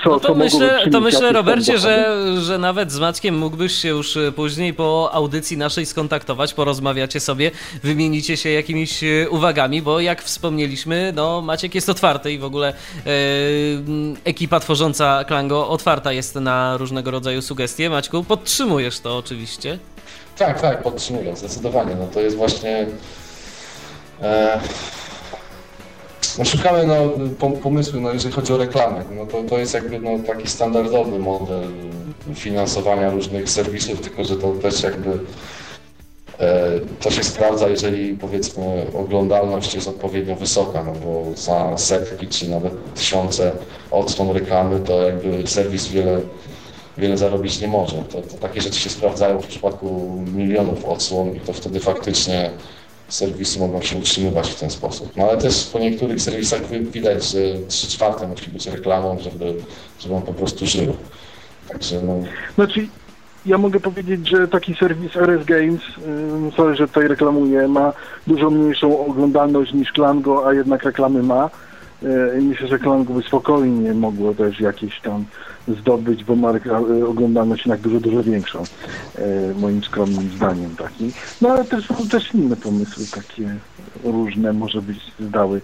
Co, 0.05 0.11
No 0.11 0.21
to 0.21 0.35
myślę, 0.35 0.91
to 0.93 1.01
myślę 1.01 1.33
Robercie, 1.33 1.79
że, 1.79 2.17
że 2.41 2.59
nawet 2.59 2.93
z 2.93 2.99
Maćkiem 2.99 3.39
mógłbyś 3.39 3.73
się 3.73 3.89
już 3.89 4.17
e, 4.17 4.33
później 4.33 4.75
po 4.75 5.11
audycji 5.13 5.57
naszej 5.57 5.87
skontaktować, 5.87 6.55
porozmawiacie 6.55 7.21
sobie, 7.21 7.51
wymienicie 7.83 8.37
się 8.37 8.51
jakimiś 8.51 9.05
e, 9.05 9.31
uwagami, 9.31 9.83
bo 9.83 10.01
jak 10.01 10.23
wspomnieliśmy, 10.23 11.13
no 11.15 11.41
Maciek 11.41 11.75
jest 11.75 11.89
otwarty 11.89 12.33
i 12.33 12.39
w 12.39 12.45
ogóle 12.45 12.69
e, 12.69 12.75
ekipa 14.25 14.61
tworząca 14.61 15.25
Klango 15.25 15.69
otwarta 15.69 16.13
jest 16.13 16.35
na 16.35 16.77
różnego 16.77 17.11
rodzaju 17.11 17.43
sugestie. 17.43 17.91
Maćku, 17.91 18.25
podtrzymujesz 18.25 19.01
to 19.01 19.17
oczywiście. 19.17 19.79
Tak, 20.39 20.61
tak, 20.61 20.83
podtrzymuję, 20.83 21.37
zdecydowanie. 21.37 21.95
No 21.95 22.07
to 22.07 22.21
jest 22.21 22.37
właśnie. 22.37 22.87
E, 24.23 24.61
no 26.39 26.45
szukamy 26.45 26.87
no, 26.87 26.95
pom- 27.39 27.57
pomysłu, 27.57 28.01
no, 28.01 28.13
jeżeli 28.13 28.35
chodzi 28.35 28.53
o 28.53 28.57
reklamę. 28.57 29.05
No 29.17 29.27
to, 29.27 29.43
to 29.43 29.59
jest 29.59 29.75
jakby 29.75 30.01
no, 30.01 30.11
taki 30.27 30.49
standardowy 30.49 31.19
model 31.19 31.63
finansowania 32.35 33.11
różnych 33.11 33.51
serwisów, 33.51 34.01
tylko 34.01 34.25
że 34.25 34.37
to 34.37 34.53
też 34.53 34.83
jakby 34.83 35.11
e, 36.41 36.71
to 37.01 37.11
się 37.11 37.25
sprawdza, 37.25 37.69
jeżeli 37.69 38.15
powiedzmy 38.15 38.87
oglądalność 38.95 39.75
jest 39.75 39.89
odpowiednio 39.89 40.37
wysoka, 40.37 40.85
no 40.85 40.93
bo 40.93 41.25
za 41.37 41.79
setki 41.79 42.27
czy 42.27 42.51
nawet 42.51 42.95
tysiące 42.95 43.53
odsłon 43.91 44.31
reklamy 44.31 44.81
to 44.81 45.03
jakby 45.03 45.47
serwis 45.47 45.89
wiele 45.89 46.21
wiele 46.99 47.19
zarobić 47.19 47.61
nie 47.61 47.69
może. 47.69 47.97
To, 47.97 48.23
to 48.23 48.37
takie 48.41 48.61
rzeczy 48.61 48.81
się 48.81 48.91
sprawdzają 48.91 49.41
w 49.41 49.47
przypadku 49.47 50.19
milionów 50.35 50.85
odsłon 50.85 51.37
i 51.37 51.41
to 51.41 51.53
wtedy 51.53 51.81
faktycznie 51.81 52.51
serwisy 53.09 53.59
mogą 53.61 53.83
się 53.83 53.99
utrzymywać 53.99 54.51
w 54.51 54.61
ten 54.61 54.71
sposób. 54.71 55.13
No 55.17 55.25
ale 55.29 55.39
też 55.39 55.67
po 55.73 55.79
niektórych 55.79 56.21
serwisach 56.23 56.67
wi- 56.71 56.81
widać, 56.91 57.25
że 57.31 57.39
3 57.69 57.87
czwarte 57.89 58.29
musi 58.29 58.51
być 58.51 58.67
reklamą, 58.67 59.19
żeby, 59.19 59.55
żeby 59.99 60.15
on 60.15 60.23
po 60.23 60.33
prostu 60.33 60.67
żył. 60.67 60.97
Także 61.69 62.03
no, 62.03 62.15
Znaczy, 62.55 62.87
ja 63.47 63.59
mogę 63.59 63.81
powiedzieć, 63.81 64.29
że 64.29 64.49
taki 64.49 64.75
serwis 64.75 65.17
RS 65.17 65.45
Games, 65.45 65.81
sorry, 66.57 66.77
że 66.77 66.89
tutaj 66.89 67.09
reklamuję, 67.09 67.69
ma 67.69 67.93
dużo 68.27 68.51
mniejszą 68.51 69.07
oglądalność 69.07 69.73
niż 69.73 69.93
Klango, 69.93 70.47
a 70.49 70.55
jednak 70.55 70.83
reklamy 70.83 71.23
ma. 71.23 71.51
I 72.39 72.43
Myślę, 72.43 72.69
że 72.69 72.79
Klango 72.79 73.15
by 73.15 73.23
spokojnie 73.23 73.95
mogło 73.95 74.35
też 74.35 74.61
jakieś 74.61 75.01
tam 75.01 75.25
zdobyć, 75.81 76.25
bo 76.25 76.37
ma 76.37 76.53
rekla- 76.53 76.91
y, 77.01 77.07
oglądalność 77.07 77.67
jednak 77.67 77.81
dużo, 77.81 78.01
dużo 78.01 78.23
większą, 78.23 78.67
yy, 79.19 79.55
moim 79.61 79.85
skromnym 79.85 80.37
zdaniem 80.37 80.77
takim. 80.77 81.13
No 81.41 81.49
ale 81.49 81.65
też 81.65 81.89
też 82.11 82.35
inne 82.35 82.57
pomysły 82.57 83.07
takie 83.07 83.61
różne, 84.05 84.53
może 84.53 84.83
być 84.83 84.99
zdały 85.21 85.61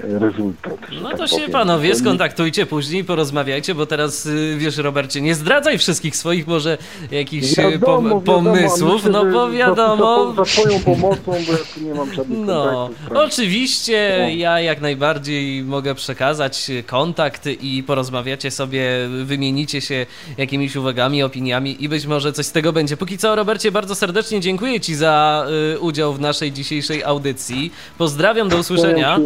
rezultat. 0.00 0.76
No 1.02 1.08
tak 1.08 1.18
to 1.18 1.26
się 1.26 1.36
powiem. 1.36 1.50
panowie 1.50 1.94
skontaktujcie 1.94 2.66
później, 2.66 3.04
porozmawiajcie, 3.04 3.74
bo 3.74 3.86
teraz 3.86 4.26
y, 4.26 4.56
wiesz 4.58 4.76
Robercie, 4.76 5.20
nie 5.20 5.34
zdradzaj 5.34 5.78
wszystkich 5.78 6.16
swoich 6.16 6.46
może 6.46 6.78
jakichś 7.10 7.58
y, 7.58 7.62
Wiadomo, 7.62 7.80
pom- 7.80 8.02
wiadomo, 8.04 8.20
pomysłów, 8.20 8.94
myślę, 9.04 9.10
no 9.10 9.24
bo 9.24 9.50
wiadomo... 9.50 10.34
Za, 10.36 10.44
za 10.44 10.44
twoją 10.44 10.80
pomocą, 10.94 11.22
bo 11.26 11.32
ja 11.52 11.58
tu 11.74 11.80
nie 11.80 11.94
mam 11.94 12.14
żadnych 12.14 12.38
No, 12.46 12.90
oczywiście 13.14 14.16
No. 14.20 14.28
ja 14.28 14.60
jak 14.60 14.80
najbardziej 14.80 15.62
mogę 15.62 15.94
przekazać 15.94 16.70
kontakt 16.86 17.46
i 17.60 17.82
porozmawiacie 17.86 18.50
sobie, 18.50 18.86
wymienicie 19.24 19.80
się 19.80 20.06
jakimiś 20.38 20.76
uwagami, 20.76 21.22
opiniami 21.22 21.84
i 21.84 21.88
być 21.88 22.06
może 22.06 22.32
coś 22.32 22.46
z 22.46 22.52
tego 22.52 22.72
będzie. 22.72 22.96
Póki 22.96 23.18
co, 23.18 23.36
Robercie, 23.36 23.72
bardzo 23.72 23.94
serdecznie 23.94 24.40
dziękuję 24.40 24.80
Ci 24.80 24.94
za 24.94 25.46
y, 25.74 25.80
udział 25.80 26.14
w 26.14 26.20
naszej 26.20 26.52
dzisiejszej 26.52 27.04
audycji. 27.04 27.72
Pozdrawiam, 27.98 28.48
do 28.48 28.56
usłyszenia. 28.56 29.18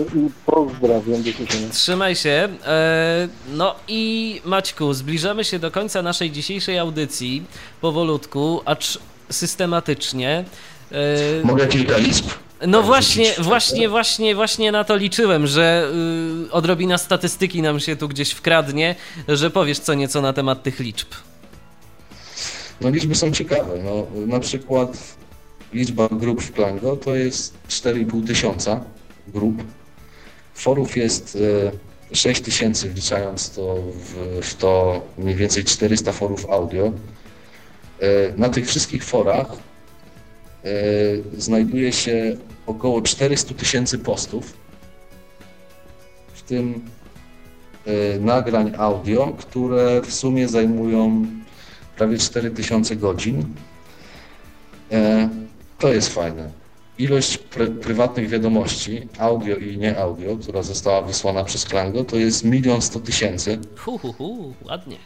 Pozdrawiam, 0.66 1.22
do 1.22 1.30
usłyszenia. 1.30 1.68
Trzymaj 1.72 2.16
się. 2.16 2.48
E, 2.66 3.28
No 3.52 3.74
i 3.88 4.40
Maćku, 4.44 4.94
zbliżamy 4.94 5.44
się 5.44 5.58
do 5.58 5.70
końca 5.70 6.02
naszej 6.02 6.30
dzisiejszej 6.30 6.78
audycji 6.78 7.42
powolutku, 7.80 8.60
acz 8.64 8.98
systematycznie. 9.30 10.44
E, 10.92 11.44
Mogę 11.44 11.66
kilka 11.66 11.96
liczb? 11.98 12.24
No 12.66 12.82
właśnie, 12.82 13.32
właśnie, 13.38 13.88
właśnie, 13.88 14.34
właśnie 14.34 14.72
na 14.72 14.84
to 14.84 14.96
liczyłem, 14.96 15.46
że 15.46 15.90
y, 16.48 16.52
odrobina 16.52 16.98
statystyki 16.98 17.62
nam 17.62 17.80
się 17.80 17.96
tu 17.96 18.08
gdzieś 18.08 18.30
wkradnie, 18.30 18.94
że 19.28 19.50
powiesz 19.50 19.78
co 19.78 19.94
nieco 19.94 20.20
na 20.22 20.32
temat 20.32 20.62
tych 20.62 20.80
liczb. 20.80 21.08
No 22.80 22.90
liczby 22.90 23.14
są 23.14 23.32
ciekawe. 23.32 23.78
No, 23.84 24.06
na 24.26 24.40
przykład 24.40 24.98
liczba 25.72 26.08
grup 26.10 26.42
w 26.42 26.52
Klango 26.52 26.96
to 26.96 27.14
jest 27.14 27.54
4,5 27.68 28.26
tysiąca 28.26 28.80
grup. 29.28 29.62
Forów 30.60 30.96
jest 30.96 31.38
e, 32.12 32.16
6 32.16 32.40
tysięcy, 32.40 32.90
wliczając 32.90 33.50
to 33.50 33.76
w, 33.94 34.40
w 34.46 34.54
to 34.54 35.02
mniej 35.18 35.34
więcej 35.36 35.64
400 35.64 36.12
forów 36.12 36.46
audio. 36.50 36.86
E, 38.00 38.08
Na 38.36 38.48
tych 38.48 38.66
wszystkich 38.66 39.04
forach 39.04 39.46
e, 39.52 40.68
znajduje 41.38 41.92
się 41.92 42.36
około 42.66 43.02
400 43.02 43.54
tysięcy 43.54 43.98
postów, 43.98 44.52
w 46.34 46.42
tym 46.42 46.84
e, 47.86 48.18
nagrań 48.18 48.72
audio, 48.78 49.32
które 49.38 50.02
w 50.02 50.14
sumie 50.14 50.48
zajmują 50.48 51.26
prawie 51.96 52.18
4000 52.18 52.96
godzin. 52.96 53.44
E, 54.92 55.28
To 55.78 55.92
jest 55.92 56.08
fajne. 56.14 56.59
Ilość 57.00 57.38
pr- 57.38 57.78
prywatnych 57.78 58.28
wiadomości, 58.28 59.08
audio 59.18 59.56
i 59.56 59.76
nie 59.78 59.98
audio, 59.98 60.36
która 60.36 60.62
została 60.62 61.02
wysłana 61.02 61.44
przez 61.44 61.64
Klango, 61.64 62.04
to 62.04 62.16
jest 62.16 62.44
milion 62.44 62.82
sto 62.82 63.00
tysięcy. 63.00 63.58
Hu, 63.78 63.98
hu, 63.98 64.12
hu, 64.12 64.54
ładnie. 64.64 64.96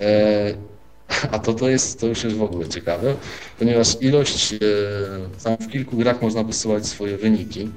E, 0.00 0.54
A 1.32 1.38
to, 1.38 1.54
to, 1.54 1.68
jest, 1.68 2.00
to 2.00 2.06
już 2.06 2.24
jest 2.24 2.36
w 2.36 2.42
ogóle 2.42 2.68
ciekawe, 2.68 3.14
ponieważ 3.58 3.96
ilość, 4.00 4.52
e, 4.52 4.58
tam 5.44 5.56
w 5.56 5.68
kilku 5.72 5.96
grach 5.96 6.22
można 6.22 6.42
wysyłać 6.44 6.86
swoje 6.86 7.16
wyniki 7.16 7.68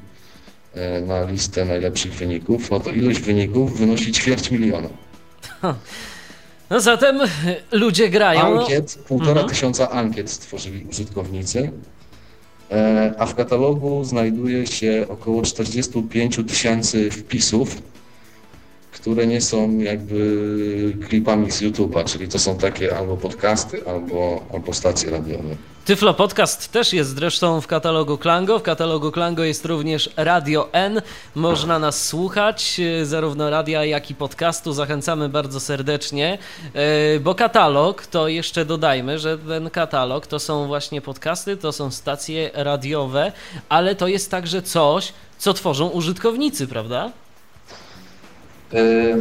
e, 0.73 1.01
na 1.01 1.23
listę 1.31 1.65
najlepszych 1.65 2.13
wyników, 2.13 2.71
no 2.71 2.79
to 2.79 2.89
ilość 2.89 3.19
wyników 3.19 3.79
wynosi 3.79 4.11
ćwierć 4.11 4.51
miliona. 4.51 4.89
No 6.69 6.81
zatem 6.81 7.19
ludzie 7.71 8.09
grają. 8.09 8.59
Ankiet, 8.59 8.99
półtora 9.07 9.31
Mhm. 9.31 9.49
tysiąca 9.49 9.89
ankiet 9.89 10.31
stworzyli 10.31 10.85
użytkownicy, 10.85 11.71
a 13.17 13.25
w 13.25 13.35
katalogu 13.35 14.03
znajduje 14.03 14.67
się 14.67 15.05
około 15.09 15.41
45 15.41 16.39
tysięcy 16.47 17.11
wpisów, 17.11 17.81
które 19.01 19.27
nie 19.27 19.41
są 19.41 19.77
jakby 19.77 20.97
klipami 21.07 21.51
z 21.51 21.61
YouTube'a, 21.61 22.03
czyli 22.05 22.27
to 22.27 22.39
są 22.39 22.57
takie 22.57 22.97
albo 22.97 23.17
podcasty, 23.17 23.87
albo, 23.87 24.43
albo 24.53 24.73
stacje 24.73 25.11
radiowe. 25.11 25.55
Tyflo 25.85 26.13
Podcast 26.13 26.71
też 26.71 26.93
jest 26.93 27.15
zresztą 27.15 27.61
w 27.61 27.67
katalogu 27.67 28.17
Klango. 28.17 28.59
W 28.59 28.63
katalogu 28.63 29.11
Klango 29.11 29.43
jest 29.43 29.65
również 29.65 30.09
Radio 30.17 30.69
N. 30.71 31.01
Można 31.35 31.79
nas 31.79 32.07
słuchać, 32.07 32.79
e, 33.01 33.05
zarówno 33.05 33.49
radia, 33.49 33.85
jak 33.85 34.11
i 34.11 34.15
podcastu. 34.15 34.73
Zachęcamy 34.73 35.29
bardzo 35.29 35.59
serdecznie, 35.59 36.37
e, 36.73 37.19
bo 37.19 37.35
katalog 37.35 38.07
to 38.07 38.27
jeszcze 38.27 38.65
dodajmy, 38.65 39.19
że 39.19 39.37
ten 39.37 39.69
katalog 39.69 40.27
to 40.27 40.39
są 40.39 40.67
właśnie 40.67 41.01
podcasty, 41.01 41.57
to 41.57 41.71
są 41.71 41.91
stacje 41.91 42.51
radiowe, 42.53 43.31
ale 43.69 43.95
to 43.95 44.07
jest 44.07 44.31
także 44.31 44.61
coś, 44.61 45.13
co 45.37 45.53
tworzą 45.53 45.87
użytkownicy, 45.87 46.67
prawda? 46.67 47.11
E, 48.73 49.17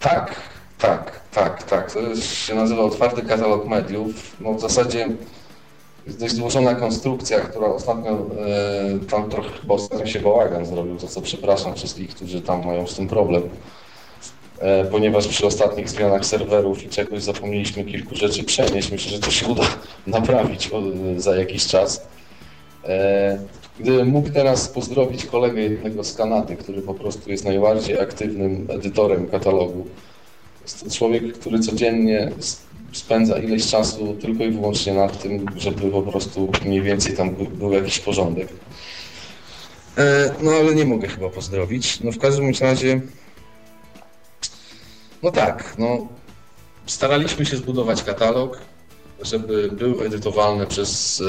tak, 0.00 0.34
tak, 0.78 1.20
tak, 1.32 1.62
tak. 1.62 1.92
To 1.92 2.16
się 2.16 2.54
nazywa 2.54 2.82
otwarty 2.82 3.22
katalog 3.22 3.66
mediów. 3.66 4.36
No 4.40 4.54
w 4.54 4.60
zasadzie 4.60 5.08
jest 6.06 6.20
dość 6.20 6.34
złożona 6.34 6.74
konstrukcja, 6.74 7.40
która 7.40 7.66
ostatnio 7.66 8.10
e, 8.10 9.06
tam 9.10 9.30
trochę 9.30 9.50
ostatnio 9.68 10.06
się 10.06 10.20
bałagan 10.20 10.66
zrobił, 10.66 10.96
to 10.96 11.06
co 11.06 11.20
przepraszam 11.20 11.74
wszystkich, 11.74 12.10
którzy 12.10 12.40
tam 12.40 12.66
mają 12.66 12.86
z 12.86 12.94
tym 12.94 13.08
problem. 13.08 13.42
E, 14.58 14.84
ponieważ 14.84 15.28
przy 15.28 15.46
ostatnich 15.46 15.88
zmianach 15.88 16.26
serwerów 16.26 16.82
i 16.82 16.88
czegoś 16.88 17.22
zapomnieliśmy 17.22 17.84
kilku 17.84 18.14
rzeczy 18.14 18.44
przenieść. 18.44 18.90
Myślę, 18.90 19.10
że 19.10 19.18
to 19.18 19.30
się 19.30 19.46
uda 19.46 19.64
naprawić 20.06 20.70
o, 20.72 20.82
za 21.16 21.36
jakiś 21.36 21.66
czas. 21.66 22.06
Gdybym 23.80 24.08
mógł 24.08 24.30
teraz 24.30 24.68
pozdrowić 24.68 25.26
kolegę 25.26 25.62
jednego 25.62 26.04
z 26.04 26.14
Kanady, 26.14 26.56
który 26.56 26.82
po 26.82 26.94
prostu 26.94 27.30
jest 27.30 27.44
najbardziej 27.44 28.00
aktywnym 28.00 28.66
edytorem 28.70 29.26
katalogu. 29.28 29.86
Jest 30.62 30.84
to 30.84 30.90
człowiek, 30.90 31.32
który 31.38 31.58
codziennie 31.58 32.30
spędza 32.92 33.38
ileś 33.38 33.66
czasu 33.70 34.14
tylko 34.20 34.44
i 34.44 34.50
wyłącznie 34.50 34.94
nad 34.94 35.22
tym, 35.22 35.46
żeby 35.56 35.90
po 35.90 36.02
prostu 36.02 36.50
mniej 36.66 36.82
więcej 36.82 37.16
tam 37.16 37.34
był- 37.34 37.72
jakiś 37.72 37.98
porządek. 37.98 38.48
E, 39.98 40.30
No 40.42 40.50
ale 40.50 40.74
nie 40.74 40.84
mogę 40.84 41.08
chyba 41.08 41.28
pozdrowić. 41.30 42.00
No 42.00 42.12
w 42.12 42.18
każdym 42.18 42.52
razie, 42.60 43.00
no 45.22 45.30
tak, 45.30 45.74
no 45.78 46.06
staraliśmy 46.86 47.46
się 47.46 47.56
zbudować 47.56 48.02
katalog, 48.02 48.58
żeby 49.22 49.68
był 49.72 50.02
edytowalny 50.04 50.66
przez, 50.66 51.20
e, 51.20 51.24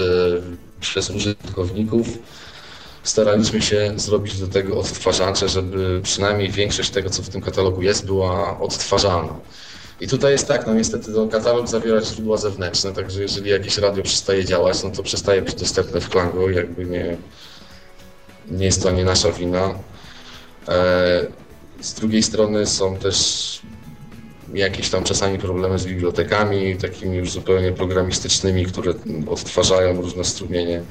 przez 0.82 1.10
użytkowników. 1.10 2.08
Staraliśmy 3.04 3.62
się 3.62 3.94
zrobić 3.96 4.40
do 4.40 4.48
tego 4.48 4.80
odtwarzacze, 4.80 5.50
żeby 5.50 6.02
przynajmniej 6.04 6.50
większość 6.50 6.90
tego, 6.90 7.10
co 7.10 7.24
w 7.24 7.30
tym 7.30 7.42
katalogu 7.42 7.82
jest, 7.82 8.06
była 8.06 8.60
odtwarzalna. 8.60 9.40
I 10.02 10.08
tutaj 10.08 10.32
jest 10.32 10.48
tak, 10.48 10.68
no 10.68 10.74
niestety 10.74 11.14
to 11.14 11.28
katalog 11.28 11.68
zawiera 11.68 12.02
źródła 12.02 12.38
zewnętrzne, 12.38 12.94
także 12.94 13.22
jeżeli 13.22 13.50
jakieś 13.50 13.78
radio 13.78 14.04
przestaje 14.04 14.46
działać, 14.46 14.84
no 14.84 14.90
to 14.92 15.04
przestaje 15.04 15.42
być 15.42 15.56
dostępne 15.56 16.02
w 16.02 16.10
Klango, 16.10 16.50
jakby 16.50 16.86
nie, 16.86 17.18
nie 18.52 18.66
jest 18.66 18.84
to 18.84 18.92
nie 18.92 19.06
nasza 19.06 19.32
wina. 19.32 19.74
E, 20.68 21.28
Z 21.82 21.94
drugiej 21.94 22.24
strony 22.24 22.66
są 22.66 22.98
też 22.98 23.60
jakieś 24.54 24.90
tam 24.90 25.04
czasami 25.04 25.38
problemy 25.40 25.80
z 25.80 25.86
bibliotekami, 25.86 26.76
takimi 26.78 27.18
już 27.18 27.32
zupełnie 27.32 27.72
programistycznymi, 27.72 28.66
które 28.66 28.94
odtwarzają 29.30 30.02
różne 30.02 30.24
strumienie. 30.24 30.82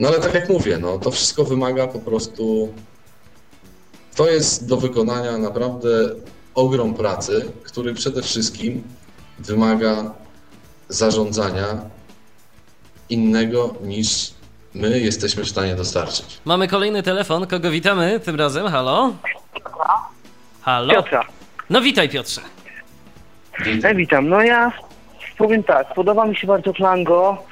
No 0.00 0.08
ale 0.08 0.18
tak 0.18 0.34
jak 0.34 0.48
mówię, 0.48 0.78
no 0.78 0.98
to 0.98 1.10
wszystko 1.10 1.44
wymaga 1.44 1.86
po 1.86 1.98
prostu. 1.98 2.72
To 4.16 4.30
jest 4.30 4.66
do 4.66 4.76
wykonania 4.76 5.38
naprawdę 5.38 5.88
ogrom 6.54 6.94
pracy, 6.94 7.52
który 7.62 7.94
przede 7.94 8.22
wszystkim 8.22 8.82
wymaga 9.38 10.14
zarządzania 10.88 11.80
innego 13.08 13.74
niż 13.82 14.30
my 14.74 15.00
jesteśmy 15.00 15.44
w 15.44 15.48
stanie 15.48 15.74
dostarczyć. 15.74 16.40
Mamy 16.44 16.68
kolejny 16.68 17.02
telefon. 17.02 17.46
Kogo 17.46 17.70
witamy 17.70 18.20
tym 18.20 18.36
razem? 18.36 18.68
Halo? 18.68 19.14
Halo? 20.62 20.94
Piotra. 20.94 21.35
No 21.70 21.80
witaj 21.80 22.08
Piotrze. 22.08 22.40
E, 23.82 23.94
witam. 23.94 24.28
No 24.28 24.42
ja 24.42 24.72
powiem 25.38 25.62
tak, 25.62 25.94
podoba 25.94 26.26
mi 26.26 26.36
się 26.36 26.46
bardzo 26.46 26.72
Klango. 26.72 27.44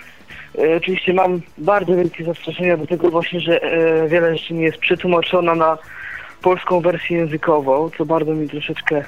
E, 0.59 0.77
oczywiście 0.77 1.13
mam 1.13 1.41
bardzo 1.59 1.97
wielkie 1.97 2.25
zastrzeżenia 2.25 2.77
do 2.77 2.87
tego 2.87 3.11
właśnie, 3.11 3.41
że 3.41 3.63
e, 3.63 4.09
wiele 4.09 4.37
rzeczy 4.39 4.55
nie 4.55 4.65
jest 4.65 4.79
przetłumaczona 4.79 5.55
na 5.55 5.79
polską 6.43 6.81
wersję 6.81 7.19
językową, 7.19 7.91
co 7.99 8.05
bardzo 8.05 8.35
mi 8.35 8.49
troszeczkę 8.49 9.05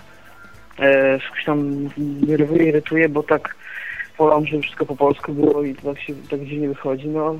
e, 0.78 1.19
tam 1.47 1.89
nerwuje, 2.27 2.69
irytuje, 2.69 3.09
bo 3.09 3.23
tak 3.23 3.57
wolałam, 4.19 4.47
żeby 4.47 4.62
wszystko 4.62 4.87
po 4.87 4.97
polsku 4.97 5.33
było 5.33 5.62
i 5.62 5.74
tak 5.74 6.01
się 6.01 6.15
tak 6.31 6.41
dziwnie 6.41 6.69
wychodzi. 6.69 7.09
No, 7.09 7.35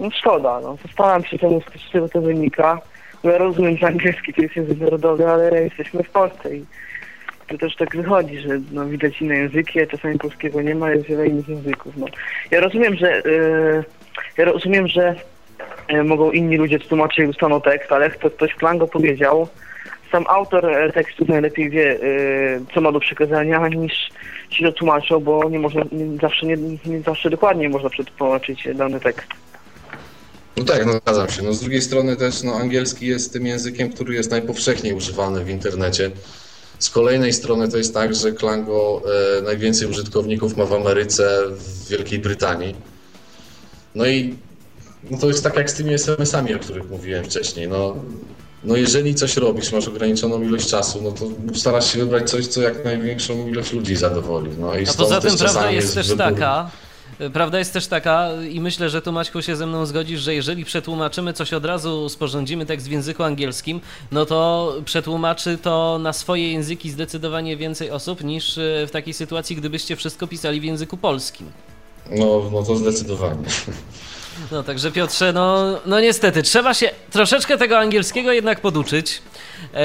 no 0.00 0.10
szkoda, 0.10 0.60
no. 0.60 0.76
Postaram 0.82 1.24
się 1.24 1.38
temu, 1.38 1.62
z 1.88 1.92
czego 1.92 2.08
to 2.08 2.20
wynika. 2.20 2.80
Ja 3.24 3.38
rozumiem, 3.38 3.76
że 3.76 3.86
angielski 3.86 4.34
to 4.34 4.42
jest 4.42 4.56
język 4.56 4.80
narodowy, 4.80 5.28
ale 5.28 5.62
jesteśmy 5.62 6.02
w 6.02 6.10
Polsce 6.10 6.56
i 6.56 6.64
to 7.48 7.58
też 7.58 7.76
tak 7.76 7.96
wychodzi, 7.96 8.38
że 8.38 8.48
no, 8.72 8.86
widać 8.86 9.22
inne 9.22 9.36
języki, 9.36 9.80
a 9.80 9.86
czasami 9.86 10.18
polskiego 10.18 10.62
nie 10.62 10.74
ma, 10.74 10.90
jest 10.90 11.06
wiele 11.06 11.26
innych 11.26 11.48
języków. 11.48 11.96
No. 11.96 12.06
Ja 12.50 12.60
rozumiem, 12.60 12.94
że 12.94 13.22
yy, 13.24 13.84
ja 14.38 14.44
rozumiem, 14.44 14.88
że 14.88 15.14
e, 15.88 16.02
mogą 16.02 16.30
inni 16.30 16.56
ludzie 16.56 16.78
tłumaczyć 16.78 17.18
i 17.18 17.26
dostaną 17.26 17.60
tekst, 17.60 17.92
ale 17.92 18.10
to 18.10 18.30
ktoś 18.30 18.54
Klango 18.54 18.86
powiedział, 18.86 19.48
sam 20.12 20.24
autor 20.28 20.66
e, 20.66 20.92
tekstu 20.92 21.24
najlepiej 21.28 21.70
wie, 21.70 21.92
e, 21.92 21.98
co 22.74 22.80
ma 22.80 22.92
do 22.92 23.00
przekazania, 23.00 23.68
niż 23.68 24.08
ci 24.50 24.64
to 24.64 24.72
tłumaczą, 24.72 25.20
bo 25.20 25.48
nie 25.50 25.58
można, 25.58 25.82
nie, 25.92 26.18
zawsze 26.20 26.46
nie, 26.46 26.56
nie 26.86 27.00
zawsze 27.00 27.30
dokładnie 27.30 27.68
można 27.68 27.90
przetłumaczyć 27.90 28.68
dany 28.74 29.00
tekst. 29.00 29.28
No 30.58 30.64
tak, 30.64 30.86
no 30.86 30.92
zgadzam 30.92 31.30
się. 31.30 31.42
No 31.42 31.52
z 31.54 31.60
drugiej 31.60 31.82
strony 31.82 32.16
też 32.16 32.42
no, 32.42 32.54
angielski 32.54 33.06
jest 33.06 33.32
tym 33.32 33.46
językiem, 33.46 33.92
który 33.92 34.14
jest 34.14 34.30
najpowszechniej 34.30 34.92
używany 34.92 35.44
w 35.44 35.50
internecie. 35.50 36.10
Z 36.78 36.90
kolejnej 36.90 37.32
strony 37.32 37.68
to 37.68 37.76
jest 37.76 37.94
tak, 37.94 38.14
że 38.14 38.32
Klango 38.32 39.02
e, 39.38 39.42
najwięcej 39.42 39.88
użytkowników 39.88 40.56
ma 40.56 40.64
w 40.64 40.72
Ameryce, 40.72 41.42
w 41.50 41.88
Wielkiej 41.88 42.18
Brytanii. 42.18 42.74
No 43.94 44.06
i 44.06 44.34
no 45.10 45.18
to 45.18 45.26
jest 45.28 45.42
tak 45.42 45.56
jak 45.56 45.70
z 45.70 45.74
tymi 45.74 45.94
SMS-ami, 45.94 46.54
o 46.54 46.58
których 46.58 46.90
mówiłem 46.90 47.24
wcześniej. 47.24 47.68
No, 47.68 47.96
no 48.64 48.76
jeżeli 48.76 49.14
coś 49.14 49.36
robisz, 49.36 49.72
masz 49.72 49.88
ograniczoną 49.88 50.42
ilość 50.42 50.68
czasu, 50.68 51.02
no 51.02 51.12
to 51.12 51.26
starasz 51.58 51.92
się 51.92 51.98
wybrać 51.98 52.30
coś, 52.30 52.46
co 52.46 52.62
jak 52.62 52.84
największą 52.84 53.48
ilość 53.48 53.72
ludzi 53.72 53.96
zadowoli. 53.96 54.50
No 54.58 54.74
i 54.74 54.88
A 54.88 54.92
poza 54.92 55.20
tym 55.20 55.36
prawda 55.36 55.70
jest 55.70 55.94
też 55.94 56.08
wybór. 56.08 56.24
taka, 56.24 56.70
Prawda 57.32 57.58
jest 57.58 57.72
też 57.72 57.86
taka, 57.86 58.28
i 58.50 58.60
myślę, 58.60 58.90
że 58.90 59.02
tu 59.02 59.12
Maćku 59.12 59.42
się 59.42 59.56
ze 59.56 59.66
mną 59.66 59.86
zgodzisz, 59.86 60.20
że 60.20 60.34
jeżeli 60.34 60.64
przetłumaczymy 60.64 61.32
coś 61.32 61.52
od 61.52 61.64
razu, 61.64 62.08
sporządzimy 62.08 62.66
tekst 62.66 62.88
w 62.88 62.90
języku 62.90 63.22
angielskim, 63.22 63.80
no 64.12 64.26
to 64.26 64.74
przetłumaczy 64.84 65.58
to 65.58 65.98
na 66.02 66.12
swoje 66.12 66.52
języki 66.52 66.90
zdecydowanie 66.90 67.56
więcej 67.56 67.90
osób 67.90 68.24
niż 68.24 68.58
e, 68.58 68.86
w 68.86 68.90
takiej 68.90 69.14
sytuacji, 69.14 69.56
gdybyście 69.56 69.96
wszystko 69.96 70.26
pisali 70.26 70.60
w 70.60 70.64
języku 70.64 70.96
polskim. 70.96 71.46
No, 72.10 72.50
no 72.52 72.62
to 72.62 72.76
zdecydowanie. 72.76 73.44
No 74.52 74.62
także 74.62 74.92
Piotrze, 74.92 75.32
no, 75.32 75.64
no 75.86 76.00
niestety, 76.00 76.42
trzeba 76.42 76.74
się 76.74 76.90
troszeczkę 77.10 77.58
tego 77.58 77.78
angielskiego 77.78 78.32
jednak 78.32 78.60
poduczyć. 78.60 79.22
E, 79.74 79.78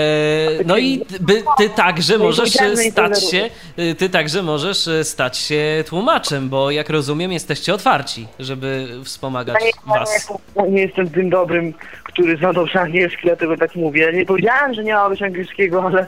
no 0.65 0.77
i 0.77 1.05
by, 1.19 1.43
ty 1.57 1.69
także 1.69 2.17
możesz 2.17 2.61
e, 2.61 2.77
stać 2.77 3.31
się, 3.31 3.49
e, 3.77 3.95
ty 3.95 4.09
także 4.09 4.43
możesz 4.43 4.87
e, 4.87 5.03
stać 5.03 5.37
się 5.37 5.83
tłumaczem, 5.87 6.49
bo 6.49 6.71
jak 6.71 6.89
rozumiem 6.89 7.31
jesteście 7.31 7.73
otwarci, 7.73 8.27
żeby 8.39 8.87
wspomagać 9.03 9.55
Ja 9.61 9.65
nie, 9.65 9.99
was. 9.99 10.33
ja 10.55 10.65
nie 10.65 10.81
jestem 10.81 11.09
tym 11.09 11.29
dobrym, 11.29 11.73
który 12.03 12.37
zna 12.37 12.53
dobrze 12.53 12.81
angielski, 12.81 13.21
dlatego 13.23 13.57
tak 13.57 13.75
mówię. 13.75 14.11
Nie 14.13 14.25
powiedziałem, 14.25 14.73
że 14.73 14.83
nie 14.83 14.93
ma 14.93 15.09
być 15.09 15.21
angielskiego, 15.21 15.83
ale 15.83 16.07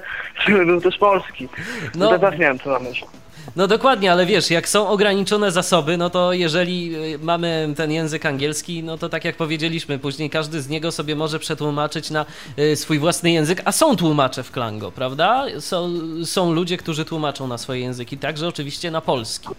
był 0.66 0.82
też 0.82 0.98
polski. 0.98 1.50
No. 1.96 2.12
No. 2.12 2.20
To 2.20 2.38
miałem 2.38 2.60
to 2.60 2.70
na 2.70 2.80
myśli. 2.80 3.08
No 3.56 3.68
dokładnie, 3.68 4.12
ale 4.12 4.26
wiesz, 4.26 4.52
jak 4.52 4.70
są 4.70 4.88
ograniczone 4.88 5.52
zasoby, 5.52 5.98
no 5.98 6.10
to 6.10 6.34
jeżeli 6.34 6.96
y, 7.14 7.20
mamy 7.20 7.74
ten 7.78 7.92
język 7.92 8.26
angielski, 8.26 8.84
no 8.84 8.98
to 8.98 9.10
tak 9.10 9.26
jak 9.26 9.36
powiedzieliśmy, 9.36 10.00
później 10.00 10.30
każdy 10.30 10.62
z 10.62 10.70
niego 10.70 10.92
sobie 10.92 11.16
może 11.16 11.40
przetłumaczyć 11.40 12.12
na 12.12 12.26
y, 12.60 12.76
swój 12.76 13.00
własny 13.00 13.32
język, 13.32 13.62
a 13.66 13.72
są 13.72 13.96
tłumacze 13.96 14.44
w 14.44 14.52
Klango, 14.52 14.92
prawda? 14.92 15.46
Są, 15.60 15.90
są 16.26 16.54
ludzie, 16.54 16.78
którzy 16.78 17.06
tłumaczą 17.06 17.48
na 17.48 17.58
swoje 17.58 17.82
języki, 17.82 18.18
także 18.18 18.48
oczywiście 18.48 18.92
na 18.92 19.02
polski. 19.02 19.50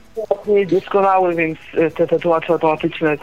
Doskonały, 0.70 1.35
więc 1.35 1.59
e, 1.74 1.90
te 1.90 2.06
tatuaże 2.06 2.52
automatyczne... 2.52 3.16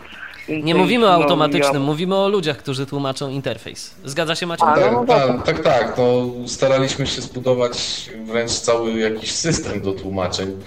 Nie 0.49 0.75
mówimy 0.75 1.05
o 1.07 1.13
automatycznym, 1.13 1.81
mówimy 1.81 2.15
o 2.15 2.29
ludziach, 2.29 2.57
którzy 2.57 2.85
tłumaczą 2.85 3.29
interfejs. 3.29 3.91
Zgadza 4.05 4.35
się 4.35 4.45
Maciej? 4.45 4.67
Tak, 4.67 5.07
tak, 5.07 5.43
tak, 5.45 5.63
tak. 5.63 5.97
No, 5.97 6.29
staraliśmy 6.47 7.07
się 7.07 7.21
zbudować 7.21 8.09
wręcz 8.25 8.51
cały 8.51 8.99
jakiś 8.99 9.31
system 9.31 9.81
do 9.81 9.93
tłumaczeń. 9.93 10.61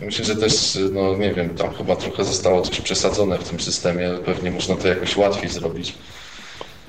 Myślę, 0.00 0.24
że 0.24 0.36
też, 0.36 0.78
no 0.92 1.16
nie 1.16 1.34
wiem, 1.34 1.50
tam 1.50 1.74
chyba 1.74 1.96
trochę 1.96 2.24
zostało 2.24 2.62
coś 2.62 2.80
przesadzone 2.80 3.38
w 3.38 3.48
tym 3.48 3.60
systemie, 3.60 4.10
pewnie 4.24 4.50
można 4.50 4.76
to 4.76 4.88
jakoś 4.88 5.16
łatwiej 5.16 5.50
zrobić. 5.50 5.94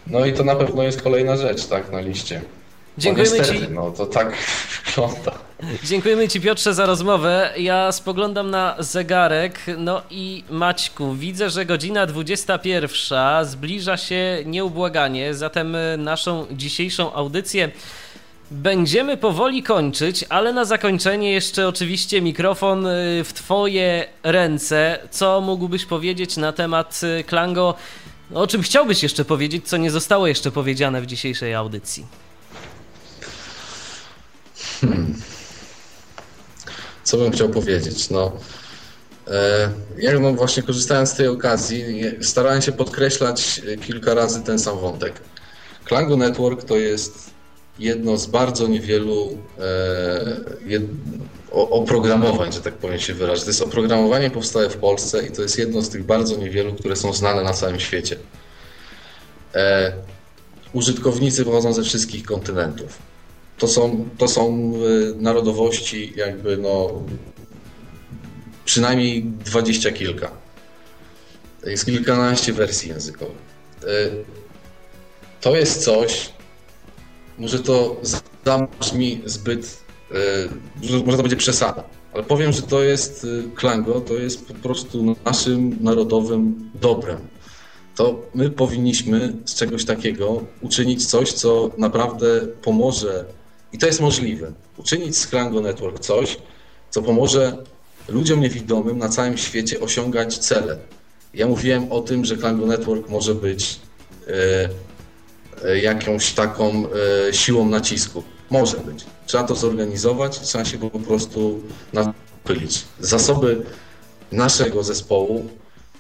No 0.08 0.26
i 0.26 0.34
to 0.34 0.44
na 0.44 0.56
pewno 0.56 0.84
jest 0.84 1.02
kolejna 1.02 1.38
rzecz, 1.38 1.66
tak, 1.66 1.92
na 1.92 2.02
liście. 2.02 2.42
Dziękujemy 2.98 3.32
no, 3.32 3.38
niestety, 3.38 3.60
Ci. 3.60 3.72
No 3.72 3.92
to 3.92 4.06
tak 4.06 4.38
wygląda. 4.86 5.32
Dziękujemy 5.84 6.28
Ci 6.28 6.42
Piotrze 6.42 6.74
za 6.74 6.86
rozmowę. 6.86 7.54
Ja 7.58 7.92
spoglądam 7.92 8.50
na 8.50 8.76
zegarek. 8.80 9.60
No 9.78 10.02
i 10.10 10.44
Maćku, 10.50 11.14
widzę, 11.14 11.50
że 11.50 11.66
godzina 11.66 12.06
21 12.06 13.46
zbliża 13.46 13.98
się 13.98 14.38
nieubłaganie, 14.46 15.34
zatem 15.34 15.76
y, 15.76 15.98
naszą 15.98 16.46
dzisiejszą 16.52 17.14
audycję 17.14 17.72
będziemy 18.52 19.18
powoli 19.18 19.64
kończyć, 19.64 20.26
ale 20.30 20.54
na 20.54 20.66
zakończenie 20.66 21.32
jeszcze 21.32 21.68
oczywiście 21.68 22.22
mikrofon 22.22 22.86
y, 22.86 23.24
w 23.24 23.34
Twoje 23.34 24.08
ręce. 24.24 25.00
Co 25.12 25.42
mógłbyś 25.42 25.86
powiedzieć 25.86 26.38
na 26.38 26.52
temat 26.52 27.02
y, 27.04 27.24
Klango? 27.24 27.76
O 28.34 28.48
czym 28.48 28.62
chciałbyś 28.62 29.04
jeszcze 29.04 29.26
powiedzieć, 29.26 29.68
co 29.68 29.78
nie 29.78 29.92
zostało 29.92 30.28
jeszcze 30.28 30.52
powiedziane 30.52 31.02
w 31.02 31.06
dzisiejszej 31.06 31.54
audycji? 31.54 32.06
Hmm. 34.82 35.16
Co 37.04 37.18
bym 37.18 37.32
chciał 37.32 37.50
powiedzieć? 37.50 38.10
No, 38.10 38.32
e, 39.28 39.70
ja 39.98 40.20
no 40.20 40.34
właśnie 40.34 40.64
korzystając 40.64 41.10
z 41.10 41.14
tej 41.14 41.28
okazji, 41.28 41.84
starałem 42.22 42.62
się 42.62 42.72
podkreślać 42.72 43.62
e, 43.68 43.78
kilka 43.78 44.14
razy 44.14 44.42
ten 44.42 44.60
sam 44.60 44.80
wątek. 44.80 45.14
Klango 45.86 46.18
Network 46.18 46.64
to 46.64 46.78
jest 46.78 47.30
jedno 47.80 48.18
z 48.18 48.26
bardzo 48.26 48.68
niewielu 48.68 49.38
e, 49.60 50.82
oprogramowań, 51.52 52.52
że 52.52 52.62
tak 52.62 52.74
powiem 52.74 53.00
się 53.00 53.14
wyrażę. 53.14 53.42
To 53.42 53.50
jest 53.50 53.62
oprogramowanie 53.62 54.30
powstałe 54.30 54.70
w 54.70 54.78
Polsce 54.78 55.28
i 55.28 55.32
to 55.32 55.42
jest 55.42 55.60
jedno 55.60 55.82
z 55.82 55.90
tych 55.90 56.04
bardzo 56.04 56.38
niewielu, 56.38 56.74
które 56.74 56.96
są 56.96 57.14
znane 57.14 57.44
na 57.44 57.54
całym 57.54 57.80
świecie. 57.80 58.16
Użytkownicy 60.74 61.46
pochodzą 61.46 61.74
ze 61.74 61.84
wszystkich 61.84 62.24
kontynentów. 62.24 63.13
To 63.58 63.68
są, 63.68 64.10
to 64.18 64.28
są 64.28 64.74
e, 64.76 65.22
narodowości 65.22 66.14
jakby 66.16 66.58
no 66.58 67.02
przynajmniej 68.66 69.24
dwadzieścia 69.24 69.92
kilka. 69.92 70.32
Jest 71.66 71.86
kilkanaście 71.86 72.54
wersji 72.54 72.90
językowych. 72.90 73.38
E, 73.84 73.88
To 75.42 75.56
jest 75.56 75.84
coś, 75.84 76.30
może 77.38 77.60
to 77.60 78.02
zabrzmi 78.46 79.22
zbyt, 79.26 79.84
że 80.82 80.98
może 80.98 81.18
to 81.18 81.24
będzie 81.24 81.36
przesada, 81.36 81.84
ale 82.14 82.24
powiem, 82.24 82.52
że 82.54 82.62
to 82.62 82.84
jest 82.84 83.28
Klango, 83.56 84.02
to 84.02 84.14
jest 84.14 84.48
po 84.48 84.54
prostu 84.54 85.16
naszym 85.26 85.78
narodowym 85.82 86.72
dobrem. 86.82 87.18
To 87.96 88.22
my 88.36 88.50
powinniśmy 88.50 89.34
z 89.46 89.56
czegoś 89.56 89.86
takiego 89.86 90.42
uczynić 90.62 91.06
coś, 91.08 91.34
co 91.34 91.72
naprawdę 91.78 92.42
pomoże, 92.62 93.26
i 93.74 93.78
to 93.78 93.86
jest 93.86 94.02
możliwe, 94.02 94.54
uczynić 94.78 95.18
z 95.18 95.28
Klango 95.28 95.62
Network 95.62 96.00
coś, 96.00 96.38
co 96.90 97.02
pomoże 97.02 97.58
ludziom 98.08 98.40
niewidomym 98.40 98.98
na 98.98 99.10
całym 99.10 99.38
świecie 99.38 99.80
osiągać 99.80 100.38
cele. 100.38 100.78
Ja 101.34 101.48
mówiłem 101.48 101.92
o 101.92 102.02
tym, 102.02 102.26
że 102.26 102.38
Klango 102.38 102.66
Network 102.66 103.10
może 103.10 103.36
być 103.36 103.80
e, 104.28 104.70
e, 105.66 105.80
jakąś 105.80 106.34
taką 106.34 106.86
e, 107.30 107.34
siłą 107.34 107.70
nacisku. 107.70 108.24
Może 108.50 108.78
być. 108.78 109.06
Trzeba 109.26 109.44
to 109.44 109.56
zorganizować, 109.56 110.40
trzeba 110.40 110.66
się 110.66 110.78
po 110.78 111.00
prostu 111.00 111.64
napylić. 111.94 112.84
Zasoby 113.00 113.62
naszego 114.32 114.84
zespołu, 114.84 115.50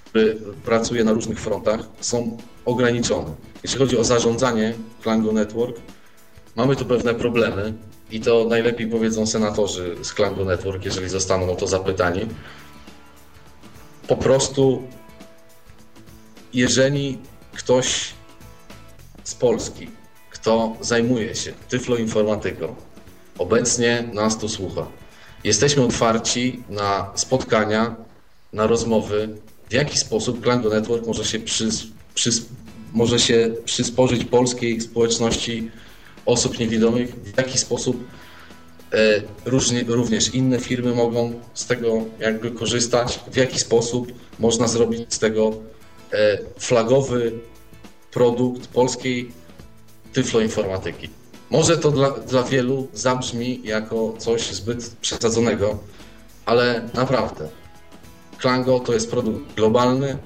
który 0.06 0.38
pracuje 0.66 1.04
na 1.04 1.14
różnych 1.14 1.40
frontach, 1.40 1.80
są 2.02 2.38
ograniczone. 2.66 3.36
Jeśli 3.64 3.80
chodzi 3.80 3.98
o 3.98 4.04
zarządzanie 4.04 4.74
Klango 5.02 5.32
Network, 5.32 5.80
mamy 6.56 6.76
tu 6.76 6.86
pewne 6.86 7.14
problemy 7.14 7.74
i 8.12 8.22
to 8.22 8.46
najlepiej 8.46 8.88
powiedzą 8.88 9.28
senatorzy 9.28 9.96
z 10.02 10.14
Klango 10.14 10.46
Network, 10.46 10.86
jeżeli 10.86 11.10
zostaną 11.10 11.52
o 11.52 11.56
to 11.56 11.68
zapytani. 11.68 12.22
Po 14.08 14.18
prostu, 14.18 14.84
jeżeli 16.54 17.18
ktoś 17.54 18.14
z 19.24 19.36
Polski, 19.36 19.90
kto 20.30 20.76
zajmuje 20.82 21.36
się 21.36 21.54
tyfloinformatyką, 21.70 22.76
obecnie 23.38 24.10
nas 24.14 24.38
tu 24.38 24.50
słucha. 24.50 24.88
Jesteśmy 25.44 25.84
otwarci 25.84 26.64
na 26.70 27.12
spotkania, 27.16 27.96
na 28.54 28.68
rozmowy, 28.68 29.30
w 29.70 29.74
jaki 29.74 29.98
sposób 29.98 30.42
Klango 30.42 30.70
Network 30.70 31.08
może 31.08 31.26
się, 31.26 31.40
może 32.94 33.20
się 33.20 33.52
przysporzyć 33.66 34.26
polskiej 34.26 34.82
społeczności 34.82 35.72
osób 36.26 36.60
niewidomych, 36.60 37.16
w 37.16 37.38
jaki 37.38 37.58
sposób 37.58 38.04
e, 38.94 39.22
różnie, 39.46 39.84
również 39.88 40.34
inne 40.34 40.60
firmy 40.60 40.96
mogą 40.96 41.34
z 41.54 41.66
tego 41.66 42.06
jakby 42.20 42.52
korzystać, 42.52 43.20
w 43.32 43.36
jaki 43.36 43.60
sposób 43.60 44.12
można 44.40 44.68
zrobić 44.68 45.14
z 45.14 45.20
tego 45.20 45.52
e, 46.14 46.38
flagowy 46.60 47.32
produkt 48.12 48.68
polskiej 48.68 49.32
tyfloinformatyki. 50.14 51.10
Może 51.50 51.78
to 51.78 51.92
dla, 51.92 52.12
dla 52.12 52.44
wielu 52.44 52.88
zabrzmi 52.94 53.62
jako 53.64 54.14
coś 54.18 54.52
zbyt 54.52 54.90
przesadzonego, 55.02 55.80
ale 56.46 56.90
naprawdę 56.94 57.50
Klango 58.38 58.80
to 58.80 58.94
jest 58.94 59.12
produkt 59.12 59.56
globalny, 59.56 60.18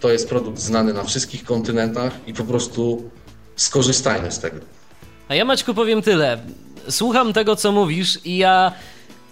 to 0.00 0.08
To 0.08 0.12
jest 0.12 0.28
produkt 0.28 0.58
znany 0.58 0.92
na 0.92 1.04
wszystkich 1.04 1.44
kontynentach 1.44 2.12
i 2.26 2.34
po 2.34 2.44
prostu 2.44 3.10
skorzystajmy 3.56 4.32
z 4.32 4.38
tego. 4.38 4.56
A 5.28 5.34
ja 5.34 5.44
Maćku 5.44 5.74
powiem 5.74 6.02
tyle. 6.02 6.38
Słucham 6.88 7.32
tego, 7.32 7.56
co 7.56 7.72
mówisz 7.72 8.18
i 8.24 8.36
ja 8.36 8.72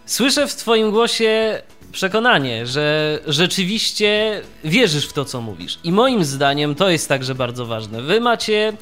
słyszę 0.07 0.47
w 0.47 0.55
twoim 0.55 0.91
głosie 0.91 1.63
przekonanie, 1.93 2.67
że 2.67 3.19
rzeczywiście 3.27 4.41
wierzysz 4.65 5.07
w 5.07 5.13
to, 5.13 5.25
co 5.25 5.41
mówisz. 5.41 5.79
I 5.85 5.93
moim 5.93 6.25
zdaniem 6.25 6.75
to 6.75 6.91
jest 6.91 7.09
także 7.09 7.35
bardzo 7.35 7.67
ważne. 7.67 8.03
Wy 8.03 8.21
macie 8.21 8.73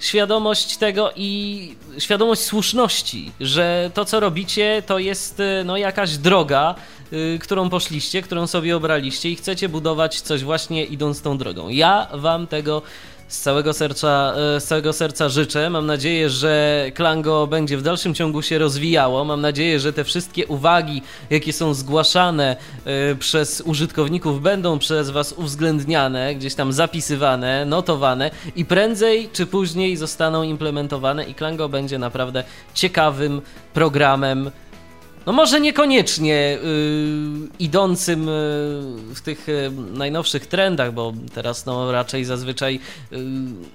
świadomość 0.00 0.76
tego 0.76 1.12
i 1.16 1.74
świadomość 1.98 2.40
słuszności, 2.40 3.32
że 3.40 3.90
to, 3.94 4.04
co 4.04 4.20
robicie, 4.20 4.82
to 4.86 4.98
jest 4.98 5.40
y, 5.40 5.62
no, 5.64 5.76
jakaś 5.76 6.16
droga, 6.16 6.74
y, 7.12 7.38
którą 7.38 7.70
poszliście, 7.70 8.22
którą 8.22 8.46
sobie 8.46 8.76
obraliście 8.76 9.30
i 9.30 9.36
chcecie 9.36 9.68
budować 9.68 10.20
coś 10.20 10.44
właśnie 10.44 10.84
idąc 10.84 11.22
tą 11.22 11.38
drogą. 11.38 11.68
Ja 11.68 12.08
wam 12.12 12.46
tego 12.46 12.82
z 13.32 13.40
całego 13.40 13.72
serca, 13.72 14.34
e, 14.56 14.60
z 14.60 14.64
całego 14.64 14.92
serca 14.92 15.28
życzę. 15.28 15.70
Mam 15.70 15.86
nadzieję, 15.86 16.30
że 16.30 16.84
Klango 16.94 17.46
będzie 17.46 17.76
w 17.76 17.82
dalszym 17.82 18.14
ciągu 18.14 18.42
się 18.42 18.58
rozwijało. 18.58 19.24
Mam 19.24 19.40
nadzieję, 19.40 19.80
że 19.80 19.92
te 19.92 20.04
wszystkie 20.04 20.46
uwagi, 20.46 21.02
jakie 21.30 21.52
są 21.52 21.74
zgłaszane 21.74 22.56
e, 22.84 23.14
przez 23.14 23.60
użytkowników, 23.66 24.42
będą 24.42 24.78
przez 24.78 25.10
Was 25.10 25.32
uwzględniane, 25.32 26.34
gdzieś 26.34 26.54
tam 26.54 26.72
zapisywane, 26.72 27.64
notowane 27.64 28.30
i 28.56 28.64
prędzej 28.64 29.28
czy 29.32 29.46
później 29.46 29.96
zostaną 29.96 30.42
implementowane 30.42 31.24
i 31.24 31.34
Klango 31.34 31.68
będzie 31.68 31.98
naprawdę 31.98 32.44
ciekawym 32.74 33.42
programem 33.74 34.50
no 35.26 35.32
może 35.32 35.60
niekoniecznie 35.60 36.58
yy, 36.62 37.48
idącym 37.58 38.20
yy, 38.20 39.14
w 39.14 39.20
tych 39.24 39.48
yy, 39.48 39.72
najnowszych 39.94 40.46
trendach, 40.46 40.94
bo 40.94 41.12
teraz 41.34 41.66
no 41.66 41.92
raczej 41.92 42.24
zazwyczaj 42.24 42.80
y, 43.12 43.16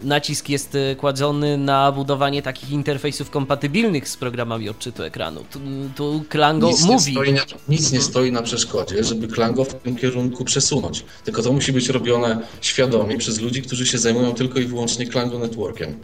nacisk 0.02 0.50
jest 0.50 0.76
y, 0.76 0.96
kładzony 1.00 1.58
na 1.58 1.92
budowanie 1.92 2.42
takich 2.42 2.72
interfejsów 2.72 3.30
kompatybilnych 3.30 4.10
z 4.10 4.18
programami 4.18 4.70
odczytu 4.70 5.04
ekranu. 5.04 5.44
Tu, 5.52 5.60
tu 5.96 6.24
Klango 6.30 6.68
nic 6.68 6.84
mówi... 6.84 7.18
Nie 7.26 7.32
na, 7.32 7.42
nic 7.70 7.92
nie 7.92 8.02
stoi 8.02 8.32
na 8.32 8.42
przeszkodzie, 8.42 9.04
żeby 9.04 9.28
Klango 9.28 9.64
w 9.64 9.74
tym 9.74 9.96
kierunku 9.96 10.46
przesunąć. 10.46 11.06
Tylko 11.24 11.42
to 11.42 11.54
musi 11.54 11.74
być 11.74 11.90
robione 11.90 12.40
świadomie 12.62 13.18
przez 13.18 13.42
ludzi, 13.42 13.62
którzy 13.62 13.86
się 13.86 13.98
zajmują 13.98 14.34
tylko 14.34 14.60
i 14.60 14.66
wyłącznie 14.66 15.08
Klango 15.08 15.40
Networkiem. 15.40 15.98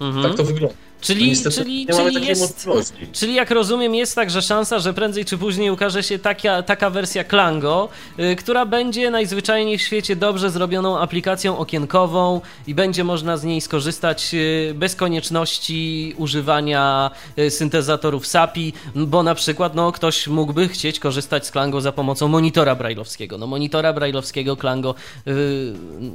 Mhm. 0.00 0.22
Tak 0.22 0.36
to 0.36 0.44
wygląda. 0.44 0.87
Czyli, 1.00 1.28
niestety 1.28 1.56
czyli, 1.56 1.86
czyli, 1.86 2.26
jest, 2.26 2.68
czyli 3.12 3.34
jak 3.34 3.50
rozumiem, 3.50 3.94
jest 3.94 4.14
także 4.14 4.42
szansa, 4.42 4.78
że 4.78 4.94
prędzej 4.94 5.24
czy 5.24 5.38
później 5.38 5.70
ukaże 5.70 6.02
się 6.02 6.18
taka, 6.18 6.62
taka 6.62 6.90
wersja 6.90 7.24
Klango, 7.24 7.88
y, 8.18 8.36
która 8.36 8.66
będzie 8.66 9.10
najzwyczajniej 9.10 9.78
w 9.78 9.82
świecie 9.82 10.16
dobrze 10.16 10.50
zrobioną 10.50 10.98
aplikacją 10.98 11.58
okienkową 11.58 12.40
i 12.66 12.74
będzie 12.74 13.04
można 13.04 13.36
z 13.36 13.44
niej 13.44 13.60
skorzystać 13.60 14.30
y, 14.34 14.74
bez 14.74 14.94
konieczności 14.94 16.14
używania 16.16 17.10
y, 17.38 17.50
syntezatorów 17.50 18.26
SAPI, 18.26 18.72
bo 18.94 19.22
na 19.22 19.34
przykład 19.34 19.74
no, 19.74 19.92
ktoś 19.92 20.26
mógłby 20.26 20.68
chcieć 20.68 20.98
korzystać 20.98 21.46
z 21.46 21.50
Klango 21.50 21.80
za 21.80 21.92
pomocą 21.92 22.28
monitora 22.28 22.74
brajlowskiego. 22.74 23.38
No 23.38 23.46
monitora 23.46 23.92
brajlowskiego 23.92 24.56
Klango 24.56 24.90
y, 24.90 24.94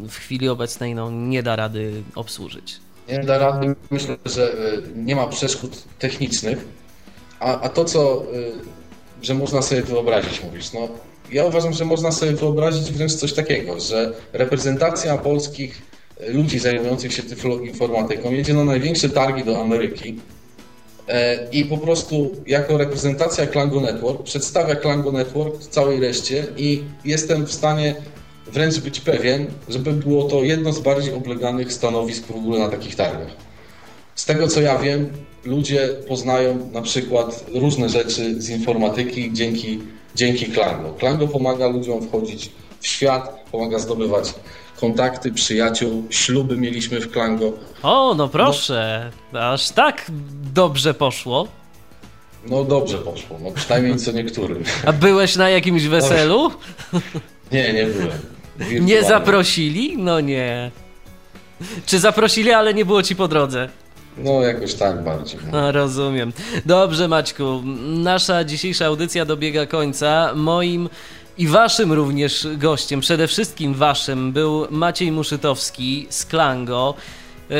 w 0.09 0.15
chwili 0.15 0.49
obecnej 0.49 0.95
no, 0.95 1.11
nie 1.11 1.43
da 1.43 1.55
rady 1.55 2.03
obsłużyć. 2.15 2.79
Nie 3.07 3.19
da 3.19 3.37
rady. 3.37 3.75
Myślę, 3.91 4.15
że 4.25 4.53
y, 4.53 4.81
nie 4.95 5.15
ma 5.15 5.27
przeszkód 5.27 5.83
technicznych. 5.99 6.65
A, 7.39 7.61
a 7.61 7.69
to, 7.69 7.85
co, 7.85 8.23
y, 8.33 8.51
że 9.21 9.33
można 9.33 9.61
sobie 9.61 9.81
wyobrazić, 9.81 10.43
mówisz, 10.43 10.73
no 10.73 10.87
ja 11.31 11.45
uważam, 11.45 11.73
że 11.73 11.85
można 11.85 12.11
sobie 12.11 12.31
wyobrazić 12.31 12.91
wręcz 12.91 13.13
coś 13.13 13.33
takiego, 13.33 13.79
że 13.79 14.13
reprezentacja 14.33 15.17
polskich 15.17 15.81
y, 16.21 16.33
ludzi 16.33 16.59
zajmujących 16.59 17.13
się 17.13 17.23
tyfloinformatyką 17.23 18.31
jedzie 18.31 18.53
na 18.53 18.63
największe 18.63 19.09
targi 19.09 19.43
do 19.43 19.61
Ameryki 19.61 20.19
e, 21.07 21.47
i 21.51 21.65
po 21.65 21.77
prostu 21.77 22.31
jako 22.47 22.77
reprezentacja 22.77 23.47
Klango 23.47 23.81
Network 23.81 24.23
przedstawia 24.23 24.75
Klango 24.75 25.11
Network 25.11 25.59
całej 25.59 25.99
reszcie 25.99 26.45
i 26.57 26.83
jestem 27.05 27.45
w 27.45 27.53
stanie 27.53 27.95
wręcz 28.53 28.79
być 28.79 28.99
pewien, 28.99 29.47
żeby 29.69 29.93
było 29.93 30.23
to 30.23 30.43
jedno 30.43 30.73
z 30.73 30.79
bardziej 30.79 31.13
obleganych 31.13 31.73
stanowisk 31.73 32.25
w 32.27 32.35
ogóle 32.35 32.59
na 32.59 32.69
takich 32.69 32.95
targach. 32.95 33.31
Z 34.15 34.25
tego 34.25 34.47
co 34.47 34.61
ja 34.61 34.77
wiem, 34.77 35.09
ludzie 35.45 35.89
poznają 36.07 36.69
na 36.71 36.81
przykład 36.81 37.45
różne 37.55 37.89
rzeczy 37.89 38.41
z 38.41 38.49
informatyki 38.49 39.33
dzięki, 39.33 39.79
dzięki 40.15 40.45
Klango. 40.45 40.93
Klango 40.93 41.27
pomaga 41.27 41.67
ludziom 41.67 42.07
wchodzić 42.07 42.51
w 42.79 42.87
świat, 42.87 43.45
pomaga 43.51 43.79
zdobywać 43.79 44.33
kontakty, 44.79 45.31
przyjaciół, 45.31 46.03
śluby 46.09 46.57
mieliśmy 46.57 46.99
w 46.99 47.11
Klango. 47.11 47.53
O, 47.83 48.13
no 48.17 48.27
proszę, 48.27 49.11
aż 49.33 49.69
tak 49.69 50.11
dobrze 50.53 50.93
poszło. 50.93 51.47
No 52.45 52.63
dobrze 52.63 52.97
poszło, 52.97 53.39
no 53.43 53.51
przynajmniej 53.51 53.97
co 53.97 54.11
niektórym. 54.11 54.63
A 54.85 54.93
byłeś 54.93 55.35
na 55.35 55.49
jakimś 55.49 55.83
weselu? 55.83 56.51
Nie, 57.51 57.73
nie 57.73 57.85
byłem. 57.85 58.32
Nie 58.59 58.65
Wirtualnie. 58.65 59.03
zaprosili? 59.03 59.97
No 59.97 60.19
nie. 60.19 60.71
Czy 61.85 61.99
zaprosili, 61.99 62.51
ale 62.51 62.73
nie 62.73 62.85
było 62.85 63.03
ci 63.03 63.15
po 63.15 63.27
drodze? 63.27 63.69
No 64.17 64.41
jakoś 64.41 64.73
tak 64.73 65.03
bardziej. 65.03 65.39
No, 65.51 65.71
rozumiem. 65.71 66.33
Dobrze, 66.65 67.07
Maćku. 67.07 67.61
Nasza 67.85 68.43
dzisiejsza 68.43 68.85
audycja 68.85 69.25
dobiega 69.25 69.65
końca. 69.65 70.31
Moim 70.35 70.89
i 71.37 71.47
waszym 71.47 71.93
również 71.93 72.47
gościem, 72.57 72.99
przede 72.99 73.27
wszystkim 73.27 73.73
waszym, 73.73 74.31
był 74.31 74.67
Maciej 74.69 75.11
Muszytowski 75.11 76.07
z 76.09 76.25
Klango. 76.25 76.93
Yy, 77.53 77.59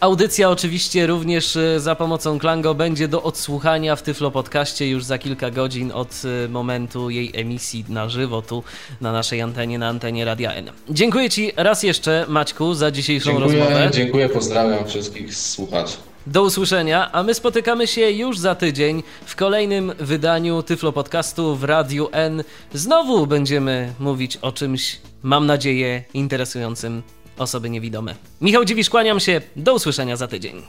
Audycja 0.00 0.50
oczywiście 0.50 1.06
również 1.06 1.54
yy, 1.54 1.80
za 1.80 1.94
pomocą 1.94 2.38
Klango 2.38 2.74
będzie 2.74 3.08
do 3.08 3.22
odsłuchania 3.22 3.96
w 3.96 4.02
Tyflo 4.02 4.30
Podcaście 4.30 4.88
już 4.88 5.04
za 5.04 5.18
kilka 5.18 5.50
godzin 5.50 5.92
od 5.92 6.24
yy, 6.24 6.48
momentu 6.48 7.10
jej 7.10 7.30
emisji 7.34 7.84
na 7.88 8.08
żywo 8.08 8.42
tu 8.42 8.62
na 9.00 9.12
naszej 9.12 9.40
antenie, 9.42 9.78
na 9.78 9.88
antenie 9.88 10.24
Radia 10.24 10.52
N. 10.52 10.70
Dziękuję 10.90 11.30
Ci 11.30 11.52
raz 11.56 11.82
jeszcze 11.82 12.24
Maćku 12.28 12.74
za 12.74 12.90
dzisiejszą 12.90 13.38
rozmowę. 13.38 13.66
Dziękuję, 13.66 13.90
dziękuję, 13.92 14.28
pozdrawiam 14.28 14.86
wszystkich 14.86 15.34
słuchaczy. 15.34 15.96
Do 16.26 16.42
usłyszenia, 16.42 17.12
a 17.12 17.22
my 17.22 17.34
spotykamy 17.34 17.86
się 17.86 18.10
już 18.10 18.38
za 18.38 18.54
tydzień 18.54 19.02
w 19.26 19.36
kolejnym 19.36 19.92
wydaniu 19.98 20.62
Tyflo 20.62 20.92
Podcastu 20.92 21.56
w 21.56 21.64
Radiu 21.64 22.08
N. 22.12 22.44
Znowu 22.74 23.26
będziemy 23.26 23.92
mówić 24.00 24.36
o 24.36 24.52
czymś, 24.52 25.00
mam 25.22 25.46
nadzieję, 25.46 26.04
interesującym 26.14 27.02
osoby 27.38 27.70
niewidome. 27.70 28.14
Michał 28.40 28.64
Dziwisz, 28.64 28.90
kłaniam 28.90 29.20
się. 29.20 29.40
Do 29.56 29.74
usłyszenia 29.74 30.16
za 30.16 30.28
tydzień. 30.28 30.62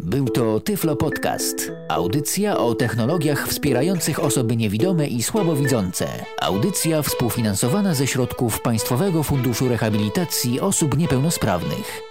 Był 0.00 0.28
to 0.28 0.60
Tyflo 0.60 0.96
Podcast. 0.96 1.72
Audycja 1.88 2.58
o 2.58 2.74
technologiach 2.74 3.48
wspierających 3.48 4.24
osoby 4.24 4.56
niewidome 4.56 5.06
i 5.06 5.22
słabowidzące. 5.22 6.08
Audycja 6.40 7.02
współfinansowana 7.02 7.94
ze 7.94 8.06
środków 8.06 8.60
Państwowego 8.60 9.22
Funduszu 9.22 9.68
Rehabilitacji 9.68 10.60
Osób 10.60 10.98
Niepełnosprawnych. 10.98 12.09